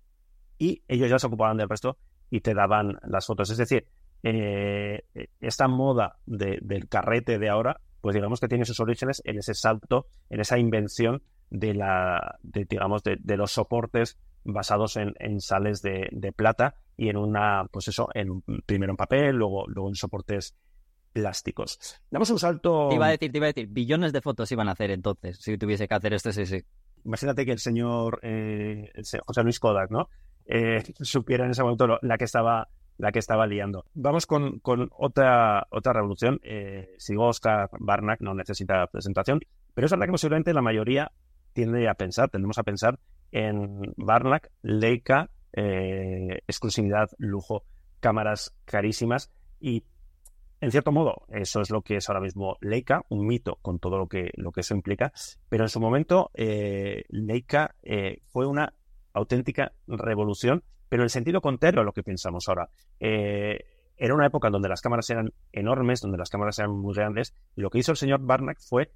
y 0.57 0.83
ellos 0.87 1.09
ya 1.09 1.19
se 1.19 1.27
ocupaban 1.27 1.57
del 1.57 1.69
resto 1.69 1.97
y 2.29 2.41
te 2.41 2.53
daban 2.53 2.97
las 3.03 3.25
fotos. 3.25 3.49
Es 3.49 3.57
decir, 3.57 3.87
eh, 4.23 5.03
esta 5.39 5.67
moda 5.67 6.17
del 6.25 6.87
carrete 6.87 7.39
de 7.39 7.49
ahora, 7.49 7.81
pues 7.99 8.15
digamos 8.15 8.39
que 8.39 8.47
tiene 8.47 8.65
sus 8.65 8.79
orígenes 8.79 9.21
en 9.25 9.37
ese 9.37 9.53
salto, 9.53 10.07
en 10.29 10.39
esa 10.39 10.57
invención 10.57 11.23
de 11.49 11.73
la, 11.73 12.39
digamos, 12.43 13.03
de, 13.03 13.37
los 13.37 13.51
soportes 13.51 14.17
basados 14.43 14.97
en, 14.97 15.41
sales 15.41 15.81
de, 15.81 16.33
plata 16.35 16.75
y 16.95 17.09
en 17.09 17.17
una, 17.17 17.65
pues 17.71 17.89
eso, 17.89 18.07
en 18.13 18.41
primero 18.65 18.93
en 18.93 18.97
papel, 18.97 19.35
luego, 19.35 19.67
luego 19.67 19.89
en 19.89 19.95
soportes 19.95 20.55
plásticos. 21.11 22.01
Damos 22.09 22.29
un 22.29 22.39
salto. 22.39 22.87
Te 22.89 22.95
iba 22.95 23.07
a 23.07 23.11
decir, 23.11 23.31
te 23.31 23.37
iba 23.37 23.47
a 23.47 23.51
decir, 23.51 23.67
billones 23.67 24.13
de 24.13 24.21
fotos 24.21 24.51
iban 24.51 24.69
a 24.69 24.71
hacer 24.71 24.91
entonces, 24.91 25.39
si 25.39 25.57
tuviese 25.57 25.87
que 25.87 25.93
hacer 25.93 26.13
este, 26.13 26.31
sí, 26.31 26.45
sí 26.45 26.63
imagínate 27.05 27.45
que 27.45 27.51
el 27.51 27.59
señor 27.59 28.19
eh, 28.23 28.91
José 29.25 29.43
Luis 29.43 29.59
Kodak, 29.59 29.91
¿no? 29.91 30.09
Eh, 30.45 30.83
supiera 31.01 31.45
en 31.45 31.51
ese 31.51 31.63
momento 31.63 31.99
la 32.01 32.17
que 32.17 32.25
estaba 32.25 32.67
la 32.97 33.11
que 33.11 33.19
estaba 33.19 33.47
liando. 33.47 33.85
Vamos 33.95 34.27
con, 34.27 34.59
con 34.59 34.89
otra, 34.95 35.65
otra 35.71 35.93
revolución. 35.93 36.39
Eh, 36.43 36.93
sigo 36.97 37.27
Oscar 37.27 37.69
Barnack, 37.79 38.21
no 38.21 38.35
necesita 38.35 38.85
presentación, 38.87 39.39
pero 39.73 39.85
es 39.85 39.91
verdad 39.91 40.05
que 40.05 40.11
posiblemente 40.11 40.53
la 40.53 40.61
mayoría 40.61 41.11
tiende 41.53 41.89
a 41.89 41.95
pensar, 41.95 42.29
tendemos 42.29 42.59
a 42.59 42.63
pensar 42.63 42.99
en 43.31 43.93
Barnack, 43.97 44.51
Leica, 44.61 45.29
eh, 45.53 46.41
exclusividad, 46.47 47.09
lujo, 47.17 47.63
cámaras 47.99 48.55
carísimas 48.65 49.31
y 49.59 49.83
en 50.61 50.69
cierto 50.69 50.91
modo, 50.91 51.25
eso 51.29 51.61
es 51.61 51.71
lo 51.71 51.81
que 51.81 51.97
es 51.97 52.07
ahora 52.07 52.21
mismo 52.21 52.57
Leica, 52.61 53.03
un 53.09 53.25
mito 53.25 53.57
con 53.63 53.79
todo 53.79 53.97
lo 53.97 54.07
que, 54.07 54.29
lo 54.35 54.51
que 54.51 54.61
eso 54.61 54.75
implica, 54.75 55.11
pero 55.49 55.63
en 55.63 55.69
su 55.69 55.79
momento 55.79 56.29
eh, 56.35 57.03
Leica 57.09 57.75
eh, 57.81 58.21
fue 58.27 58.45
una 58.45 58.71
auténtica 59.11 59.73
revolución, 59.87 60.63
pero 60.87 61.01
en 61.01 61.09
sentido 61.09 61.41
contrario 61.41 61.81
a 61.81 61.83
lo 61.83 61.93
que 61.93 62.03
pensamos 62.03 62.47
ahora. 62.47 62.69
Eh, 62.99 63.65
era 63.97 64.13
una 64.13 64.27
época 64.27 64.51
donde 64.51 64.69
las 64.69 64.81
cámaras 64.81 65.09
eran 65.09 65.33
enormes, 65.51 66.01
donde 66.01 66.19
las 66.19 66.29
cámaras 66.29 66.59
eran 66.59 66.71
muy 66.71 66.93
grandes, 66.93 67.33
y 67.55 67.61
lo 67.61 67.71
que 67.71 67.79
hizo 67.79 67.91
el 67.91 67.97
señor 67.97 68.21
Barnack 68.21 68.59
fue 68.59 68.91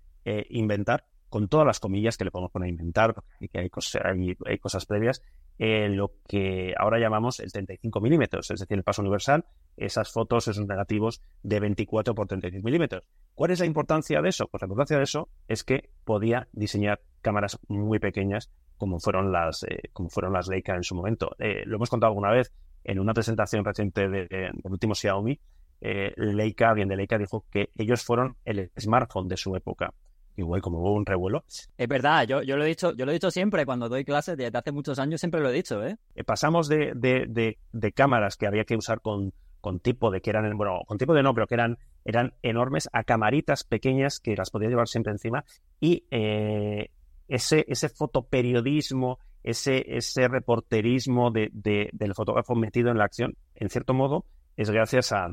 inventar, 0.49 1.05
con 1.29 1.47
todas 1.47 1.67
las 1.67 1.79
comillas 1.79 2.17
que 2.17 2.25
le 2.25 2.31
podemos 2.31 2.51
poner 2.51 2.67
a 2.67 2.69
inventar, 2.71 3.15
y 3.39 3.47
que 3.47 3.59
hay 3.59 3.69
cosas, 3.69 4.01
hay, 4.03 4.57
cosas 4.57 4.85
previas, 4.85 5.21
eh, 5.57 5.87
lo 5.89 6.11
que 6.27 6.73
ahora 6.77 6.99
llamamos 6.99 7.39
el 7.39 7.51
35 7.51 8.01
milímetros, 8.01 8.51
es 8.51 8.59
decir, 8.59 8.77
el 8.77 8.83
paso 8.83 9.01
universal, 9.01 9.45
esas 9.77 10.11
fotos, 10.11 10.47
esos 10.47 10.65
negativos 10.67 11.21
de 11.43 11.59
24 11.59 12.13
por 12.13 12.27
35 12.27 12.65
milímetros. 12.65 13.07
¿Cuál 13.33 13.51
es 13.51 13.59
la 13.59 13.65
importancia 13.65 14.21
de 14.21 14.29
eso? 14.29 14.47
Pues 14.47 14.61
la 14.61 14.65
importancia 14.65 14.97
de 14.97 15.03
eso 15.03 15.29
es 15.47 15.63
que 15.63 15.89
podía 16.03 16.47
diseñar 16.51 17.01
cámaras 17.21 17.59
muy 17.67 17.99
pequeñas 17.99 18.51
como 18.77 18.99
fueron 18.99 19.31
las, 19.31 19.63
eh, 19.63 19.89
como 19.93 20.09
fueron 20.09 20.33
las 20.33 20.47
Leica 20.47 20.75
en 20.75 20.83
su 20.83 20.95
momento. 20.95 21.35
Eh, 21.39 21.63
lo 21.65 21.77
hemos 21.77 21.89
contado 21.89 22.11
alguna 22.11 22.31
vez 22.31 22.51
en 22.83 22.99
una 22.99 23.13
presentación 23.13 23.63
reciente 23.63 24.09
del 24.09 24.27
de, 24.27 24.51
último 24.63 24.93
Xiaomi. 24.95 25.39
Leica, 25.81 26.69
alguien 26.69 26.87
de 26.87 26.95
Leica 26.95 27.17
dijo 27.17 27.45
que 27.51 27.69
ellos 27.77 28.03
fueron 28.03 28.37
el 28.43 28.71
smartphone 28.77 29.27
de 29.27 29.37
su 29.37 29.55
época 29.55 29.93
igual 30.37 30.61
como 30.61 30.79
hubo 30.79 30.93
un 30.93 31.05
revuelo. 31.05 31.43
Es 31.77 31.87
verdad, 31.87 32.25
yo, 32.27 32.41
yo, 32.41 32.57
lo 32.57 32.65
he 32.65 32.67
dicho, 32.67 32.93
yo 32.95 33.05
lo 33.05 33.11
he 33.11 33.15
dicho 33.15 33.31
siempre 33.31 33.65
cuando 33.65 33.89
doy 33.89 34.03
clases 34.03 34.37
desde 34.37 34.57
hace 34.57 34.71
muchos 34.71 34.99
años, 34.99 35.19
siempre 35.19 35.41
lo 35.41 35.49
he 35.49 35.53
dicho, 35.53 35.83
¿eh? 35.83 35.97
eh 36.15 36.23
pasamos 36.23 36.67
de, 36.67 36.93
de, 36.95 37.57
de, 37.71 37.91
cámaras 37.91 38.37
que 38.37 38.47
había 38.47 38.65
que 38.65 38.75
usar 38.75 39.01
con, 39.01 39.33
con 39.61 39.79
tipo 39.79 40.11
de 40.11 40.21
que 40.21 40.29
eran, 40.29 40.57
bueno, 40.57 40.81
con 40.85 40.97
tipo 40.97 41.13
de 41.13 41.23
no, 41.23 41.33
pero 41.33 41.47
que 41.47 41.55
eran, 41.55 41.77
eran 42.03 42.33
enormes, 42.41 42.89
a 42.93 43.03
camaritas 43.03 43.63
pequeñas 43.63 44.19
que 44.19 44.35
las 44.35 44.49
podías 44.51 44.69
llevar 44.69 44.87
siempre 44.87 45.11
encima 45.11 45.43
y 45.79 46.05
eh, 46.11 46.89
ese, 47.27 47.65
ese 47.67 47.89
fotoperiodismo, 47.89 49.19
ese, 49.43 49.85
ese 49.95 50.27
reporterismo 50.27 51.31
de, 51.31 51.49
del 51.51 52.13
fotógrafo 52.13 52.55
metido 52.55 52.89
en 52.91 52.97
la 52.97 53.05
acción, 53.05 53.35
en 53.55 53.69
cierto 53.69 53.93
modo, 53.93 54.25
es 54.57 54.69
gracias 54.69 55.11
a, 55.11 55.25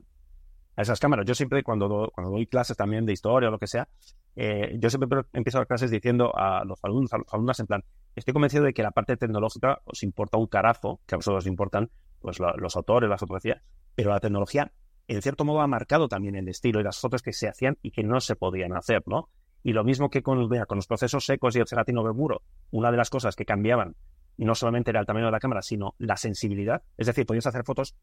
a 0.76 0.82
esas 0.82 1.00
cámaras. 1.00 1.26
Yo 1.26 1.34
siempre 1.34 1.62
cuando, 1.62 2.10
cuando 2.14 2.32
doy 2.32 2.46
clases 2.46 2.76
también 2.76 3.06
de 3.06 3.12
historia 3.12 3.48
o 3.48 3.52
lo 3.52 3.58
que 3.58 3.66
sea, 3.66 3.88
eh, 4.36 4.76
yo 4.78 4.90
siempre 4.90 5.22
empiezo 5.32 5.58
las 5.58 5.68
clases 5.68 5.90
diciendo 5.90 6.32
a 6.34 6.64
los 6.64 6.78
alumnos, 6.82 7.12
a 7.12 7.18
los 7.18 7.32
alumnos 7.32 7.60
en 7.60 7.66
plan, 7.66 7.84
estoy 8.14 8.32
convencido 8.32 8.64
de 8.64 8.72
que 8.72 8.82
la 8.82 8.90
parte 8.90 9.16
tecnológica 9.16 9.80
os 9.84 10.02
importa 10.02 10.38
un 10.38 10.46
carazo, 10.46 11.00
que 11.06 11.14
a 11.14 11.18
vosotros 11.18 11.44
os 11.44 11.46
importan 11.46 11.90
pues, 12.20 12.38
los 12.40 12.76
autores, 12.76 13.10
la 13.10 13.18
fotografía, 13.18 13.62
pero 13.94 14.10
la 14.10 14.20
tecnología 14.20 14.72
en 15.08 15.20
cierto 15.20 15.44
modo 15.44 15.60
ha 15.60 15.66
marcado 15.66 16.08
también 16.08 16.36
el 16.36 16.48
estilo 16.48 16.80
y 16.80 16.84
las 16.84 16.98
fotos 16.98 17.22
que 17.22 17.32
se 17.32 17.48
hacían 17.48 17.76
y 17.82 17.90
que 17.90 18.02
no 18.02 18.20
se 18.20 18.36
podían 18.36 18.74
hacer, 18.76 19.02
¿no? 19.06 19.28
Y 19.62 19.72
lo 19.72 19.84
mismo 19.84 20.10
que 20.10 20.22
con, 20.22 20.48
con 20.48 20.76
los 20.76 20.86
procesos 20.86 21.24
secos 21.24 21.54
y 21.54 21.60
el 21.60 21.66
gelatino 21.66 22.02
bermuro, 22.02 22.42
una 22.70 22.90
de 22.90 22.96
las 22.96 23.10
cosas 23.10 23.36
que 23.36 23.44
cambiaban 23.44 23.94
no 24.38 24.54
solamente 24.54 24.90
era 24.90 25.00
el 25.00 25.06
tamaño 25.06 25.26
de 25.26 25.32
la 25.32 25.40
cámara, 25.40 25.62
sino 25.62 25.94
la 25.98 26.16
sensibilidad. 26.16 26.82
Es 26.96 27.06
decir, 27.06 27.26
podías 27.26 27.46
hacer 27.46 27.64
fotos 27.64 27.94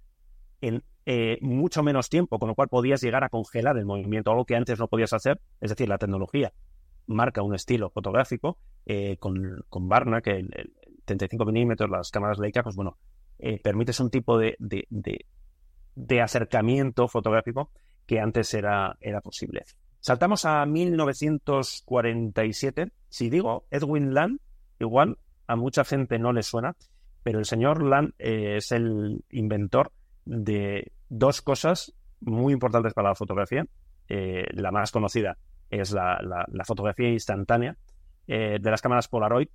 en 0.61 0.83
eh, 1.05 1.37
mucho 1.41 1.83
menos 1.83 2.09
tiempo, 2.09 2.39
con 2.39 2.49
lo 2.49 2.55
cual 2.55 2.69
podías 2.69 3.01
llegar 3.01 3.23
a 3.23 3.29
congelar 3.29 3.77
el 3.77 3.85
movimiento, 3.85 4.31
algo 4.31 4.45
que 4.45 4.55
antes 4.55 4.79
no 4.79 4.87
podías 4.87 5.13
hacer, 5.13 5.39
es 5.59 5.69
decir, 5.71 5.89
la 5.89 5.97
tecnología 5.97 6.53
marca 7.07 7.41
un 7.41 7.55
estilo 7.55 7.89
fotográfico 7.89 8.59
eh, 8.85 9.17
con, 9.17 9.65
con 9.69 9.89
Barna, 9.89 10.21
que 10.21 10.31
el, 10.31 10.73
35 11.05 11.45
milímetros, 11.45 11.89
las 11.89 12.11
cámaras 12.11 12.37
Leica, 12.37 12.61
pues 12.61 12.75
bueno, 12.75 12.99
eh, 13.39 13.59
permites 13.59 13.99
un 13.99 14.11
tipo 14.11 14.37
de, 14.37 14.55
de, 14.59 14.85
de, 15.95 16.21
acercamiento 16.21 17.07
fotográfico 17.07 17.71
que 18.05 18.19
antes 18.19 18.53
era, 18.53 18.95
era 19.01 19.21
posible. 19.21 19.63
Saltamos 19.99 20.45
a 20.45 20.63
1947. 20.67 22.91
Si 23.09 23.31
digo 23.31 23.65
Edwin 23.71 24.13
Land, 24.13 24.39
igual 24.79 25.17
a 25.47 25.55
mucha 25.55 25.83
gente 25.83 26.19
no 26.19 26.31
le 26.31 26.43
suena, 26.43 26.75
pero 27.23 27.39
el 27.39 27.45
señor 27.45 27.81
Land 27.81 28.13
es 28.19 28.71
el 28.71 29.25
inventor 29.31 29.91
de 30.29 30.91
dos 31.09 31.41
cosas 31.41 31.93
muy 32.21 32.53
importantes 32.53 32.93
para 32.93 33.09
la 33.09 33.15
fotografía. 33.15 33.65
Eh, 34.07 34.45
la 34.53 34.71
más 34.71 34.91
conocida 34.91 35.37
es 35.69 35.91
la, 35.91 36.45
fotografía 36.65 37.09
instantánea 37.09 37.75
eh, 38.27 38.57
de 38.61 38.71
las 38.71 38.81
cámaras 38.81 39.07
Polaroid. 39.07 39.47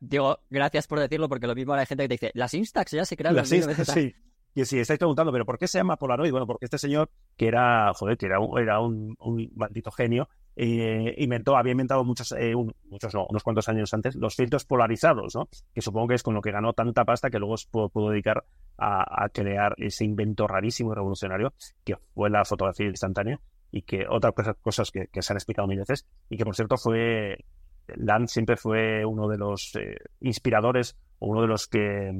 digo, 0.00 0.38
gracias 0.50 0.86
por 0.86 1.00
decirlo, 1.00 1.28
porque 1.28 1.46
lo 1.46 1.54
mismo 1.54 1.74
hay 1.74 1.86
gente 1.86 2.04
que 2.04 2.08
te 2.08 2.14
dice, 2.14 2.30
las 2.34 2.54
Instax 2.54 2.92
ya 2.92 3.04
se 3.04 3.16
crearon. 3.16 3.36
Las 3.36 3.52
Instax, 3.52 3.92
sí. 3.92 4.14
Y 4.54 4.64
si 4.66 4.78
estáis 4.78 4.98
preguntando, 4.98 5.32
¿pero 5.32 5.46
por 5.46 5.58
qué 5.58 5.66
se 5.66 5.78
llama 5.78 5.96
Polaroid? 5.96 6.30
Bueno, 6.30 6.46
porque 6.46 6.66
este 6.66 6.76
señor, 6.76 7.10
que 7.36 7.48
era, 7.48 7.92
joder, 7.94 8.18
que 8.18 8.26
era 8.26 8.38
un, 8.38 8.58
era 8.58 8.80
un, 8.80 9.16
maldito 9.54 9.90
genio, 9.90 10.28
eh, 10.56 11.14
inventó, 11.18 11.56
había 11.56 11.72
inventado 11.72 12.04
muchos, 12.04 12.32
eh, 12.32 12.54
muchos 12.54 13.14
no, 13.14 13.26
unos 13.30 13.42
cuantos 13.42 13.68
años 13.70 13.92
antes, 13.94 14.14
los 14.14 14.36
filtros 14.36 14.66
polarizados, 14.66 15.34
¿no? 15.34 15.48
Que 15.74 15.80
supongo 15.80 16.08
que 16.08 16.14
es 16.16 16.22
con 16.22 16.34
lo 16.34 16.42
que 16.42 16.50
ganó 16.50 16.74
tanta 16.74 17.04
pasta 17.06 17.30
que 17.30 17.38
luego 17.38 17.54
pudo, 17.70 18.10
dedicar 18.10 18.44
a, 18.76 19.28
crear 19.32 19.74
ese 19.78 20.04
invento 20.04 20.46
rarísimo 20.46 20.92
y 20.92 20.96
revolucionario 20.96 21.54
que 21.84 21.96
fue 22.14 22.28
la 22.28 22.44
fotografía 22.44 22.86
instantánea 22.86 23.40
y 23.70 23.82
que 23.82 24.06
otras 24.08 24.34
cosas 24.60 24.90
que, 24.90 25.08
se 25.12 25.32
han 25.32 25.36
explicado 25.36 25.68
mil 25.68 25.78
veces 25.78 26.06
y 26.28 26.36
que 26.36 26.44
por 26.44 26.56
cierto 26.56 26.76
fue 26.76 27.44
Land 27.86 28.26
siempre 28.26 28.56
fue 28.56 29.04
uno 29.04 29.28
de 29.28 29.38
los 29.38 29.76
eh, 29.76 29.96
inspiradores 30.20 30.96
o 31.20 31.28
uno 31.28 31.42
de 31.42 31.46
los 31.46 31.68
que, 31.68 32.10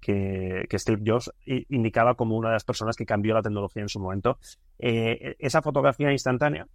que, 0.00 0.66
Steve 0.72 1.02
Jobs 1.04 1.32
indicaba 1.44 2.14
como 2.14 2.36
una 2.36 2.48
de 2.48 2.54
las 2.54 2.64
personas 2.64 2.96
que 2.96 3.06
cambió 3.06 3.34
la 3.34 3.42
tecnología 3.42 3.82
en 3.82 3.88
su 3.88 4.00
momento. 4.00 4.38
esa 4.78 5.62
fotografía 5.62 6.12
instantánea 6.12 6.66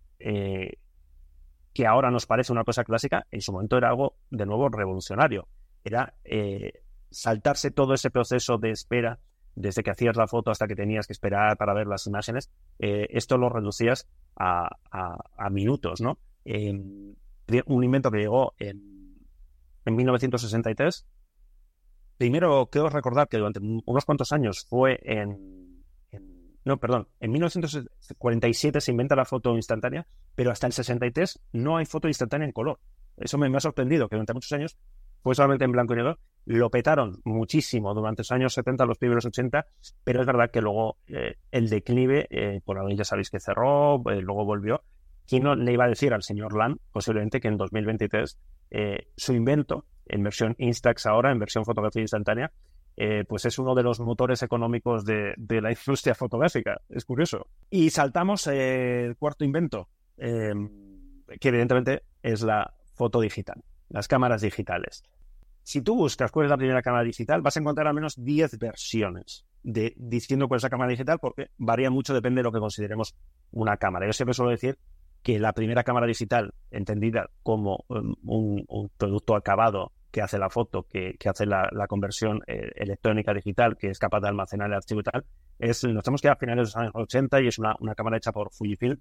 que 1.73 1.87
ahora 1.87 2.11
nos 2.11 2.25
parece 2.25 2.51
una 2.51 2.63
cosa 2.63 2.83
clásica, 2.83 3.25
en 3.31 3.41
su 3.41 3.51
momento 3.51 3.77
era 3.77 3.89
algo 3.89 4.15
de 4.29 4.45
nuevo 4.45 4.69
revolucionario. 4.69 5.47
Era 5.83 6.13
eh, 6.23 6.83
saltarse 7.09 7.71
todo 7.71 7.93
ese 7.93 8.11
proceso 8.11 8.57
de 8.57 8.69
espera 8.69 9.19
desde 9.55 9.83
que 9.83 9.91
hacías 9.91 10.15
la 10.15 10.27
foto 10.27 10.51
hasta 10.51 10.67
que 10.67 10.75
tenías 10.75 11.07
que 11.07 11.13
esperar 11.13 11.57
para 11.57 11.73
ver 11.73 11.87
las 11.87 12.05
imágenes. 12.05 12.49
Eh, 12.79 13.07
esto 13.09 13.37
lo 13.37 13.49
reducías 13.49 14.07
a, 14.35 14.69
minutos, 15.49 16.01
¿no? 16.01 16.17
un 16.45 17.83
invento 17.83 18.09
que 18.09 18.19
llegó 18.19 18.53
en, 18.57 19.17
en 19.85 19.95
1963. 19.95 21.05
Primero, 22.17 22.69
quiero 22.71 22.89
recordar 22.89 23.27
que 23.27 23.37
durante 23.37 23.59
unos 23.59 24.05
cuantos 24.05 24.31
años 24.31 24.65
fue 24.69 24.99
en 25.03 25.63
no, 26.65 26.77
perdón, 26.77 27.07
en 27.19 27.31
1947 27.31 28.79
se 28.79 28.91
inventa 28.91 29.15
la 29.15 29.25
foto 29.25 29.53
instantánea, 29.55 30.07
pero 30.33 30.51
hasta 30.51 30.67
el 30.67 30.73
63 30.73 31.41
no 31.51 31.77
hay 31.77 31.85
foto 31.85 32.07
instantánea 32.07 32.45
en 32.45 32.53
color. 32.53 32.79
Eso 33.17 33.37
me, 33.37 33.55
ha 33.55 33.59
sorprendido, 33.59 34.07
que 34.07 34.15
durante 34.15 34.33
muchos 34.33 34.51
años 34.53 34.77
fue 35.21 35.35
solamente 35.35 35.65
en 35.65 35.71
blanco 35.71 35.93
y 35.93 35.97
negro. 35.97 36.19
Lo 36.45 36.69
petaron 36.69 37.21
muchísimo 37.25 37.93
durante 37.93 38.21
los 38.21 38.31
años 38.31 38.53
70, 38.53 38.85
los 38.85 38.97
primeros 38.97 39.25
80, 39.25 39.65
pero 40.03 40.21
es 40.21 40.25
verdad 40.25 40.51
que 40.51 40.61
luego 40.61 40.97
eh, 41.07 41.35
el 41.51 41.69
declive, 41.69 42.27
eh, 42.29 42.61
por 42.63 42.79
ahí 42.79 42.95
ya 42.95 43.03
sabéis 43.03 43.29
que 43.29 43.39
cerró, 43.39 44.01
eh, 44.09 44.21
luego 44.21 44.45
volvió. 44.45 44.83
¿Quién 45.27 45.43
no 45.43 45.55
le 45.55 45.73
iba 45.73 45.85
a 45.85 45.89
decir 45.89 46.13
al 46.13 46.23
señor 46.23 46.55
Land, 46.55 46.79
posiblemente, 46.91 47.39
que 47.39 47.47
en 47.47 47.57
2023 47.57 48.37
su 49.15 49.33
invento, 49.33 49.85
en 50.05 50.23
versión 50.23 50.55
Instax 50.57 51.05
ahora, 51.05 51.31
en 51.31 51.39
versión 51.39 51.65
fotografía 51.65 52.01
instantánea, 52.01 52.51
eh, 52.95 53.23
pues 53.27 53.45
es 53.45 53.57
uno 53.57 53.73
de 53.73 53.83
los 53.83 53.99
motores 53.99 54.43
económicos 54.43 55.03
de, 55.05 55.35
la 55.37 55.71
industria 55.71 56.15
fotográfica. 56.15 56.81
Es 56.89 57.05
curioso. 57.05 57.47
Y 57.69 57.89
saltamos 57.89 58.47
eh, 58.47 59.05
el 59.05 59.17
cuarto 59.17 59.43
invento, 59.43 59.89
em, 60.17 60.69
que 61.39 61.49
evidentemente 61.49 62.03
es 62.21 62.41
la 62.41 62.73
foto 62.93 63.19
digital, 63.19 63.63
las 63.89 64.07
cámaras 64.07 64.41
digitales. 64.41 65.03
Si 65.63 65.81
tú 65.81 65.95
buscas 65.95 66.31
cuál 66.31 66.45
es 66.45 66.49
la 66.49 66.57
primera 66.57 66.81
cámara 66.81 67.03
digital, 67.03 67.41
vas 67.41 67.55
a 67.55 67.61
encontrar 67.61 67.87
al 67.87 67.93
menos 67.93 68.21
10 68.21 68.59
versiones 68.59 69.45
de, 69.63 69.93
diciendo 69.95 70.47
cuál 70.49 70.57
es 70.57 70.63
la 70.63 70.69
cámara 70.69 70.91
digital, 70.91 71.19
porque 71.19 71.51
varía 71.57 71.89
mucho, 71.89 72.13
depende 72.13 72.39
de 72.39 72.43
lo 72.43 72.51
que 72.51 72.59
consideremos 72.59 73.15
una 73.51 73.77
cámara. 73.77 74.05
Yo 74.05 74.13
siempre 74.13 74.33
suelo 74.33 74.51
decir 74.51 74.77
que 75.23 75.39
la 75.39 75.53
primera 75.53 75.83
cámara 75.83 76.05
digital, 76.05 76.53
entendida 76.69 77.29
como 77.41 77.85
em, 77.89 78.13
un 78.23 78.91
producto 78.97 79.35
acabado 79.35 79.91
que 80.13 80.21
hace 80.21 80.37
la 80.37 80.51
foto, 80.51 80.83
que, 80.83 81.17
hace 81.27 81.47
la, 81.47 81.87
conversión 81.89 82.41
eh, 82.45 82.71
electrónica 82.75 83.33
digital, 83.33 83.77
que 83.77 83.89
es 83.89 83.97
capaz 83.97 84.19
de 84.19 84.27
almacenar 84.27 84.67
el 84.67 84.75
archivo 84.75 84.99
y 84.99 85.03
tal, 85.03 85.25
es, 85.57 85.83
nos 85.85 86.03
tenemos 86.03 86.21
que 86.21 86.27
ir 86.27 86.31
a 86.31 86.35
finales 86.35 86.57
de 86.57 86.61
los 86.61 86.77
años 86.77 86.91
80 86.93 87.41
y 87.41 87.47
es 87.47 87.57
una, 87.57 87.75
cámara 87.97 88.17
hecha 88.17 88.31
por 88.31 88.53
Fujifilm. 88.53 88.99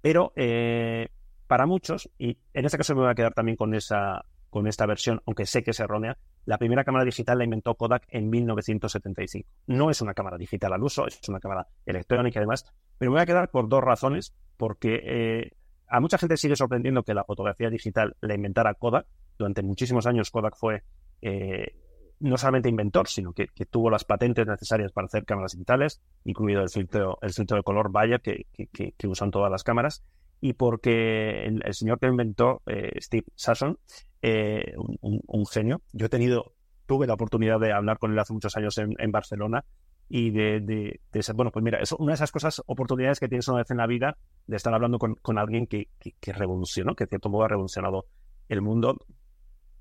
Pero 0.00 0.32
eh, 0.36 1.08
para 1.48 1.66
muchos, 1.66 2.08
y 2.16 2.38
en 2.54 2.64
este 2.64 2.78
caso 2.78 2.94
me 2.94 3.00
voy 3.00 3.10
a 3.10 3.14
quedar 3.16 3.34
también 3.34 3.56
con 3.56 3.74
esa 3.74 4.24
con 4.50 4.66
esta 4.66 4.86
versión, 4.86 5.20
aunque 5.26 5.46
sé 5.46 5.64
que 5.64 5.70
es 5.70 5.80
errónea, 5.80 6.18
la 6.44 6.58
primera 6.58 6.84
cámara 6.84 7.06
digital 7.06 7.38
la 7.38 7.44
inventó 7.44 7.74
Kodak 7.74 8.06
en 8.10 8.28
1975. 8.28 9.48
No 9.66 9.90
es 9.90 10.02
una 10.02 10.12
cámara 10.12 10.36
digital 10.36 10.74
al 10.74 10.82
uso, 10.82 11.06
es 11.06 11.26
una 11.28 11.40
cámara 11.40 11.66
electrónica 11.86 12.38
además, 12.38 12.66
pero 12.98 13.10
me 13.10 13.16
voy 13.16 13.22
a 13.22 13.26
quedar 13.26 13.50
por 13.50 13.68
dos 13.68 13.82
razones, 13.82 14.34
porque 14.58 15.00
eh, 15.04 15.52
a 15.92 16.00
mucha 16.00 16.16
gente 16.16 16.38
sigue 16.38 16.56
sorprendiendo 16.56 17.02
que 17.02 17.12
la 17.12 17.22
fotografía 17.22 17.68
digital 17.68 18.16
la 18.22 18.34
inventara 18.34 18.72
Kodak, 18.72 19.06
durante 19.36 19.62
muchísimos 19.62 20.06
años 20.06 20.30
Kodak 20.30 20.56
fue 20.56 20.84
eh, 21.20 21.76
no 22.20 22.38
solamente 22.38 22.70
inventor, 22.70 23.08
sino 23.08 23.34
que, 23.34 23.48
tuvo 23.70 23.90
las 23.90 24.04
patentes 24.04 24.46
necesarias 24.46 24.90
para 24.90 25.04
hacer 25.04 25.26
cámaras 25.26 25.52
digitales, 25.52 26.00
incluido 26.24 26.62
el 26.62 26.70
filtro, 26.70 27.18
el 27.20 27.34
filtro 27.34 27.58
de 27.58 27.62
color 27.62 27.92
Bayer 27.92 28.22
que, 28.22 28.46
usan 29.06 29.30
todas 29.30 29.50
las 29.50 29.64
cámaras, 29.64 30.02
y 30.40 30.54
porque 30.54 31.44
el, 31.44 31.74
señor 31.74 31.98
que 31.98 32.06
inventó, 32.06 32.62
eh, 32.64 32.98
Steve 32.98 33.26
Sasson, 33.34 33.78
eh, 34.22 34.72
un, 35.02 35.46
genio, 35.46 35.82
yo 35.92 36.06
he 36.06 36.08
tenido, 36.08 36.54
tuve 36.86 37.06
la 37.06 37.14
oportunidad 37.14 37.60
de 37.60 37.72
hablar 37.72 37.98
con 37.98 38.12
él 38.12 38.18
hace 38.18 38.32
muchos 38.32 38.56
años 38.56 38.78
en, 38.78 39.12
Barcelona 39.12 39.66
y 40.14 40.30
de, 40.30 41.00
ser, 41.22 41.34
bueno, 41.34 41.50
pues 41.50 41.64
mira, 41.64 41.78
es 41.80 41.92
una 41.92 42.10
de 42.12 42.16
esas 42.16 42.30
cosas, 42.30 42.62
oportunidades 42.66 43.18
que 43.18 43.28
tienes 43.28 43.48
una 43.48 43.60
vez 43.60 43.70
en 43.70 43.78
la 43.78 43.86
vida 43.86 44.18
de 44.46 44.56
estar 44.56 44.74
hablando 44.74 44.98
con, 44.98 45.38
alguien 45.38 45.66
que, 45.66 45.88
que, 45.98 46.32
revolucionó, 46.34 46.94
que 46.94 47.04
de 47.04 47.08
cierto 47.08 47.30
modo 47.30 47.44
ha 47.44 47.48
revolucionado 47.48 48.04
el 48.50 48.60
mundo. 48.60 48.98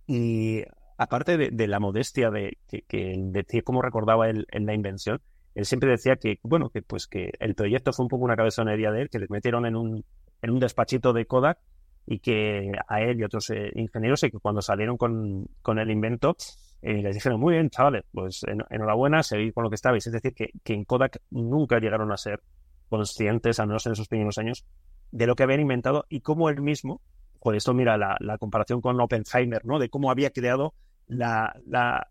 Y 0.07 0.63
aparte 0.97 1.37
de, 1.37 1.67
la 1.67 1.81
modestia 1.81 2.31
de, 2.31 2.57
que, 2.65 3.15
decir 3.17 3.65
cómo 3.65 3.81
recordaba 3.81 4.29
él 4.29 4.47
en 4.51 4.65
la 4.65 4.73
invención, 4.73 5.19
él 5.53 5.65
siempre 5.65 5.89
decía 5.89 6.15
que, 6.15 6.39
bueno, 6.43 6.69
que 6.69 6.81
pues 6.81 7.07
que 7.07 7.31
el 7.41 7.53
proyecto 7.53 7.91
fue 7.91 8.05
un 8.05 8.09
poco 8.09 8.23
una 8.23 8.37
cabezonería 8.37 8.89
de 8.91 9.01
él, 9.01 9.09
que 9.09 9.19
les 9.19 9.29
metieron 9.29 9.65
en 9.65 9.75
un, 9.75 10.05
en 10.41 10.49
un 10.49 10.59
despachito 10.61 11.11
de 11.11 11.25
Kodak 11.25 11.59
y 12.05 12.19
que 12.19 12.71
a 12.87 13.01
él 13.01 13.19
y 13.19 13.25
otros 13.25 13.49
eh, 13.49 13.73
ingenieros, 13.75 14.23
y 14.23 14.31
que 14.31 14.39
cuando 14.39 14.61
salieron 14.61 14.95
con, 14.95 15.49
con 15.61 15.77
el 15.77 15.91
invento, 15.91 16.37
eh, 16.81 17.01
les 17.01 17.15
dijeron, 17.15 17.39
muy 17.39 17.53
bien, 17.53 17.69
chavales, 17.69 18.03
pues 18.11 18.41
enhorabuena, 18.69 19.23
seguid 19.23 19.53
con 19.53 19.63
lo 19.63 19.69
que 19.69 19.75
estabais. 19.75 20.05
Es 20.07 20.13
decir, 20.13 20.33
que, 20.33 20.51
que 20.63 20.73
en 20.73 20.83
Kodak 20.85 21.21
nunca 21.29 21.79
llegaron 21.79 22.11
a 22.11 22.17
ser 22.17 22.41
conscientes, 22.89 23.59
al 23.59 23.67
menos 23.67 23.85
en 23.85 23.93
esos 23.93 24.07
primeros 24.07 24.37
años, 24.37 24.65
de 25.11 25.27
lo 25.27 25.35
que 25.35 25.43
habían 25.43 25.61
inventado 25.61 26.05
y 26.09 26.21
cómo 26.21 26.49
él 26.49 26.61
mismo, 26.61 27.01
por 27.39 27.55
esto 27.55 27.73
mira 27.73 27.97
la, 27.97 28.37
comparación 28.37 28.81
con 28.81 28.99
Oppenheimer, 28.99 29.65
¿no? 29.65 29.79
De 29.79 29.89
cómo 29.89 30.11
había 30.11 30.31
creado 30.31 30.73
la, 31.07 31.53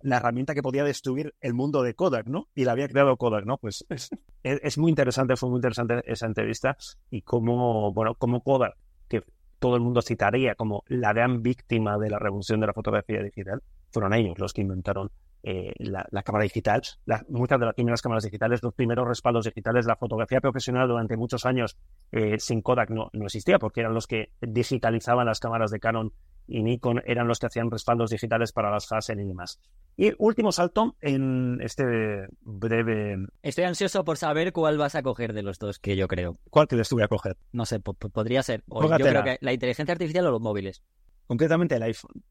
herramienta 0.03 0.55
que 0.55 0.63
podía 0.63 0.85
destruir 0.85 1.35
el 1.41 1.55
mundo 1.55 1.83
de 1.83 1.95
Kodak, 1.95 2.27
¿no? 2.27 2.49
Y 2.55 2.65
la 2.65 2.73
había 2.73 2.89
creado 2.89 3.17
Kodak, 3.17 3.45
¿no? 3.45 3.59
Pues 3.59 3.85
es, 3.89 4.11
es 4.43 4.79
muy 4.79 4.91
interesante, 4.91 5.37
fue 5.37 5.49
muy 5.49 5.59
interesante 5.59 6.03
esa 6.07 6.27
entrevista 6.27 6.77
y 7.11 7.23
cómo, 7.23 7.93
bueno, 7.93 8.15
cómo 8.15 8.43
Kodak, 8.43 8.77
que 9.09 9.23
todo 9.59 9.77
el 9.77 9.83
mundo 9.83 10.03
citaría 10.03 10.55
como 10.55 10.83
la 10.87 11.13
gran 11.13 11.43
víctima 11.43 11.99
de 11.99 12.11
la 12.11 12.19
revolución 12.19 12.61
de 12.61 12.67
la 12.67 12.73
fotografía 12.73 13.23
digital, 13.23 13.63
fueron 13.93 14.15
ellos 14.15 14.39
los 14.39 14.53
que 14.53 14.61
inventaron 14.61 15.11
eh, 15.43 15.73
la, 15.79 16.23
cámara 16.23 16.45
digital, 16.45 16.83
muchas 17.29 17.59
de 17.59 17.65
las 17.65 17.75
primeras 17.75 18.03
cámaras 18.03 18.25
digitales, 18.25 18.63
los 18.63 18.75
primeros 18.75 19.09
respaldos 19.09 19.47
digitales, 19.47 19.87
la 19.87 19.97
fotografía 19.97 20.41
profesional 20.41 20.87
durante 20.87 21.17
muchos 21.17 21.47
años 21.47 21.79
eh, 22.13 22.39
sin 22.39 22.61
Kodak 22.61 22.91
no, 22.91 23.09
no, 23.15 23.25
existía 23.25 23.59
porque 23.59 23.81
eran 23.81 23.95
los 23.95 24.07
que 24.07 24.33
digitalizaban 24.43 25.27
las 25.27 25.41
cámaras 25.41 25.71
de 25.71 25.81
Canon 25.81 26.13
y 26.47 26.63
Nikon, 26.63 27.03
eran 27.07 27.27
los 27.27 27.39
que 27.39 27.47
hacían 27.47 27.71
respaldos 27.71 28.11
digitales 28.11 28.53
para 28.53 28.71
las 28.71 28.91
Hasselblad 28.93 29.25
y 29.25 29.29
demás. 29.29 29.61
Y 29.97 30.13
último 30.19 30.53
salto 30.53 30.97
en 31.01 31.59
este 31.63 32.27
breve... 32.41 33.17
Estoy 33.43 33.65
ansioso 33.65 34.05
por 34.05 34.17
saber 34.17 34.53
cuál 34.53 34.77
vas 34.77 34.95
a 34.95 35.03
coger 35.03 35.33
de 35.33 35.43
los 35.43 35.59
dos 35.59 35.79
que 35.79 35.97
yo 35.97 36.09
creo. 36.09 36.39
¿Cuál 36.51 36.67
crees 36.67 36.89
tú 36.89 36.97
voy 36.97 37.05
a 37.05 37.09
coger? 37.09 37.37
No 37.53 37.65
sé, 37.67 37.81
podría 37.81 38.43
ser. 38.43 38.65
yo 38.67 38.89
creo 38.89 39.25
que 39.25 39.39
la 39.41 39.53
inteligencia 39.53 39.93
artificial 39.93 40.27
o 40.27 40.33
los 40.33 40.41
móviles. 40.41 40.83
Concretamente 41.27 41.77
el 41.77 41.83
iPhone. 41.85 42.25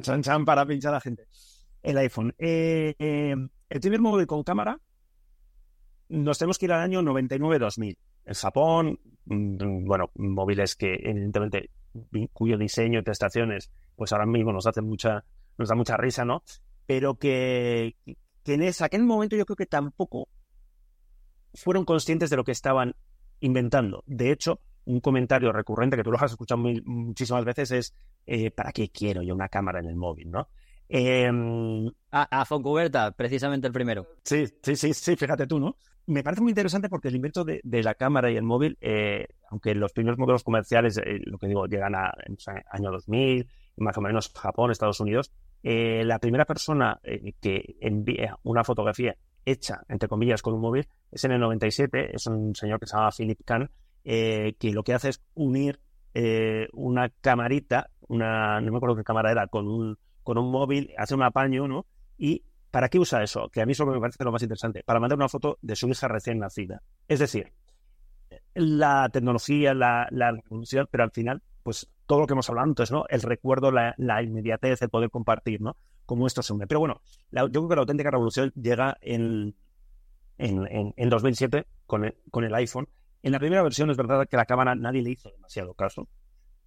Chan, 0.00 0.44
para 0.44 0.66
pinchar 0.66 0.90
a 0.90 0.96
la 0.96 1.00
gente 1.00 1.26
el 1.82 1.98
iPhone. 1.98 2.34
Eh, 2.38 2.94
eh, 2.98 3.34
el 3.68 3.80
primer 3.80 4.00
móvil 4.00 4.26
con 4.26 4.42
cámara, 4.42 4.80
nos 6.08 6.38
tenemos 6.38 6.58
que 6.58 6.66
ir 6.66 6.72
al 6.72 6.80
año 6.80 7.02
99-2000. 7.02 7.96
En 8.26 8.34
Japón, 8.34 8.98
mm, 9.26 9.84
bueno, 9.84 10.10
móviles 10.14 10.74
que 10.76 10.94
evidentemente 10.94 11.70
cuyo 12.32 12.58
diseño 12.58 12.98
y 12.98 13.02
prestaciones, 13.02 13.70
pues 13.96 14.12
ahora 14.12 14.26
mismo 14.26 14.52
nos 14.52 14.66
hace 14.66 14.80
mucha, 14.80 15.24
nos 15.58 15.68
da 15.68 15.74
mucha 15.74 15.96
risa, 15.96 16.24
¿no? 16.24 16.42
Pero 16.86 17.16
que, 17.16 17.96
que 18.42 18.54
en 18.54 18.62
ese, 18.62 18.84
aquel 18.84 19.04
momento 19.04 19.36
yo 19.36 19.46
creo 19.46 19.56
que 19.56 19.66
tampoco 19.66 20.28
fueron 21.54 21.84
conscientes 21.84 22.30
de 22.30 22.36
lo 22.36 22.44
que 22.44 22.52
estaban 22.52 22.96
inventando. 23.40 24.02
De 24.06 24.32
hecho, 24.32 24.60
un 24.86 25.00
comentario 25.00 25.52
recurrente 25.52 25.96
que 25.96 26.02
tú 26.02 26.10
lo 26.10 26.18
has 26.18 26.32
escuchado 26.32 26.62
muchísimas 26.84 27.44
veces 27.44 27.70
es 27.70 27.94
eh, 28.26 28.50
¿para 28.50 28.72
qué 28.72 28.90
quiero 28.90 29.22
yo 29.22 29.34
una 29.34 29.48
cámara 29.48 29.80
en 29.80 29.86
el 29.86 29.96
móvil? 29.96 30.30
¿no? 30.30 30.48
Eh, 30.88 31.30
a, 32.10 32.44
Foncuberta, 32.44 33.10
precisamente 33.12 33.66
el 33.66 33.72
primero. 33.72 34.06
Sí, 34.22 34.46
sí, 34.62 34.76
sí, 34.76 34.94
sí, 34.94 35.16
fíjate 35.16 35.46
tú, 35.46 35.58
¿no? 35.58 35.76
Me 36.06 36.22
parece 36.22 36.42
muy 36.42 36.50
interesante 36.50 36.88
porque 36.88 37.08
el 37.08 37.16
invento 37.16 37.44
de, 37.44 37.60
la 37.64 37.94
cámara 37.94 38.30
y 38.30 38.36
el 38.36 38.42
móvil, 38.42 38.76
eh, 38.80 39.26
aunque 39.50 39.74
los 39.74 39.92
primeros 39.92 40.18
modelos 40.18 40.44
comerciales, 40.44 40.98
eh, 40.98 41.20
lo 41.24 41.38
que 41.38 41.48
digo, 41.48 41.66
llegan 41.66 41.94
a 41.94 42.12
año 42.70 42.90
2000, 42.90 43.48
más 43.78 43.96
o 43.96 44.00
menos 44.02 44.30
Japón, 44.34 44.70
Estados 44.70 45.00
Unidos, 45.00 45.32
la 45.62 46.18
primera 46.18 46.44
persona 46.44 47.00
que 47.40 47.76
envía 47.80 48.38
una 48.42 48.62
fotografía 48.62 49.16
hecha, 49.46 49.82
entre 49.88 50.10
comillas, 50.10 50.42
con 50.42 50.52
un 50.52 50.60
móvil, 50.60 50.86
es 51.10 51.24
en 51.24 51.32
el 51.32 51.40
97, 51.40 52.14
es 52.14 52.26
un 52.26 52.54
señor 52.54 52.78
que 52.78 52.86
se 52.86 52.96
llama 52.96 53.10
Philip 53.16 53.40
Kahn, 53.46 53.70
que 54.04 54.70
lo 54.72 54.82
que 54.82 54.94
hace 54.94 55.08
es 55.08 55.22
unir 55.34 55.80
una 56.72 57.08
camarita, 57.08 57.90
una, 58.08 58.60
no 58.60 58.70
me 58.70 58.76
acuerdo 58.76 58.96
qué 58.96 59.04
cámara 59.04 59.32
era, 59.32 59.46
con 59.48 59.66
un 59.66 59.98
con 60.22 60.38
un 60.38 60.50
móvil, 60.50 60.92
hace 60.96 61.14
un 61.14 61.22
apaño, 61.22 61.68
¿no? 61.68 61.86
Y 62.16 62.42
¿para 62.70 62.88
qué 62.88 62.98
usa 62.98 63.22
eso? 63.22 63.48
Que 63.50 63.60
a 63.60 63.66
mí 63.66 63.72
eso 63.72 63.86
me 63.86 64.00
parece 64.00 64.24
lo 64.24 64.32
más 64.32 64.42
interesante. 64.42 64.82
Para 64.82 64.98
mandar 64.98 65.16
una 65.16 65.28
foto 65.28 65.58
de 65.62 65.76
su 65.76 65.88
hija 65.88 66.08
recién 66.08 66.38
nacida. 66.38 66.82
Es 67.06 67.20
decir, 67.20 67.52
la 68.54 69.08
tecnología, 69.12 69.74
la, 69.74 70.08
la 70.10 70.32
revolución, 70.32 70.88
pero 70.90 71.04
al 71.04 71.10
final, 71.10 71.42
pues 71.62 71.88
todo 72.06 72.20
lo 72.20 72.26
que 72.26 72.32
hemos 72.32 72.48
hablado 72.48 72.68
antes, 72.68 72.90
¿no? 72.90 73.04
El 73.08 73.22
recuerdo, 73.22 73.70
la, 73.70 73.94
inmediatez, 74.22 74.82
el 74.82 74.88
poder 74.88 75.10
compartir, 75.10 75.60
¿no? 75.60 75.76
Cómo 76.06 76.26
esto 76.26 76.42
se 76.42 76.52
une. 76.52 76.66
Pero 76.66 76.80
bueno, 76.80 77.00
yo 77.30 77.48
creo 77.48 77.68
que 77.68 77.74
la 77.76 77.80
auténtica 77.82 78.10
revolución 78.10 78.52
llega 78.60 78.96
en, 79.00 79.54
en, 80.38 80.94
en, 80.96 81.08
2007 81.08 81.66
con 81.86 82.04
el, 82.04 82.16
con 82.30 82.44
el 82.44 82.54
iPhone. 82.54 82.88
En 83.24 83.32
la 83.32 83.38
primera 83.38 83.62
versión 83.62 83.88
es 83.88 83.96
verdad 83.96 84.28
que 84.28 84.36
la 84.36 84.44
cámara 84.44 84.74
nadie 84.74 85.00
le 85.00 85.12
hizo 85.12 85.30
demasiado 85.30 85.72
caso, 85.72 86.08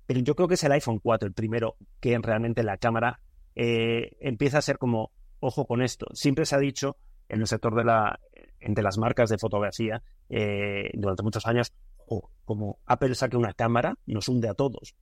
pero 0.08 0.22
yo 0.22 0.34
creo 0.34 0.48
que 0.48 0.56
es 0.56 0.64
el 0.64 0.72
iPhone 0.72 0.98
4 0.98 1.28
el 1.28 1.34
primero 1.36 1.78
que 2.00 2.18
realmente 2.18 2.64
la 2.64 2.78
cámara 2.78 3.20
eh, 3.54 4.18
empieza 4.22 4.58
a 4.58 4.64
ser 4.64 4.80
como, 4.80 5.12
ojo 5.40 5.68
con 5.68 5.84
esto. 5.84 6.08
Siempre 6.14 6.48
se 6.48 6.56
ha 6.56 6.58
dicho 6.58 6.98
en 7.30 7.42
el 7.42 7.48
sector 7.48 7.76
de 7.76 7.84
la, 7.84 8.20
entre 8.60 8.84
las 8.84 8.98
marcas 8.98 9.30
de 9.30 9.38
fotografía, 9.38 10.02
eh, 10.30 10.90
durante 10.96 11.22
muchos 11.22 11.46
años, 11.46 11.76
o 12.08 12.32
como 12.44 12.80
Apple 12.88 13.14
saque 13.14 13.38
una 13.38 13.54
cámara, 13.54 13.94
nos 14.08 14.28
hunde 14.28 14.50
a 14.50 14.56
todos. 14.56 14.96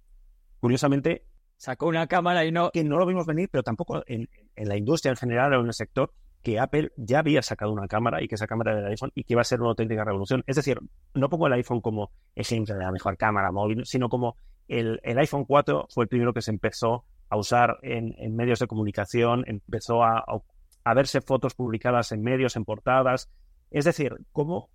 Curiosamente, 0.59 1.25
sacó 1.55 1.87
una 1.87 2.07
cámara 2.07 2.43
y 2.43 2.51
no... 2.51 2.69
Que 2.71 2.83
no 2.83 2.97
lo 2.97 3.05
vimos 3.05 3.25
venir, 3.25 3.47
pero 3.49 3.63
tampoco 3.63 4.03
en, 4.07 4.27
la 4.57 4.75
industria 4.75 5.11
en 5.11 5.17
general 5.17 5.53
o 5.53 5.61
en 5.61 5.67
el 5.67 5.73
sector, 5.73 6.11
que 6.45 6.59
Apple 6.59 6.91
ya 6.95 7.19
había 7.19 7.41
sacado 7.41 7.73
una 7.73 7.87
cámara 7.87 8.21
y 8.21 8.27
que 8.27 8.35
esa 8.35 8.45
cámara 8.45 8.73
era 8.73 8.81
del 8.81 8.91
iPhone 8.91 9.11
y 9.15 9.23
que 9.23 9.33
iba 9.33 9.41
a 9.41 9.45
ser 9.45 9.61
una 9.61 9.69
auténtica 9.69 10.03
revolución. 10.03 10.43
Es 10.45 10.55
decir, 10.55 10.79
no 11.15 11.27
pongo 11.27 11.47
el 11.47 11.53
iPhone 11.53 11.81
como 11.81 12.11
ejemplo 12.35 12.75
de 12.75 12.83
la 12.83 12.91
mejor 12.91 13.17
cámara 13.17 13.51
móvil, 13.51 13.83
sino 13.83 14.09
como 14.09 14.37
el, 14.67 14.99
el 15.01 15.17
iPhone 15.17 15.45
4 15.45 15.87
fue 15.89 16.03
el 16.03 16.07
primero 16.07 16.33
que 16.33 16.43
se 16.43 16.51
empezó 16.51 17.03
a 17.29 17.37
usar 17.37 17.79
en, 17.81 18.13
medios 18.35 18.59
de 18.59 18.67
comunicación, 18.67 19.43
empezó 19.47 20.03
a, 20.03 20.23
a, 20.83 20.93
verse 20.93 21.19
fotos 21.19 21.55
publicadas 21.55 22.11
en 22.11 22.21
medios, 22.21 22.55
en 22.55 22.63
portadas. 22.63 23.27
Es 23.71 23.85
decir, 23.85 24.15
como 24.31 24.69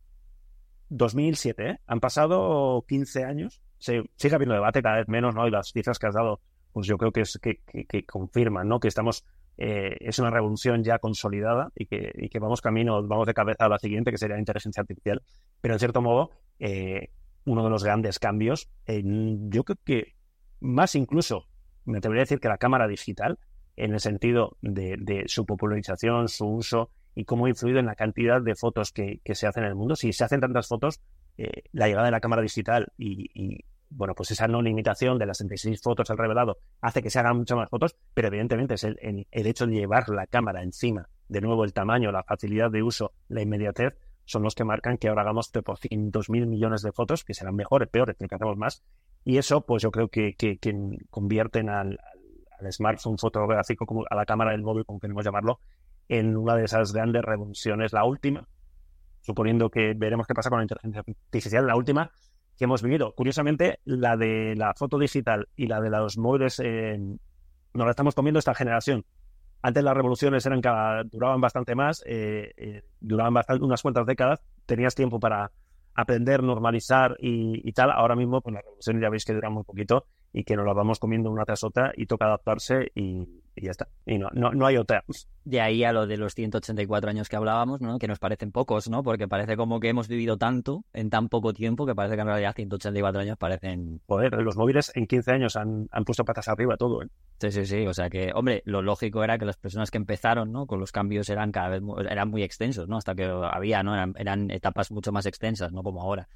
2007, 0.89 1.71
¿eh? 1.71 1.79
han 1.87 2.01
pasado 2.01 2.85
15 2.89 3.23
años, 3.23 3.63
sigue 3.79 4.35
habiendo 4.35 4.55
debate 4.55 4.83
cada 4.83 4.97
vez 4.97 5.07
menos, 5.07 5.37
¿no? 5.37 5.47
Y 5.47 5.53
las 5.53 5.71
cifras 5.71 6.01
que 6.01 6.09
has 6.09 6.15
dado, 6.15 6.41
pues 6.73 6.89
yo 6.89 6.99
creo 6.99 7.13
que, 7.13 7.21
es, 7.21 7.39
que, 7.41 7.61
que, 7.87 8.05
confirman, 8.07 8.67
¿no? 8.67 8.81
Que 8.81 8.89
estamos, 8.89 9.25
eh, 9.59 9.97
es 10.01 10.19
una 10.19 10.31
revolución 10.31 10.83
ya 10.83 10.99
consolidada 10.99 11.71
y 11.75 11.87
que, 11.87 12.13
y 12.15 12.29
que 12.29 12.39
vamos 12.39 12.61
camino, 12.61 13.07
vamos 13.07 13.27
de 13.27 13.35
cabeza 13.35 13.67
a 13.67 13.69
la 13.69 13.79
siguiente, 13.79 14.11
que 14.11 14.19
sería 14.19 14.37
la 14.37 14.41
inteligencia 14.41 14.81
artificial. 14.81 15.23
Pero 15.61 15.75
en 15.75 15.81
cierto 15.81 16.01
modo, 16.01 16.31
eh, 16.59 17.11
uno 17.45 17.65
de 17.65 17.71
los 17.71 17.85
grandes 17.85 18.19
cambios, 18.19 18.71
yo 18.87 19.65
creo 19.65 19.79
que 19.85 20.15
más 20.61 20.95
incluso 20.95 21.47
me 21.85 21.99
atrevería 21.99 22.23
a 22.23 22.25
decir 22.25 22.41
que 22.41 22.49
la 22.49 22.59
cámara 22.59 22.87
digital, 22.87 23.39
en 23.77 23.95
el 23.95 24.01
sentido 24.01 24.57
de, 24.61 25.25
su 25.27 25.47
popularización, 25.47 26.29
su 26.29 26.47
uso 26.47 26.91
y 27.15 27.25
cómo 27.25 27.47
ha 27.47 27.49
influido 27.49 27.79
en 27.79 27.87
la 27.87 27.95
cantidad 27.95 28.41
de 28.41 28.55
fotos 28.55 28.93
que, 28.93 29.21
se 29.25 29.47
hacen 29.47 29.65
en 29.65 29.71
el 29.71 29.75
mundo. 29.75 29.97
Si 29.97 30.13
se 30.13 30.25
hacen 30.25 30.41
tantas 30.41 30.69
fotos, 30.69 31.01
eh, 31.39 31.65
la 31.73 31.87
llegada 31.87 32.07
de 32.07 32.13
la 32.13 32.21
cámara 32.21 32.43
digital 32.43 32.93
y, 32.99 33.65
bueno, 33.91 34.15
pues 34.15 34.31
esa 34.31 34.47
no 34.47 34.63
limitación 34.63 35.19
de 35.19 35.27
las 35.27 35.39
66 35.39 35.83
fotos 35.83 36.11
al 36.11 36.19
revelado 36.19 36.59
hace 36.81 37.03
que 37.03 37.11
se 37.11 37.19
hagan 37.19 37.39
muchas 37.39 37.59
más 37.59 37.69
fotos, 37.69 37.97
pero 38.15 38.29
evidentemente 38.29 38.75
es 38.75 38.85
el, 38.85 38.97
el, 39.01 39.47
hecho 39.47 39.67
de 39.67 39.75
llevar 39.75 40.09
la 40.09 40.27
cámara 40.27 40.63
encima, 40.63 41.09
de 41.29 41.41
nuevo 41.41 41.65
el 41.65 41.73
tamaño, 41.73 42.13
la 42.13 42.23
facilidad 42.23 42.71
de 42.71 42.83
uso, 42.83 43.13
la 43.29 43.43
inmediatez, 43.43 43.95
son 44.25 44.45
los 44.45 44.55
que 44.55 44.65
marcan 44.65 44.97
que 44.97 45.09
ahora 45.09 45.23
hagamos 45.23 45.51
por 45.51 45.79
mil 46.29 46.47
millones 46.47 46.83
de 46.83 46.93
fotos, 46.93 47.25
que 47.25 47.35
serán 47.35 47.57
mejores, 47.57 47.89
peores, 47.89 48.17
que 48.17 48.33
hacemos 48.33 48.57
más, 48.57 48.85
y 49.25 49.39
eso, 49.39 49.63
pues 49.63 49.83
yo 49.83 49.91
creo 49.91 50.09
que, 50.09 50.35
que, 50.35 50.59
convierten 51.11 51.69
al, 51.69 51.99
smartphone 52.71 53.19
fotográfico, 53.19 53.87
como 53.87 54.05
a 54.09 54.15
la 54.15 54.25
cámara 54.25 54.53
del 54.53 54.63
móvil, 54.63 54.85
como 54.85 55.01
queremos 55.01 55.25
llamarlo, 55.25 55.61
en 56.09 56.37
una 56.37 56.55
de 56.55 56.65
esas 56.65 56.93
grandes 56.93 57.23
revoluciones, 57.23 57.93
la 57.93 58.05
última, 58.05 58.47
suponiendo 59.23 59.71
que 59.71 59.95
veremos 59.97 60.27
qué 60.27 60.35
pasa 60.35 60.51
con 60.51 60.59
la 60.59 60.65
inteligencia 60.65 61.03
artificial, 61.07 61.67
la 61.67 61.77
última 61.77 62.13
que 62.61 62.65
hemos 62.65 62.83
vivido. 62.83 63.15
Curiosamente, 63.15 63.81
la 63.87 64.19
de 64.19 64.55
la 64.55 64.75
foto 64.75 64.99
digital 64.99 65.49
y 65.57 65.67
la 65.67 65.81
de 65.81 65.89
los 65.89 66.19
móviles 66.19 66.61
nos 66.61 67.85
la 67.87 67.91
estamos 67.91 68.15
comiendo 68.15 68.39
esta 68.39 68.55
generación. 68.55 69.07
Antes 69.63 69.83
las 69.83 69.97
revoluciones 69.97 70.45
eran 70.45 70.61
cada, 70.61 71.03
duraban 71.05 71.41
bastante 71.41 71.75
más, 71.75 72.03
eh, 72.05 72.53
eh, 72.59 72.83
duraban 73.01 73.33
bastante, 73.33 73.65
unas 73.65 73.81
cuantas 73.81 74.05
décadas, 74.05 74.43
tenías 74.67 74.95
tiempo 74.95 75.19
para, 75.19 75.51
aprender, 75.95 76.43
normalizar 76.43 77.17
y, 77.19 77.73
tal. 77.73 77.91
Ahora 77.91 78.17
mismo, 78.17 78.41
pues 78.41 78.55
la 78.55 78.61
revolución 78.61 79.01
ya 79.01 79.09
veis 79.09 79.25
que 79.25 79.33
dura 79.33 79.51
muy 79.51 79.65
poquito 79.65 80.07
y 80.33 80.45
que 80.45 80.57
nos 80.57 80.67
la 80.67 80.73
vamos 80.73 80.99
comiendo 80.99 81.31
una 81.31 81.45
tras 81.45 81.65
otra 81.65 81.93
y 81.97 82.07
toca 82.07 82.27
adaptarse 82.27 82.91
y, 82.95 83.27
y 83.61 83.67
ya 83.67 83.71
está. 83.73 83.89
Y 84.07 84.19
no, 84.19 84.29
no, 84.33 84.53
no 84.53 84.67
hay 84.67 84.77
otra. 84.77 85.05
De 85.45 85.61
ahí 85.61 85.85
a 85.85 85.93
lo 85.93 86.07
de 86.07 86.17
los 86.17 86.35
184 86.35 87.11
años 87.11 87.29
que 87.29 87.37
hablábamos, 87.37 87.81
¿no? 87.81 87.99
Que 87.99 88.09
nos 88.09 88.19
parecen 88.19 88.53
pocos, 88.53 88.89
¿no? 88.89 89.03
Porque 89.03 89.29
parece 89.29 89.57
como 89.57 89.81
que 89.81 89.89
hemos 89.89 90.09
vivido 90.09 90.39
tanto 90.39 90.85
en 90.93 91.11
tan 91.11 91.29
poco 91.29 91.53
tiempo 91.53 91.87
que 91.87 91.95
parece 91.95 92.15
que 92.15 92.23
en 92.23 92.27
realidad 92.27 92.55
184 92.55 93.21
años 93.21 93.37
parecen... 93.37 94.01
Joder, 94.07 94.33
los 94.43 94.57
móviles 94.57 94.93
en 94.95 95.07
15 95.07 95.33
años 95.33 95.57
han, 95.57 95.89
han 95.91 96.05
puesto 96.05 96.25
patas 96.25 96.49
arriba 96.49 96.77
todo, 96.77 97.03
¿eh? 97.03 97.09
Sí, 97.39 97.51
sí, 97.53 97.67
sí. 97.67 97.87
O 97.87 97.95
sea 97.95 98.09
que, 98.09 98.33
hombre, 98.35 98.63
lo 98.65 98.83
lógico 98.83 99.23
era 99.23 99.39
que 99.39 99.45
las 99.45 99.57
personas 99.57 99.91
que 99.91 99.99
empezaron, 99.99 100.53
¿no? 100.53 100.67
Con 100.67 100.81
los 100.81 100.93
cambios 100.93 101.29
eran 101.29 101.53
cada 101.53 101.69
vez 101.69 101.83
eran 102.09 102.31
muy 102.31 102.43
extensos, 102.43 102.89
¿no? 102.89 102.97
Hasta 102.97 103.15
que 103.15 103.25
había, 103.25 103.83
¿no? 103.83 103.95
Eran, 103.95 104.15
eran 104.17 104.51
etapas 104.51 104.91
mucho 104.91 105.13
más 105.13 105.27
extensas, 105.27 105.73
¿no? 105.73 105.83
Como 105.83 106.03
ahora. 106.03 106.29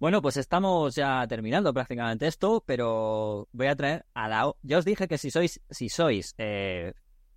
Bueno, 0.00 0.22
pues 0.22 0.36
estamos 0.36 0.94
ya 0.94 1.26
terminando 1.26 1.74
prácticamente 1.74 2.28
esto, 2.28 2.62
pero 2.64 3.48
voy 3.50 3.66
a 3.66 3.74
traer 3.74 4.06
a 4.14 4.28
la... 4.28 4.52
Ya 4.62 4.78
os 4.78 4.84
dije 4.84 5.08
que 5.08 5.18
si 5.18 5.32
sois, 5.32 5.60
si 5.70 5.88
sois 5.88 6.36
eh, 6.38 6.92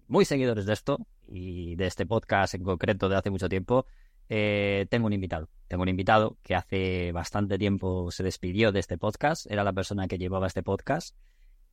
muy 0.07 0.25
seguidores 0.25 0.67
de 0.67 0.73
esto 0.73 0.99
y 1.27 1.75
de 1.75 1.88
este 1.88 2.05
podcast 2.05 2.53
en 2.53 2.63
concreto 2.63 3.09
de 3.09 3.15
hace 3.15 3.31
mucho 3.31 3.49
tiempo, 3.49 3.88
eh, 4.29 4.85
tengo 4.91 5.07
un 5.07 5.13
invitado. 5.13 5.49
Tengo 5.67 5.81
un 5.81 5.89
invitado 5.89 6.38
que 6.43 6.53
hace 6.53 7.11
bastante 7.11 7.57
tiempo 7.57 8.11
se 8.11 8.21
despidió 8.21 8.71
de 8.71 8.79
este 8.79 8.99
podcast. 8.99 9.49
Era 9.49 9.63
la 9.63 9.73
persona 9.73 10.07
que 10.07 10.19
llevaba 10.19 10.45
este 10.45 10.61
podcast. 10.61 11.17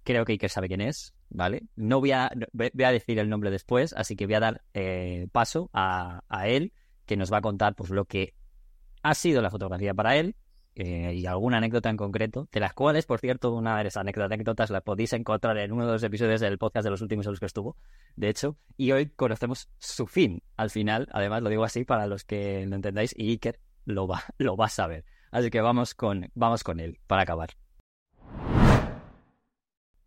Creo 0.04 0.24
que 0.24 0.32
Iker 0.32 0.48
sabe 0.48 0.68
quién 0.68 0.80
es, 0.80 1.12
¿vale? 1.28 1.64
No 1.76 2.00
voy 2.00 2.12
a, 2.12 2.30
voy 2.54 2.84
a 2.84 2.92
decir 2.92 3.18
el 3.18 3.28
nombre 3.28 3.50
después, 3.50 3.92
así 3.92 4.16
que 4.16 4.24
voy 4.24 4.36
a 4.36 4.40
dar 4.40 4.62
eh, 4.72 5.28
paso 5.32 5.68
a, 5.74 6.22
a 6.30 6.48
él, 6.48 6.72
que 7.04 7.18
nos 7.18 7.30
va 7.30 7.38
a 7.38 7.42
contar 7.42 7.74
pues 7.74 7.90
lo 7.90 8.06
que 8.06 8.32
ha 9.02 9.12
sido 9.14 9.42
la 9.42 9.50
fotografía 9.50 9.92
para 9.92 10.16
él, 10.16 10.34
eh, 10.80 11.12
y 11.12 11.26
alguna 11.26 11.56
anécdota 11.56 11.90
en 11.90 11.96
concreto, 11.96 12.48
de 12.52 12.60
las 12.60 12.72
cuales, 12.72 13.04
por 13.04 13.18
cierto, 13.18 13.52
una 13.52 13.82
de 13.82 13.88
esas 13.88 14.06
anécdotas 14.06 14.70
la 14.70 14.80
podéis 14.80 15.12
encontrar 15.12 15.58
en 15.58 15.72
uno 15.72 15.84
de 15.84 15.92
los 15.92 16.04
episodios 16.04 16.40
del 16.40 16.56
podcast 16.56 16.84
de 16.84 16.90
los 16.90 17.02
últimos 17.02 17.26
en 17.26 17.32
los 17.32 17.40
que 17.40 17.46
estuvo, 17.46 17.76
de 18.14 18.28
hecho, 18.28 18.56
y 18.76 18.92
hoy 18.92 19.08
conocemos 19.08 19.68
su 19.78 20.06
fin 20.06 20.40
al 20.56 20.70
final, 20.70 21.08
además 21.10 21.42
lo 21.42 21.50
digo 21.50 21.64
así 21.64 21.84
para 21.84 22.06
los 22.06 22.22
que 22.22 22.64
lo 22.64 22.76
entendáis, 22.76 23.12
y 23.18 23.30
Iker 23.30 23.58
lo 23.86 24.06
va, 24.06 24.22
lo 24.38 24.56
va 24.56 24.66
a 24.66 24.68
saber. 24.68 25.04
Así 25.32 25.50
que 25.50 25.60
vamos 25.60 25.94
con, 25.94 26.30
vamos 26.36 26.62
con 26.62 26.78
él 26.78 27.00
para 27.08 27.22
acabar. 27.22 27.50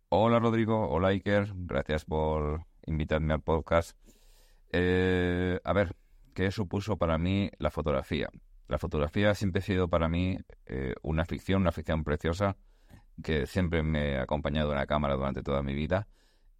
Hola 0.08 0.38
Rodrigo, 0.38 0.88
hola 0.88 1.08
Iker, 1.08 1.52
gracias 1.54 2.06
por 2.06 2.64
invitarme 2.86 3.34
al 3.34 3.42
podcast. 3.42 3.94
Eh, 4.70 5.60
a 5.62 5.72
ver, 5.74 5.94
¿qué 6.32 6.50
supuso 6.50 6.96
para 6.96 7.18
mí 7.18 7.50
la 7.58 7.70
fotografía? 7.70 8.30
La 8.68 8.78
fotografía 8.78 9.34
siempre 9.34 9.60
ha 9.60 9.62
sido 9.62 9.88
para 9.88 10.08
mí 10.08 10.38
eh, 10.66 10.94
una 11.02 11.24
ficción, 11.24 11.62
una 11.62 11.72
ficción 11.72 12.04
preciosa 12.04 12.56
que 13.22 13.46
siempre 13.46 13.82
me 13.82 14.18
ha 14.18 14.22
acompañado 14.22 14.72
en 14.72 14.78
la 14.78 14.86
cámara 14.86 15.14
durante 15.14 15.42
toda 15.42 15.62
mi 15.62 15.74
vida. 15.74 16.08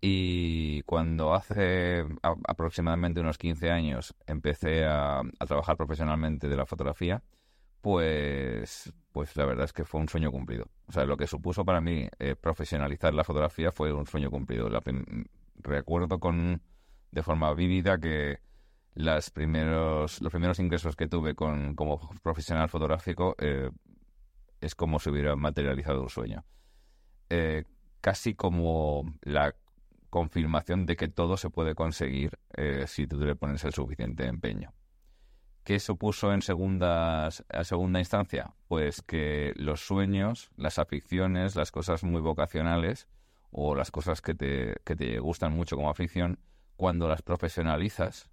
Y 0.00 0.82
cuando 0.82 1.32
hace 1.32 2.04
aproximadamente 2.22 3.20
unos 3.20 3.38
15 3.38 3.70
años 3.70 4.14
empecé 4.26 4.84
a, 4.84 5.22
trabajar 5.46 5.76
profesionalmente 5.76 6.48
de 6.48 6.56
la 6.56 6.66
fotografía, 6.66 7.22
pues, 7.80 8.92
pues 9.12 9.36
la 9.36 9.46
verdad 9.46 9.64
es 9.64 9.72
que 9.72 9.84
fue 9.84 10.00
un 10.00 10.08
sueño 10.08 10.32
cumplido. 10.32 10.66
O 10.86 10.92
sea, 10.92 11.04
lo 11.04 11.16
que 11.16 11.28
supuso 11.28 11.64
para 11.64 11.80
mí 11.80 12.08
eh, 12.18 12.34
profesionalizar 12.34 13.14
la 13.14 13.24
fotografía 13.24 13.70
fue 13.70 13.92
un 13.92 14.06
sueño 14.06 14.30
cumplido. 14.30 14.68
recuerdo 15.62 16.18
con 16.18 16.60
de 17.12 17.22
forma 17.22 17.52
vívida 17.54 17.98
que 17.98 18.40
las 18.94 19.31
primeros, 19.31 20.20
los 20.20 20.31
primeros 20.31 20.59
ingresos 20.59 20.97
que 20.97 21.09
tuve 21.09 21.35
con, 21.35 21.74
como 21.74 21.98
profesional 22.23 22.69
fotográfico 22.69 23.35
eh, 23.39 23.70
es 24.60 24.74
como 24.74 24.98
si 24.98 25.10
hubiera 25.10 25.35
materializado 25.36 26.02
un 26.02 26.10
sueño. 26.10 26.44
Eh, 27.31 27.64
casi 28.01 28.35
como 28.35 29.14
la 29.23 29.55
confirmación 30.10 30.85
de 30.85 30.97
que 30.97 31.09
todo 31.09 31.39
se 31.39 31.48
puede 31.48 31.74
conseguir 31.74 32.39
eh, 32.55 32.85
si 32.86 33.06
tú 33.06 33.19
le 33.19 33.35
pones 33.35 33.64
el 33.64 33.73
suficiente 33.73 34.27
empeño. 34.27 34.74
¿Qué 35.64 35.78
supuso 35.78 36.32
en 36.32 36.43
segundas, 36.43 37.44
a 37.48 37.64
segunda 37.64 38.01
instancia? 38.01 38.52
Pues 38.66 39.01
que 39.01 39.52
los 39.56 39.81
sueños, 39.86 40.51
las 40.56 40.78
aficiones, 40.78 41.55
las 41.55 41.70
cosas 41.70 42.02
muy 42.02 42.20
vocacionales 42.20 43.09
o 43.52 43.74
las 43.74 43.90
cosas 43.90 44.20
que 44.20 44.35
te, 44.35 44.74
que 44.85 44.97
te 44.97 45.19
gustan 45.20 45.55
mucho 45.55 45.77
como 45.77 45.89
afición, 45.89 46.40
cuando 46.77 47.09
las 47.09 47.23
profesionalizas, 47.23 48.28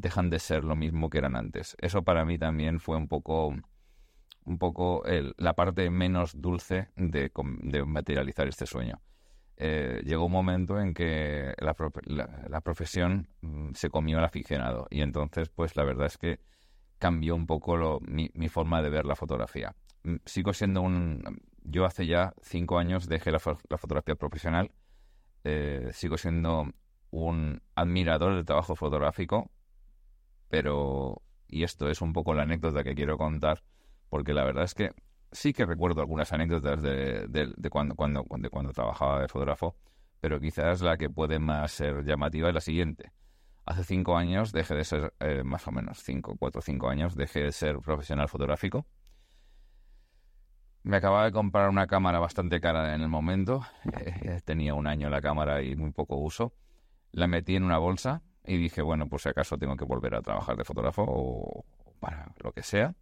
dejan 0.00 0.30
de 0.30 0.38
ser 0.38 0.64
lo 0.64 0.76
mismo 0.76 1.10
que 1.10 1.18
eran 1.18 1.36
antes. 1.36 1.76
Eso 1.80 2.02
para 2.02 2.24
mí 2.24 2.38
también 2.38 2.80
fue 2.80 2.96
un 2.96 3.08
poco 3.08 3.54
un 4.44 4.58
poco 4.58 5.02
la 5.36 5.54
parte 5.54 5.90
menos 5.90 6.40
dulce 6.40 6.88
de, 6.96 7.30
materializar 7.86 8.48
este 8.48 8.66
sueño. 8.66 9.00
Eh, 9.56 10.00
llegó 10.04 10.24
un 10.24 10.32
momento 10.32 10.80
en 10.80 10.94
que 10.94 11.54
la, 11.58 12.60
profesión 12.62 13.28
mm, 13.42 13.74
se 13.74 13.90
comió 13.90 14.18
al 14.18 14.24
aficionado 14.24 14.86
y 14.90 15.02
entonces 15.02 15.50
pues 15.50 15.76
la 15.76 15.84
verdad 15.84 16.06
es 16.06 16.16
que 16.16 16.40
cambió 16.98 17.34
un 17.34 17.46
poco 17.46 18.00
mi, 18.00 18.48
forma 18.48 18.80
de 18.80 18.88
ver 18.88 19.04
la 19.04 19.16
fotografía. 19.16 19.74
Mm, 20.04 20.16
sigo 20.24 20.52
siendo 20.54 20.80
un... 20.80 21.22
Yo 21.62 21.84
hace 21.84 22.06
ya 22.06 22.32
cinco 22.40 22.78
años 22.78 23.06
dejé 23.06 23.30
la, 23.30 23.38
fotografía 23.38 24.14
profesional, 24.14 24.72
eh, 25.44 25.90
sigo 25.92 26.16
siendo 26.16 26.72
un 27.10 27.60
admirador 27.74 28.34
del 28.34 28.46
trabajo 28.46 28.76
fotográfico, 28.76 29.50
pero, 30.50 31.22
y 31.48 31.62
esto 31.62 31.88
es 31.88 32.02
un 32.02 32.12
poco 32.12 32.34
la 32.34 32.42
anécdota 32.42 32.84
que 32.84 32.94
quiero 32.94 33.16
contar, 33.16 33.62
porque 34.10 34.34
la 34.34 34.44
verdad 34.44 34.64
es 34.64 34.74
que 34.74 34.90
sí 35.32 35.52
que 35.52 35.64
recuerdo 35.64 36.00
algunas 36.00 36.32
anécdotas 36.32 36.82
de, 36.82 37.26
de, 37.28 37.70
cuando, 37.70 37.94
cuando, 37.94 38.24
cuando 38.24 38.72
trabajaba 38.72 39.22
de 39.22 39.28
fotógrafo, 39.28 39.76
pero 40.20 40.40
quizás 40.40 40.82
la 40.82 40.98
que 40.98 41.08
puede 41.08 41.38
más 41.38 41.70
ser 41.70 42.04
llamativa 42.04 42.48
es 42.48 42.54
la 42.54 42.60
siguiente. 42.60 43.12
Hace 43.64 43.84
cinco 43.84 44.16
años 44.16 44.52
dejé 44.52 44.74
de 44.74 44.84
ser, 44.84 45.14
eh, 45.20 45.42
más 45.44 45.66
o 45.68 45.70
menos 45.70 46.02
cinco, 46.02 46.36
cuatro 46.36 46.60
cinco 46.60 46.88
años, 46.88 47.14
dejé 47.14 47.44
de 47.44 47.52
ser 47.52 47.78
profesional 47.78 48.28
fotográfico. 48.28 48.86
Me 50.82 50.96
acababa 50.96 51.26
de 51.26 51.32
comprar 51.32 51.68
una 51.68 51.86
cámara 51.86 52.18
bastante 52.18 52.60
cara 52.60 52.94
en 52.94 53.02
el 53.02 53.08
momento. 53.08 53.62
Eh, 54.22 54.40
tenía 54.44 54.74
un 54.74 54.86
año 54.86 55.08
la 55.08 55.20
cámara 55.20 55.62
y 55.62 55.76
muy 55.76 55.92
poco 55.92 56.16
uso. 56.16 56.52
La 57.12 57.26
metí 57.26 57.56
en 57.56 57.64
una 57.64 57.78
bolsa 57.78 58.22
y 58.44 58.56
dije, 58.56 58.82
bueno, 58.82 59.08
pues 59.08 59.22
si 59.22 59.28
acaso 59.28 59.58
tengo 59.58 59.76
que 59.76 59.84
volver 59.84 60.14
a 60.14 60.22
trabajar 60.22 60.56
de 60.56 60.64
fotógrafo 60.64 61.04
o 61.06 61.64
para 62.00 62.32
lo 62.42 62.52
que 62.52 62.62
sea. 62.62 62.94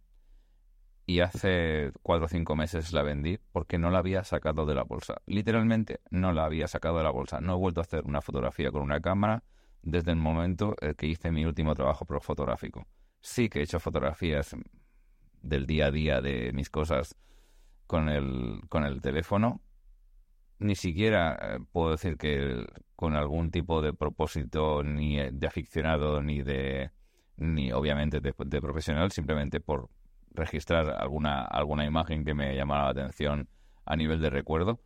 Y 1.05 1.21
hace 1.21 1.91
cuatro 2.03 2.25
o 2.25 2.29
cinco 2.29 2.55
meses 2.55 2.93
la 2.93 3.01
vendí 3.01 3.39
porque 3.51 3.79
no 3.79 3.89
la 3.89 3.97
había 3.97 4.23
sacado 4.23 4.67
de 4.67 4.75
la 4.75 4.83
bolsa. 4.83 5.21
Literalmente 5.25 6.01
no 6.11 6.33
la 6.33 6.45
había 6.45 6.67
sacado 6.67 6.97
de 6.97 7.03
la 7.03 7.09
bolsa. 7.09 7.41
No 7.41 7.53
he 7.53 7.57
vuelto 7.57 7.81
a 7.81 7.83
hacer 7.83 8.03
una 8.05 8.21
fotografía 8.21 8.71
con 8.71 8.83
una 8.83 9.01
cámara 9.01 9.43
desde 9.81 10.11
el 10.11 10.17
momento 10.17 10.75
eh, 10.81 10.93
que 10.95 11.07
hice 11.07 11.31
mi 11.31 11.45
último 11.45 11.73
trabajo 11.73 12.05
fotográfico. 12.21 12.85
Sí 13.21 13.49
que 13.49 13.59
he 13.59 13.63
hecho 13.63 13.79
fotografías 13.79 14.55
del 15.41 15.65
día 15.65 15.87
a 15.87 15.91
día 15.91 16.21
de 16.21 16.51
mis 16.53 16.69
cosas 16.69 17.15
con 17.87 18.09
el, 18.09 18.61
con 18.69 18.83
el 18.83 19.01
teléfono, 19.01 19.61
ni 20.59 20.75
siquiera 20.75 21.37
eh, 21.41 21.59
puedo 21.71 21.91
decir 21.91 22.17
que 22.17 22.65
con 22.95 23.15
algún 23.15 23.49
tipo 23.49 23.81
de 23.81 23.93
propósito 23.93 24.83
ni 24.83 25.17
de 25.17 25.47
aficionado 25.47 26.21
ni 26.21 26.41
de 26.41 26.91
ni 27.37 27.71
obviamente 27.71 28.19
de, 28.19 28.33
profesional 28.33 29.11
simplemente 29.11 29.61
por 29.61 29.89
registrar 30.31 30.89
alguna 31.01 31.41
alguna 31.43 31.85
imagen 31.85 32.25
que 32.25 32.33
me 32.33 32.55
llamara 32.55 32.83
la 32.83 32.89
atención 32.89 33.47
a 33.85 33.95
nivel 33.95 34.19
de 34.21 34.29
recuerdo 34.29 34.81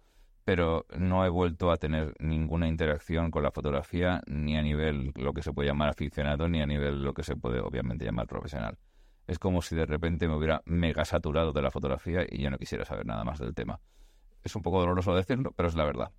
pero 0.45 0.85
no 0.97 1.25
he 1.25 1.29
vuelto 1.29 1.71
a 1.71 1.77
tener 1.77 2.13
ninguna 2.19 2.67
interacción 2.67 3.31
con 3.31 3.43
la 3.43 3.51
fotografía 3.51 4.21
ni 4.27 4.57
a 4.57 4.61
nivel 4.61 5.11
lo 5.15 5.33
que 5.33 5.41
se 5.41 5.53
puede 5.53 5.69
llamar 5.69 5.89
aficionado 5.89 6.47
ni 6.49 6.61
a 6.61 6.65
nivel 6.65 7.01
lo 7.03 7.13
que 7.13 7.23
se 7.23 7.35
puede 7.35 7.61
obviamente 7.61 8.03
llamar 8.03 8.27
profesional. 8.27 8.77
Es 9.25 9.39
como 9.39 9.61
si 9.61 9.73
de 9.73 9.85
repente 9.85 10.27
me 10.27 10.35
hubiera 10.35 10.61
mega 10.65 11.05
saturado 11.05 11.53
de 11.53 11.61
la 11.61 11.71
fotografía 11.71 12.25
y 12.29 12.41
yo 12.41 12.49
no 12.49 12.57
quisiera 12.57 12.83
saber 12.83 13.05
nada 13.05 13.23
más 13.23 13.39
del 13.39 13.53
tema 13.53 13.79
es 14.43 14.55
un 14.55 14.61
poco 14.61 14.79
doloroso 14.79 15.15
decirlo, 15.15 15.51
pero 15.55 15.69
es 15.69 15.75
la 15.75 15.85
verdad. 15.85 16.11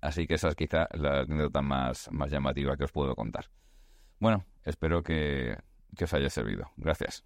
Así 0.00 0.26
que 0.26 0.34
esa 0.34 0.48
es 0.48 0.54
quizá 0.54 0.88
la 0.92 1.20
anécdota 1.20 1.60
más, 1.60 2.10
más 2.10 2.30
llamativa 2.30 2.76
que 2.76 2.84
os 2.84 2.92
puedo 2.92 3.14
contar. 3.14 3.46
Bueno, 4.18 4.44
espero 4.64 5.02
que, 5.02 5.56
os 6.00 6.14
haya 6.14 6.30
servido. 6.30 6.70
Gracias. 6.76 7.24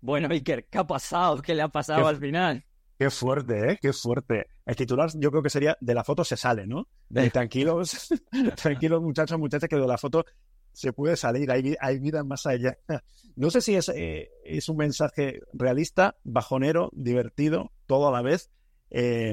Bueno, 0.00 0.28
Iker, 0.30 0.66
¿qué 0.66 0.78
ha 0.78 0.86
pasado? 0.86 1.42
¿Qué 1.42 1.54
le 1.54 1.62
ha 1.62 1.68
pasado 1.68 2.06
al 2.06 2.18
final? 2.18 2.64
Qué 2.98 3.10
fuerte, 3.10 3.72
¿eh? 3.72 3.78
Qué 3.80 3.92
fuerte. 3.92 4.46
El 4.64 4.76
titular 4.76 5.10
yo 5.14 5.30
creo 5.30 5.42
que 5.42 5.50
sería 5.50 5.76
de 5.80 5.94
la 5.94 6.04
foto 6.04 6.24
se 6.24 6.36
sale, 6.36 6.66
¿no? 6.66 6.88
De 7.08 7.30
tranquilos, 7.30 8.08
tranquilos 8.56 9.02
muchachos, 9.02 9.38
muchachas, 9.38 9.68
que 9.68 9.76
de 9.76 9.86
la 9.86 9.98
foto 9.98 10.24
se 10.72 10.92
puede 10.92 11.16
salir, 11.16 11.50
hay, 11.50 11.74
hay 11.80 11.98
vida 11.98 12.24
más 12.24 12.46
allá. 12.46 12.78
No 13.36 13.50
sé 13.50 13.60
si 13.60 13.76
es, 13.76 13.88
eh, 13.90 14.30
es 14.44 14.68
un 14.68 14.78
mensaje 14.78 15.40
realista, 15.52 16.16
bajonero, 16.24 16.90
divertido, 16.92 17.70
todo 17.86 18.08
a 18.08 18.10
la 18.12 18.20
vez. 18.20 18.50
eh, 18.90 19.32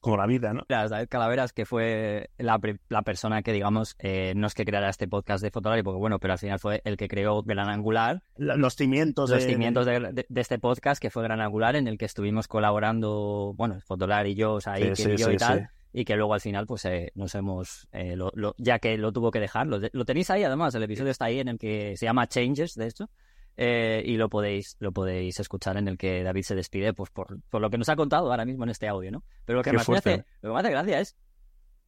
como 0.00 0.16
la 0.16 0.26
vida, 0.26 0.52
¿no? 0.52 0.62
David 0.68 1.08
Calaveras, 1.08 1.52
que 1.52 1.64
fue 1.64 2.30
la, 2.38 2.60
la 2.88 3.02
persona 3.02 3.42
que, 3.42 3.52
digamos, 3.52 3.94
eh, 3.98 4.32
no 4.36 4.46
es 4.46 4.54
que 4.54 4.64
creara 4.64 4.88
este 4.90 5.06
podcast 5.08 5.42
de 5.42 5.50
Fotolari, 5.50 5.82
porque 5.82 5.98
bueno, 5.98 6.18
pero 6.18 6.32
al 6.32 6.38
final 6.38 6.58
fue 6.58 6.82
el 6.84 6.96
que 6.96 7.08
creó 7.08 7.42
Gran 7.42 7.68
Angular. 7.68 8.22
los 8.36 8.74
cimientos. 8.74 9.30
Los 9.30 9.44
de... 9.44 9.48
cimientos 9.48 9.86
de, 9.86 10.00
de, 10.00 10.26
de, 10.28 10.40
este 10.40 10.58
podcast, 10.58 11.00
que 11.00 11.10
fue 11.10 11.22
Gran 11.22 11.40
Angular, 11.40 11.76
en 11.76 11.86
el 11.86 11.98
que 11.98 12.04
estuvimos 12.04 12.48
colaborando, 12.48 13.54
bueno, 13.56 13.80
Fotolari 13.86 14.30
y 14.32 14.34
yo, 14.34 14.54
o 14.54 14.60
sea, 14.60 14.76
sí, 14.76 14.88
y, 14.88 14.96
sí, 14.96 15.16
yo 15.16 15.28
sí, 15.28 15.34
y 15.34 15.36
tal. 15.36 15.70
Y 15.98 16.04
que 16.04 16.14
luego 16.14 16.34
al 16.34 16.42
final, 16.42 16.66
pues 16.66 16.84
eh, 16.84 17.10
nos 17.14 17.34
hemos, 17.34 17.88
eh, 17.90 18.16
lo, 18.16 18.30
lo, 18.34 18.54
ya 18.58 18.78
que 18.78 18.98
lo 18.98 19.12
tuvo 19.12 19.30
que 19.30 19.40
dejar, 19.40 19.66
lo, 19.66 19.80
lo, 19.90 20.04
tenéis 20.04 20.28
ahí 20.28 20.44
además, 20.44 20.74
el 20.74 20.82
episodio 20.82 21.10
está 21.10 21.24
ahí 21.24 21.40
en 21.40 21.48
el 21.48 21.58
que 21.58 21.96
se 21.96 22.04
llama 22.04 22.26
Changes, 22.26 22.74
de 22.74 22.86
hecho, 22.86 23.08
eh, 23.56 24.02
y 24.04 24.18
lo 24.18 24.28
podéis, 24.28 24.76
lo 24.78 24.92
podéis 24.92 25.40
escuchar 25.40 25.78
en 25.78 25.88
el 25.88 25.96
que 25.96 26.22
David 26.22 26.42
se 26.42 26.54
despide 26.54 26.92
pues, 26.92 27.08
por, 27.08 27.40
por 27.48 27.62
lo 27.62 27.70
que 27.70 27.78
nos 27.78 27.88
ha 27.88 27.96
contado 27.96 28.30
ahora 28.30 28.44
mismo 28.44 28.64
en 28.64 28.70
este 28.72 28.86
audio, 28.86 29.10
¿no? 29.10 29.24
Pero 29.46 29.60
lo 29.60 29.62
que, 29.62 29.72
más 29.72 29.88
me 29.88 29.96
hace, 29.96 30.24
lo 30.42 30.50
que 30.50 30.52
me 30.52 30.60
hace 30.60 30.70
gracia 30.70 31.00
es, 31.00 31.16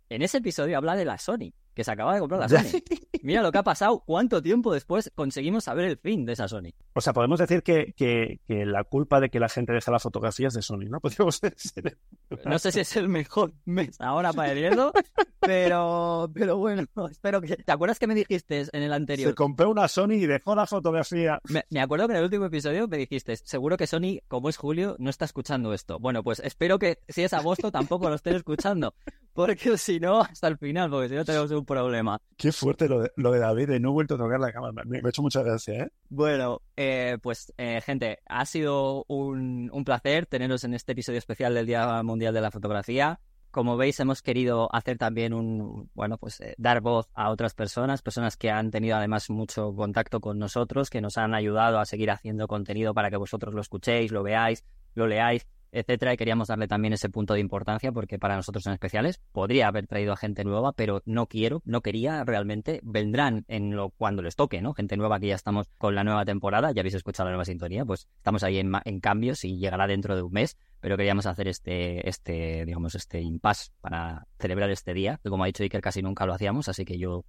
en 0.09 0.23
ese 0.23 0.39
episodio 0.39 0.79
habla 0.79 0.97
de 0.97 1.05
la 1.05 1.19
Sony, 1.19 1.53
que 1.79 1.85
se 1.85 1.93
acaba 1.93 2.13
de 2.13 2.19
comprar 2.19 2.41
la 2.41 2.49
Sony. 2.49 2.81
Mira 3.23 3.41
lo 3.41 3.53
que 3.53 3.59
ha 3.59 3.63
pasado, 3.63 4.03
cuánto 4.05 4.43
tiempo 4.43 4.73
después 4.73 5.13
conseguimos 5.15 5.63
saber 5.63 5.85
el 5.85 5.97
fin 5.97 6.25
de 6.27 6.33
esa 6.33 6.49
Sony. 6.49 6.71
O 6.95 7.01
sea, 7.01 7.13
podemos 7.13 7.39
decir 7.39 7.63
que, 7.63 7.95
que, 7.97 8.41
que 8.49 8.67
la 8.67 8.83
culpa 8.83 9.21
de 9.21 9.31
que 9.31 9.39
la 9.39 9.49
gente 9.49 9.73
deja 9.73 9.93
la 9.93 10.01
fotografía 10.01 10.49
es 10.49 10.55
de 10.55 10.63
Sony, 10.63 10.87
¿no? 10.91 10.99
Podríamos 11.01 11.41
decir. 11.41 11.97
No 12.45 12.59
sé 12.59 12.73
si 12.73 12.81
es 12.81 12.97
el 12.97 13.09
mejor 13.09 13.53
mes 13.65 13.95
ahora 14.01 14.33
para 14.33 14.51
el 14.51 14.59
hielo, 14.59 14.93
pero, 15.41 16.29
pero 16.35 16.57
bueno, 16.57 16.83
espero 17.09 17.41
que... 17.41 17.55
¿Te 17.55 17.71
acuerdas 17.71 18.01
que 18.01 18.09
me 18.09 18.17
dijiste 18.17 18.67
en 18.73 18.83
el 18.83 18.93
anterior? 18.93 19.31
Se 19.31 19.35
compró 19.37 19.71
una 19.71 19.87
Sony 19.87 20.15
y 20.15 20.27
dejó 20.27 20.57
la 20.57 20.67
fotografía. 20.67 21.39
Me, 21.49 21.63
me 21.71 21.81
acuerdo 21.81 22.09
que 22.09 22.15
en 22.15 22.19
el 22.19 22.25
último 22.25 22.47
episodio 22.47 22.89
me 22.89 22.97
dijiste, 22.97 23.37
seguro 23.37 23.77
que 23.77 23.87
Sony, 23.87 24.19
como 24.27 24.49
es 24.49 24.57
Julio, 24.57 24.97
no 24.99 25.11
está 25.11 25.27
escuchando 25.27 25.73
esto. 25.73 26.01
Bueno, 26.01 26.25
pues 26.25 26.41
espero 26.41 26.81
que 26.81 26.99
si 27.07 27.23
es 27.23 27.33
agosto 27.33 27.71
tampoco 27.71 28.09
lo 28.09 28.17
estén 28.17 28.35
escuchando, 28.35 28.95
porque 29.39 29.79
si 29.79 30.01
no, 30.01 30.21
hasta 30.21 30.49
el 30.49 30.59
final, 30.59 30.91
porque 30.91 31.11
si 31.11 31.15
no 31.15 31.25
tenemos 31.25 31.49
un 31.53 31.65
problema. 31.65 32.21
Qué 32.37 32.51
fuerte 32.51 32.89
lo 32.89 33.03
de, 33.03 33.13
lo 33.15 33.31
de 33.31 33.39
David, 33.39 33.69
no 33.79 33.91
he 33.91 33.93
vuelto 33.93 34.17
a 34.17 34.19
tocar 34.19 34.41
la 34.41 34.53
cámara. 34.53 34.73
Me, 34.85 35.01
me 35.01 35.07
ha 35.07 35.11
hecho 35.11 35.23
mucha 35.23 35.45
gracia, 35.45 35.85
¿eh? 35.85 35.89
Bueno, 36.09 36.61
eh, 36.77 37.19
pues 37.23 37.53
eh, 37.57 37.81
gente, 37.81 38.19
ha 38.27 38.45
sido 38.47 39.05
un, 39.07 39.71
un 39.73 39.85
placer 39.85 40.27
teneros 40.27 40.65
en 40.65 40.75
este 40.75 40.91
episodio 40.91 41.21
especial 41.21 41.55
del 41.55 41.67
Día 41.67 42.03
Mundial 42.03 42.35
de 42.35 42.41
la 42.41 42.51
Fotografía. 42.51 43.21
Como 43.53 43.77
veis, 43.77 44.01
hemos 44.01 44.23
querido 44.23 44.69
hacer 44.75 44.99
también 44.99 45.33
un, 45.33 45.89
bueno, 45.95 46.19
pues 46.19 46.41
eh, 46.41 46.57
dar 46.59 46.81
voz 46.81 47.09
a 47.15 47.31
otras 47.31 47.55
personas, 47.55 48.03
personas 48.03 48.37
que 48.37 48.51
han 48.51 48.73
tenido 48.73 48.97
además 48.97 49.31
mucho 49.31 49.73
contacto 49.73 50.19
con 50.19 50.41
nosotros, 50.41 50.91
que 50.91 51.01
nos 51.01 51.17
han 51.17 51.33
ayudado 51.33 51.79
a 51.79 51.85
seguir 51.85 52.11
haciendo 52.11 52.49
contenido 52.49 52.93
para 52.93 53.09
que 53.09 53.17
vosotros 53.17 53.55
lo 53.55 53.61
escuchéis, 53.61 54.11
lo 54.11 54.25
veáis, 54.25 54.65
lo 54.95 55.07
leáis 55.07 55.47
etcétera, 55.73 56.15
y 56.15 56.17
queríamos 56.17 56.49
darle 56.49 56.69
también 56.69 56.93
ese 56.95 57.09
punto 57.09 57.35
de 57.35 57.41
importancia 57.41 57.93
porque 57.93 58.19
para 58.19 58.37
nosotros 58.37 58.65
son 58.65 58.73
especiales. 58.73 59.21
Podría 59.33 59.69
haber 59.69 59.87
traído 59.87 60.13
a 60.13 60.17
gente 60.17 60.45
nueva, 60.45 60.73
pero 60.73 61.03
no 61.05 61.27
quiero, 61.27 61.63
no 61.65 61.81
quería 61.81 62.25
realmente. 62.25 62.81
Vendrán 62.83 63.45
en 63.49 63.77
lo 63.77 63.91
cuando 63.91 64.23
les 64.23 64.37
toque, 64.37 64.63
¿no? 64.63 64.75
Gente 64.75 64.97
nueva 64.97 65.21
que 65.21 65.29
ya 65.29 65.35
estamos 65.35 65.69
con 65.79 65.95
la 65.95 66.05
nueva 66.05 66.25
temporada, 66.25 66.73
ya 66.73 66.81
habéis 66.81 66.95
escuchado 66.95 67.27
la 67.29 67.33
nueva 67.33 67.45
sintonía, 67.45 67.85
pues 67.85 68.09
estamos 68.17 68.43
ahí 68.43 68.59
en, 68.59 69.01
cambios 69.01 69.45
y 69.45 69.59
llegará 69.59 69.87
dentro 69.87 70.17
de 70.17 70.23
un 70.23 70.33
mes, 70.33 70.57
pero 70.81 70.97
queríamos 70.97 71.27
hacer 71.27 71.49
este, 71.49 72.09
este, 72.09 72.65
digamos, 72.65 72.95
este 72.95 73.21
impasse 73.21 73.71
para 73.81 74.27
celebrar 74.39 74.71
este 74.71 74.93
día, 74.95 75.21
que 75.23 75.31
como 75.31 75.45
ha 75.45 75.47
dicho 75.47 75.63
Iker, 75.63 75.81
casi 75.81 76.03
nunca 76.03 76.27
lo 76.27 76.35
hacíamos, 76.35 76.69
así 76.69 76.85
que 76.85 76.99
yo 76.99 77.25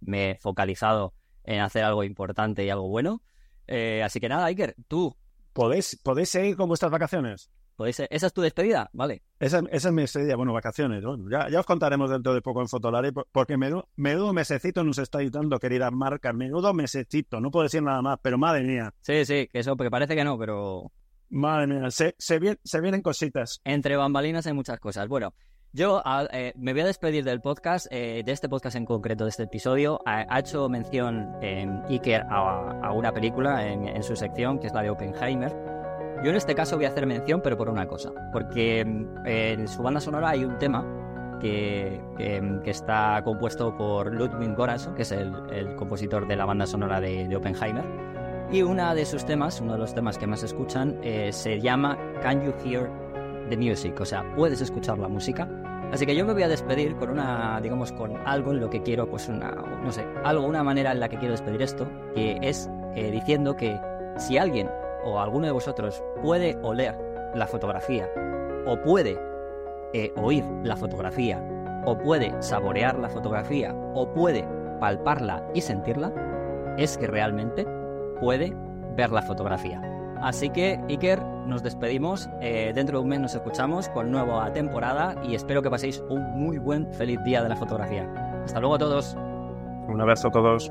me 0.00 0.30
he 0.30 0.38
focalizado 0.38 1.14
en 1.44 1.60
hacer 1.60 1.84
algo 1.84 2.04
importante 2.04 2.64
y 2.64 2.70
algo 2.70 2.88
bueno. 2.88 3.22
Eh, 3.66 4.02
así 4.02 4.20
que 4.20 4.28
nada, 4.28 4.46
Iker, 4.46 4.74
tú. 4.88 5.16
¿Podéis, 5.52 6.00
¿Podéis 6.02 6.30
seguir 6.30 6.56
con 6.56 6.68
vuestras 6.68 6.92
vacaciones? 6.92 7.50
¿Esa 7.86 8.06
es 8.08 8.32
tu 8.32 8.40
despedida? 8.40 8.90
Vale. 8.92 9.22
Esa, 9.38 9.62
esa 9.70 9.88
es 9.88 9.94
mi 9.94 10.02
despedida. 10.02 10.36
Bueno, 10.36 10.52
vacaciones. 10.52 11.04
Bueno, 11.04 11.24
ya, 11.30 11.48
ya, 11.48 11.60
os 11.60 11.66
contaremos 11.66 12.10
dentro 12.10 12.34
de 12.34 12.42
poco 12.42 12.60
en 12.60 12.68
Fotolari, 12.68 13.10
porque 13.32 13.56
menudo, 13.56 13.88
menudo 13.96 14.32
mesecito 14.32 14.84
nos 14.84 14.98
estáis 14.98 15.30
dando, 15.30 15.58
queridas 15.58 15.92
marcas. 15.92 16.34
Menudo 16.34 16.72
mesecito. 16.74 17.40
No 17.40 17.50
puedo 17.50 17.64
decir 17.64 17.82
nada 17.82 18.02
más, 18.02 18.18
pero 18.22 18.38
madre 18.38 18.62
mía. 18.62 18.92
Sí, 19.00 19.24
sí, 19.24 19.48
que 19.52 19.60
eso, 19.60 19.76
porque 19.76 19.90
parece 19.90 20.14
que 20.14 20.24
no, 20.24 20.38
pero... 20.38 20.92
Madre 21.30 21.68
mía, 21.68 21.90
se, 21.90 22.14
se, 22.18 22.38
vienen, 22.38 22.58
se 22.64 22.80
vienen 22.80 23.02
cositas. 23.02 23.60
Entre 23.64 23.96
bambalinas 23.96 24.46
hay 24.46 24.52
muchas 24.52 24.80
cosas. 24.80 25.06
Bueno, 25.06 25.32
yo 25.72 26.02
eh, 26.32 26.52
me 26.56 26.72
voy 26.72 26.82
a 26.82 26.86
despedir 26.86 27.22
del 27.22 27.40
podcast, 27.40 27.86
eh, 27.92 28.22
de 28.24 28.32
este 28.32 28.48
podcast 28.48 28.74
en 28.74 28.84
concreto, 28.84 29.24
de 29.24 29.30
este 29.30 29.44
episodio. 29.44 30.00
Ha, 30.04 30.26
ha 30.28 30.40
hecho 30.40 30.68
mención 30.68 31.28
eh, 31.40 31.64
Iker 31.88 32.22
a, 32.28 32.80
a, 32.82 32.92
una 32.92 33.12
película 33.12 33.68
en, 33.68 33.86
en 33.86 34.02
su 34.02 34.16
sección, 34.16 34.58
que 34.58 34.66
es 34.66 34.72
la 34.72 34.82
de 34.82 34.90
Oppenheimer. 34.90 35.79
Yo 36.22 36.30
en 36.30 36.36
este 36.36 36.54
caso 36.54 36.76
voy 36.76 36.84
a 36.84 36.88
hacer 36.88 37.06
mención, 37.06 37.40
pero 37.42 37.56
por 37.56 37.70
una 37.70 37.86
cosa, 37.86 38.12
porque 38.32 38.80
eh, 39.24 39.52
en 39.58 39.66
su 39.66 39.82
banda 39.82 40.00
sonora 40.00 40.30
hay 40.30 40.44
un 40.44 40.58
tema 40.58 40.84
que, 41.40 41.98
que, 42.18 42.60
que 42.62 42.70
está 42.70 43.22
compuesto 43.24 43.74
por 43.74 44.12
Ludwig 44.12 44.54
Göransson, 44.54 44.94
que 44.94 45.02
es 45.02 45.12
el, 45.12 45.32
compositor 45.76 46.28
de 46.28 46.36
la 46.36 46.44
banda 46.44 46.66
sonora 46.66 47.00
de, 47.00 47.26
de, 47.26 47.36
Oppenheimer, 47.36 47.84
y 48.52 48.60
una 48.60 48.94
de 48.94 49.06
sus 49.06 49.24
temas, 49.24 49.62
uno 49.62 49.72
de 49.72 49.78
los 49.78 49.94
temas 49.94 50.18
que 50.18 50.26
más 50.26 50.42
escuchan, 50.42 50.98
eh, 51.02 51.32
se 51.32 51.58
llama 51.58 51.98
Can 52.22 52.44
You 52.44 52.52
Hear 52.64 52.90
the 53.48 53.56
Music, 53.56 53.98
o 53.98 54.04
sea, 54.04 54.22
puedes 54.36 54.60
escuchar 54.60 54.98
la 54.98 55.08
música. 55.08 55.48
Así 55.90 56.06
que 56.06 56.14
yo 56.14 56.24
me 56.24 56.34
voy 56.34 56.42
a 56.44 56.48
despedir 56.48 56.94
con 56.96 57.10
una, 57.10 57.60
digamos, 57.60 57.90
con 57.92 58.16
algo 58.26 58.52
en 58.52 58.60
lo 58.60 58.68
que 58.70 58.82
quiero, 58.82 59.08
pues 59.08 59.28
una, 59.28 59.50
no 59.50 59.90
sé, 59.90 60.04
algo, 60.22 60.44
una 60.44 60.62
manera 60.62 60.92
en 60.92 61.00
la 61.00 61.08
que 61.08 61.16
quiero 61.16 61.32
despedir 61.32 61.62
esto, 61.62 61.88
que 62.14 62.38
es 62.42 62.70
eh, 62.94 63.10
diciendo 63.10 63.56
que 63.56 63.80
si 64.18 64.38
alguien 64.38 64.68
o 65.04 65.18
alguno 65.18 65.46
de 65.46 65.52
vosotros 65.52 66.02
puede 66.22 66.58
oler 66.62 66.96
la 67.34 67.46
fotografía 67.46 68.08
o 68.66 68.80
puede 68.80 69.18
eh, 69.92 70.12
oír 70.16 70.44
la 70.62 70.76
fotografía 70.76 71.42
o 71.84 71.96
puede 71.96 72.34
saborear 72.42 72.98
la 72.98 73.08
fotografía 73.08 73.74
o 73.94 74.12
puede 74.12 74.46
palparla 74.80 75.44
y 75.54 75.60
sentirla, 75.60 76.12
es 76.76 76.96
que 76.96 77.06
realmente 77.06 77.66
puede 78.20 78.54
ver 78.96 79.10
la 79.10 79.22
fotografía. 79.22 79.80
Así 80.22 80.50
que, 80.50 80.78
Iker, 80.88 81.22
nos 81.46 81.62
despedimos. 81.62 82.28
Eh, 82.40 82.72
dentro 82.74 82.98
de 82.98 83.02
un 83.02 83.08
mes 83.08 83.20
nos 83.20 83.34
escuchamos 83.34 83.88
con 83.88 84.10
nueva 84.10 84.52
temporada 84.52 85.14
y 85.22 85.34
espero 85.34 85.62
que 85.62 85.70
paséis 85.70 86.02
un 86.10 86.22
muy 86.38 86.58
buen, 86.58 86.92
feliz 86.92 87.18
día 87.24 87.42
de 87.42 87.48
la 87.48 87.56
fotografía. 87.56 88.08
Hasta 88.44 88.60
luego 88.60 88.74
a 88.74 88.78
todos. 88.78 89.16
Un 89.88 90.00
abrazo 90.00 90.28
a 90.28 90.30
todos. 90.30 90.70